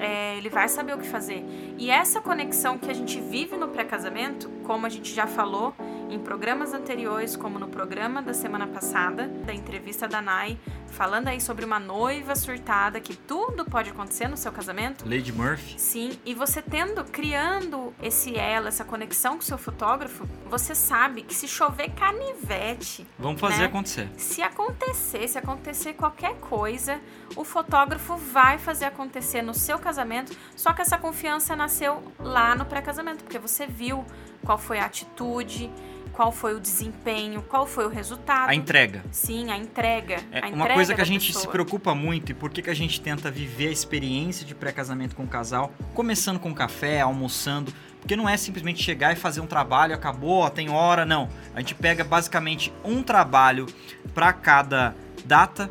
é, 0.00 0.36
ele 0.38 0.48
vai 0.48 0.68
saber 0.68 0.94
o 0.94 0.98
que 0.98 1.06
fazer. 1.06 1.44
E 1.78 1.90
essa 1.90 2.20
conexão 2.20 2.78
que 2.78 2.90
a 2.90 2.94
gente 2.94 3.20
vive 3.20 3.56
no 3.56 3.68
pré-casamento, 3.68 4.48
como 4.64 4.86
a 4.86 4.88
gente 4.88 5.12
já 5.14 5.26
falou 5.26 5.74
em 6.10 6.18
programas 6.18 6.74
anteriores, 6.74 7.36
como 7.36 7.58
no 7.58 7.68
programa 7.68 8.20
da 8.20 8.34
semana 8.34 8.66
passada, 8.66 9.28
da 9.28 9.54
entrevista 9.54 10.08
da 10.08 10.20
Nai, 10.20 10.58
falando 10.88 11.28
aí 11.28 11.40
sobre 11.40 11.64
uma 11.64 11.78
noiva 11.78 12.34
surtada, 12.34 13.00
que 13.00 13.16
tudo 13.16 13.64
pode 13.64 13.90
acontecer 13.90 14.26
no 14.26 14.36
seu 14.36 14.50
casamento. 14.50 15.08
Lady 15.08 15.32
Murphy. 15.32 15.78
Sim, 15.78 16.18
e 16.26 16.34
você 16.34 16.60
tendo, 16.60 17.04
criando 17.04 17.94
esse 18.02 18.36
elo, 18.36 18.66
essa 18.68 18.84
conexão 18.84 19.34
com 19.34 19.42
o 19.42 19.44
seu 19.44 19.56
fotógrafo, 19.56 20.28
você 20.48 20.74
sabe 20.74 21.22
que 21.22 21.34
se 21.34 21.46
chover 21.46 21.90
canivete, 21.92 23.06
Vamos 23.18 23.40
fazer 23.40 23.58
Né? 23.60 23.64
acontecer. 23.66 24.08
se 24.16 24.42
acontecer, 24.42 25.28
se 25.28 25.38
acontecer 25.38 25.92
qualquer 25.94 26.34
coisa, 26.40 27.00
o 27.36 27.44
fotógrafo 27.44 28.16
vai 28.16 28.58
fazer 28.58 28.86
acontecer 28.86 29.42
no 29.42 29.54
seu 29.54 29.78
casamento, 29.78 30.36
só 30.56 30.72
que 30.72 30.82
essa 30.82 30.98
confiança 30.98 31.54
nasceu 31.54 32.02
lá 32.18 32.54
no 32.56 32.64
pré-casamento, 32.64 33.22
porque 33.22 33.38
você 33.38 33.66
viu 33.66 34.04
qual 34.44 34.58
foi 34.58 34.78
a 34.80 34.86
atitude, 34.86 35.70
qual 36.12 36.32
foi 36.32 36.54
o 36.54 36.60
desempenho, 36.60 37.42
qual 37.42 37.66
foi 37.66 37.86
o 37.86 37.88
resultado. 37.88 38.50
A 38.50 38.54
entrega. 38.54 39.02
Sim, 39.10 39.50
a 39.50 39.56
entrega. 39.56 40.16
É 40.30 40.40
a 40.40 40.48
uma 40.48 40.56
entrega 40.56 40.74
coisa 40.74 40.94
que 40.94 41.00
a 41.00 41.04
gente 41.04 41.26
se 41.26 41.32
pessoa. 41.32 41.52
preocupa 41.52 41.94
muito 41.94 42.32
e 42.32 42.34
por 42.34 42.50
que, 42.50 42.62
que 42.62 42.70
a 42.70 42.74
gente 42.74 43.00
tenta 43.00 43.30
viver 43.30 43.68
a 43.68 43.72
experiência 43.72 44.46
de 44.46 44.54
pré-casamento 44.54 45.16
com 45.16 45.24
o 45.24 45.28
casal, 45.28 45.72
começando 45.94 46.38
com 46.38 46.54
café, 46.54 47.00
almoçando, 47.00 47.72
porque 48.00 48.16
não 48.16 48.28
é 48.28 48.36
simplesmente 48.36 48.82
chegar 48.82 49.12
e 49.12 49.16
fazer 49.16 49.40
um 49.40 49.46
trabalho, 49.46 49.94
acabou, 49.94 50.40
ó, 50.40 50.50
tem 50.50 50.70
hora, 50.70 51.04
não. 51.04 51.28
A 51.54 51.60
gente 51.60 51.74
pega 51.74 52.02
basicamente 52.02 52.72
um 52.84 53.02
trabalho 53.02 53.66
para 54.14 54.32
cada 54.32 54.94
data. 55.24 55.70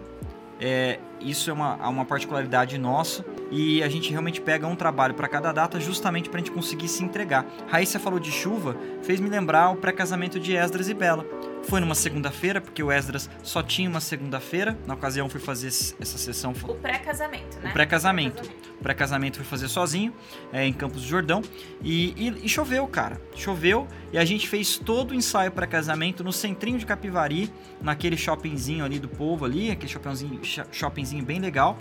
é, 0.60 1.00
isso 1.20 1.50
é 1.50 1.54
uma, 1.54 1.76
uma 1.88 2.06
particularidade 2.06 2.78
nossa 2.78 3.26
e 3.52 3.82
a 3.84 3.90
gente 3.90 4.10
realmente 4.12 4.40
pega 4.42 4.68
um 4.68 4.76
trabalho 4.76 5.14
para 5.14 5.28
cada 5.28 5.52
data 5.52 5.80
justamente 5.80 6.30
para 6.30 6.40
a 6.40 6.44
gente 6.44 6.52
conseguir 6.52 6.88
se 6.88 7.04
entregar. 7.04 7.46
Raíssa 7.68 8.00
falou 8.00 8.20
de 8.20 8.32
chuva, 8.32 8.76
fez 9.02 9.20
me 9.20 9.30
lembrar 9.30 9.70
o 9.72 9.76
pré-casamento 9.76 10.40
de 10.40 10.56
Esdras 10.56 10.88
e 10.90 10.94
Bela. 10.94 11.26
Foi 11.64 11.80
numa 11.82 11.94
segunda-feira, 11.96 12.62
porque 12.62 12.82
o 12.82 12.92
Esdras 12.92 13.30
só 13.44 13.62
tinha 13.62 13.90
uma 13.90 14.00
segunda-feira. 14.00 14.78
Na 14.88 14.94
ocasião, 14.94 15.28
fui 15.28 15.42
fazer 15.42 15.68
essa 15.68 16.18
sessão. 16.18 16.54
O 16.64 16.74
pré-casamento, 16.76 17.60
né? 17.62 17.70
O 17.70 17.74
pré-casamento. 17.74 18.50
O 18.80 18.82
pré-casamento 18.84 19.36
fui 19.38 19.46
fazer 19.46 19.68
sozinho, 19.68 20.14
é, 20.54 20.66
em 20.66 20.72
Campos 20.72 21.02
do 21.02 21.08
Jordão. 21.08 21.42
E, 21.84 22.14
e- 22.18 22.46
e 22.46 22.50
choveu, 22.50 22.88
cara. 22.88 23.20
Choveu 23.36 23.88
e 24.14 24.18
a 24.18 24.24
gente 24.24 24.48
fez 24.48 24.78
todo 24.78 25.12
o 25.12 25.14
ensaio 25.14 25.52
pré-casamento 25.52 26.24
no 26.24 26.32
centrinho 26.32 26.80
de 26.80 26.86
Capivari, 26.86 27.52
naquele 27.82 28.16
shoppingzinho 28.16 28.86
ali 28.86 28.98
do 28.98 29.10
povo 29.10 29.44
ali, 29.44 29.70
aquele 29.70 29.92
shoppingzinho, 29.92 30.40
sho- 30.44 30.64
shoppingzinho 30.72 31.24
bem 31.26 31.40
legal. 31.40 31.78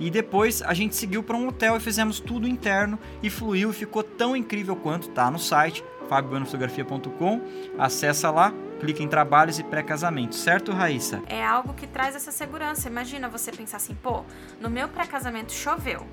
E 0.00 0.10
depois 0.10 0.62
a 0.62 0.72
gente 0.74 0.94
seguiu 0.94 1.22
para 1.22 1.36
um 1.36 1.48
hotel 1.48 1.76
e 1.76 1.80
fizemos 1.80 2.20
tudo 2.20 2.46
interno 2.46 2.98
e 3.22 3.28
fluiu 3.28 3.70
e 3.70 3.74
ficou 3.74 4.02
tão 4.02 4.36
incrível 4.36 4.76
quanto 4.76 5.08
tá 5.08 5.30
no 5.30 5.38
site 5.38 5.84
fabioanafotografia.com. 6.08 7.40
Acessa 7.78 8.30
lá, 8.30 8.52
clica 8.80 9.02
em 9.02 9.08
trabalhos 9.08 9.58
e 9.58 9.64
pré-casamento, 9.64 10.34
certo, 10.34 10.72
Raíssa? 10.72 11.22
É 11.26 11.44
algo 11.44 11.74
que 11.74 11.86
traz 11.86 12.16
essa 12.16 12.32
segurança. 12.32 12.88
Imagina 12.88 13.28
você 13.28 13.52
pensar 13.52 13.76
assim, 13.76 13.94
pô, 13.94 14.24
no 14.60 14.70
meu 14.70 14.88
pré-casamento 14.88 15.52
choveu. 15.52 16.06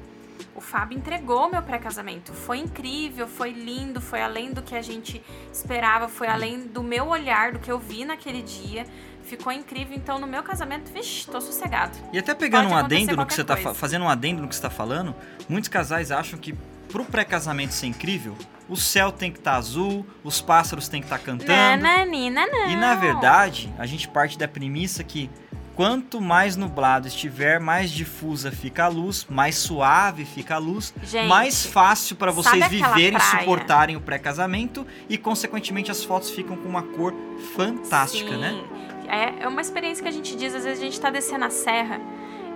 O 0.54 0.62
Fábio 0.62 0.98
entregou 0.98 1.50
meu 1.50 1.62
pré-casamento. 1.62 2.34
Foi 2.34 2.58
incrível, 2.58 3.28
foi 3.28 3.52
lindo, 3.52 4.02
foi 4.02 4.22
além 4.22 4.52
do 4.52 4.62
que 4.62 4.76
a 4.76 4.82
gente 4.82 5.22
esperava, 5.52 6.08
foi 6.08 6.28
além 6.28 6.68
do 6.68 6.84
meu 6.84 7.08
olhar, 7.08 7.54
do 7.54 7.60
que 7.60 7.72
eu 7.72 7.80
vi 7.80 8.04
naquele 8.04 8.42
dia. 8.42 8.86
Ficou 9.26 9.52
incrível. 9.52 9.96
Então, 9.98 10.20
no 10.20 10.28
meu 10.28 10.44
casamento, 10.44 10.92
vixe, 10.92 11.26
tô 11.28 11.42
sossegado. 11.42 11.98
E 12.14 12.20
até 12.20 12.34
pegando 12.34 12.70
Pode 12.70 12.76
um 12.76 12.78
adendo 12.78 13.16
no 13.16 13.26
que 13.26 13.34
você 13.34 13.44
tá 13.44 13.56
coisa. 13.56 13.74
fazendo 13.74 14.06
um 14.06 14.10
adendo 14.10 14.42
no 14.42 14.48
que 14.48 14.56
você 14.56 14.62
tá 14.62 14.70
falando, 14.70 15.16
muitos 15.50 15.68
casais 15.68 16.12
acham 16.12 16.38
que 16.38 16.54
pro 16.90 17.04
pré-casamento 17.04 17.74
ser 17.74 17.88
incrível, 17.88 18.38
o 18.70 18.76
céu 18.78 19.12
tem 19.12 19.32
que 19.32 19.40
estar 19.40 19.56
azul, 19.56 20.06
os 20.24 20.42
pássaros 20.42 20.88
tem 20.88 21.02
que 21.02 21.08
estar 21.08 21.20
cantando. 21.20 21.52
Nananina, 21.52 22.46
não. 22.48 22.70
E 22.70 22.76
na 22.76 22.96
verdade, 22.96 23.74
a 23.78 23.86
gente 23.86 24.08
parte 24.08 24.38
da 24.38 24.48
premissa 24.48 25.04
que 25.04 25.30
quanto 25.76 26.22
mais 26.22 26.56
nublado 26.56 27.08
estiver, 27.08 27.60
mais 27.60 27.92
difusa 27.92 28.52
fica 28.52 28.86
a 28.86 28.88
luz, 28.88 29.26
mais 29.30 29.56
suave 29.56 30.26
fica 30.26 30.56
a 30.56 30.58
luz, 30.58 30.94
Gente, 31.04 31.28
mais 31.28 31.66
fácil 31.66 32.16
para 32.16 32.32
vocês 32.32 32.68
viverem 32.68 33.18
e 33.18 33.22
suportarem 33.22 33.96
o 33.96 34.02
pré-casamento 34.02 34.88
e 35.10 35.18
consequentemente 35.18 35.92
as 35.92 36.04
fotos 36.04 36.30
ficam 36.32 36.56
com 36.56 36.68
uma 36.70 36.82
cor 36.82 37.14
fantástica, 37.56 38.32
Sim. 38.32 38.38
né? 38.38 38.64
É, 39.08 39.44
é 39.44 39.48
uma 39.48 39.62
experiência 39.62 40.02
que 40.02 40.10
a 40.10 40.12
gente 40.12 40.36
diz, 40.36 40.56
às 40.56 40.64
vezes 40.64 40.82
a 40.82 40.86
gente 40.86 41.00
tá 41.00 41.10
descendo 41.10 41.46
a 41.46 41.50
serra 41.50 42.00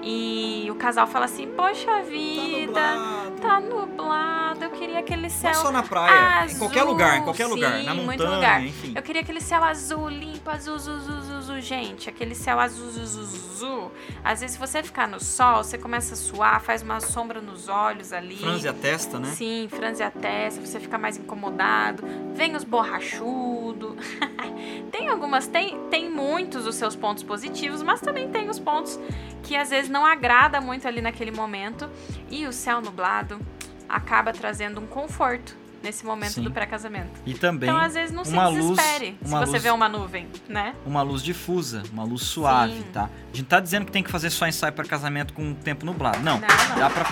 e 0.01 0.67
o 0.71 0.75
casal 0.75 1.05
fala 1.07 1.25
assim, 1.25 1.47
poxa 1.47 2.01
vida, 2.03 2.81
tá 3.41 3.59
nublado, 3.59 4.63
eu 4.63 4.69
queria 4.71 4.99
aquele 4.99 5.29
céu 5.29 5.51
Não 5.51 5.61
só 5.61 5.71
na 5.71 5.83
praia, 5.83 6.43
em 6.43 6.43
azul, 6.45 6.59
qualquer 6.59 6.83
lugar, 6.83 7.17
em 7.17 7.23
qualquer 7.23 7.47
lugar, 7.47 7.79
sim, 7.79 7.85
na 7.85 7.93
muito 7.93 8.11
montanha, 8.11 8.35
lugar. 8.35 8.65
enfim. 8.65 8.93
Eu 8.95 9.01
queria 9.01 9.21
aquele 9.21 9.41
céu 9.41 9.63
azul, 9.63 10.07
limpo, 10.07 10.49
azul, 10.49 10.75
azul, 10.75 10.95
azul, 10.95 11.28
azul, 11.49 11.61
gente. 11.61 12.09
Aquele 12.09 12.35
céu 12.35 12.59
azul, 12.59 12.87
azul, 12.87 13.23
azul. 13.23 13.91
Às 14.23 14.41
vezes, 14.41 14.55
se 14.55 14.59
você 14.59 14.83
ficar 14.83 15.07
no 15.07 15.19
sol, 15.19 15.63
você 15.63 15.77
começa 15.77 16.13
a 16.13 16.17
suar, 16.17 16.61
faz 16.61 16.81
uma 16.81 16.99
sombra 16.99 17.41
nos 17.41 17.67
olhos 17.67 18.13
ali. 18.13 18.37
Franze 18.37 18.67
a 18.67 18.73
testa, 18.73 19.19
né? 19.19 19.29
Sim, 19.29 19.67
franze 19.69 20.03
a 20.03 20.11
testa, 20.11 20.63
você 20.63 20.79
fica 20.79 20.97
mais 20.97 21.17
incomodado. 21.17 22.03
Vem 22.33 22.55
os 22.55 22.63
borrachudos. 22.63 23.95
tem 24.91 25.09
algumas, 25.09 25.47
tem, 25.47 25.79
tem 25.89 26.09
muitos 26.09 26.67
os 26.67 26.75
seus 26.75 26.95
pontos 26.95 27.23
positivos, 27.23 27.81
mas 27.81 27.99
também 27.99 28.29
tem 28.29 28.49
os 28.49 28.59
pontos 28.59 28.99
que 29.43 29.55
às 29.55 29.69
vezes 29.69 29.89
não 29.89 30.05
agrada 30.05 30.61
muito 30.61 30.87
ali 30.87 31.01
naquele 31.01 31.31
momento. 31.31 31.89
E 32.29 32.45
o 32.45 32.53
céu 32.53 32.81
nublado 32.81 33.39
acaba 33.87 34.31
trazendo 34.31 34.79
um 34.79 34.85
conforto 34.85 35.58
nesse 35.83 36.05
momento 36.05 36.33
Sim. 36.33 36.43
do 36.43 36.51
pré-casamento. 36.51 37.09
E 37.25 37.33
também 37.33 37.69
Então, 37.69 37.79
às 37.81 37.93
vezes, 37.93 38.11
não 38.13 38.23
se 38.25 38.31
uma 38.33 38.47
luz- 38.47 38.65
desespere 38.77 39.17
se 39.21 39.27
uma 39.29 39.39
você 39.45 39.51
luz- 39.53 39.63
vê 39.63 39.69
uma 39.71 39.89
nuvem, 39.89 40.27
né? 40.47 40.75
uma 40.85 41.01
luz 41.01 41.21
difusa, 41.23 41.83
uma 41.91 42.03
luz 42.03 42.23
suave, 42.23 42.73
Sim. 42.73 42.83
tá? 42.93 43.09
A 43.33 43.35
gente 43.35 43.47
tá 43.47 43.59
dizendo 43.59 43.85
que 43.85 43.91
tem 43.91 44.03
que 44.03 44.11
fazer 44.11 44.29
só 44.29 44.47
ensaio 44.47 44.73
para 44.73 44.85
casamento 44.85 45.33
com 45.33 45.51
o 45.51 45.55
tempo 45.55 45.85
nublado. 45.85 46.19
Não, 46.19 46.39
Não, 46.39 46.47
não. 46.69 46.75
dá 46.79 46.89
pra 46.89 47.11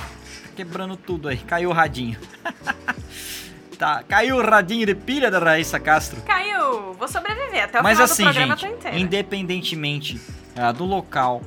quebrando 0.55 0.97
tudo 0.97 1.29
aí. 1.29 1.37
Caiu 1.37 1.69
o 1.69 1.73
radinho. 1.73 2.17
tá, 3.77 4.03
caiu 4.03 4.37
o 4.37 4.41
radinho 4.41 4.85
de 4.87 4.95
pilha 4.95 5.29
da 5.29 5.39
Raíssa 5.39 5.79
Castro. 5.79 6.21
Caiu! 6.23 6.93
Vou 6.93 7.07
sobreviver. 7.07 7.63
Até 7.65 7.79
o 7.79 7.83
Mas 7.83 7.93
final 7.93 8.05
assim, 8.05 8.23
do 8.23 8.33
programa 8.33 8.55
gente, 8.57 8.99
independentemente 8.99 10.19
ah, 10.55 10.71
do 10.71 10.83
local 10.85 11.41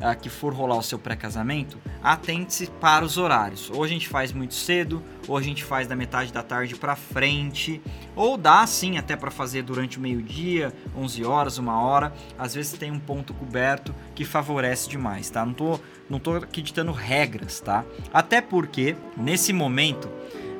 ah, 0.00 0.14
que 0.14 0.28
for 0.28 0.52
rolar 0.52 0.76
o 0.76 0.82
seu 0.82 0.98
pré-casamento, 0.98 1.78
atente-se 2.02 2.66
para 2.80 3.04
os 3.04 3.16
horários. 3.16 3.70
Ou 3.70 3.82
a 3.82 3.88
gente 3.88 4.08
faz 4.08 4.32
muito 4.32 4.54
cedo, 4.54 5.02
ou 5.26 5.36
a 5.36 5.42
gente 5.42 5.64
faz 5.64 5.86
da 5.86 5.96
metade 5.96 6.32
da 6.32 6.42
tarde 6.42 6.74
pra 6.76 6.96
frente, 6.96 7.80
ou 8.14 8.36
dá 8.36 8.66
sim 8.66 8.98
até 8.98 9.16
para 9.16 9.30
fazer 9.30 9.62
durante 9.62 9.98
o 9.98 10.00
meio-dia, 10.00 10.72
11 10.96 11.24
horas, 11.24 11.58
uma 11.58 11.80
hora. 11.80 12.12
Às 12.38 12.54
vezes 12.54 12.72
tem 12.72 12.90
um 12.90 13.00
ponto 13.00 13.34
coberto 13.34 13.94
que 14.14 14.24
favorece 14.24 14.88
demais, 14.88 15.30
tá? 15.30 15.44
Não 15.44 15.54
tô, 15.54 15.80
não 16.08 16.18
tô 16.18 16.32
aqui 16.32 16.62
ditando 16.62 16.92
regras, 16.92 17.60
tá? 17.60 17.84
Até 18.12 18.40
porque 18.40 18.96
nesse 19.16 19.52
momento 19.52 20.08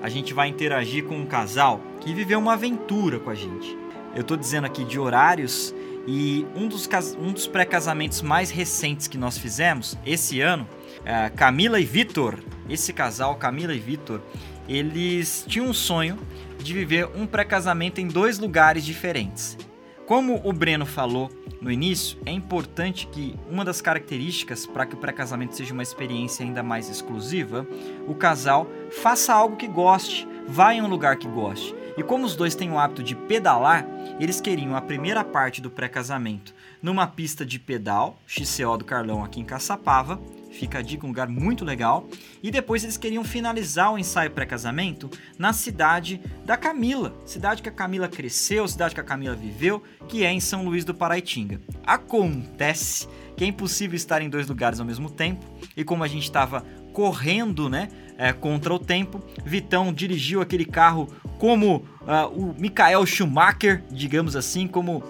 a 0.02 0.08
gente 0.08 0.32
vai 0.32 0.48
interagir 0.48 1.04
com 1.04 1.16
um 1.16 1.26
casal 1.26 1.80
que 2.00 2.14
viveu 2.14 2.38
uma 2.38 2.54
aventura 2.54 3.18
com 3.18 3.30
a 3.30 3.34
gente. 3.34 3.76
Eu 4.14 4.24
tô 4.24 4.36
dizendo 4.36 4.66
aqui 4.66 4.84
de 4.84 4.98
horários 4.98 5.74
e 6.10 6.46
um 6.56 6.66
dos, 6.66 6.88
um 7.18 7.32
dos 7.34 7.46
pré-casamentos 7.46 8.22
mais 8.22 8.50
recentes 8.50 9.06
que 9.06 9.18
nós 9.18 9.36
fizemos 9.36 9.98
esse 10.06 10.40
ano, 10.40 10.66
é, 11.04 11.28
Camila 11.28 11.78
e 11.78 11.84
Vitor, 11.84 12.38
esse 12.66 12.94
casal, 12.94 13.36
Camila 13.36 13.74
e 13.74 13.78
Vitor, 13.78 14.22
eles 14.66 15.44
tinham 15.46 15.66
um 15.66 15.74
sonho 15.74 16.18
de 16.58 16.72
viver 16.72 17.10
um 17.14 17.26
pré-casamento 17.26 18.00
em 18.00 18.08
dois 18.08 18.38
lugares 18.38 18.86
diferentes. 18.86 19.58
Como 20.06 20.40
o 20.42 20.50
Breno 20.50 20.86
falou 20.86 21.30
no 21.60 21.70
início, 21.70 22.18
é 22.24 22.32
importante 22.32 23.06
que 23.08 23.34
uma 23.50 23.62
das 23.62 23.82
características 23.82 24.64
para 24.64 24.86
que 24.86 24.94
o 24.94 24.98
pré-casamento 24.98 25.54
seja 25.54 25.74
uma 25.74 25.82
experiência 25.82 26.42
ainda 26.42 26.62
mais 26.62 26.88
exclusiva, 26.88 27.66
o 28.06 28.14
casal 28.14 28.66
faça 28.90 29.34
algo 29.34 29.56
que 29.56 29.68
goste, 29.68 30.26
vá 30.46 30.72
em 30.72 30.80
um 30.80 30.88
lugar 30.88 31.16
que 31.16 31.28
goste. 31.28 31.74
E 31.98 32.02
como 32.04 32.24
os 32.24 32.36
dois 32.36 32.54
têm 32.54 32.70
o 32.70 32.78
hábito 32.78 33.02
de 33.02 33.16
pedalar, 33.16 33.84
eles 34.20 34.40
queriam 34.40 34.76
a 34.76 34.80
primeira 34.80 35.24
parte 35.24 35.60
do 35.60 35.68
pré-casamento 35.68 36.54
numa 36.80 37.08
pista 37.08 37.44
de 37.44 37.58
pedal, 37.58 38.16
XCO 38.24 38.78
do 38.78 38.84
Carlão 38.84 39.24
aqui 39.24 39.40
em 39.40 39.44
Caçapava, 39.44 40.20
Fica 40.50 40.78
a 40.78 40.82
dica, 40.82 41.04
um 41.04 41.10
lugar 41.10 41.28
muito 41.28 41.64
legal. 41.64 42.08
E 42.42 42.50
depois 42.50 42.82
eles 42.82 42.96
queriam 42.96 43.24
finalizar 43.24 43.92
o 43.92 43.98
ensaio 43.98 44.30
pré-casamento 44.30 45.10
na 45.38 45.52
cidade 45.52 46.20
da 46.44 46.56
Camila, 46.56 47.14
cidade 47.24 47.62
que 47.62 47.68
a 47.68 47.72
Camila 47.72 48.08
cresceu, 48.08 48.66
cidade 48.66 48.94
que 48.94 49.00
a 49.00 49.04
Camila 49.04 49.34
viveu, 49.34 49.82
que 50.08 50.24
é 50.24 50.32
em 50.32 50.40
São 50.40 50.64
Luís 50.64 50.84
do 50.84 50.94
Paraitinga. 50.94 51.60
Acontece 51.84 53.08
que 53.36 53.44
é 53.44 53.46
impossível 53.46 53.94
estar 53.94 54.20
em 54.20 54.28
dois 54.28 54.48
lugares 54.48 54.80
ao 54.80 54.86
mesmo 54.86 55.08
tempo, 55.08 55.44
e 55.76 55.84
como 55.84 56.02
a 56.02 56.08
gente 56.08 56.24
estava 56.24 56.64
correndo, 56.98 57.68
né, 57.68 57.88
é, 58.18 58.32
contra 58.32 58.74
o 58.74 58.78
tempo, 58.80 59.22
Vitão 59.44 59.92
dirigiu 59.92 60.40
aquele 60.40 60.64
carro 60.64 61.08
como 61.38 61.76
uh, 61.76 62.26
o 62.34 62.56
Michael 62.58 63.06
Schumacher, 63.06 63.84
digamos 63.88 64.34
assim, 64.34 64.66
como 64.66 65.00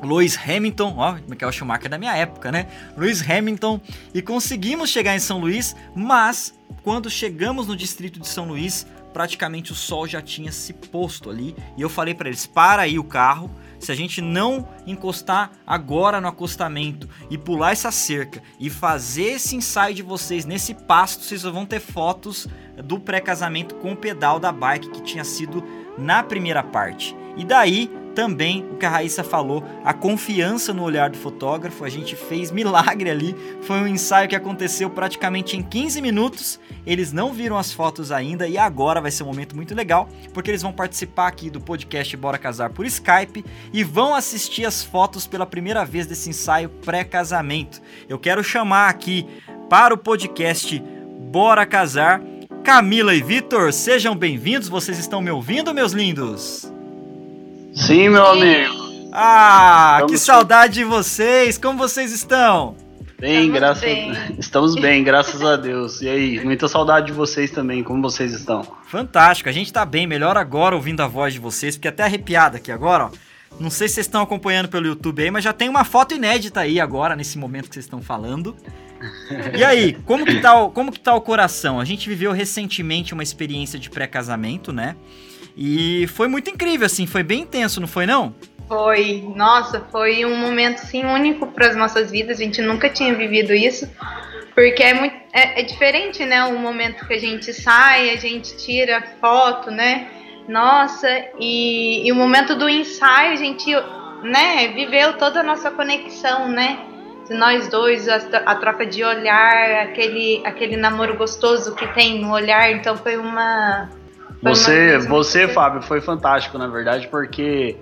Lewis 0.00 0.38
Hamilton, 0.38 0.94
ó, 0.96 1.16
Michael 1.28 1.50
Schumacher 1.50 1.90
da 1.90 1.98
minha 1.98 2.16
época, 2.16 2.52
né? 2.52 2.68
Lewis 2.96 3.20
Hamilton. 3.28 3.80
E 4.14 4.22
conseguimos 4.22 4.90
chegar 4.90 5.16
em 5.16 5.18
São 5.18 5.40
Luís, 5.40 5.74
mas 5.92 6.54
quando 6.84 7.10
chegamos 7.10 7.66
no 7.66 7.76
distrito 7.76 8.20
de 8.20 8.28
São 8.28 8.46
Luís, 8.46 8.86
praticamente 9.12 9.72
o 9.72 9.74
sol 9.74 10.06
já 10.06 10.22
tinha 10.22 10.52
se 10.52 10.72
posto 10.72 11.30
ali. 11.30 11.52
E 11.76 11.82
eu 11.82 11.88
falei 11.88 12.14
para 12.14 12.28
eles: 12.28 12.46
"Para 12.46 12.82
aí 12.82 12.96
o 12.96 13.02
carro, 13.02 13.50
se 13.78 13.92
a 13.92 13.94
gente 13.94 14.20
não 14.20 14.68
encostar 14.86 15.52
agora 15.66 16.20
no 16.20 16.28
acostamento 16.28 17.08
e 17.30 17.38
pular 17.38 17.72
essa 17.72 17.90
cerca 17.90 18.42
e 18.58 18.68
fazer 18.68 19.32
esse 19.32 19.56
ensaio 19.56 19.94
de 19.94 20.02
vocês 20.02 20.44
nesse 20.44 20.74
pasto, 20.74 21.24
vocês 21.24 21.42
vão 21.42 21.64
ter 21.64 21.80
fotos 21.80 22.46
do 22.84 22.98
pré-casamento 22.98 23.74
com 23.76 23.92
o 23.92 23.96
pedal 23.96 24.38
da 24.38 24.52
bike 24.52 24.90
que 24.90 25.02
tinha 25.02 25.24
sido 25.24 25.64
na 25.96 26.22
primeira 26.22 26.62
parte. 26.62 27.16
E 27.36 27.44
daí 27.44 27.90
também 28.18 28.66
o 28.72 28.74
que 28.74 28.84
a 28.84 28.90
Raíssa 28.90 29.22
falou, 29.22 29.62
a 29.84 29.94
confiança 29.94 30.74
no 30.74 30.82
olhar 30.82 31.08
do 31.08 31.16
fotógrafo, 31.16 31.84
a 31.84 31.88
gente 31.88 32.16
fez 32.16 32.50
milagre 32.50 33.08
ali. 33.08 33.32
Foi 33.62 33.78
um 33.78 33.86
ensaio 33.86 34.28
que 34.28 34.34
aconteceu 34.34 34.90
praticamente 34.90 35.56
em 35.56 35.62
15 35.62 36.02
minutos. 36.02 36.58
Eles 36.84 37.12
não 37.12 37.32
viram 37.32 37.56
as 37.56 37.72
fotos 37.72 38.10
ainda 38.10 38.48
e 38.48 38.58
agora 38.58 39.00
vai 39.00 39.12
ser 39.12 39.22
um 39.22 39.26
momento 39.26 39.54
muito 39.54 39.72
legal, 39.72 40.08
porque 40.34 40.50
eles 40.50 40.62
vão 40.62 40.72
participar 40.72 41.28
aqui 41.28 41.48
do 41.48 41.60
podcast 41.60 42.16
Bora 42.16 42.38
Casar 42.38 42.70
por 42.70 42.84
Skype 42.86 43.44
e 43.72 43.84
vão 43.84 44.16
assistir 44.16 44.64
as 44.64 44.82
fotos 44.82 45.24
pela 45.24 45.46
primeira 45.46 45.84
vez 45.84 46.04
desse 46.04 46.28
ensaio 46.28 46.68
pré-casamento. 46.68 47.80
Eu 48.08 48.18
quero 48.18 48.42
chamar 48.42 48.88
aqui 48.88 49.28
para 49.70 49.94
o 49.94 49.98
podcast 49.98 50.82
Bora 51.30 51.64
Casar 51.64 52.20
Camila 52.64 53.14
e 53.14 53.22
Vitor, 53.22 53.72
sejam 53.72 54.16
bem-vindos. 54.16 54.68
Vocês 54.68 54.98
estão 54.98 55.22
me 55.22 55.30
ouvindo, 55.30 55.72
meus 55.72 55.92
lindos? 55.92 56.77
Sim, 57.78 58.08
meu 58.08 58.26
amigo. 58.26 58.74
Ah, 59.12 59.98
Estamos 60.00 60.12
que 60.12 60.18
saudade 60.18 60.74
de 60.74 60.84
vocês. 60.84 61.56
Como 61.56 61.78
vocês 61.78 62.12
estão? 62.12 62.76
Bem, 63.18 63.46
Estamos 63.46 63.54
graças 63.54 63.82
bem. 63.82 64.12
Estamos 64.38 64.74
bem, 64.74 65.04
graças 65.04 65.42
a 65.42 65.56
Deus. 65.56 66.02
E 66.02 66.08
aí, 66.08 66.44
muita 66.44 66.66
saudade 66.68 67.06
de 67.06 67.12
vocês 67.12 67.50
também. 67.50 67.82
Como 67.82 68.02
vocês 68.02 68.32
estão? 68.32 68.62
Fantástico. 68.88 69.48
A 69.48 69.52
gente 69.52 69.72
tá 69.72 69.84
bem, 69.84 70.06
melhor 70.06 70.36
agora 70.36 70.74
ouvindo 70.74 71.00
a 71.02 71.06
voz 71.06 71.32
de 71.32 71.38
vocês, 71.38 71.76
porque 71.76 71.88
até 71.88 72.02
arrepiada 72.02 72.56
aqui 72.58 72.72
agora, 72.72 73.06
ó. 73.06 73.10
Não 73.58 73.70
sei 73.70 73.88
se 73.88 73.94
vocês 73.94 74.06
estão 74.06 74.22
acompanhando 74.22 74.68
pelo 74.68 74.86
YouTube 74.86 75.22
aí, 75.22 75.30
mas 75.30 75.42
já 75.42 75.52
tem 75.52 75.68
uma 75.68 75.84
foto 75.84 76.14
inédita 76.14 76.60
aí 76.60 76.80
agora, 76.80 77.16
nesse 77.16 77.38
momento 77.38 77.68
que 77.68 77.74
vocês 77.74 77.86
estão 77.86 78.02
falando. 78.02 78.56
E 79.56 79.64
aí, 79.64 79.94
como 80.04 80.26
que, 80.26 80.40
tá 80.40 80.60
o, 80.60 80.70
como 80.70 80.92
que 80.92 81.00
tá 81.00 81.14
o 81.14 81.20
coração? 81.20 81.80
A 81.80 81.84
gente 81.84 82.08
viveu 82.08 82.32
recentemente 82.32 83.14
uma 83.14 83.22
experiência 83.22 83.78
de 83.78 83.88
pré-casamento, 83.88 84.72
né? 84.72 84.96
E 85.60 86.06
foi 86.06 86.28
muito 86.28 86.48
incrível, 86.48 86.86
assim, 86.86 87.04
foi 87.04 87.24
bem 87.24 87.40
intenso, 87.40 87.80
não 87.80 87.88
foi 87.88 88.06
não? 88.06 88.32
Foi, 88.68 89.24
nossa, 89.34 89.80
foi 89.90 90.24
um 90.24 90.36
momento 90.36 90.76
assim 90.76 91.04
único 91.04 91.48
para 91.48 91.66
as 91.66 91.74
nossas 91.74 92.12
vidas. 92.12 92.38
A 92.38 92.44
gente 92.44 92.62
nunca 92.62 92.88
tinha 92.88 93.12
vivido 93.12 93.52
isso, 93.52 93.90
porque 94.54 94.84
é 94.84 94.94
muito 94.94 95.16
é, 95.32 95.60
é, 95.60 95.62
diferente, 95.64 96.24
né? 96.24 96.44
O 96.44 96.58
momento 96.60 97.04
que 97.08 97.14
a 97.14 97.18
gente 97.18 97.52
sai, 97.52 98.10
a 98.10 98.16
gente 98.16 98.56
tira 98.56 99.02
foto, 99.20 99.68
né? 99.68 100.06
Nossa, 100.46 101.08
e, 101.40 102.06
e 102.06 102.12
o 102.12 102.14
momento 102.14 102.54
do 102.54 102.68
ensaio, 102.68 103.32
a 103.32 103.36
gente, 103.36 103.68
né? 104.22 104.68
Viveu 104.68 105.14
toda 105.14 105.40
a 105.40 105.42
nossa 105.42 105.72
conexão, 105.72 106.46
né? 106.46 106.84
nós 107.30 107.68
dois, 107.68 108.08
a, 108.08 108.54
troca 108.54 108.86
de 108.86 109.04
olhar, 109.04 109.82
aquele, 109.82 110.40
aquele 110.46 110.78
namoro 110.78 111.14
gostoso 111.14 111.74
que 111.74 111.86
tem 111.88 112.20
no 112.20 112.32
olhar, 112.32 112.70
então 112.70 112.96
foi 112.96 113.18
uma. 113.18 113.90
Você, 114.42 114.98
você, 114.98 115.48
Fábio, 115.48 115.82
foi 115.82 116.00
fantástico, 116.00 116.56
na 116.58 116.66
verdade, 116.66 117.08
porque 117.08 117.76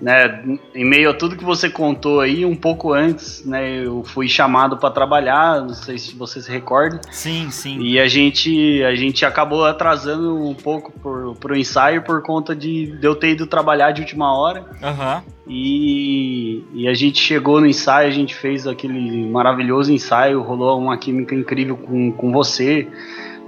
né, 0.00 0.42
em 0.74 0.84
meio 0.84 1.10
a 1.10 1.14
tudo 1.14 1.36
que 1.36 1.44
você 1.44 1.70
contou 1.70 2.20
aí, 2.20 2.44
um 2.44 2.54
pouco 2.54 2.92
antes, 2.92 3.44
né, 3.44 3.84
eu 3.84 4.02
fui 4.04 4.28
chamado 4.28 4.76
para 4.76 4.90
trabalhar, 4.90 5.62
não 5.62 5.70
sei 5.70 5.96
se 5.98 6.14
você 6.14 6.40
se 6.42 6.50
recorda. 6.50 7.00
Sim, 7.10 7.50
sim. 7.50 7.80
E 7.80 7.98
a 7.98 8.06
gente, 8.06 8.82
a 8.84 8.94
gente 8.94 9.24
acabou 9.24 9.64
atrasando 9.64 10.36
um 10.36 10.54
pouco 10.54 10.92
por, 10.92 11.34
pro 11.36 11.56
ensaio 11.56 12.02
por 12.02 12.22
conta 12.22 12.54
de, 12.54 12.98
de 12.98 13.06
eu 13.06 13.14
ter 13.14 13.30
ido 13.30 13.46
trabalhar 13.46 13.92
de 13.92 14.02
última 14.02 14.36
hora. 14.36 14.64
Aham. 14.82 15.22
Uhum. 15.26 15.34
E, 15.46 16.64
e 16.72 16.88
a 16.88 16.94
gente 16.94 17.20
chegou 17.20 17.60
no 17.60 17.66
ensaio, 17.66 18.08
a 18.08 18.12
gente 18.12 18.34
fez 18.34 18.66
aquele 18.66 19.26
maravilhoso 19.26 19.92
ensaio, 19.92 20.40
rolou 20.40 20.78
uma 20.78 20.96
química 20.96 21.34
incrível 21.34 21.76
com, 21.76 22.10
com 22.12 22.32
você 22.32 22.88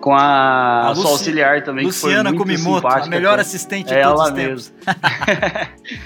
com 0.07 0.15
a, 0.15 0.91
a 0.91 0.95
sua 0.95 1.11
auxiliar 1.11 1.65
também, 1.65 1.85
Luciana 1.85 2.31
que 2.31 2.37
foi 2.39 2.47
muito 2.47 2.61
Kumimoto, 2.63 2.87
a 2.87 3.07
melhor 3.09 3.41
assistente 3.41 3.89
de 3.89 3.95
é 3.95 4.03
todos 4.05 4.21
os 4.23 4.31
tempos. 4.31 4.73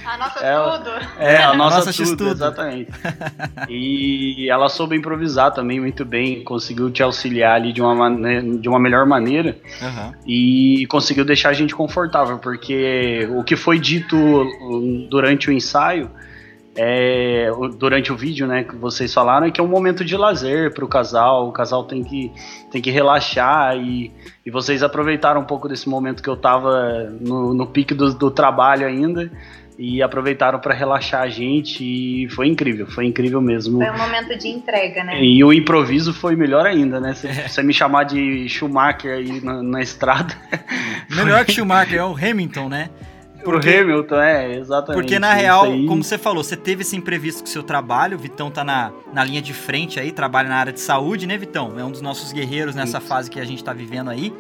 a 0.06 0.16
nossa 0.16 0.40
ela, 0.40 0.78
tudo. 0.78 0.90
É, 1.18 1.43
a 1.43 1.52
nossa, 1.52 1.77
a 1.77 1.85
nossa 1.85 1.93
tudo, 1.93 2.16
tudo, 2.16 2.31
exatamente. 2.31 2.90
e 3.68 4.48
ela 4.48 4.70
soube 4.70 4.97
improvisar 4.97 5.52
também 5.52 5.78
muito 5.78 6.02
bem, 6.06 6.43
conseguiu 6.43 6.90
te 6.90 7.02
auxiliar 7.02 7.56
ali 7.56 7.74
de 7.74 7.82
uma, 7.82 8.10
de 8.59 8.70
uma 8.70 8.81
melhor 8.81 9.05
maneira 9.05 9.59
uhum. 9.82 10.12
e 10.27 10.86
conseguiu 10.86 11.27
deixar 11.27 11.51
a 11.51 11.52
gente 11.52 11.74
confortável, 11.74 12.39
porque 12.39 13.28
o 13.32 13.44
que 13.44 13.55
foi 13.55 13.78
dito 13.78 14.16
durante 15.10 15.51
o 15.51 15.52
ensaio 15.52 16.10
é, 16.77 17.51
durante 17.77 18.13
o 18.13 18.17
vídeo, 18.17 18.47
né, 18.47 18.65
que 18.65 18.77
vocês 18.77 19.13
falaram, 19.13 19.47
é 19.47 19.51
que 19.51 19.61
é 19.61 19.65
um 19.65 19.69
momento 19.69 20.05
de 20.05 20.17
lazer 20.17 20.73
para 20.73 20.85
o 20.85 20.89
casal, 20.89 21.49
o 21.49 21.53
casal 21.53 21.85
tem 21.85 22.05
que, 22.05 22.33
tem 22.71 22.81
que 22.81 22.91
relaxar 22.91 23.77
e, 23.77 24.13
e 24.45 24.51
vocês 24.51 24.83
aproveitaram 24.83 25.41
um 25.41 25.45
pouco 25.45 25.69
desse 25.69 25.89
momento 25.89 26.23
que 26.23 26.29
eu 26.29 26.35
estava 26.35 27.11
no, 27.21 27.53
no 27.55 27.67
pique 27.67 27.93
do, 27.93 28.15
do 28.15 28.31
trabalho 28.31 28.87
ainda 28.87 29.31
e 29.83 30.03
aproveitaram 30.03 30.61
para 30.61 30.75
relaxar 30.75 31.23
a 31.23 31.29
gente 31.29 31.83
e 31.83 32.29
foi 32.29 32.47
incrível, 32.49 32.87
foi 32.87 33.07
incrível 33.07 33.41
mesmo. 33.41 33.79
Foi 33.79 33.91
um 33.91 33.99
momento 33.99 34.39
de 34.39 34.49
entrega, 34.49 35.03
né? 35.03 35.25
E 35.25 35.43
o 35.43 35.53
improviso 35.53 36.13
foi 36.13 36.37
melhor 36.37 36.67
ainda, 36.67 37.01
né? 37.01 37.15
Se 37.15 37.27
você 37.49 37.63
me 37.63 37.73
chamar 37.73 38.05
de 38.05 38.47
Schumacher 38.47 39.15
aí 39.15 39.41
na, 39.41 39.63
na 39.63 39.81
estrada. 39.81 40.35
Melhor 41.09 41.45
que 41.47 41.53
Schumacher, 41.53 41.99
é 41.99 42.05
o 42.05 42.15
Hamilton, 42.15 42.69
né? 42.69 42.91
Pro 43.43 43.53
porque, 43.53 43.71
Hamilton, 43.71 44.21
é, 44.21 44.57
exatamente. 44.57 45.03
Porque 45.03 45.19
na 45.19 45.33
real, 45.33 45.67
como 45.87 46.03
você 46.05 46.19
falou, 46.19 46.45
você 46.45 46.57
teve 46.57 46.83
esse 46.83 46.97
imprevisto 46.97 47.41
com 47.41 47.47
o 47.47 47.51
seu 47.51 47.62
trabalho, 47.62 48.17
o 48.17 48.21
Vitão 48.21 48.51
tá 48.51 48.62
na, 48.62 48.93
na 49.12 49.25
linha 49.25 49.43
de 49.43 49.53
frente 49.53 49.99
aí, 49.99 50.12
trabalha 50.12 50.49
na 50.49 50.57
área 50.57 50.73
de 50.73 50.81
saúde, 50.81 51.27
né, 51.27 51.37
Vitão? 51.37 51.79
É 51.79 51.85
um 51.85 51.91
dos 51.91 52.01
nossos 52.01 52.33
guerreiros 52.33 52.75
nessa 52.75 52.99
Isso. 52.99 53.07
fase 53.07 53.31
que 53.31 53.41
a 53.41 53.45
gente 53.45 53.62
tá 53.62 53.73
vivendo 53.73 54.11
aí. 54.11 54.33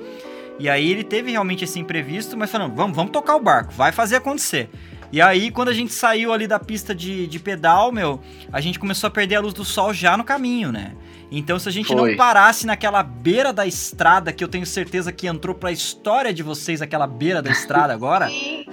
E 0.58 0.68
aí 0.68 0.90
ele 0.90 1.02
teve 1.02 1.30
realmente 1.30 1.64
esse 1.64 1.78
imprevisto, 1.78 2.36
mas 2.36 2.50
falando, 2.50 2.74
vamos, 2.74 2.94
vamos 2.94 3.12
tocar 3.12 3.34
o 3.36 3.40
barco, 3.40 3.72
vai 3.72 3.92
fazer 3.92 4.16
acontecer. 4.16 4.68
E 5.12 5.20
aí, 5.20 5.50
quando 5.50 5.68
a 5.68 5.74
gente 5.74 5.92
saiu 5.92 6.32
ali 6.32 6.46
da 6.46 6.58
pista 6.58 6.94
de, 6.94 7.26
de 7.26 7.38
pedal, 7.38 7.90
meu, 7.90 8.20
a 8.52 8.60
gente 8.60 8.78
começou 8.78 9.08
a 9.08 9.10
perder 9.10 9.36
a 9.36 9.40
luz 9.40 9.52
do 9.52 9.64
sol 9.64 9.92
já 9.92 10.16
no 10.16 10.22
caminho, 10.22 10.70
né? 10.70 10.92
Então, 11.32 11.58
se 11.58 11.68
a 11.68 11.72
gente 11.72 11.86
Foi. 11.86 12.10
não 12.10 12.16
parasse 12.16 12.66
naquela 12.66 13.02
beira 13.04 13.52
da 13.52 13.64
estrada, 13.64 14.32
que 14.32 14.42
eu 14.42 14.48
tenho 14.48 14.66
certeza 14.66 15.12
que 15.12 15.28
entrou 15.28 15.54
pra 15.54 15.70
história 15.70 16.34
de 16.34 16.42
vocês 16.42 16.82
aquela 16.82 17.06
beira 17.06 17.40
da 17.40 17.50
estrada 17.50 17.92
agora. 17.92 18.26
Sim. 18.30 18.66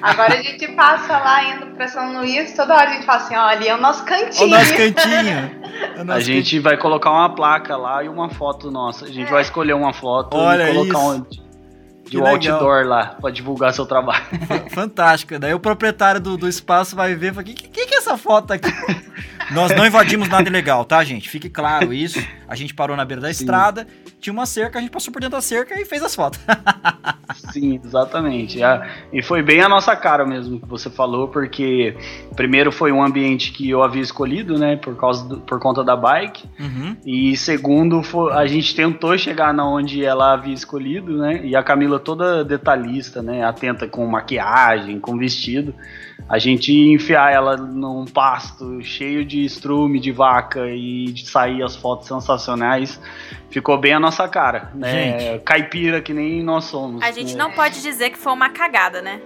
Agora 0.00 0.38
a 0.38 0.42
gente 0.42 0.66
passa 0.68 1.18
lá 1.18 1.44
indo 1.44 1.66
pra 1.66 1.88
São 1.88 2.18
Luís, 2.18 2.54
toda 2.54 2.74
hora 2.74 2.90
a 2.90 2.92
gente 2.94 3.04
fala 3.04 3.22
assim: 3.22 3.36
ó, 3.36 3.42
ali 3.42 3.68
é 3.68 3.74
o 3.74 3.80
nosso 3.80 4.04
cantinho. 4.04 4.46
O 4.46 4.50
nosso 4.50 4.74
cantinho. 4.74 5.60
O 6.00 6.04
nosso 6.04 6.18
a 6.18 6.20
gente 6.20 6.42
cantinho. 6.42 6.62
vai 6.62 6.76
colocar 6.76 7.10
uma 7.10 7.34
placa 7.34 7.76
lá 7.76 8.02
e 8.02 8.08
uma 8.08 8.28
foto 8.28 8.70
nossa. 8.70 9.06
A 9.06 9.08
gente 9.08 9.28
é. 9.28 9.30
vai 9.30 9.42
escolher 9.42 9.72
uma 9.72 9.92
foto 9.92 10.36
Olha 10.36 10.70
e 10.70 10.74
colocar 10.74 10.98
isso. 10.98 11.26
um 11.46 11.49
de 12.04 12.18
um 12.18 12.26
outdoor 12.26 12.86
lá 12.86 13.16
pra 13.20 13.30
divulgar 13.30 13.72
seu 13.72 13.86
trabalho. 13.86 14.24
Fantástico. 14.70 15.38
Daí 15.38 15.54
o 15.54 15.60
proprietário 15.60 16.20
do, 16.20 16.36
do 16.36 16.48
espaço 16.48 16.96
vai 16.96 17.14
ver 17.14 17.30
e 17.30 17.34
fala: 17.34 17.44
que, 17.44 17.54
que, 17.54 17.86
que 17.86 17.94
é 17.94 17.98
essa 17.98 18.16
foto 18.16 18.52
aqui? 18.52 18.70
Nós 19.50 19.74
não 19.74 19.86
invadimos 19.86 20.28
nada 20.28 20.48
ilegal, 20.48 20.84
tá, 20.84 21.02
gente? 21.02 21.28
Fique 21.28 21.48
claro 21.48 21.92
isso. 21.92 22.22
A 22.48 22.54
gente 22.54 22.74
parou 22.74 22.96
na 22.96 23.04
beira 23.04 23.20
da 23.20 23.32
Sim. 23.32 23.44
estrada, 23.44 23.86
tinha 24.20 24.32
uma 24.32 24.46
cerca, 24.46 24.78
a 24.78 24.82
gente 24.82 24.90
passou 24.90 25.12
por 25.12 25.20
dentro 25.20 25.36
da 25.36 25.40
cerca 25.40 25.80
e 25.80 25.84
fez 25.84 26.02
as 26.02 26.14
fotos. 26.14 26.40
Sim, 27.52 27.80
exatamente. 27.84 28.58
E 29.12 29.22
foi 29.22 29.42
bem 29.42 29.60
a 29.62 29.68
nossa 29.68 29.94
cara 29.96 30.26
mesmo 30.26 30.60
que 30.60 30.66
você 30.66 30.90
falou, 30.90 31.28
porque 31.28 31.96
primeiro 32.34 32.70
foi 32.72 32.92
um 32.92 33.02
ambiente 33.02 33.52
que 33.52 33.68
eu 33.68 33.82
havia 33.82 34.02
escolhido, 34.02 34.58
né, 34.58 34.76
por 34.76 34.96
causa 34.96 35.28
do, 35.28 35.40
por 35.40 35.58
conta 35.58 35.82
da 35.82 35.96
bike. 35.96 36.48
Uhum. 36.58 36.96
E 37.04 37.36
segundo, 37.36 38.02
foi, 38.02 38.32
a 38.32 38.46
gente 38.46 38.74
tentou 38.74 39.16
chegar 39.16 39.54
na 39.54 39.66
onde 39.66 40.04
ela 40.04 40.32
havia 40.32 40.54
escolhido, 40.54 41.18
né? 41.18 41.40
E 41.44 41.56
a 41.56 41.62
Camila 41.62 41.98
toda 41.98 42.44
detalhista, 42.44 43.22
né, 43.22 43.44
atenta 43.44 43.86
com 43.86 44.06
maquiagem, 44.06 45.00
com 45.00 45.16
vestido 45.16 45.74
a 46.30 46.38
gente 46.38 46.72
enfiar 46.72 47.32
ela 47.32 47.56
num 47.56 48.04
pasto 48.04 48.80
cheio 48.84 49.24
de 49.24 49.44
estrume 49.44 49.98
de 49.98 50.12
vaca 50.12 50.64
e 50.70 51.06
de 51.06 51.28
sair 51.28 51.60
as 51.60 51.74
fotos 51.74 52.06
sensacionais, 52.06 53.00
ficou 53.50 53.76
bem 53.76 53.94
a 53.94 53.98
nossa 53.98 54.28
cara, 54.28 54.70
né? 54.72 55.18
Gente. 55.18 55.40
Caipira 55.40 56.00
que 56.00 56.14
nem 56.14 56.40
nós 56.40 56.66
somos. 56.66 57.02
A 57.02 57.10
gente 57.10 57.32
né? 57.32 57.38
não 57.42 57.50
pode 57.50 57.82
dizer 57.82 58.10
que 58.10 58.16
foi 58.16 58.32
uma 58.32 58.48
cagada, 58.48 59.02
né? 59.02 59.20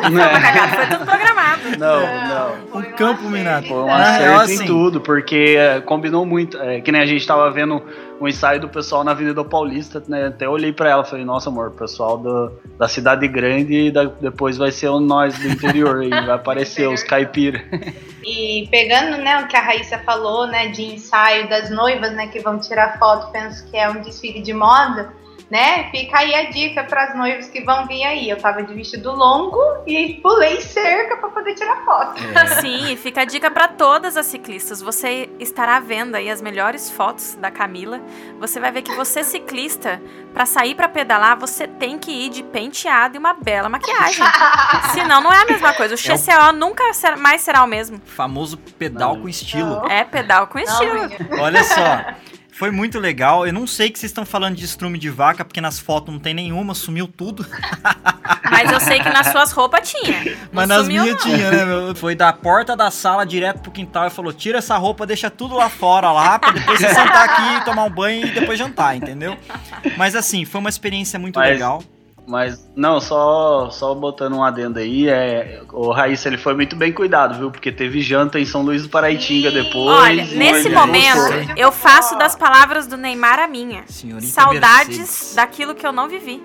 Não 0.00 0.08
foi 0.10 0.10
uma 0.10 0.40
cagada, 0.40 0.68
foi 0.68 0.86
tudo 0.86 1.04
programado. 1.04 1.62
Não, 1.78 2.00
não. 2.00 2.56
não. 2.72 2.80
Um 2.80 2.92
campo 2.92 3.28
minado. 3.28 3.66
Foi 3.66 3.76
um 3.76 3.92
acerto 3.92 4.40
assim. 4.40 4.64
em 4.64 4.66
tudo, 4.66 5.02
porque 5.02 5.56
é, 5.58 5.82
combinou 5.82 6.24
muito. 6.24 6.56
É, 6.56 6.80
que 6.80 6.90
nem 6.90 7.02
a 7.02 7.06
gente 7.06 7.26
tava 7.26 7.50
vendo 7.50 7.82
um 8.22 8.28
ensaio 8.28 8.60
do 8.60 8.68
pessoal 8.68 9.02
na 9.02 9.10
Avenida 9.10 9.42
Paulista, 9.44 10.00
né? 10.06 10.26
Até 10.26 10.48
olhei 10.48 10.72
para 10.72 10.90
ela 10.90 11.02
e 11.02 11.06
falei, 11.06 11.24
nossa 11.24 11.50
amor, 11.50 11.72
pessoal 11.72 12.16
do, 12.16 12.52
da 12.78 12.86
cidade 12.86 13.26
grande 13.26 13.86
e 13.86 13.90
da, 13.90 14.04
depois 14.04 14.56
vai 14.56 14.70
ser 14.70 14.88
o 14.90 15.00
nós 15.00 15.36
do 15.36 15.48
interior 15.48 16.04
e 16.04 16.08
vai 16.08 16.30
aparecer 16.30 16.88
os 16.88 17.02
caipira. 17.02 17.62
E 18.24 18.68
pegando, 18.70 19.16
né, 19.16 19.42
o 19.42 19.48
que 19.48 19.56
a 19.56 19.60
Raíssa 19.60 19.98
falou, 19.98 20.46
né, 20.46 20.68
de 20.68 20.94
ensaio 20.94 21.48
das 21.48 21.70
noivas, 21.70 22.12
né, 22.12 22.28
que 22.28 22.38
vão 22.38 22.56
tirar 22.56 22.96
foto, 22.96 23.32
penso 23.32 23.68
que 23.68 23.76
é 23.76 23.90
um 23.90 24.00
desfile 24.00 24.40
de 24.40 24.52
moda 24.52 25.12
né? 25.52 25.90
Fica 25.90 26.20
aí 26.20 26.34
a 26.34 26.48
dica 26.48 26.82
para 26.82 27.04
as 27.04 27.14
noivas 27.14 27.46
que 27.50 27.60
vão 27.60 27.86
vir 27.86 28.02
aí. 28.04 28.30
Eu 28.30 28.38
tava 28.38 28.62
de 28.62 28.72
vestido 28.72 29.12
longo 29.12 29.60
e 29.86 30.14
pulei 30.22 30.62
cerca 30.62 31.18
para 31.18 31.28
poder 31.28 31.54
tirar 31.54 31.84
foto. 31.84 32.22
É. 32.34 32.46
Sim, 32.62 32.96
fica 32.96 33.20
a 33.20 33.24
dica 33.26 33.50
para 33.50 33.68
todas 33.68 34.16
as 34.16 34.24
ciclistas. 34.24 34.80
Você 34.80 35.28
estará 35.38 35.78
vendo 35.78 36.14
aí 36.14 36.30
as 36.30 36.40
melhores 36.40 36.90
fotos 36.90 37.34
da 37.34 37.50
Camila. 37.50 38.00
Você 38.40 38.58
vai 38.58 38.72
ver 38.72 38.80
que 38.80 38.94
você 38.94 39.22
ciclista, 39.22 40.00
para 40.32 40.46
sair 40.46 40.74
para 40.74 40.88
pedalar, 40.88 41.38
você 41.38 41.68
tem 41.68 41.98
que 41.98 42.10
ir 42.10 42.30
de 42.30 42.42
penteado 42.42 43.16
e 43.16 43.18
uma 43.18 43.34
bela 43.34 43.68
maquiagem. 43.68 44.24
Senão 44.94 45.20
não 45.20 45.30
é 45.30 45.42
a 45.42 45.44
mesma 45.44 45.74
coisa. 45.74 45.94
O 45.94 45.98
XCO 45.98 46.30
é 46.30 46.48
o... 46.48 46.52
nunca 46.54 46.82
mais 47.18 47.42
será 47.42 47.62
o 47.62 47.66
mesmo. 47.66 48.00
Famoso 48.06 48.56
pedal 48.56 49.16
não. 49.16 49.20
com 49.20 49.28
estilo. 49.28 49.82
Não. 49.82 49.86
É 49.90 50.02
pedal 50.02 50.46
com 50.46 50.58
estilo. 50.58 51.10
Não, 51.28 51.40
Olha 51.40 51.62
só. 51.62 52.31
Foi 52.52 52.70
muito 52.70 52.98
legal. 52.98 53.46
Eu 53.46 53.52
não 53.52 53.66
sei 53.66 53.90
que 53.90 53.98
vocês 53.98 54.10
estão 54.10 54.26
falando 54.26 54.56
de 54.56 54.64
estrume 54.64 54.98
de 54.98 55.08
vaca, 55.08 55.44
porque 55.44 55.60
nas 55.60 55.78
fotos 55.80 56.12
não 56.12 56.20
tem 56.20 56.34
nenhuma, 56.34 56.74
sumiu 56.74 57.08
tudo. 57.08 57.46
Mas 58.50 58.70
eu 58.70 58.78
sei 58.78 59.00
que 59.00 59.08
nas 59.08 59.28
suas 59.28 59.52
roupas 59.52 59.90
tinha. 59.90 60.36
Mas 60.52 60.68
nas 60.68 60.86
minhas 60.86 61.22
tinha, 61.22 61.50
né, 61.50 61.64
meu? 61.64 61.94
Foi 61.94 62.14
da 62.14 62.32
porta 62.32 62.76
da 62.76 62.90
sala 62.90 63.24
direto 63.24 63.60
pro 63.60 63.72
quintal 63.72 64.06
e 64.06 64.10
falou: 64.10 64.32
tira 64.32 64.58
essa 64.58 64.76
roupa, 64.76 65.06
deixa 65.06 65.30
tudo 65.30 65.56
lá 65.56 65.70
fora 65.70 66.12
lá, 66.12 66.38
pra 66.38 66.50
depois 66.50 66.78
você 66.78 66.88
sentar 66.88 67.28
aqui, 67.28 67.64
tomar 67.64 67.84
um 67.84 67.90
banho 67.90 68.26
e 68.26 68.30
depois 68.30 68.58
jantar, 68.58 68.96
entendeu? 68.96 69.36
Mas 69.96 70.14
assim, 70.14 70.44
foi 70.44 70.60
uma 70.60 70.70
experiência 70.70 71.18
muito 71.18 71.38
Mas... 71.38 71.48
legal. 71.48 71.82
Mas, 72.26 72.70
não, 72.76 73.00
só, 73.00 73.68
só 73.70 73.94
botando 73.94 74.34
um 74.34 74.44
adendo 74.44 74.78
aí, 74.78 75.08
é, 75.08 75.60
o 75.72 75.90
Raíssa 75.90 76.28
ele 76.28 76.38
foi 76.38 76.54
muito 76.54 76.76
bem 76.76 76.92
cuidado, 76.92 77.36
viu? 77.36 77.50
Porque 77.50 77.72
teve 77.72 78.00
janta 78.00 78.38
em 78.38 78.46
São 78.46 78.62
Luís 78.62 78.84
do 78.84 78.88
Paraitinga 78.88 79.50
depois. 79.50 79.98
Olha, 79.98 80.24
nesse 80.26 80.68
momento, 80.68 81.18
eu 81.56 81.72
faço 81.72 82.16
das 82.16 82.36
palavras 82.36 82.86
do 82.86 82.96
Neymar 82.96 83.40
a 83.40 83.48
minha. 83.48 83.82
Senhorita 83.88 84.32
Saudades 84.32 84.98
Mercedes. 84.98 85.34
daquilo 85.34 85.74
que 85.74 85.86
eu 85.86 85.92
não 85.92 86.08
vivi. 86.08 86.40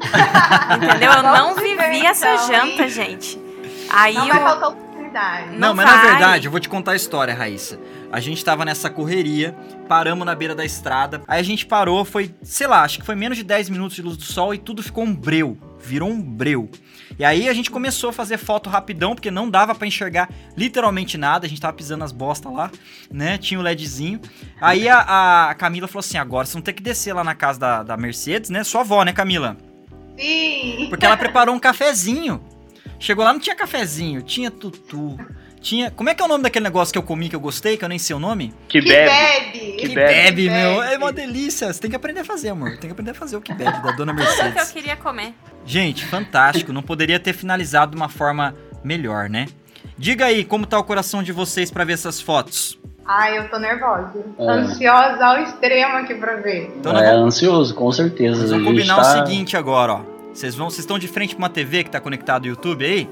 Entendeu? 0.76 1.12
Eu 1.12 1.22
não 1.22 1.54
vivi 1.54 2.06
essa 2.06 2.34
então, 2.34 2.46
janta, 2.46 2.88
gente. 2.88 3.38
Aí 3.90 4.14
não 4.14 4.26
eu... 4.28 4.87
oportunidade. 5.08 5.50
Não, 5.52 5.68
não 5.68 5.74
mas 5.74 5.86
vai. 5.86 5.96
na 5.96 6.02
verdade, 6.02 6.46
eu 6.46 6.50
vou 6.50 6.60
te 6.60 6.68
contar 6.68 6.92
a 6.92 6.96
história, 6.96 7.34
Raíssa. 7.34 7.78
A 8.12 8.20
gente 8.20 8.44
tava 8.44 8.64
nessa 8.64 8.88
correria, 8.88 9.54
paramos 9.88 10.24
na 10.24 10.34
beira 10.34 10.54
da 10.54 10.64
estrada. 10.64 11.22
Aí 11.26 11.40
a 11.40 11.44
gente 11.44 11.66
parou, 11.66 12.04
foi, 12.04 12.34
sei 12.42 12.66
lá, 12.66 12.82
acho 12.82 12.98
que 12.98 13.06
foi 13.06 13.14
menos 13.14 13.36
de 13.36 13.44
10 13.44 13.70
minutos 13.70 13.96
de 13.96 14.02
luz 14.02 14.16
do 14.16 14.24
sol 14.24 14.54
e 14.54 14.58
tudo 14.58 14.82
ficou 14.82 15.04
um 15.04 15.14
breu. 15.14 15.58
Virou 15.80 16.10
um 16.10 16.20
breu. 16.20 16.70
E 17.18 17.24
aí 17.24 17.48
a 17.48 17.52
gente 17.52 17.70
começou 17.70 18.10
a 18.10 18.12
fazer 18.12 18.36
foto 18.36 18.68
rapidão, 18.68 19.14
porque 19.14 19.30
não 19.30 19.48
dava 19.48 19.74
para 19.74 19.86
enxergar 19.86 20.28
literalmente 20.56 21.16
nada. 21.16 21.46
A 21.46 21.48
gente 21.48 21.60
tava 21.60 21.72
pisando 21.72 22.04
as 22.04 22.12
bostas 22.12 22.52
lá, 22.52 22.70
né? 23.10 23.38
Tinha 23.38 23.58
o 23.58 23.62
LEDzinho. 23.62 24.20
Aí 24.60 24.88
a, 24.88 25.48
a 25.50 25.54
Camila 25.54 25.88
falou 25.88 26.00
assim: 26.00 26.18
agora 26.18 26.46
vocês 26.46 26.54
vão 26.54 26.62
ter 26.62 26.72
que 26.72 26.82
descer 26.82 27.12
lá 27.14 27.24
na 27.24 27.34
casa 27.34 27.58
da, 27.58 27.82
da 27.82 27.96
Mercedes, 27.96 28.50
né? 28.50 28.62
Sua 28.64 28.82
avó, 28.82 29.04
né, 29.04 29.12
Camila? 29.12 29.56
Sim. 30.18 30.86
Porque 30.90 31.06
ela 31.06 31.16
preparou 31.16 31.54
um 31.54 31.60
cafezinho. 31.60 32.40
Chegou 32.98 33.24
lá, 33.24 33.32
não 33.32 33.40
tinha 33.40 33.54
cafezinho, 33.54 34.22
tinha 34.22 34.50
tutu, 34.50 35.18
tinha. 35.60 35.90
Como 35.90 36.08
é 36.10 36.14
que 36.14 36.22
é 36.22 36.24
o 36.24 36.28
nome 36.28 36.42
daquele 36.42 36.64
negócio 36.64 36.92
que 36.92 36.98
eu 36.98 37.02
comi 37.02 37.28
que 37.28 37.36
eu 37.36 37.40
gostei, 37.40 37.76
que 37.76 37.84
eu 37.84 37.88
nem 37.88 37.98
sei 37.98 38.16
o 38.16 38.18
nome? 38.18 38.52
Que, 38.68 38.80
que 38.80 38.88
bebe. 38.88 39.08
bebe. 39.08 39.58
Que, 39.72 39.88
que 39.88 39.94
bebe, 39.94 40.48
bebe, 40.48 40.50
meu. 40.50 40.82
É 40.82 40.96
uma 40.96 41.12
delícia. 41.12 41.72
Você 41.72 41.80
tem 41.80 41.90
que 41.90 41.96
aprender 41.96 42.20
a 42.20 42.24
fazer, 42.24 42.48
amor. 42.48 42.70
Tem 42.70 42.88
que 42.88 42.92
aprender 42.92 43.12
a 43.12 43.14
fazer 43.14 43.36
o 43.36 43.40
que 43.40 43.52
bebe 43.54 43.82
da 43.82 43.92
dona 43.92 44.12
Mercedes. 44.12 44.38
Tudo 44.38 44.52
que 44.54 44.60
eu 44.60 44.82
queria 44.82 44.96
comer. 44.96 45.34
Gente, 45.64 46.04
fantástico. 46.06 46.72
Não 46.72 46.82
poderia 46.82 47.20
ter 47.20 47.32
finalizado 47.32 47.92
de 47.92 47.96
uma 47.96 48.08
forma 48.08 48.54
melhor, 48.82 49.28
né? 49.28 49.46
Diga 49.96 50.26
aí, 50.26 50.44
como 50.44 50.66
tá 50.66 50.78
o 50.78 50.84
coração 50.84 51.22
de 51.22 51.32
vocês 51.32 51.70
para 51.70 51.84
ver 51.84 51.94
essas 51.94 52.20
fotos? 52.20 52.78
Ai, 53.04 53.38
eu 53.38 53.48
tô 53.48 53.58
nervosa. 53.58 54.22
É. 54.38 54.50
Ansiosa 54.50 55.24
ao 55.24 55.42
extremo 55.42 55.96
aqui 55.96 56.14
pra 56.14 56.36
ver. 56.36 56.72
Então, 56.76 56.96
é, 56.96 57.12
vamos... 57.12 57.34
ansioso, 57.36 57.74
com 57.74 57.90
certeza. 57.90 58.46
Vamos 58.46 58.66
combinar 58.66 58.96
tá... 58.96 59.02
o 59.02 59.04
seguinte 59.26 59.56
agora, 59.56 59.94
ó. 59.94 60.17
Vocês 60.38 60.54
vão, 60.54 60.70
vocês 60.70 60.80
estão 60.80 61.00
de 61.00 61.08
frente 61.08 61.34
pra 61.34 61.42
uma 61.42 61.50
TV 61.50 61.82
que 61.82 61.90
tá 61.90 62.00
conectado 62.00 62.44
ao 62.44 62.50
YouTube 62.50 62.84
aí? 62.84 63.10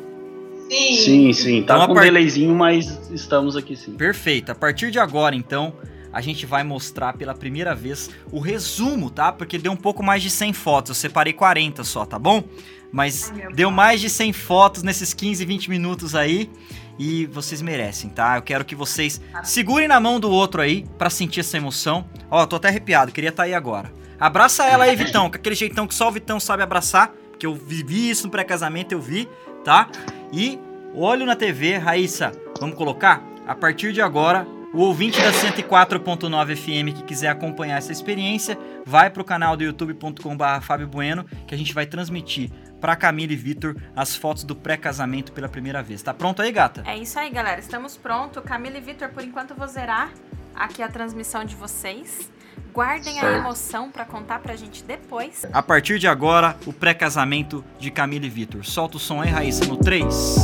Sim. 0.70 0.96
Sim, 0.96 1.32
sim. 1.32 1.62
Tá 1.64 1.74
então, 1.74 1.88
com 1.88 1.98
um 1.98 2.00
delayzinho, 2.00 2.54
mas 2.54 3.10
estamos 3.10 3.56
aqui 3.56 3.74
sim. 3.74 3.94
Perfeito. 3.94 4.52
A 4.52 4.54
partir 4.54 4.92
de 4.92 5.00
agora, 5.00 5.34
então, 5.34 5.74
a 6.12 6.20
gente 6.20 6.46
vai 6.46 6.62
mostrar 6.62 7.14
pela 7.14 7.34
primeira 7.34 7.74
vez 7.74 8.10
o 8.30 8.38
resumo, 8.38 9.10
tá? 9.10 9.32
Porque 9.32 9.58
deu 9.58 9.72
um 9.72 9.76
pouco 9.76 10.04
mais 10.04 10.22
de 10.22 10.30
100 10.30 10.52
fotos. 10.52 10.90
Eu 10.90 10.94
separei 10.94 11.32
40 11.32 11.82
só, 11.82 12.06
tá 12.06 12.16
bom? 12.16 12.44
Mas 12.92 13.32
Ai, 13.34 13.52
deu 13.52 13.72
mais 13.72 14.00
de 14.00 14.08
100 14.08 14.32
fotos 14.32 14.84
nesses 14.84 15.12
15, 15.12 15.44
20 15.44 15.68
minutos 15.68 16.14
aí. 16.14 16.48
E 16.96 17.26
vocês 17.26 17.60
merecem, 17.60 18.08
tá? 18.08 18.36
Eu 18.36 18.42
quero 18.42 18.64
que 18.64 18.76
vocês 18.76 19.20
segurem 19.42 19.88
na 19.88 19.98
mão 19.98 20.20
do 20.20 20.30
outro 20.30 20.62
aí 20.62 20.86
para 20.96 21.10
sentir 21.10 21.40
essa 21.40 21.56
emoção. 21.56 22.08
Ó, 22.30 22.46
tô 22.46 22.54
até 22.54 22.68
arrepiado, 22.68 23.10
queria 23.10 23.30
estar 23.30 23.42
tá 23.42 23.46
aí 23.48 23.52
agora. 23.52 23.92
Abraça 24.18 24.64
ela 24.64 24.84
aí, 24.84 24.96
Vitão, 24.96 25.28
com 25.28 25.36
aquele 25.36 25.54
jeitão 25.54 25.86
que 25.86 25.94
só 25.94 26.08
o 26.08 26.12
Vitão 26.12 26.40
sabe 26.40 26.62
abraçar. 26.62 27.12
Que 27.38 27.46
eu 27.46 27.54
vivi 27.54 28.08
isso 28.08 28.26
no 28.26 28.30
pré-casamento, 28.30 28.92
eu 28.92 29.00
vi, 29.00 29.28
tá? 29.62 29.88
E 30.32 30.58
olho 30.94 31.26
na 31.26 31.36
TV, 31.36 31.76
Raíssa, 31.76 32.32
vamos 32.58 32.76
colocar? 32.76 33.22
A 33.46 33.54
partir 33.54 33.92
de 33.92 34.00
agora, 34.00 34.46
o 34.72 34.80
ouvinte 34.80 35.20
da 35.20 35.32
104.9 35.32 36.56
FM 36.56 36.96
que 36.96 37.02
quiser 37.02 37.28
acompanhar 37.28 37.76
essa 37.76 37.92
experiência, 37.92 38.58
vai 38.84 39.10
para 39.10 39.20
o 39.20 39.24
canal 39.24 39.56
do 39.56 39.64
youtube.com.br 39.64 40.60
Fábio 40.62 40.86
Bueno, 40.86 41.24
que 41.46 41.54
a 41.54 41.58
gente 41.58 41.74
vai 41.74 41.84
transmitir 41.84 42.50
para 42.80 42.96
Camila 42.96 43.32
e 43.32 43.36
Vitor 43.36 43.76
as 43.94 44.16
fotos 44.16 44.44
do 44.44 44.56
pré-casamento 44.56 45.32
pela 45.32 45.48
primeira 45.48 45.82
vez. 45.82 46.02
Tá 46.02 46.14
pronto 46.14 46.40
aí, 46.40 46.52
gata? 46.52 46.82
É 46.86 46.96
isso 46.96 47.18
aí, 47.18 47.30
galera. 47.30 47.60
Estamos 47.60 47.96
prontos. 47.96 48.42
Camila 48.44 48.78
e 48.78 48.80
Vitor, 48.80 49.08
por 49.10 49.22
enquanto 49.22 49.50
eu 49.50 49.56
vou 49.56 49.66
zerar 49.66 50.10
aqui 50.54 50.82
a 50.82 50.88
transmissão 50.88 51.44
de 51.44 51.54
vocês. 51.54 52.30
Guardem 52.72 53.14
certo. 53.14 53.26
a 53.26 53.38
emoção 53.38 53.90
para 53.90 54.04
contar 54.04 54.38
pra 54.40 54.54
gente 54.54 54.84
depois. 54.84 55.46
A 55.52 55.62
partir 55.62 55.98
de 55.98 56.06
agora, 56.06 56.56
o 56.66 56.72
pré-casamento 56.72 57.64
de 57.78 57.90
Camila 57.90 58.26
e 58.26 58.30
Vitor. 58.30 58.64
Solta 58.64 58.98
o 58.98 59.00
som 59.00 59.22
aí, 59.22 59.30
Raíssa, 59.30 59.64
no 59.64 59.76
3, 59.76 60.36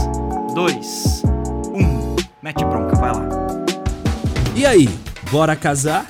2, 0.55 1.23
1. 1.75 2.17
Mete 2.43 2.65
bronca, 2.65 2.97
vai 2.97 3.13
lá. 3.13 3.29
E 4.57 4.65
aí, 4.65 4.89
bora 5.31 5.55
casar? 5.55 6.07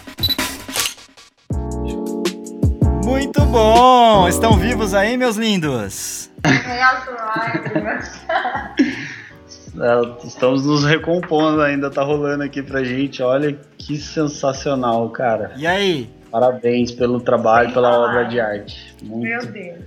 Muito 3.05 3.45
bom! 3.47 4.29
Estão 4.29 4.57
vivos 4.57 4.95
aí, 4.95 5.17
meus 5.17 5.37
lindos? 5.37 6.31
É, 9.79 10.27
estamos 10.27 10.67
nos 10.67 10.85
recompondo 10.85 11.63
ainda, 11.63 11.91
tá 11.91 12.03
rolando 12.03 12.43
aqui 12.45 12.63
pra 12.63 12.85
gente. 12.85 13.23
Olha 13.23 13.57
que 13.79 13.97
sensacional, 13.97 15.09
cara. 15.11 15.53
E 15.57 15.67
aí? 15.67 16.11
Parabéns 16.31 16.91
pelo 16.93 17.21
trabalho, 17.21 17.67
Sem 17.67 17.75
pela 17.75 17.93
falar. 17.93 18.09
obra 18.09 18.25
de 18.25 18.41
arte. 18.41 18.95
Muito. 19.03 19.29
Meu 19.29 19.47
Deus. 19.47 19.79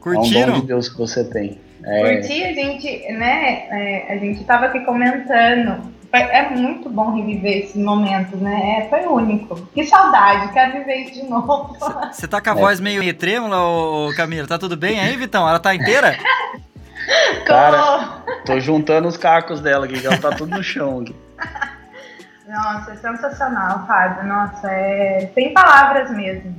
Curtiram? 0.00 0.40
É 0.40 0.44
um 0.44 0.52
dom 0.52 0.60
de 0.60 0.66
Deus 0.66 0.88
que 0.88 0.98
você 0.98 1.24
tem. 1.24 1.58
É... 1.84 2.16
Curti, 2.16 2.44
a 2.44 2.52
gente, 2.52 3.12
né? 3.12 3.66
É, 3.70 4.12
a 4.12 4.16
gente 4.18 4.44
tava 4.44 4.66
aqui 4.66 4.80
comentando. 4.80 5.94
É 6.12 6.48
muito 6.48 6.88
bom 6.88 7.14
reviver 7.14 7.64
esses 7.64 7.76
momentos, 7.76 8.40
né? 8.40 8.78
É, 8.78 8.88
foi 8.88 9.06
único. 9.06 9.54
Que 9.74 9.84
saudade, 9.84 10.50
quero 10.52 10.72
viver 10.72 10.96
isso 10.96 11.14
de 11.14 11.24
novo. 11.24 11.76
Você 12.10 12.26
tá 12.26 12.40
com 12.40 12.50
a 12.50 12.52
é. 12.52 12.56
voz 12.56 12.80
meio, 12.80 13.00
meio 13.00 13.12
trêmula, 13.12 13.60
ô, 13.60 14.14
Camila? 14.16 14.46
Tá 14.46 14.58
tudo 14.58 14.76
bem 14.76 14.98
aí, 14.98 15.14
Vitão? 15.16 15.46
Ela 15.46 15.58
tá 15.58 15.74
inteira? 15.74 16.16
Cara, 17.46 18.22
tô 18.44 18.58
juntando 18.58 19.08
os 19.08 19.16
cacos 19.16 19.60
dela 19.60 19.86
aqui, 19.86 20.00
que 20.00 20.06
ela 20.06 20.18
tá 20.18 20.30
tudo 20.30 20.56
no 20.56 20.62
chão 20.62 21.00
aqui. 21.00 21.14
Nossa, 22.48 22.92
é 22.92 22.96
sensacional, 22.96 23.86
Fábio. 23.86 24.24
Nossa, 24.24 24.70
é 24.70 25.30
sem 25.34 25.52
palavras 25.52 26.10
mesmo. 26.10 26.54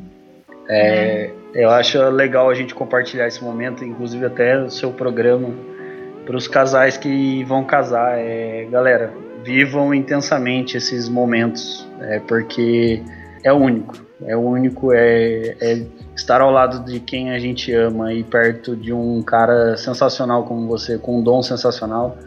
É, 0.68 1.26
é. 1.26 1.34
Eu 1.54 1.70
acho 1.72 1.98
legal 2.10 2.50
a 2.50 2.54
gente 2.54 2.76
compartilhar 2.76 3.28
esse 3.28 3.42
momento, 3.44 3.84
inclusive 3.86 4.26
até 4.26 4.60
o 4.60 4.70
seu 4.70 4.92
programa, 4.92 5.50
para 6.26 6.36
os 6.36 6.48
casais 6.48 6.98
que 6.98 7.44
vão 7.46 7.64
casar. 7.64 8.18
É, 8.18 8.68
galera, 8.70 9.14
vivam 9.44 9.94
intensamente 9.94 10.76
esses 10.76 11.08
momentos, 11.08 11.88
é, 12.02 12.20
porque 12.20 13.02
é 13.44 13.54
único. 13.54 13.96
É 14.26 14.36
único, 14.36 14.92
é, 14.92 15.56
é 15.62 15.86
estar 16.18 16.42
ao 16.42 16.52
lado 16.52 16.84
de 16.84 17.00
quem 17.00 17.32
a 17.32 17.40
gente 17.40 17.72
ama 17.72 18.12
e 18.12 18.24
perto 18.24 18.76
de 18.76 18.92
um 18.92 19.22
cara 19.22 19.78
sensacional 19.78 20.44
como 20.44 20.68
você, 20.68 20.98
com 20.98 21.20
um 21.20 21.24
dom 21.24 21.42
sensacional, 21.42 22.18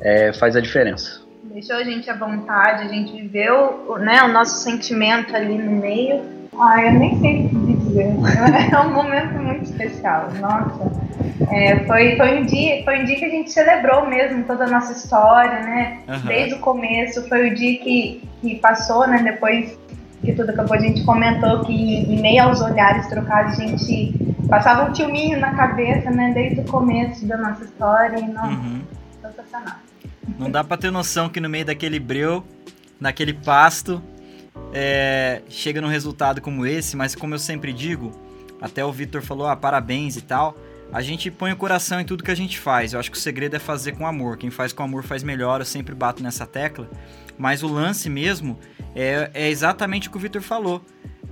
é, 0.00 0.32
faz 0.32 0.56
a 0.56 0.60
diferença. 0.60 1.20
Deixou 1.44 1.76
a 1.76 1.82
gente 1.82 2.08
à 2.08 2.14
vontade, 2.14 2.84
a 2.84 2.88
gente 2.88 3.12
viveu 3.12 3.98
né, 3.98 4.22
o 4.22 4.28
nosso 4.28 4.62
sentimento 4.62 5.34
ali 5.34 5.58
no 5.58 5.72
meio. 5.72 6.22
Ah, 6.58 6.84
eu 6.84 6.92
nem 6.92 7.18
sei 7.18 7.46
o 7.46 7.48
que 7.48 7.56
dizer. 7.76 8.14
É 8.72 8.78
um 8.78 8.92
momento 8.92 9.32
muito 9.34 9.64
especial. 9.64 10.28
Nossa, 10.38 10.90
é, 11.50 11.80
foi, 11.86 12.16
foi, 12.16 12.40
um 12.40 12.44
dia, 12.44 12.84
foi 12.84 13.00
um 13.00 13.04
dia 13.04 13.16
que 13.16 13.24
a 13.24 13.30
gente 13.30 13.50
celebrou 13.50 14.06
mesmo 14.06 14.44
toda 14.44 14.64
a 14.64 14.68
nossa 14.68 14.92
história, 14.92 15.60
né? 15.60 15.98
Uhum. 16.06 16.28
Desde 16.28 16.54
o 16.54 16.58
começo. 16.58 17.28
Foi 17.28 17.50
o 17.50 17.54
dia 17.54 17.78
que, 17.78 18.22
que 18.40 18.56
passou, 18.56 19.06
né? 19.08 19.22
Depois 19.22 19.76
que 20.20 20.32
tudo 20.32 20.50
acabou, 20.50 20.76
a 20.76 20.80
gente 20.80 21.04
comentou 21.04 21.64
que 21.64 21.72
em 21.72 22.20
meio 22.20 22.42
aos 22.42 22.60
olhares 22.60 23.06
trocados, 23.08 23.58
a 23.58 23.66
gente 23.66 24.14
passava 24.48 24.90
um 24.90 24.94
filminho 24.94 25.38
na 25.40 25.54
cabeça, 25.54 26.10
né? 26.10 26.32
Desde 26.34 26.60
o 26.60 26.64
começo 26.64 27.26
da 27.26 27.36
nossa 27.36 27.64
história. 27.64 28.18
E, 28.18 28.28
nossa, 28.28 28.48
uhum. 28.48 28.82
sensacional. 29.22 29.76
Não 30.38 30.50
dá 30.50 30.62
pra 30.62 30.76
ter 30.76 30.90
noção 30.90 31.28
que 31.28 31.40
no 31.40 31.48
meio 31.48 31.64
daquele 31.64 31.98
breu, 31.98 32.44
naquele 33.00 33.32
pasto, 33.32 34.02
é, 34.72 35.42
chega 35.48 35.80
num 35.80 35.88
resultado 35.88 36.40
como 36.40 36.66
esse, 36.66 36.96
mas 36.96 37.14
como 37.14 37.34
eu 37.34 37.38
sempre 37.38 37.72
digo, 37.72 38.12
até 38.60 38.84
o 38.84 38.92
Vitor 38.92 39.22
falou, 39.22 39.46
ah, 39.46 39.56
parabéns 39.56 40.16
e 40.16 40.20
tal. 40.20 40.56
A 40.92 41.00
gente 41.02 41.30
põe 41.30 41.52
o 41.52 41.56
coração 41.56 42.00
em 42.00 42.04
tudo 42.04 42.24
que 42.24 42.30
a 42.32 42.36
gente 42.36 42.58
faz. 42.58 42.92
Eu 42.92 43.00
acho 43.00 43.10
que 43.10 43.16
o 43.16 43.20
segredo 43.20 43.54
é 43.54 43.60
fazer 43.60 43.92
com 43.92 44.06
amor. 44.06 44.36
Quem 44.36 44.50
faz 44.50 44.72
com 44.72 44.82
amor 44.82 45.04
faz 45.04 45.22
melhor. 45.22 45.60
Eu 45.60 45.64
sempre 45.64 45.94
bato 45.94 46.20
nessa 46.20 46.44
tecla. 46.44 46.88
Mas 47.40 47.62
o 47.62 47.68
lance 47.68 48.10
mesmo 48.10 48.58
é, 48.94 49.30
é 49.32 49.48
exatamente 49.48 50.08
o 50.08 50.10
que 50.10 50.18
o 50.18 50.20
Vitor 50.20 50.42
falou. 50.42 50.84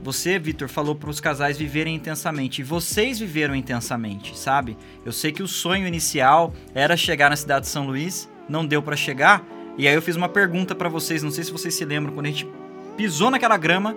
Você, 0.03 0.39
Vitor, 0.39 0.67
falou 0.67 0.95
para 0.95 1.11
os 1.11 1.21
casais 1.21 1.59
viverem 1.59 1.95
intensamente. 1.95 2.63
E 2.63 2.65
vocês 2.65 3.19
viveram 3.19 3.55
intensamente, 3.55 4.37
sabe? 4.39 4.75
Eu 5.05 5.13
sei 5.13 5.33
que 5.33 5.43
o 5.43 5.47
sonho 5.47 5.87
inicial 5.87 6.55
era 6.75 6.97
chegar 6.97 7.29
na 7.29 7.37
cidade 7.37 7.67
de 7.67 7.71
São 7.71 7.87
Luís. 7.87 8.27
Não 8.49 8.67
deu 8.67 8.83
para 8.83 8.97
chegar. 8.97 9.45
E 9.77 9.87
aí 9.87 9.95
eu 9.95 10.01
fiz 10.01 10.17
uma 10.17 10.31
pergunta 10.31 10.75
para 10.75 10.89
vocês. 10.89 11.23
Não 11.23 11.31
sei 11.31 11.45
se 11.45 11.53
vocês 11.53 11.75
se 11.75 11.85
lembram. 11.85 12.15
Quando 12.15 12.25
a 12.25 12.31
gente 12.31 12.49
pisou 12.97 13.31
naquela 13.31 13.59
grama, 13.59 13.95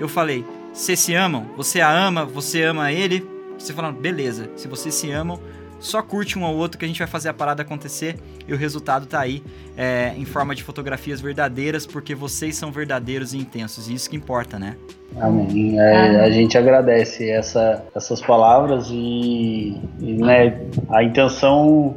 eu 0.00 0.08
falei: 0.08 0.44
Vocês 0.72 0.98
se 0.98 1.14
amam? 1.14 1.48
Você 1.56 1.80
a 1.80 1.88
ama? 1.88 2.24
Você 2.24 2.64
ama 2.64 2.90
ele? 2.90 3.24
Você 3.56 3.72
falando, 3.72 4.00
beleza, 4.00 4.50
se 4.56 4.66
vocês 4.66 4.92
se 4.92 5.12
amam, 5.12 5.40
só 5.82 6.00
curte 6.00 6.38
um 6.38 6.44
ao 6.44 6.54
outro 6.54 6.78
que 6.78 6.84
a 6.84 6.88
gente 6.88 6.98
vai 6.98 7.08
fazer 7.08 7.28
a 7.28 7.34
parada 7.34 7.62
acontecer 7.62 8.16
e 8.46 8.54
o 8.54 8.56
resultado 8.56 9.04
tá 9.04 9.20
aí 9.20 9.42
é, 9.76 10.12
em 10.16 10.24
forma 10.24 10.54
de 10.54 10.62
fotografias 10.62 11.20
verdadeiras, 11.20 11.84
porque 11.84 12.14
vocês 12.14 12.56
são 12.56 12.70
verdadeiros 12.70 13.34
e 13.34 13.38
intensos, 13.38 13.88
e 13.88 13.94
isso 13.94 14.08
que 14.08 14.16
importa, 14.16 14.58
né? 14.58 14.76
Amém. 15.20 15.78
É, 15.78 16.20
a 16.20 16.30
gente 16.30 16.56
agradece 16.56 17.28
essa, 17.28 17.84
essas 17.94 18.20
palavras 18.20 18.88
e, 18.90 19.76
e 20.00 20.12
né, 20.14 20.60
a 20.88 21.02
intenção 21.02 21.96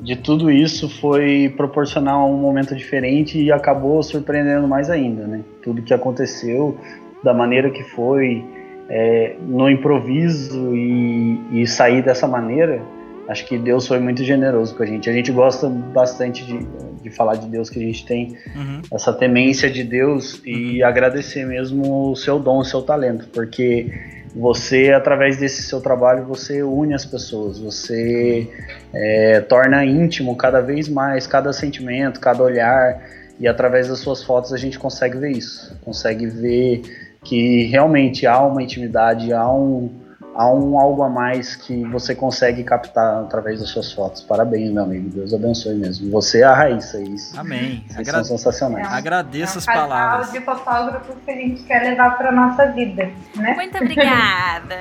de 0.00 0.16
tudo 0.16 0.50
isso 0.50 0.88
foi 1.00 1.54
proporcionar 1.56 2.18
um 2.26 2.36
momento 2.36 2.74
diferente 2.74 3.40
e 3.40 3.52
acabou 3.52 4.02
surpreendendo 4.02 4.66
mais 4.66 4.90
ainda, 4.90 5.28
né? 5.28 5.42
Tudo 5.62 5.80
que 5.80 5.94
aconteceu, 5.94 6.76
da 7.22 7.32
maneira 7.32 7.70
que 7.70 7.84
foi, 7.84 8.44
é, 8.88 9.36
no 9.40 9.70
improviso 9.70 10.74
e, 10.74 11.40
e, 11.52 11.66
sair 11.68 12.02
dessa 12.02 12.26
maneira, 12.26 12.82
acho 13.28 13.46
que 13.46 13.58
Deus 13.58 13.86
foi 13.86 13.98
muito 13.98 14.24
generoso 14.24 14.74
com 14.74 14.82
a 14.82 14.86
gente. 14.86 15.08
A 15.08 15.12
gente 15.12 15.30
gosta 15.30 15.68
bastante 15.68 16.44
de, 16.44 16.66
de 17.02 17.10
falar 17.10 17.36
de 17.36 17.46
Deus, 17.46 17.70
que 17.70 17.78
a 17.78 17.82
gente 17.82 18.04
tem 18.04 18.36
uhum. 18.54 18.82
essa 18.92 19.12
temência 19.12 19.70
de 19.70 19.84
Deus 19.84 20.40
e 20.44 20.82
uhum. 20.82 20.88
agradecer 20.88 21.46
mesmo 21.46 22.10
o 22.10 22.16
seu 22.16 22.38
dom, 22.38 22.58
o 22.58 22.64
seu 22.64 22.82
talento, 22.82 23.28
porque 23.32 23.92
você, 24.34 24.92
através 24.92 25.38
desse 25.38 25.62
seu 25.62 25.80
trabalho, 25.80 26.24
você 26.24 26.62
une 26.62 26.94
as 26.94 27.04
pessoas, 27.04 27.58
você 27.58 28.48
é, 28.92 29.40
torna 29.40 29.84
íntimo 29.84 30.34
cada 30.36 30.60
vez 30.60 30.88
mais 30.88 31.26
cada 31.26 31.52
sentimento, 31.52 32.18
cada 32.18 32.42
olhar, 32.42 33.02
e 33.38 33.46
através 33.46 33.88
das 33.88 33.98
suas 33.98 34.22
fotos 34.22 34.52
a 34.52 34.56
gente 34.56 34.78
consegue 34.78 35.18
ver 35.18 35.32
isso, 35.32 35.76
consegue 35.84 36.26
ver 36.26 36.82
que 37.24 37.64
realmente 37.64 38.26
há 38.26 38.40
uma 38.42 38.62
intimidade, 38.62 39.32
há 39.32 39.48
um, 39.50 39.90
há 40.34 40.50
um 40.50 40.78
algo 40.78 41.02
a 41.02 41.08
mais 41.08 41.56
que 41.56 41.84
você 41.88 42.14
consegue 42.14 42.64
captar 42.64 43.22
através 43.22 43.60
das 43.60 43.68
suas 43.68 43.92
fotos. 43.92 44.22
Parabéns, 44.22 44.72
meu 44.72 44.82
amigo. 44.82 45.10
Deus 45.10 45.32
abençoe 45.32 45.74
mesmo. 45.74 46.10
Você 46.10 46.40
é 46.40 46.44
a 46.44 46.54
Raíssa. 46.54 47.00
Isso. 47.00 47.38
Amém. 47.38 47.84
Vocês 47.88 48.08
Agra 48.08 48.24
são 48.24 48.36
sensacionais. 48.36 48.86
É, 48.86 48.96
Agradeço 48.96 49.52
é 49.52 49.56
um 49.56 49.58
as 49.58 49.66
palavras. 49.66 50.32
de 50.32 50.40
fotógrafos 50.40 51.16
que 51.24 51.30
a 51.30 51.34
gente 51.34 51.62
quer 51.64 51.82
levar 51.82 52.16
para 52.16 52.32
nossa 52.32 52.66
vida, 52.66 53.10
né? 53.36 53.54
Muito 53.54 53.76
obrigada. 53.76 54.76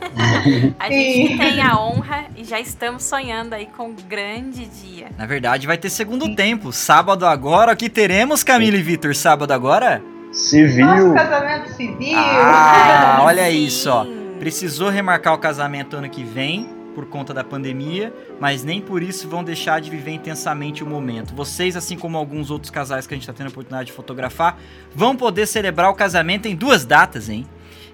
a 0.78 0.90
gente 0.90 1.38
tem 1.38 1.60
a 1.60 1.78
honra 1.78 2.24
e 2.36 2.44
já 2.44 2.60
estamos 2.60 3.04
sonhando 3.04 3.54
aí 3.54 3.66
com 3.66 3.88
um 3.88 3.96
grande 4.08 4.66
dia. 4.66 5.08
Na 5.16 5.26
verdade, 5.26 5.66
vai 5.66 5.78
ter 5.78 5.90
segundo 5.90 6.34
tempo. 6.34 6.72
Sábado 6.72 7.26
agora, 7.26 7.72
o 7.72 7.76
que 7.76 7.88
teremos, 7.88 8.42
Camila 8.42 8.76
e 8.76 8.82
Vitor? 8.82 9.14
Sábado 9.14 9.52
agora? 9.52 10.02
Civil. 10.32 10.86
Nosso 10.86 11.14
casamento 11.14 11.68
civil. 11.72 12.18
Ah, 12.18 13.20
olha 13.22 13.50
isso, 13.50 13.90
ó. 13.90 14.25
Precisou 14.38 14.90
remarcar 14.90 15.34
o 15.34 15.38
casamento 15.38 15.96
ano 15.96 16.10
que 16.10 16.22
vem 16.22 16.68
por 16.94 17.06
conta 17.06 17.34
da 17.34 17.44
pandemia, 17.44 18.12
mas 18.40 18.64
nem 18.64 18.80
por 18.80 19.02
isso 19.02 19.28
vão 19.28 19.44
deixar 19.44 19.80
de 19.80 19.90
viver 19.90 20.12
intensamente 20.12 20.82
o 20.82 20.86
momento. 20.86 21.34
Vocês, 21.34 21.76
assim 21.76 21.96
como 21.98 22.16
alguns 22.16 22.50
outros 22.50 22.70
casais 22.70 23.06
que 23.06 23.14
a 23.14 23.16
gente 23.16 23.24
está 23.24 23.32
tendo 23.32 23.48
a 23.48 23.50
oportunidade 23.50 23.88
de 23.88 23.92
fotografar, 23.92 24.58
vão 24.94 25.16
poder 25.16 25.46
celebrar 25.46 25.90
o 25.90 25.94
casamento 25.94 26.46
em 26.46 26.54
duas 26.54 26.84
datas, 26.86 27.28
hein? 27.28 27.46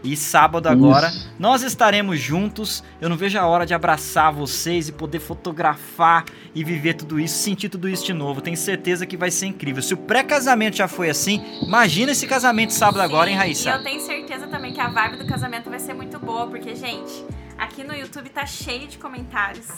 E 0.04 0.16
sábado 0.16 0.68
agora 0.68 1.08
Isso. 1.08 1.30
nós 1.38 1.62
estaremos 1.62 2.18
juntos. 2.18 2.82
Eu 3.00 3.08
não 3.08 3.16
vejo 3.16 3.38
a 3.38 3.46
hora 3.46 3.64
de 3.64 3.72
abraçar 3.72 4.32
vocês 4.32 4.88
e 4.88 4.92
poder 4.92 5.20
fotografar 5.20 6.24
e 6.54 6.64
viver 6.64 6.94
tudo 6.94 7.20
isso, 7.20 7.38
sentir 7.38 7.68
tudo 7.68 7.88
isso 7.88 8.04
de 8.04 8.12
novo. 8.12 8.40
Tenho 8.40 8.56
certeza 8.56 9.06
que 9.06 9.16
vai 9.16 9.30
ser 9.30 9.46
incrível. 9.46 9.82
Se 9.82 9.94
o 9.94 9.96
pré-casamento 9.96 10.76
já 10.76 10.88
foi 10.88 11.08
assim, 11.08 11.42
imagina 11.62 12.12
esse 12.12 12.26
casamento 12.26 12.72
sábado 12.72 12.98
Sim, 12.98 13.04
agora, 13.04 13.30
hein, 13.30 13.36
Raíssa? 13.36 13.70
E 13.70 13.72
eu 13.72 13.82
tenho 13.82 14.00
certeza 14.00 14.46
também 14.48 14.72
que 14.72 14.80
a 14.80 14.88
vibe 14.88 15.18
do 15.18 15.26
casamento 15.26 15.70
vai 15.70 15.78
ser 15.78 15.94
muito 15.94 16.18
boa, 16.18 16.46
porque, 16.46 16.74
gente, 16.74 17.24
aqui 17.56 17.84
no 17.84 17.94
YouTube 17.94 18.28
tá 18.28 18.44
cheio 18.44 18.88
de 18.88 18.98
comentários 18.98 19.68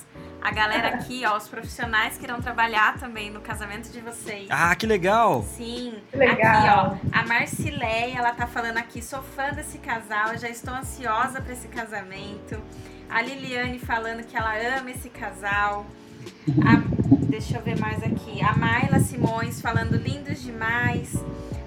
a 0.45 0.51
galera 0.51 0.89
aqui, 0.89 1.25
ó, 1.25 1.39
os 1.39 1.49
profissionais 1.49 2.19
que 2.19 2.25
irão 2.25 2.39
trabalhar 2.39 2.99
também 2.99 3.31
no 3.31 3.41
casamento 3.41 3.91
de 3.91 3.99
vocês. 4.01 4.47
Ah, 4.51 4.77
que 4.77 4.87
legal! 4.87 5.43
Sim. 5.43 5.95
Que 6.11 6.19
legal. 6.19 6.99
Aqui, 6.99 7.09
ó, 7.09 7.19
a 7.19 7.27
Marcileia, 7.27 8.19
ela 8.19 8.31
tá 8.31 8.47
falando 8.47 8.77
aqui, 8.77 9.01
sou 9.01 9.23
fã 9.23 9.53
desse 9.55 9.79
casal, 9.79 10.37
já 10.37 10.51
estou 10.51 10.75
ansiosa 10.75 11.41
para 11.41 11.55
esse 11.55 11.66
casamento. 11.69 12.62
A 13.09 13.23
Liliane 13.23 13.79
falando 13.79 14.23
que 14.23 14.37
ela 14.37 14.55
ama 14.79 14.91
esse 14.91 15.09
casal. 15.09 15.87
A, 16.62 16.77
deixa 17.27 17.57
eu 17.57 17.62
ver 17.62 17.79
mais 17.81 18.03
aqui. 18.03 18.43
A 18.43 18.55
Mayla 18.55 19.01
Simões 19.01 19.62
falando 19.62 19.97
lindos 19.97 20.43
demais. 20.43 21.15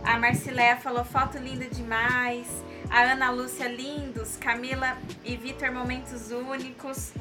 A 0.04 0.20
Marcileia 0.20 0.78
falou 0.78 1.04
foto 1.04 1.40
linda 1.40 1.66
demais. 1.66 2.48
A 2.92 3.02
Ana 3.02 3.32
Lúcia, 3.32 3.68
lindos. 3.68 4.38
Camila 4.38 4.98
e 5.26 5.36
Vitor, 5.36 5.72
momentos 5.72 6.30
únicos. 6.32 7.12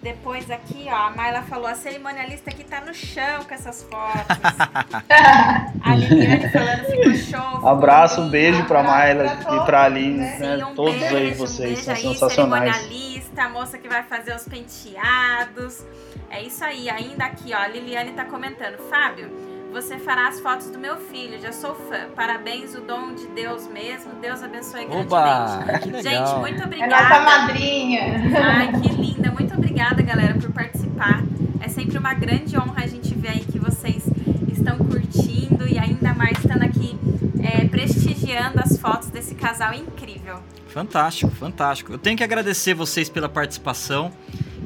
Depois 0.00 0.48
aqui, 0.48 0.86
ó, 0.88 1.08
a 1.08 1.10
Mayla 1.10 1.42
falou, 1.42 1.66
a 1.66 1.74
cerimonialista 1.74 2.50
aqui 2.50 2.62
tá 2.62 2.80
no 2.80 2.94
chão 2.94 3.44
com 3.46 3.52
essas 3.52 3.82
fotos. 3.82 4.36
a 5.82 5.94
Liliane 5.96 6.48
falando, 6.50 6.84
ficou 6.84 7.14
show. 7.14 7.68
Abraço, 7.68 8.20
um 8.20 8.28
beijo 8.28 8.64
pra 8.64 8.82
Mayla 8.84 9.38
e 9.50 9.66
pra 9.66 9.84
Aline, 9.84 10.18
né? 10.18 10.36
Sim, 10.38 10.62
um 10.62 10.74
Todos 10.74 10.94
beijo, 10.94 11.16
aí 11.16 11.34
vocês 11.34 11.80
um 11.80 11.82
são 11.82 11.94
aí, 11.94 12.00
sensacionais. 12.00 12.76
Cerimonialista, 12.76 13.42
a 13.42 13.48
moça 13.48 13.76
que 13.76 13.88
vai 13.88 14.04
fazer 14.04 14.36
os 14.36 14.44
penteados. 14.44 15.84
É 16.30 16.42
isso 16.42 16.62
aí, 16.64 16.88
ainda 16.88 17.24
aqui, 17.24 17.52
ó, 17.52 17.58
a 17.58 17.66
Liliane 17.66 18.12
tá 18.12 18.24
comentando. 18.24 18.78
Fábio, 18.88 19.30
você 19.72 19.98
fará 19.98 20.28
as 20.28 20.40
fotos 20.40 20.70
do 20.70 20.78
meu 20.78 20.96
filho, 20.96 21.40
já 21.40 21.52
sou 21.52 21.74
fã. 21.74 22.08
Parabéns, 22.14 22.74
o 22.74 22.80
dom 22.80 23.14
de 23.14 23.26
Deus 23.28 23.66
mesmo. 23.66 24.14
Deus 24.14 24.42
abençoe 24.42 24.86
Oba, 24.86 25.62
grandemente. 25.66 26.02
Gente, 26.02 26.34
muito 26.36 26.64
obrigada. 26.64 26.94
É 26.94 27.02
nossa 27.02 27.20
madrinha. 27.20 28.02
Ai, 28.42 28.72
que 28.80 28.88
linda. 28.88 29.30
Muito 29.32 29.47
obrigada, 29.78 30.02
galera, 30.02 30.34
por 30.34 30.50
participar. 30.50 31.22
É 31.60 31.68
sempre 31.68 31.96
uma 31.96 32.12
grande 32.12 32.58
honra 32.58 32.82
a 32.82 32.86
gente 32.88 33.14
ver 33.14 33.28
aí 33.28 33.40
que 33.40 33.60
vocês 33.60 34.02
estão 34.50 34.76
curtindo 34.76 35.68
e 35.68 35.78
ainda 35.78 36.12
mais 36.14 36.36
estando 36.36 36.64
aqui 36.64 36.98
é, 37.40 37.64
prestigiando 37.64 38.58
as 38.60 38.76
fotos 38.76 39.08
desse 39.08 39.36
casal 39.36 39.72
incrível. 39.72 40.40
Fantástico, 40.66 41.30
fantástico. 41.30 41.92
Eu 41.92 41.98
tenho 41.98 42.16
que 42.16 42.24
agradecer 42.24 42.74
vocês 42.74 43.08
pela 43.08 43.28
participação 43.28 44.10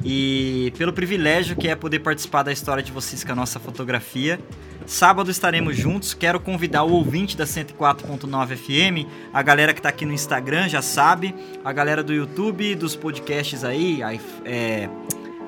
e 0.05 0.73
pelo 0.77 0.93
privilégio 0.93 1.57
que 1.57 1.69
é 1.69 1.75
poder 1.75 2.01
participar 2.01 2.43
da 2.43 2.53
história 2.53 2.83
de 2.83 2.91
vocês 2.91 3.23
com 3.23 3.33
a 3.33 3.35
nossa 3.35 3.61
fotografia. 3.61 4.39
Sábado 4.87 5.31
estaremos 5.31 5.77
juntos. 5.77 6.13
Quero 6.13 6.41
convidar 6.41 6.83
o 6.83 6.93
ouvinte 6.93 7.37
da 7.37 7.45
104.9 7.45 8.57
FM, 8.57 9.09
a 9.33 9.43
galera 9.43 9.73
que 9.73 9.79
está 9.79 9.89
aqui 9.89 10.05
no 10.05 10.13
Instagram 10.13 10.69
já 10.69 10.83
sabe, 10.83 11.35
a 11.65 11.73
galera 11.73 12.03
do 12.03 12.13
YouTube, 12.13 12.75
dos 12.75 12.97
podcasts 12.97 13.63
aí, 13.63 14.01
é, 14.45 14.89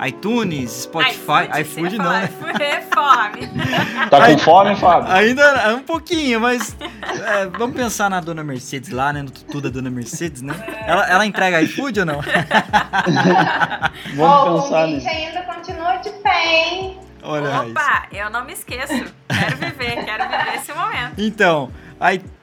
iTunes, 0.05 0.71
Spotify, 0.83 1.47
iFood, 1.61 1.61
iFood 1.61 1.97
não, 1.97 2.09
né? 2.09 2.29
É 2.59 2.81
fome. 2.81 3.47
Tá 4.09 4.27
com 4.27 4.37
fome, 4.37 4.75
Fábio? 4.75 5.11
Ainda 5.11 5.41
é 5.43 5.73
um 5.73 5.83
pouquinho, 5.83 6.39
mas 6.39 6.75
é, 6.79 7.45
vamos 7.47 7.75
pensar 7.75 8.09
na 8.09 8.19
dona 8.19 8.43
Mercedes 8.43 8.89
lá, 8.89 9.11
né? 9.13 9.21
No 9.21 9.31
tutu 9.31 9.61
da 9.61 9.69
dona 9.69 9.89
Mercedes, 9.89 10.41
né? 10.41 10.53
Ela, 10.85 11.07
ela 11.09 11.25
entrega 11.25 11.61
iFood 11.61 11.99
ou 11.99 12.05
não? 12.05 12.21
vamos 14.15 14.61
oh, 14.61 14.63
pensar 14.63 14.87
nisso. 14.87 15.07
ainda 15.07 15.41
continua 15.43 15.97
de 15.97 16.09
pé, 16.11 16.45
hein? 16.45 16.99
Olha 17.23 17.61
Opa, 17.61 18.07
eu 18.11 18.29
não 18.29 18.45
me 18.45 18.53
esqueço. 18.53 18.93
Quero 19.27 19.57
viver, 19.57 20.05
quero 20.05 20.29
viver 20.29 20.55
esse 20.55 20.71
momento. 20.73 21.13
Então, 21.17 21.71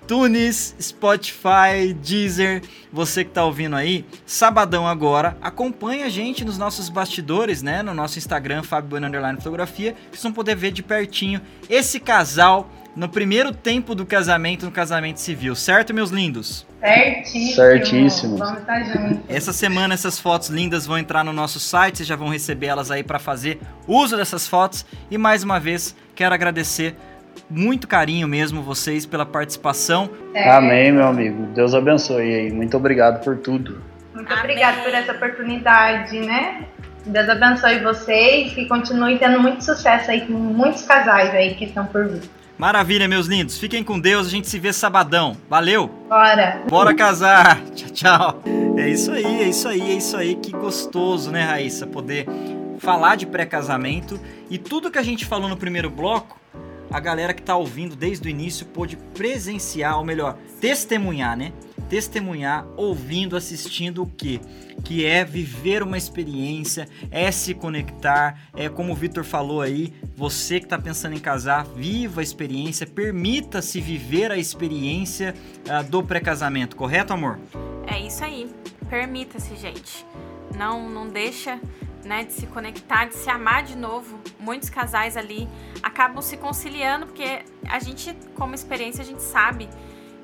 iTunes, 0.03 0.75
Spotify, 0.81 1.95
Deezer, 1.95 2.63
você 2.93 3.25
que 3.25 3.31
tá 3.31 3.45
ouvindo 3.45 3.77
aí, 3.77 4.05
sabadão 4.27 4.87
agora, 4.87 5.37
acompanha 5.41 6.07
a 6.07 6.09
gente 6.09 6.45
nos 6.45 6.59
nossos 6.59 6.89
bastidores, 6.89 7.63
né? 7.63 7.83
No 7.83 7.95
nosso 7.95 8.19
Instagram, 8.19 8.63
Fábio 8.63 8.91
Bueno 8.91 9.07
Underline 9.07 9.39
Fotografia, 9.39 9.93
que 9.93 10.11
vocês 10.11 10.23
vão 10.23 10.33
poder 10.33 10.57
ver 10.57 10.73
de 10.73 10.83
pertinho 10.83 11.41
esse 11.71 12.01
casal 12.01 12.69
no 12.95 13.09
primeiro 13.09 13.55
tempo 13.55 13.95
do 13.95 14.05
casamento, 14.05 14.67
no 14.67 14.73
casamento 14.73 15.19
civil, 15.19 15.55
certo, 15.55 15.95
meus 15.95 16.11
lindos? 16.11 16.67
Certíssimo. 16.79 17.55
Certíssimo. 17.55 18.37
Vamos 18.37 18.61
estar 18.61 18.85
juntos. 18.85 19.21
Essa 19.29 19.53
semana 19.53 19.95
essas 19.95 20.19
fotos 20.19 20.49
lindas 20.49 20.85
vão 20.85 20.99
entrar 20.99 21.25
no 21.25 21.33
nosso 21.33 21.59
site, 21.59 21.99
vocês 21.99 22.09
já 22.09 22.17
vão 22.17 22.29
receber 22.29 22.67
elas 22.67 22.91
aí 22.91 23.03
para 23.03 23.19
fazer 23.19 23.61
uso 23.87 24.17
dessas 24.17 24.47
fotos. 24.47 24.85
E 25.11 25.17
mais 25.17 25.43
uma 25.43 25.59
vez, 25.59 25.95
quero 26.15 26.35
agradecer 26.35 26.95
muito 27.49 27.87
carinho 27.87 28.27
mesmo 28.27 28.63
vocês 28.63 29.05
pela 29.07 29.27
participação. 29.27 30.11
É. 30.35 30.51
Amém, 30.51 30.93
meu 30.93 31.07
amigo. 31.07 31.47
Deus 31.55 31.75
abençoe 31.75 32.35
aí. 32.35 32.53
Muito 32.53 32.77
obrigado 32.77 33.23
por 33.23 33.37
tudo. 33.37 33.83
Muito 34.15 34.33
obrigado 34.33 34.83
por 34.83 34.93
essa 34.93 35.13
oportunidade, 35.13 36.19
né? 36.21 36.67
Deus 37.05 37.29
abençoe 37.29 37.81
vocês 37.81 38.57
e 38.57 38.67
continue 38.67 39.19
tendo 39.19 39.41
muito 39.41 39.65
sucesso 39.65 40.11
aí 40.11 40.21
com 40.23 40.33
muitos 40.33 40.83
casais 40.83 41.31
aí 41.35 41.55
que 41.55 41.65
estão 41.65 41.85
por 41.87 42.09
vir. 42.09 42.23
Maravilha, 42.57 43.09
meus 43.09 43.27
lindos. 43.27 43.59
Fiquem 43.59 43.83
com 43.83 43.99
Deus. 43.99 44.29
A 44.29 44.31
gente 44.31 44.49
se 44.49 44.59
vê 44.59 44.73
sabadão. 44.73 45.37
Valeu. 45.49 45.89
Bora. 46.09 46.63
Bora 46.69 46.95
casar. 46.95 47.61
Tchau, 47.75 47.91
tchau. 47.91 48.43
É 48.79 48.89
isso 48.89 49.11
aí, 49.11 49.43
é 49.43 49.49
isso 49.49 49.69
aí, 49.69 49.81
é 49.81 49.95
isso 49.95 50.17
aí. 50.17 50.37
Que 50.37 50.53
gostoso, 50.53 51.31
né, 51.31 51.43
Raíssa? 51.43 51.87
Poder 51.87 52.27
falar 52.79 53.17
de 53.17 53.27
pré-casamento. 53.27 54.21
E 54.49 54.59
tudo 54.59 54.91
que 54.91 54.99
a 54.99 55.03
gente 55.03 55.25
falou 55.25 55.49
no 55.49 55.57
primeiro 55.57 55.91
bloco, 55.91 56.39
a 56.93 57.01
galera 57.01 57.33
que 57.33 57.43
tá 57.43 57.57
ouvindo 57.57 57.97
desde 57.97 58.29
o 58.29 58.31
início 58.31 58.67
pôde 58.67 58.97
presenciar, 58.97 59.97
ou 59.97 60.05
melhor, 60.05 60.37
testemunhar, 60.61 61.37
né? 61.37 61.53
Testemunhar, 61.89 62.67
ouvindo, 62.77 63.37
assistindo 63.37 64.03
o 64.03 64.07
quê? 64.07 64.41
Que 64.85 65.07
é 65.07 65.25
viver 65.25 65.83
uma 65.83 65.97
experiência, 65.97 66.87
é 67.11 67.31
se 67.31 67.55
conectar, 67.55 68.49
é 68.55 68.69
como 68.69 68.93
o 68.93 68.95
Vitor 68.95 69.25
falou 69.25 69.63
aí, 69.63 69.93
você 70.15 70.59
que 70.59 70.67
está 70.67 70.79
pensando 70.79 71.15
em 71.15 71.19
casar, 71.19 71.65
viva 71.65 72.21
a 72.21 72.23
experiência, 72.25 72.87
permita-se 72.87 73.81
viver 73.81 74.31
a 74.31 74.37
experiência 74.37 75.35
uh, 75.67 75.83
do 75.89 76.03
pré-casamento, 76.03 76.77
correto, 76.77 77.13
amor? 77.13 77.39
É 77.87 77.99
isso 77.99 78.23
aí. 78.23 78.51
Permita-se, 78.89 79.57
gente. 79.57 80.05
Não, 80.57 80.89
não 80.89 81.09
deixa 81.09 81.59
né, 82.05 82.25
de 82.25 82.33
se 82.33 82.47
conectar, 82.47 83.07
de 83.07 83.15
se 83.15 83.31
amar 83.31 83.63
de 83.63 83.77
novo. 83.77 84.21
Muitos 84.39 84.69
casais 84.69 85.17
ali 85.17 85.49
acabam 85.83 86.23
se 86.23 86.37
conciliando 86.37 87.07
porque 87.07 87.45
a 87.69 87.79
gente, 87.79 88.17
como 88.35 88.55
experiência, 88.55 89.03
a 89.03 89.07
gente 89.07 89.23
sabe 89.23 89.69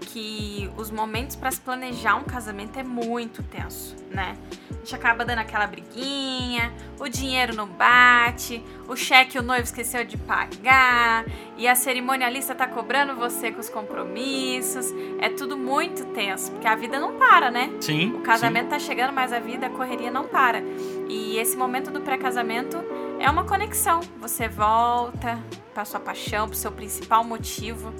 que 0.00 0.70
os 0.76 0.90
momentos 0.90 1.36
para 1.36 1.50
se 1.50 1.60
planejar 1.60 2.16
um 2.16 2.24
casamento 2.24 2.78
é 2.78 2.82
muito 2.82 3.42
tenso, 3.42 3.96
né? 4.10 4.36
A 4.70 4.74
gente 4.74 4.94
acaba 4.94 5.24
dando 5.24 5.40
aquela 5.40 5.66
briguinha, 5.66 6.72
o 6.98 7.08
dinheiro 7.08 7.54
não 7.54 7.66
bate, 7.66 8.62
o 8.88 8.96
cheque 8.96 9.38
o 9.38 9.42
noivo 9.42 9.64
esqueceu 9.64 10.04
de 10.04 10.16
pagar 10.16 11.26
e 11.56 11.66
a 11.68 11.74
cerimonialista 11.74 12.54
tá 12.54 12.66
cobrando 12.66 13.14
você 13.16 13.50
com 13.50 13.60
os 13.60 13.68
compromissos. 13.68 14.86
É 15.20 15.28
tudo 15.28 15.56
muito 15.56 16.04
tenso, 16.06 16.52
porque 16.52 16.66
a 16.66 16.74
vida 16.74 16.98
não 16.98 17.18
para, 17.18 17.50
né? 17.50 17.70
Sim. 17.80 18.14
O 18.14 18.20
casamento 18.20 18.64
sim. 18.64 18.70
tá 18.70 18.78
chegando, 18.78 19.12
mas 19.12 19.32
a 19.32 19.40
vida, 19.40 19.66
a 19.66 19.70
correria 19.70 20.10
não 20.10 20.26
para. 20.26 20.62
E 21.08 21.36
esse 21.38 21.56
momento 21.56 21.90
do 21.90 22.00
pré-casamento 22.00 22.78
é 23.18 23.28
uma 23.28 23.44
conexão. 23.44 24.00
Você 24.20 24.48
volta 24.48 25.38
para 25.74 25.84
sua 25.84 26.00
paixão, 26.00 26.46
para 26.46 26.54
o 26.54 26.58
seu 26.58 26.72
principal 26.72 27.22
motivo, 27.24 27.92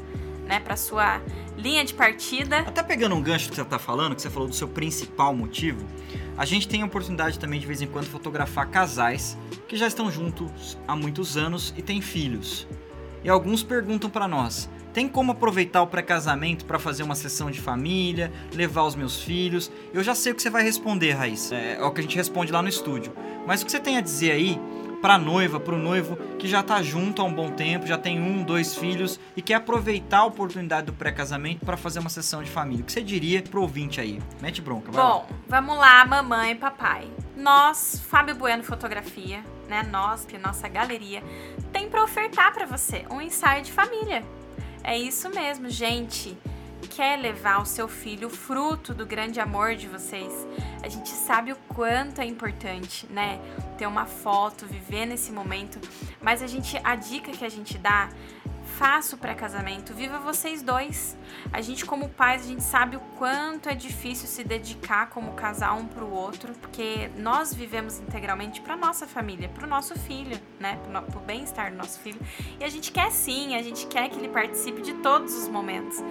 né, 0.49 0.59
para 0.59 0.77
sua 0.77 1.21
linha 1.57 1.85
de 1.85 1.93
partida. 1.93 2.61
Até 2.61 2.83
pegando 2.83 3.15
um 3.15 3.23
gancho 3.23 3.51
que 3.51 3.55
você 3.55 3.63
está 3.63 3.79
falando, 3.79 4.17
que 4.17 4.23
você 4.23 4.31
falou 4.31 4.49
do 4.49 4.55
seu 4.55 4.67
principal 4.67 5.35
motivo, 5.35 5.87
a 6.37 6.45
gente 6.45 6.67
tem 6.67 6.83
a 6.83 6.87
oportunidade 6.87 7.39
também 7.39 7.61
de 7.61 7.67
vez 7.67 7.83
em 7.83 7.87
quando 7.87 8.07
fotografar 8.07 8.69
casais 8.69 9.37
que 9.69 9.77
já 9.77 9.87
estão 9.87 10.11
juntos 10.11 10.79
há 10.89 10.97
muitos 10.97 11.37
anos 11.37 11.75
e 11.77 11.83
têm 11.83 12.01
filhos. 12.01 12.67
E 13.23 13.29
alguns 13.29 13.63
perguntam 13.63 14.09
para 14.09 14.27
nós: 14.27 14.71
tem 14.93 15.07
como 15.09 15.33
aproveitar 15.33 15.83
o 15.83 15.87
pré-casamento 15.87 16.65
para 16.65 16.79
fazer 16.79 17.03
uma 17.03 17.15
sessão 17.15 17.51
de 17.51 17.61
família, 17.61 18.33
levar 18.55 18.85
os 18.85 18.95
meus 18.95 19.21
filhos? 19.21 19.71
Eu 19.93 20.03
já 20.03 20.15
sei 20.15 20.33
o 20.33 20.35
que 20.35 20.43
você 20.43 20.51
vai 20.51 20.63
responder, 20.63 21.13
Raíssa. 21.13 21.55
É, 21.55 21.77
é 21.79 21.85
o 21.85 21.91
que 21.91 22.01
a 22.01 22.03
gente 22.03 22.17
responde 22.17 22.51
lá 22.51 22.63
no 22.63 22.69
estúdio. 22.69 23.13
Mas 23.47 23.61
o 23.61 23.67
que 23.67 23.73
você 23.73 23.81
tem 23.81 23.97
a 23.97 24.01
dizer 24.01 24.33
aí 24.33 24.59
para 25.01 25.15
a 25.15 25.19
noiva, 25.19 25.61
para 25.61 25.75
o 25.75 25.79
noivo 25.79 26.17
que 26.39 26.49
já 26.49 26.61
está 26.61 26.83
junto 26.83 27.23
há 27.23 27.25
um 27.25 27.33
bom 27.33 27.51
tempo, 27.51 27.87
já 27.87 27.97
tem 27.97 28.21
um, 28.21 28.43
dois 28.43 28.75
filhos 28.75 29.19
e 29.37 29.43
quer 29.43 29.55
aproveitar 29.55 30.19
a 30.19 30.25
oportunidade 30.25 30.87
do 30.87 30.93
pré-casamento 30.93 31.65
para 31.65 31.77
fazer 31.77 31.99
uma 31.99 32.11
sessão 32.11 32.43
de 32.43 32.51
família. 32.51 32.83
O 32.83 32.87
que 32.87 32.93
você 32.93 33.03
diria 33.03 33.43
pro 33.43 33.63
ouvinte 33.63 34.01
aí? 34.01 34.21
Mete 34.41 34.61
bronca, 34.61 34.91
vai 34.91 35.03
Bom, 35.03 35.27
lá. 35.31 35.37
vamos 35.49 35.77
lá, 35.79 36.05
mamãe 36.05 36.53
e 36.53 36.55
papai. 36.55 37.09
Nós, 37.37 38.03
Fábio 38.09 38.35
Bueno 38.35 38.63
Fotografia, 38.63 39.45
né, 39.69 39.83
nós, 39.91 40.25
que 40.25 40.39
nossa 40.39 40.69
galeria, 40.69 41.23
tem 41.73 41.89
para 41.89 42.03
ofertar 42.03 42.53
para 42.53 42.67
você 42.67 43.05
um 43.11 43.21
ensaio 43.21 43.63
de 43.63 43.73
família. 43.73 44.25
É 44.83 44.97
isso 44.97 45.29
mesmo, 45.31 45.69
gente 45.69 46.37
quer 46.99 47.17
levar 47.17 47.63
o 47.63 47.65
seu 47.65 47.87
filho 47.87 48.29
fruto 48.29 48.93
do 48.93 49.07
grande 49.07 49.39
amor 49.39 49.77
de 49.77 49.87
vocês, 49.87 50.33
a 50.83 50.89
gente 50.89 51.11
sabe 51.11 51.53
o 51.53 51.57
quanto 51.69 52.21
é 52.21 52.25
importante, 52.25 53.07
né? 53.09 53.39
Ter 53.79 53.87
uma 53.87 54.05
foto, 54.05 54.67
viver 54.67 55.07
nesse 55.07 55.31
momento, 55.31 55.79
mas 56.21 56.43
a 56.43 56.49
gente 56.49 56.77
a 56.83 56.97
dica 56.97 57.31
que 57.31 57.45
a 57.45 57.49
gente 57.49 57.79
dá 57.79 58.09
faça 58.77 59.15
o 59.15 59.19
pré-casamento, 59.19 59.95
viva 59.95 60.19
vocês 60.19 60.61
dois. 60.61 61.17
A 61.53 61.61
gente, 61.61 61.87
como 61.87 62.09
pais, 62.09 62.43
a 62.43 62.49
gente 62.49 62.65
sabe 62.65 62.97
o 62.97 63.01
quanto 63.17 63.69
é 63.69 63.77
difícil 63.77 64.27
se 64.27 64.43
dedicar 64.43 65.09
como 65.09 65.35
casal 65.35 65.79
um 65.79 65.87
para 65.87 66.05
o 66.05 66.11
outro, 66.13 66.53
porque 66.55 67.11
nós 67.17 67.55
vivemos 67.55 68.01
integralmente 68.01 68.61
para 68.61 68.77
nossa 68.77 69.07
família, 69.07 69.49
para 69.49 69.65
o 69.65 69.69
nosso 69.69 69.97
filho, 69.97 70.39
né? 70.59 70.79
Para 70.85 71.21
o 71.21 71.25
bem-estar 71.25 71.71
do 71.71 71.77
nosso 71.77 72.01
filho. 72.01 72.21
E 72.59 72.65
a 72.65 72.69
gente 72.69 72.91
quer 72.91 73.13
sim, 73.13 73.55
a 73.55 73.63
gente 73.63 73.87
quer 73.87 74.09
que 74.11 74.19
ele 74.19 74.29
participe 74.29 74.83
de 74.83 74.95
todos 74.95 75.33
os 75.35 75.49
momentos. 75.49 76.03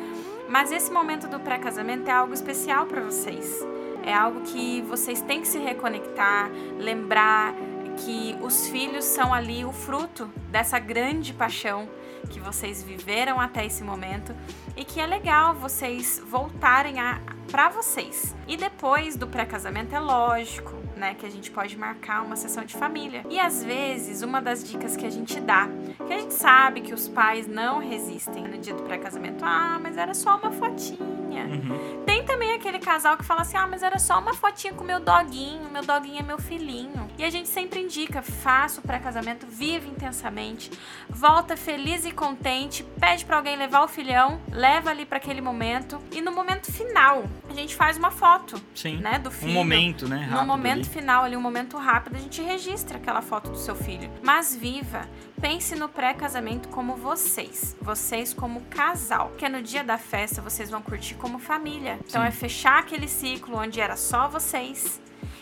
Mas 0.47 0.71
esse 0.71 0.91
momento 0.91 1.27
do 1.27 1.39
pré-casamento 1.39 2.09
é 2.09 2.11
algo 2.11 2.33
especial 2.33 2.85
para 2.85 3.01
vocês. 3.01 3.65
É 4.03 4.13
algo 4.13 4.41
que 4.41 4.81
vocês 4.83 5.21
têm 5.21 5.41
que 5.41 5.47
se 5.47 5.59
reconectar, 5.59 6.49
lembrar 6.77 7.53
que 7.97 8.37
os 8.41 8.67
filhos 8.67 9.03
são 9.03 9.33
ali 9.33 9.65
o 9.65 9.73
fruto 9.73 10.29
dessa 10.49 10.79
grande 10.79 11.33
paixão 11.33 11.89
que 12.29 12.39
vocês 12.39 12.83
viveram 12.83 13.39
até 13.39 13.65
esse 13.65 13.83
momento 13.83 14.35
e 14.75 14.85
que 14.85 14.99
é 14.99 15.05
legal 15.05 15.53
vocês 15.55 16.21
voltarem 16.25 16.99
a 16.99 17.19
para 17.51 17.69
vocês. 17.69 18.35
E 18.47 18.55
depois 18.55 19.15
do 19.15 19.27
pré-casamento 19.27 19.95
é 19.95 19.99
lógico, 19.99 20.73
né, 20.97 21.13
que 21.13 21.25
a 21.25 21.29
gente 21.29 21.51
pode 21.51 21.77
marcar 21.77 22.23
uma 22.23 22.35
sessão 22.35 22.65
de 22.65 22.75
família. 22.75 23.23
E 23.29 23.39
às 23.39 23.63
vezes, 23.63 24.21
uma 24.21 24.41
das 24.41 24.67
dicas 24.67 24.97
que 24.97 25.05
a 25.05 25.09
gente 25.09 25.39
dá, 25.39 25.69
que 26.05 26.13
a 26.13 26.19
gente 26.19 26.33
sabe 26.33 26.81
que 26.81 26.93
os 26.93 27.07
pais 27.07 27.47
não 27.47 27.79
resistem 27.79 28.43
no 28.43 28.57
dia 28.57 28.73
do 28.73 28.83
pré-casamento, 28.83 29.43
ah, 29.45 29.79
mas 29.81 29.97
era 29.97 30.13
só 30.13 30.37
uma 30.37 30.51
fotinha. 30.51 31.45
Uhum. 31.45 32.03
Tem 32.05 32.23
também 32.25 32.53
aquele 32.53 32.79
casal 32.79 33.15
que 33.17 33.23
fala 33.23 33.41
assim: 33.41 33.57
"Ah, 33.57 33.67
mas 33.67 33.83
era 33.83 33.99
só 33.99 34.19
uma 34.19 34.33
fotinha 34.33 34.73
com 34.73 34.83
meu 34.83 34.99
doguinho, 34.99 35.69
meu 35.69 35.83
doguinho 35.83 36.19
é 36.19 36.23
meu 36.23 36.39
filhinho". 36.39 37.07
E 37.17 37.23
a 37.23 37.29
gente 37.29 37.47
sempre 37.47 37.79
indica: 37.79 38.21
faça 38.21 38.79
o 38.79 38.83
pré-casamento, 38.83 39.45
vive 39.47 39.87
intensamente, 39.87 40.71
volta 41.09 41.55
feliz 41.55 42.05
e 42.05 42.11
contente, 42.11 42.83
pede 42.99 43.25
para 43.25 43.37
alguém 43.37 43.55
levar 43.55 43.83
o 43.83 43.87
filhão, 43.87 44.39
leva 44.51 44.89
ali 44.89 45.05
para 45.05 45.17
aquele 45.17 45.41
momento 45.41 45.99
e 46.11 46.21
no 46.21 46.31
momento 46.31 46.71
final, 46.71 47.23
gente 47.61 47.75
faz 47.75 47.97
uma 47.97 48.11
foto, 48.11 48.61
Sim. 48.73 48.97
né, 48.97 49.19
do 49.19 49.31
filho. 49.31 49.51
Um 49.51 49.53
momento, 49.53 50.07
né, 50.07 50.17
rápido. 50.17 50.39
No 50.39 50.45
momento 50.45 50.85
ali. 50.85 50.89
final 50.89 51.23
ali, 51.23 51.35
um 51.35 51.41
momento 51.41 51.77
rápido, 51.77 52.15
a 52.15 52.19
gente 52.19 52.41
registra 52.41 52.97
aquela 52.97 53.21
foto 53.21 53.51
do 53.51 53.57
seu 53.57 53.75
filho. 53.75 54.09
Mas 54.23 54.55
viva, 54.55 55.07
pense 55.39 55.75
no 55.75 55.89
pré-casamento 55.89 56.69
como 56.69 56.95
vocês, 56.95 57.75
vocês 57.81 58.33
como 58.33 58.61
casal, 58.65 59.31
que 59.37 59.47
no 59.47 59.61
dia 59.61 59.83
da 59.83 59.97
festa 59.97 60.41
vocês 60.41 60.69
vão 60.69 60.81
curtir 60.81 61.15
como 61.15 61.39
família. 61.39 61.99
Então 62.07 62.21
Sim. 62.21 62.27
é 62.27 62.31
fechar 62.31 62.79
aquele 62.79 63.07
ciclo 63.07 63.57
onde 63.57 63.79
era 63.79 63.95
só 63.95 64.27
vocês 64.27 65.01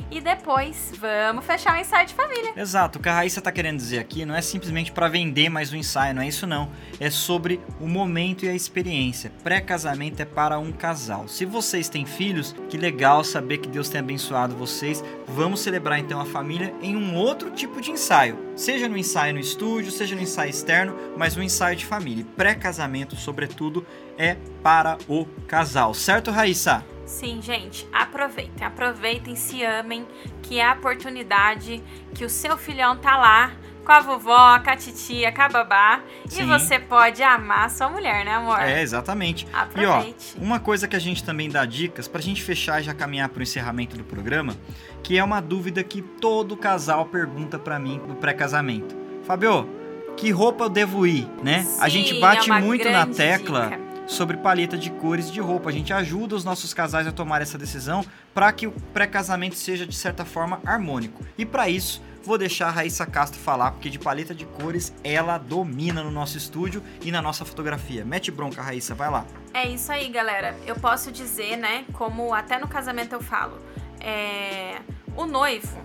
e 0.09 0.21
depois 0.21 0.91
vamos 0.99 1.45
fechar 1.45 1.77
o 1.77 1.79
ensaio 1.79 2.07
de 2.07 2.13
família. 2.13 2.53
Exato, 2.55 2.99
o 2.99 3.01
que 3.01 3.09
a 3.09 3.13
Raíssa 3.13 3.41
tá 3.41 3.51
querendo 3.51 3.77
dizer 3.77 3.99
aqui 3.99 4.25
não 4.25 4.35
é 4.35 4.41
simplesmente 4.41 4.91
para 4.91 5.07
vender 5.07 5.49
mais 5.49 5.73
um 5.73 5.75
ensaio, 5.75 6.13
não 6.13 6.21
é 6.21 6.27
isso 6.27 6.45
não. 6.45 6.69
É 6.99 7.09
sobre 7.09 7.59
o 7.79 7.87
momento 7.87 8.45
e 8.45 8.49
a 8.49 8.53
experiência. 8.53 9.31
Pré-casamento 9.43 10.21
é 10.21 10.25
para 10.25 10.59
um 10.59 10.71
casal. 10.71 11.27
Se 11.27 11.45
vocês 11.45 11.89
têm 11.89 12.05
filhos, 12.05 12.55
que 12.69 12.77
legal 12.77 13.23
saber 13.23 13.57
que 13.57 13.69
Deus 13.69 13.89
tem 13.89 13.99
abençoado 13.99 14.55
vocês. 14.55 15.03
Vamos 15.27 15.59
celebrar 15.61 15.99
então 15.99 16.19
a 16.19 16.25
família 16.25 16.73
em 16.81 16.95
um 16.95 17.15
outro 17.15 17.51
tipo 17.51 17.81
de 17.81 17.91
ensaio. 17.91 18.37
Seja 18.55 18.87
no 18.87 18.97
ensaio 18.97 19.33
no 19.33 19.39
estúdio, 19.39 19.91
seja 19.91 20.15
no 20.15 20.21
ensaio 20.21 20.49
externo, 20.49 20.95
mas 21.17 21.35
um 21.35 21.41
ensaio 21.43 21.75
de 21.75 21.85
família. 21.85 22.25
Pré-casamento, 22.37 23.15
sobretudo, 23.15 23.85
é 24.17 24.37
para 24.63 24.97
o 25.07 25.25
casal. 25.47 25.93
Certo, 25.93 26.31
Raíssa? 26.31 26.85
Sim, 27.05 27.41
gente, 27.41 27.87
aproveitem, 27.93 28.65
aproveitem, 28.65 29.35
se 29.35 29.63
amem, 29.63 30.07
que 30.41 30.59
é 30.59 30.65
a 30.65 30.73
oportunidade 30.73 31.83
que 32.13 32.25
o 32.25 32.29
seu 32.29 32.57
filhão 32.57 32.97
tá 32.97 33.15
lá 33.15 33.51
com 33.85 33.91
a 33.91 33.99
vovó, 33.99 34.59
com 34.59 34.69
a 34.69 34.75
titia, 34.75 35.31
com 35.31 35.41
a 35.43 35.47
babá. 35.47 36.01
Sim. 36.27 36.41
E 36.41 36.45
você 36.45 36.79
pode 36.79 37.21
amar 37.21 37.69
sua 37.69 37.87
mulher, 37.87 38.25
né, 38.25 38.33
amor? 38.33 38.59
É, 38.59 38.81
exatamente. 38.81 39.47
Aproveite. 39.53 40.35
E 40.35 40.41
ó, 40.41 40.43
uma 40.43 40.59
coisa 40.59 40.87
que 40.87 40.95
a 40.95 40.99
gente 40.99 41.23
também 41.23 41.49
dá 41.49 41.63
dicas 41.65 42.07
pra 42.07 42.19
gente 42.19 42.41
fechar 42.41 42.81
e 42.81 42.83
já 42.83 42.93
caminhar 42.93 43.29
pro 43.29 43.43
encerramento 43.43 43.95
do 43.95 44.03
programa, 44.03 44.57
que 45.03 45.17
é 45.17 45.23
uma 45.23 45.39
dúvida 45.39 45.83
que 45.83 46.01
todo 46.01 46.57
casal 46.57 47.05
pergunta 47.05 47.59
para 47.59 47.77
mim 47.77 48.01
no 48.07 48.15
pré-casamento. 48.15 48.95
Fabio, 49.23 49.69
que 50.17 50.31
roupa 50.31 50.65
eu 50.65 50.69
devo 50.69 51.05
ir, 51.05 51.29
né? 51.43 51.63
Sim, 51.63 51.77
a 51.79 51.87
gente 51.87 52.19
bate 52.19 52.51
é 52.51 52.59
muito 52.59 52.89
na 52.89 53.05
tecla 53.05 53.65
dica. 53.65 53.84
Sobre 54.07 54.37
paleta 54.37 54.77
de 54.77 54.89
cores 54.89 55.31
de 55.31 55.39
roupa. 55.39 55.69
A 55.69 55.73
gente 55.73 55.93
ajuda 55.93 56.35
os 56.35 56.43
nossos 56.43 56.73
casais 56.73 57.07
a 57.07 57.11
tomar 57.11 57.41
essa 57.41 57.57
decisão 57.57 58.05
para 58.33 58.51
que 58.51 58.67
o 58.67 58.71
pré-casamento 58.93 59.55
seja 59.55 59.85
de 59.85 59.95
certa 59.95 60.25
forma 60.25 60.61
harmônico. 60.65 61.25
E 61.37 61.45
para 61.45 61.69
isso, 61.69 62.01
vou 62.23 62.37
deixar 62.37 62.67
a 62.67 62.71
Raíssa 62.71 63.05
Castro 63.05 63.39
falar, 63.39 63.71
porque 63.71 63.89
de 63.89 63.99
paleta 63.99 64.33
de 64.33 64.45
cores 64.45 64.93
ela 65.03 65.37
domina 65.37 66.03
no 66.03 66.11
nosso 66.11 66.37
estúdio 66.37 66.81
e 67.01 67.11
na 67.11 67.21
nossa 67.21 67.45
fotografia. 67.45 68.03
Mete 68.03 68.31
bronca, 68.31 68.61
Raíssa, 68.61 68.95
vai 68.95 69.09
lá. 69.09 69.25
É 69.53 69.67
isso 69.67 69.91
aí, 69.91 70.09
galera. 70.09 70.55
Eu 70.65 70.75
posso 70.75 71.11
dizer, 71.11 71.55
né, 71.55 71.85
como 71.93 72.33
até 72.33 72.59
no 72.59 72.67
casamento 72.67 73.13
eu 73.13 73.21
falo, 73.21 73.57
é... 73.99 74.81
o 75.15 75.25
noivo, 75.25 75.77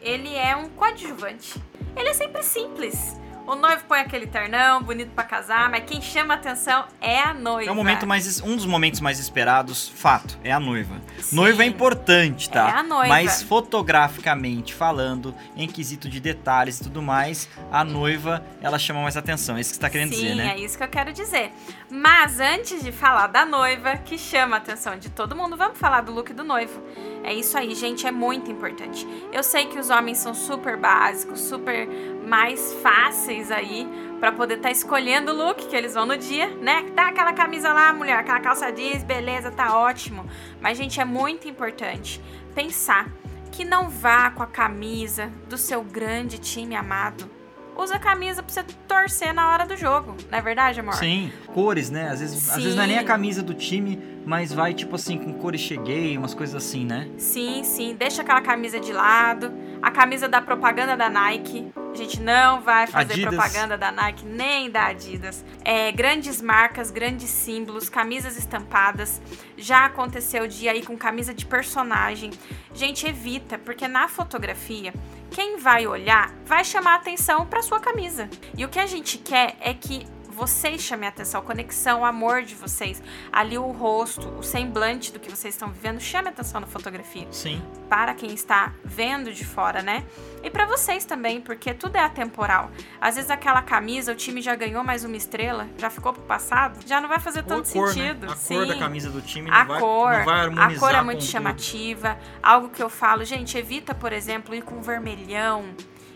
ele 0.00 0.34
é 0.34 0.56
um 0.56 0.68
coadjuvante. 0.70 1.62
Ele 1.94 2.08
é 2.08 2.14
sempre 2.14 2.42
simples. 2.42 3.20
O 3.44 3.56
noivo 3.56 3.82
põe 3.88 3.98
aquele 3.98 4.26
ternão, 4.26 4.82
bonito 4.82 5.10
para 5.10 5.24
casar, 5.24 5.68
mas 5.68 5.82
quem 5.84 6.00
chama 6.00 6.34
atenção 6.34 6.84
é 7.00 7.18
a 7.18 7.34
noiva. 7.34 7.68
É 7.68 7.72
um 7.72 7.76
momento 7.76 8.06
mais 8.06 8.40
um 8.40 8.54
dos 8.54 8.64
momentos 8.64 9.00
mais 9.00 9.18
esperados, 9.18 9.88
fato, 9.88 10.38
é 10.44 10.52
a 10.52 10.60
noiva. 10.60 11.00
Sim. 11.18 11.34
Noiva 11.36 11.64
é 11.64 11.66
importante, 11.66 12.48
tá? 12.48 12.68
É 12.68 12.72
a 12.74 12.82
noiva. 12.84 13.08
Mas 13.08 13.42
fotograficamente 13.42 14.72
falando, 14.72 15.34
em 15.56 15.66
quesito 15.66 16.08
de 16.08 16.20
detalhes 16.20 16.78
e 16.78 16.84
tudo 16.84 17.02
mais, 17.02 17.48
a 17.70 17.82
noiva, 17.82 18.44
ela 18.60 18.78
chama 18.78 19.02
mais 19.02 19.16
atenção. 19.16 19.56
É 19.56 19.60
isso 19.60 19.70
que 19.70 19.76
você 19.76 19.80
tá 19.80 19.90
querendo 19.90 20.14
Sim, 20.14 20.20
dizer, 20.20 20.34
né? 20.36 20.54
é 20.56 20.60
isso 20.60 20.78
que 20.78 20.84
eu 20.84 20.88
quero 20.88 21.12
dizer. 21.12 21.52
Mas 21.90 22.38
antes 22.38 22.82
de 22.82 22.92
falar 22.92 23.26
da 23.26 23.44
noiva, 23.44 23.96
que 23.96 24.16
chama 24.16 24.56
a 24.56 24.58
atenção 24.58 24.96
de 24.96 25.10
todo 25.10 25.34
mundo, 25.34 25.56
vamos 25.56 25.78
falar 25.78 26.02
do 26.02 26.12
look 26.12 26.32
do 26.32 26.44
noivo. 26.44 26.80
É 27.24 27.32
isso 27.32 27.56
aí, 27.56 27.74
gente, 27.74 28.06
é 28.06 28.10
muito 28.10 28.50
importante. 28.50 29.06
Eu 29.32 29.42
sei 29.42 29.66
que 29.66 29.78
os 29.78 29.90
homens 29.90 30.18
são 30.18 30.34
super 30.34 30.76
básicos, 30.76 31.40
super 31.40 31.88
mais 32.26 32.72
fáceis 32.74 33.50
aí 33.50 33.88
para 34.20 34.32
poder 34.32 34.54
estar 34.54 34.68
tá 34.68 34.72
escolhendo 34.72 35.32
o 35.32 35.34
look 35.34 35.66
que 35.66 35.74
eles 35.74 35.94
vão 35.94 36.06
no 36.06 36.16
dia, 36.16 36.48
né? 36.56 36.86
Dá 36.94 37.08
aquela 37.08 37.32
camisa 37.32 37.72
lá, 37.72 37.92
mulher, 37.92 38.18
aquela 38.18 38.40
calça 38.40 38.70
jeans, 38.70 39.02
beleza, 39.02 39.50
tá 39.50 39.76
ótimo. 39.76 40.24
Mas 40.60 40.78
gente, 40.78 41.00
é 41.00 41.04
muito 41.04 41.48
importante 41.48 42.20
pensar 42.54 43.10
que 43.50 43.64
não 43.64 43.88
vá 43.88 44.30
com 44.30 44.42
a 44.42 44.46
camisa 44.46 45.30
do 45.48 45.58
seu 45.58 45.82
grande 45.82 46.38
time 46.38 46.74
amado. 46.74 47.41
Usa 47.76 47.96
a 47.96 47.98
camisa 47.98 48.42
pra 48.42 48.52
você 48.52 48.62
torcer 48.86 49.32
na 49.32 49.50
hora 49.50 49.66
do 49.66 49.76
jogo, 49.76 50.14
não 50.30 50.38
é 50.38 50.42
verdade, 50.42 50.80
amor? 50.80 50.94
Sim, 50.94 51.32
cores, 51.54 51.90
né? 51.90 52.10
Às 52.10 52.20
vezes, 52.20 52.50
às 52.50 52.56
vezes 52.56 52.76
não 52.76 52.84
é 52.84 52.86
nem 52.86 52.98
a 52.98 53.04
camisa 53.04 53.42
do 53.42 53.54
time, 53.54 53.98
mas 54.26 54.52
vai 54.52 54.74
tipo 54.74 54.94
assim 54.94 55.16
com 55.18 55.32
cores 55.32 55.60
cheguei, 55.60 56.16
umas 56.16 56.34
coisas 56.34 56.54
assim, 56.54 56.84
né? 56.84 57.08
Sim, 57.16 57.64
sim. 57.64 57.94
Deixa 57.94 58.22
aquela 58.22 58.40
camisa 58.40 58.78
de 58.78 58.92
lado. 58.92 59.52
A 59.80 59.90
camisa 59.90 60.28
da 60.28 60.40
propaganda 60.40 60.96
da 60.96 61.08
Nike. 61.08 61.72
A 61.92 61.96
gente 61.96 62.20
não 62.20 62.60
vai 62.60 62.86
fazer 62.86 63.14
Adidas. 63.14 63.34
propaganda 63.34 63.76
da 63.76 63.90
Nike 63.90 64.24
nem 64.24 64.70
da 64.70 64.86
Adidas. 64.86 65.44
É, 65.64 65.90
grandes 65.90 66.40
marcas, 66.40 66.90
grandes 66.90 67.28
símbolos, 67.28 67.88
camisas 67.88 68.36
estampadas. 68.36 69.20
Já 69.56 69.86
aconteceu 69.86 70.46
de 70.46 70.66
ir 70.66 70.68
aí 70.68 70.82
com 70.82 70.96
camisa 70.96 71.34
de 71.34 71.44
personagem. 71.44 72.30
Gente, 72.74 73.06
evita, 73.06 73.58
porque 73.58 73.88
na 73.88 74.08
fotografia, 74.08 74.94
quem 75.32 75.56
vai 75.56 75.86
olhar 75.86 76.30
vai 76.44 76.62
chamar 76.64 76.96
atenção 76.96 77.46
para 77.46 77.62
sua 77.62 77.80
camisa. 77.80 78.28
E 78.56 78.64
o 78.64 78.68
que 78.68 78.78
a 78.78 78.86
gente 78.86 79.16
quer 79.18 79.56
é 79.60 79.72
que 79.72 80.06
vocês 80.32 80.80
chamem 80.80 81.06
a 81.06 81.10
atenção, 81.10 81.40
a 81.40 81.44
conexão, 81.44 82.00
o 82.00 82.04
amor 82.04 82.42
de 82.42 82.54
vocês, 82.54 83.02
ali 83.32 83.58
o 83.58 83.70
rosto, 83.70 84.28
o 84.38 84.42
semblante 84.42 85.12
do 85.12 85.20
que 85.20 85.30
vocês 85.30 85.54
estão 85.54 85.68
vivendo, 85.68 86.00
chame 86.00 86.28
a 86.28 86.30
atenção 86.30 86.60
na 86.60 86.66
fotografia. 86.66 87.26
Sim. 87.30 87.62
Para 87.88 88.14
quem 88.14 88.32
está 88.32 88.72
vendo 88.84 89.32
de 89.32 89.44
fora, 89.44 89.82
né? 89.82 90.04
E 90.42 90.50
para 90.50 90.66
vocês 90.66 91.04
também, 91.04 91.40
porque 91.40 91.72
tudo 91.74 91.96
é 91.96 92.00
atemporal. 92.00 92.70
Às 93.00 93.16
vezes 93.16 93.30
aquela 93.30 93.62
camisa, 93.62 94.12
o 94.12 94.14
time 94.14 94.40
já 94.40 94.54
ganhou 94.56 94.82
mais 94.82 95.04
uma 95.04 95.16
estrela, 95.16 95.68
já 95.76 95.90
ficou 95.90 96.12
pro 96.12 96.22
passado, 96.22 96.78
já 96.86 97.00
não 97.00 97.08
vai 97.08 97.20
fazer 97.20 97.40
Ou 97.40 97.46
tanto 97.46 97.68
a 97.68 97.72
cor, 97.72 97.88
sentido. 97.92 98.26
Né? 98.26 98.32
A 98.32 98.36
Sim. 98.36 98.54
cor 98.56 98.66
da 98.66 98.78
camisa 98.78 99.10
do 99.10 99.20
time 99.20 99.50
não 99.50 99.56
A 99.56 99.64
vai, 99.64 99.80
cor, 99.80 100.12
não 100.12 100.24
vai 100.24 100.34
a 100.34 100.42
harmonizar 100.42 100.78
cor 100.80 100.94
é 100.94 101.02
muito 101.02 101.20
tudo. 101.20 101.30
chamativa. 101.30 102.18
Algo 102.42 102.70
que 102.70 102.82
eu 102.82 102.88
falo, 102.88 103.24
gente, 103.24 103.56
evita, 103.56 103.94
por 103.94 104.12
exemplo, 104.12 104.54
ir 104.54 104.62
com 104.62 104.80
vermelhão, 104.80 105.64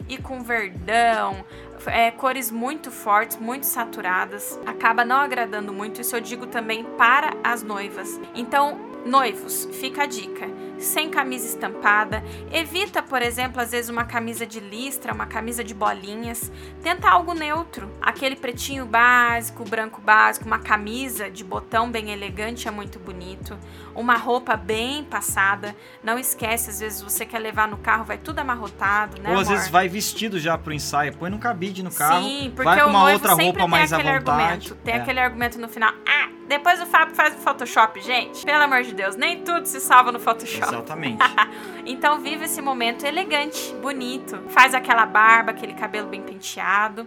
ir 0.08 0.22
com 0.22 0.42
verdão, 0.42 1.44
é, 1.88 2.10
cores 2.10 2.50
muito 2.50 2.90
fortes, 2.90 3.36
muito 3.36 3.64
saturadas, 3.64 4.58
acaba 4.66 5.04
não 5.04 5.16
agradando 5.16 5.72
muito. 5.72 6.00
Isso 6.00 6.16
eu 6.16 6.20
digo 6.20 6.46
também 6.46 6.84
para 6.84 7.34
as 7.42 7.62
noivas. 7.62 8.20
Então, 8.34 8.78
noivos, 9.04 9.68
fica 9.72 10.02
a 10.02 10.06
dica. 10.06 10.46
Sem 10.78 11.08
camisa 11.10 11.46
estampada, 11.46 12.22
evita, 12.52 13.02
por 13.02 13.22
exemplo, 13.22 13.60
às 13.60 13.70
vezes 13.70 13.88
uma 13.88 14.04
camisa 14.04 14.46
de 14.46 14.60
listra, 14.60 15.12
uma 15.12 15.26
camisa 15.26 15.64
de 15.64 15.72
bolinhas. 15.74 16.52
Tenta 16.82 17.08
algo 17.08 17.32
neutro, 17.34 17.90
aquele 18.00 18.36
pretinho 18.36 18.84
básico, 18.84 19.64
branco 19.64 20.00
básico, 20.00 20.46
uma 20.46 20.58
camisa 20.58 21.30
de 21.30 21.42
botão 21.42 21.90
bem 21.90 22.10
elegante 22.10 22.68
é 22.68 22.70
muito 22.70 22.98
bonito. 22.98 23.58
Uma 23.94 24.16
roupa 24.16 24.54
bem 24.56 25.02
passada. 25.04 25.74
Não 26.04 26.18
esquece, 26.18 26.68
às 26.70 26.80
vezes 26.80 27.00
você 27.00 27.24
quer 27.24 27.38
levar 27.38 27.66
no 27.66 27.78
carro, 27.78 28.04
vai 28.04 28.18
tudo 28.18 28.38
amarrotado, 28.40 29.20
né? 29.22 29.30
Ou 29.30 29.38
às 29.40 29.46
amor? 29.48 29.56
vezes 29.56 29.70
vai 29.70 29.88
vestido 29.88 30.38
já 30.38 30.58
pro 30.58 30.72
ensaio, 30.74 31.16
põe 31.16 31.30
num 31.30 31.38
cabide 31.38 31.82
no 31.82 31.90
carro, 31.90 32.22
Sim, 32.22 32.52
porque 32.54 32.64
vai 32.68 32.80
com 32.80 32.86
o 32.86 32.90
uma 32.90 33.10
outra 33.10 33.30
sempre 33.30 33.44
roupa 33.46 33.66
mais 33.66 33.92
à 33.92 33.96
aquele 33.96 34.18
vontade. 34.18 34.42
argumento. 34.42 34.74
Tem 34.84 34.94
É. 34.94 34.98
aquele 34.98 35.20
argumento 35.20 35.58
no 35.58 35.68
final. 35.68 35.92
Ah, 36.06 36.28
depois 36.48 36.80
o 36.80 36.86
Fábio 36.86 37.14
faz 37.14 37.34
o 37.34 37.38
Photoshop, 37.38 38.00
gente. 38.00 38.44
Pelo 38.44 38.62
amor 38.62 38.82
de 38.82 38.94
Deus, 38.94 39.16
nem 39.16 39.42
tudo 39.42 39.66
se 39.66 39.80
salva 39.80 40.12
no 40.12 40.20
Photoshop. 40.20 40.74
Exatamente. 40.74 41.18
Então 41.88 42.18
vive 42.20 42.46
esse 42.46 42.60
momento 42.60 43.04
elegante, 43.04 43.72
bonito. 43.80 44.42
Faz 44.48 44.74
aquela 44.74 45.06
barba, 45.06 45.52
aquele 45.52 45.72
cabelo 45.72 46.08
bem 46.08 46.20
penteado. 46.20 47.06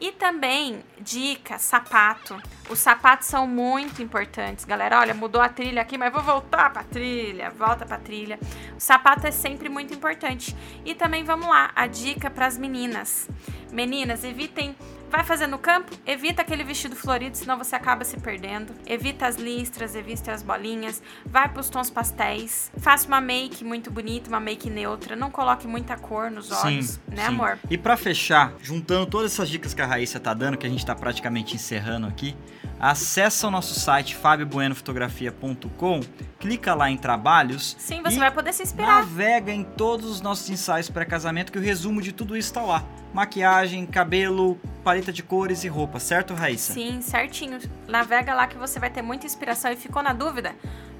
E 0.00 0.12
também, 0.12 0.82
dica, 0.98 1.58
sapato. 1.58 2.40
Os 2.70 2.78
sapatos 2.78 3.26
são 3.26 3.46
muito 3.46 4.00
importantes, 4.00 4.64
galera. 4.64 5.00
Olha, 5.00 5.12
mudou 5.12 5.42
a 5.42 5.48
trilha 5.48 5.82
aqui, 5.82 5.98
mas 5.98 6.12
vou 6.12 6.22
voltar 6.22 6.72
pra 6.72 6.84
trilha. 6.84 7.50
Volta 7.50 7.84
pra 7.84 7.98
trilha. 7.98 8.38
O 8.76 8.80
sapato 8.80 9.26
é 9.26 9.30
sempre 9.30 9.68
muito 9.68 9.92
importante. 9.92 10.56
E 10.86 10.94
também, 10.94 11.22
vamos 11.22 11.48
lá, 11.48 11.70
a 11.74 11.86
dica 11.86 12.30
pras 12.30 12.56
meninas. 12.56 13.28
Meninas, 13.72 14.24
evitem 14.24 14.74
Vai 15.10 15.24
fazer 15.24 15.48
no 15.48 15.58
campo? 15.58 15.90
Evita 16.06 16.42
aquele 16.42 16.62
vestido 16.62 16.94
florido, 16.94 17.36
senão 17.36 17.58
você 17.58 17.74
acaba 17.74 18.04
se 18.04 18.16
perdendo. 18.16 18.72
Evita 18.86 19.26
as 19.26 19.34
listras, 19.34 19.96
evita 19.96 20.30
as 20.32 20.40
bolinhas. 20.40 21.02
Vai 21.26 21.48
para 21.48 21.60
os 21.60 21.68
tons 21.68 21.90
pastéis. 21.90 22.70
Faça 22.78 23.08
uma 23.08 23.20
make 23.20 23.64
muito 23.64 23.90
bonita, 23.90 24.28
uma 24.28 24.38
make 24.38 24.70
neutra. 24.70 25.16
Não 25.16 25.28
coloque 25.28 25.66
muita 25.66 25.96
cor 25.96 26.30
nos 26.30 26.52
olhos, 26.52 27.00
né, 27.08 27.22
sim. 27.22 27.28
amor? 27.28 27.58
E 27.68 27.76
pra 27.76 27.96
fechar, 27.96 28.54
juntando 28.62 29.04
todas 29.06 29.32
essas 29.32 29.48
dicas 29.48 29.74
que 29.74 29.82
a 29.82 29.86
Raíssa 29.86 30.20
tá 30.20 30.32
dando, 30.32 30.56
que 30.56 30.66
a 30.66 30.70
gente 30.70 30.86
tá 30.86 30.94
praticamente 30.94 31.56
encerrando 31.56 32.06
aqui, 32.06 32.36
acessa 32.80 33.46
o 33.46 33.50
nosso 33.50 33.78
site 33.78 34.16
fabiobuenofotografia.com, 34.16 36.00
clica 36.38 36.74
lá 36.74 36.90
em 36.90 36.96
trabalhos 36.96 37.76
Sim, 37.78 38.02
você 38.02 38.16
e 38.16 38.18
vai 38.18 38.30
poder 38.30 38.52
se 38.52 38.62
inspirar. 38.62 39.00
navega 39.00 39.52
em 39.52 39.62
todos 39.62 40.10
os 40.10 40.20
nossos 40.20 40.48
ensaios 40.48 40.88
pré-casamento, 40.88 41.52
que 41.52 41.58
o 41.58 41.62
resumo 41.62 42.00
de 42.00 42.12
tudo 42.12 42.36
isso 42.36 42.52
tá 42.54 42.62
lá. 42.62 42.82
Maquiagem, 43.12 43.84
cabelo, 43.86 44.58
paleta 44.82 45.12
de 45.12 45.22
cores 45.22 45.64
e 45.64 45.68
roupa, 45.68 45.98
certo, 45.98 46.32
Raíssa? 46.32 46.72
Sim, 46.72 47.00
certinho. 47.02 47.58
Navega 47.86 48.32
lá 48.32 48.46
que 48.46 48.56
você 48.56 48.78
vai 48.78 48.88
ter 48.88 49.02
muita 49.02 49.26
inspiração 49.26 49.70
e 49.70 49.76
ficou 49.76 50.02
na 50.02 50.12
dúvida? 50.12 50.54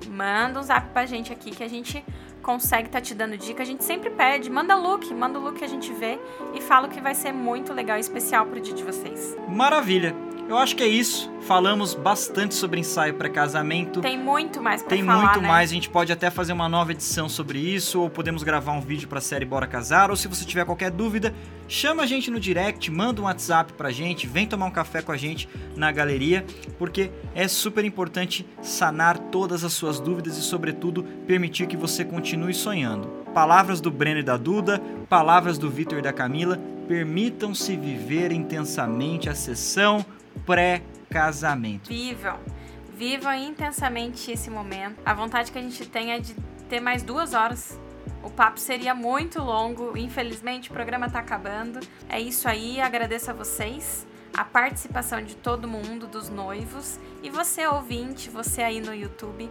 Manda 0.08 0.58
um 0.58 0.62
zap 0.62 0.88
pra 0.88 1.06
gente 1.06 1.32
aqui 1.32 1.52
que 1.52 1.62
a 1.62 1.68
gente 1.68 2.04
consegue 2.42 2.88
tá 2.88 3.00
te 3.00 3.14
dando 3.14 3.36
dica. 3.38 3.62
A 3.62 3.66
gente 3.66 3.84
sempre 3.84 4.10
pede, 4.10 4.50
manda 4.50 4.74
look, 4.74 5.12
manda 5.14 5.38
o 5.38 5.42
look 5.42 5.58
que 5.58 5.64
a 5.64 5.68
gente 5.68 5.92
vê 5.92 6.18
e 6.52 6.60
fala 6.60 6.88
que 6.88 7.00
vai 7.00 7.14
ser 7.14 7.32
muito 7.32 7.72
legal 7.72 7.96
e 7.96 8.00
especial 8.00 8.44
pro 8.46 8.60
dia 8.60 8.74
de 8.74 8.82
vocês. 8.82 9.36
Maravilha! 9.48 10.14
Eu 10.50 10.58
acho 10.58 10.74
que 10.74 10.82
é 10.82 10.88
isso. 10.88 11.30
Falamos 11.42 11.94
bastante 11.94 12.56
sobre 12.56 12.80
ensaio 12.80 13.14
pré-casamento. 13.14 14.00
Tem 14.00 14.18
muito 14.18 14.60
mais 14.60 14.82
pra 14.82 14.90
Tem 14.90 15.04
falar, 15.04 15.22
muito 15.22 15.42
né? 15.42 15.46
mais, 15.46 15.70
a 15.70 15.74
gente 15.74 15.88
pode 15.88 16.12
até 16.12 16.28
fazer 16.28 16.52
uma 16.52 16.68
nova 16.68 16.90
edição 16.90 17.28
sobre 17.28 17.60
isso, 17.60 18.00
ou 18.00 18.10
podemos 18.10 18.42
gravar 18.42 18.72
um 18.72 18.80
vídeo 18.80 19.06
pra 19.06 19.20
série 19.20 19.44
Bora 19.44 19.68
Casar, 19.68 20.10
ou 20.10 20.16
se 20.16 20.26
você 20.26 20.44
tiver 20.44 20.64
qualquer 20.64 20.90
dúvida, 20.90 21.32
chama 21.68 22.02
a 22.02 22.06
gente 22.06 22.32
no 22.32 22.40
direct, 22.40 22.90
manda 22.90 23.22
um 23.22 23.26
WhatsApp 23.26 23.72
pra 23.74 23.92
gente, 23.92 24.26
vem 24.26 24.44
tomar 24.44 24.66
um 24.66 24.72
café 24.72 25.00
com 25.00 25.12
a 25.12 25.16
gente 25.16 25.48
na 25.76 25.92
galeria, 25.92 26.44
porque 26.76 27.12
é 27.32 27.46
super 27.46 27.84
importante 27.84 28.44
sanar 28.60 29.18
todas 29.18 29.62
as 29.62 29.72
suas 29.72 30.00
dúvidas 30.00 30.36
e, 30.36 30.42
sobretudo, 30.42 31.04
permitir 31.28 31.68
que 31.68 31.76
você 31.76 32.04
continue 32.04 32.54
sonhando. 32.54 33.06
Palavras 33.32 33.80
do 33.80 33.88
Breno 33.88 34.18
e 34.18 34.24
da 34.24 34.36
Duda, 34.36 34.82
palavras 35.08 35.58
do 35.58 35.70
Vitor 35.70 36.00
e 36.00 36.02
da 36.02 36.12
Camila, 36.12 36.58
permitam-se 36.88 37.76
viver 37.76 38.32
intensamente 38.32 39.28
a 39.28 39.34
sessão 39.36 40.04
pré-casamento. 40.50 41.88
Vivam. 41.88 42.38
Vivam 42.96 43.32
intensamente 43.34 44.30
esse 44.30 44.50
momento. 44.50 45.00
A 45.04 45.14
vontade 45.14 45.52
que 45.52 45.58
a 45.58 45.62
gente 45.62 45.88
tem 45.88 46.12
é 46.12 46.18
de 46.18 46.34
ter 46.68 46.80
mais 46.80 47.02
duas 47.02 47.34
horas 47.34 47.78
O 48.22 48.30
papo 48.30 48.60
seria 48.60 48.94
muito 48.94 49.40
longo, 49.42 49.96
infelizmente 49.96 50.70
o 50.70 50.72
programa 50.72 51.06
está 51.06 51.20
acabando. 51.20 51.80
É 52.08 52.20
isso 52.20 52.48
aí, 52.48 52.80
agradeço 52.80 53.30
a 53.30 53.34
vocês, 53.34 54.06
a 54.34 54.44
participação 54.44 55.22
de 55.22 55.36
todo 55.36 55.66
mundo, 55.66 56.06
dos 56.06 56.28
noivos 56.28 56.98
e 57.22 57.30
você 57.30 57.66
ouvinte, 57.66 58.28
você 58.28 58.62
aí 58.62 58.80
no 58.80 58.94
YouTube 58.94 59.50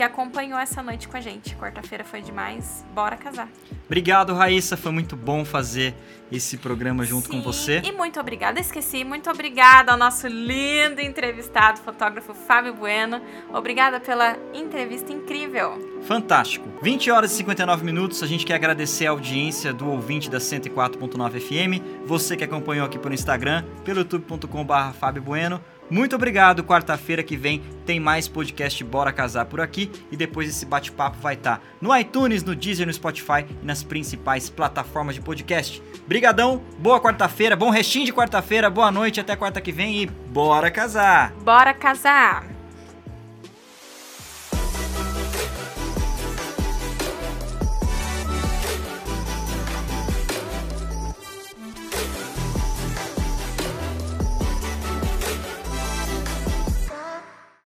que 0.00 0.04
acompanhou 0.04 0.58
essa 0.58 0.82
noite 0.82 1.06
com 1.06 1.18
a 1.18 1.20
gente. 1.20 1.54
Quarta-feira 1.56 2.02
foi 2.02 2.22
demais. 2.22 2.86
Bora 2.94 3.18
casar. 3.18 3.50
Obrigado, 3.84 4.32
Raíssa. 4.32 4.74
Foi 4.74 4.90
muito 4.90 5.14
bom 5.14 5.44
fazer 5.44 5.94
esse 6.32 6.56
programa 6.56 7.04
junto 7.04 7.26
Sim, 7.26 7.32
com 7.32 7.42
você. 7.42 7.82
E 7.84 7.92
muito 7.92 8.18
obrigada, 8.18 8.58
esqueci. 8.58 9.04
Muito 9.04 9.28
obrigada 9.28 9.92
ao 9.92 9.98
nosso 9.98 10.26
lindo 10.26 11.02
entrevistado, 11.02 11.80
fotógrafo 11.80 12.32
Fábio 12.32 12.72
Bueno. 12.72 13.20
Obrigada 13.52 14.00
pela 14.00 14.38
entrevista 14.54 15.12
incrível. 15.12 16.00
Fantástico. 16.04 16.66
20 16.80 17.10
horas 17.10 17.32
e 17.32 17.34
59 17.34 17.84
minutos. 17.84 18.22
A 18.22 18.26
gente 18.26 18.46
quer 18.46 18.54
agradecer 18.54 19.06
a 19.06 19.10
audiência 19.10 19.70
do 19.70 19.86
ouvinte 19.86 20.30
da 20.30 20.38
104.9 20.38 21.40
FM, 21.40 22.06
você 22.06 22.38
que 22.38 22.44
acompanhou 22.44 22.86
aqui 22.86 22.98
pelo 22.98 23.12
Instagram, 23.12 23.66
pelo 23.84 23.98
youtube.com/barra 23.98 24.94
Fábio 24.94 25.20
Bueno. 25.20 25.60
Muito 25.90 26.14
obrigado. 26.14 26.62
Quarta-feira 26.62 27.22
que 27.22 27.36
vem 27.36 27.60
tem 27.84 27.98
mais 27.98 28.28
podcast 28.28 28.82
Bora 28.84 29.12
Casar 29.12 29.46
por 29.46 29.60
aqui 29.60 29.90
e 30.10 30.16
depois 30.16 30.48
esse 30.48 30.64
bate-papo 30.64 31.18
vai 31.20 31.34
estar 31.34 31.60
no 31.80 31.96
iTunes, 31.96 32.44
no 32.44 32.54
Deezer, 32.54 32.86
no 32.86 32.92
Spotify 32.92 33.44
e 33.62 33.66
nas 33.66 33.82
principais 33.82 34.48
plataformas 34.48 35.16
de 35.16 35.20
podcast. 35.20 35.82
Brigadão, 36.06 36.62
boa 36.78 37.00
quarta-feira, 37.00 37.56
bom 37.56 37.70
restinho 37.70 38.06
de 38.06 38.12
quarta-feira, 38.12 38.70
boa 38.70 38.90
noite, 38.90 39.20
até 39.20 39.34
quarta 39.34 39.60
que 39.60 39.72
vem 39.72 40.02
e 40.02 40.06
bora 40.06 40.70
casar. 40.70 41.32
Bora 41.42 41.74
casar. 41.74 42.59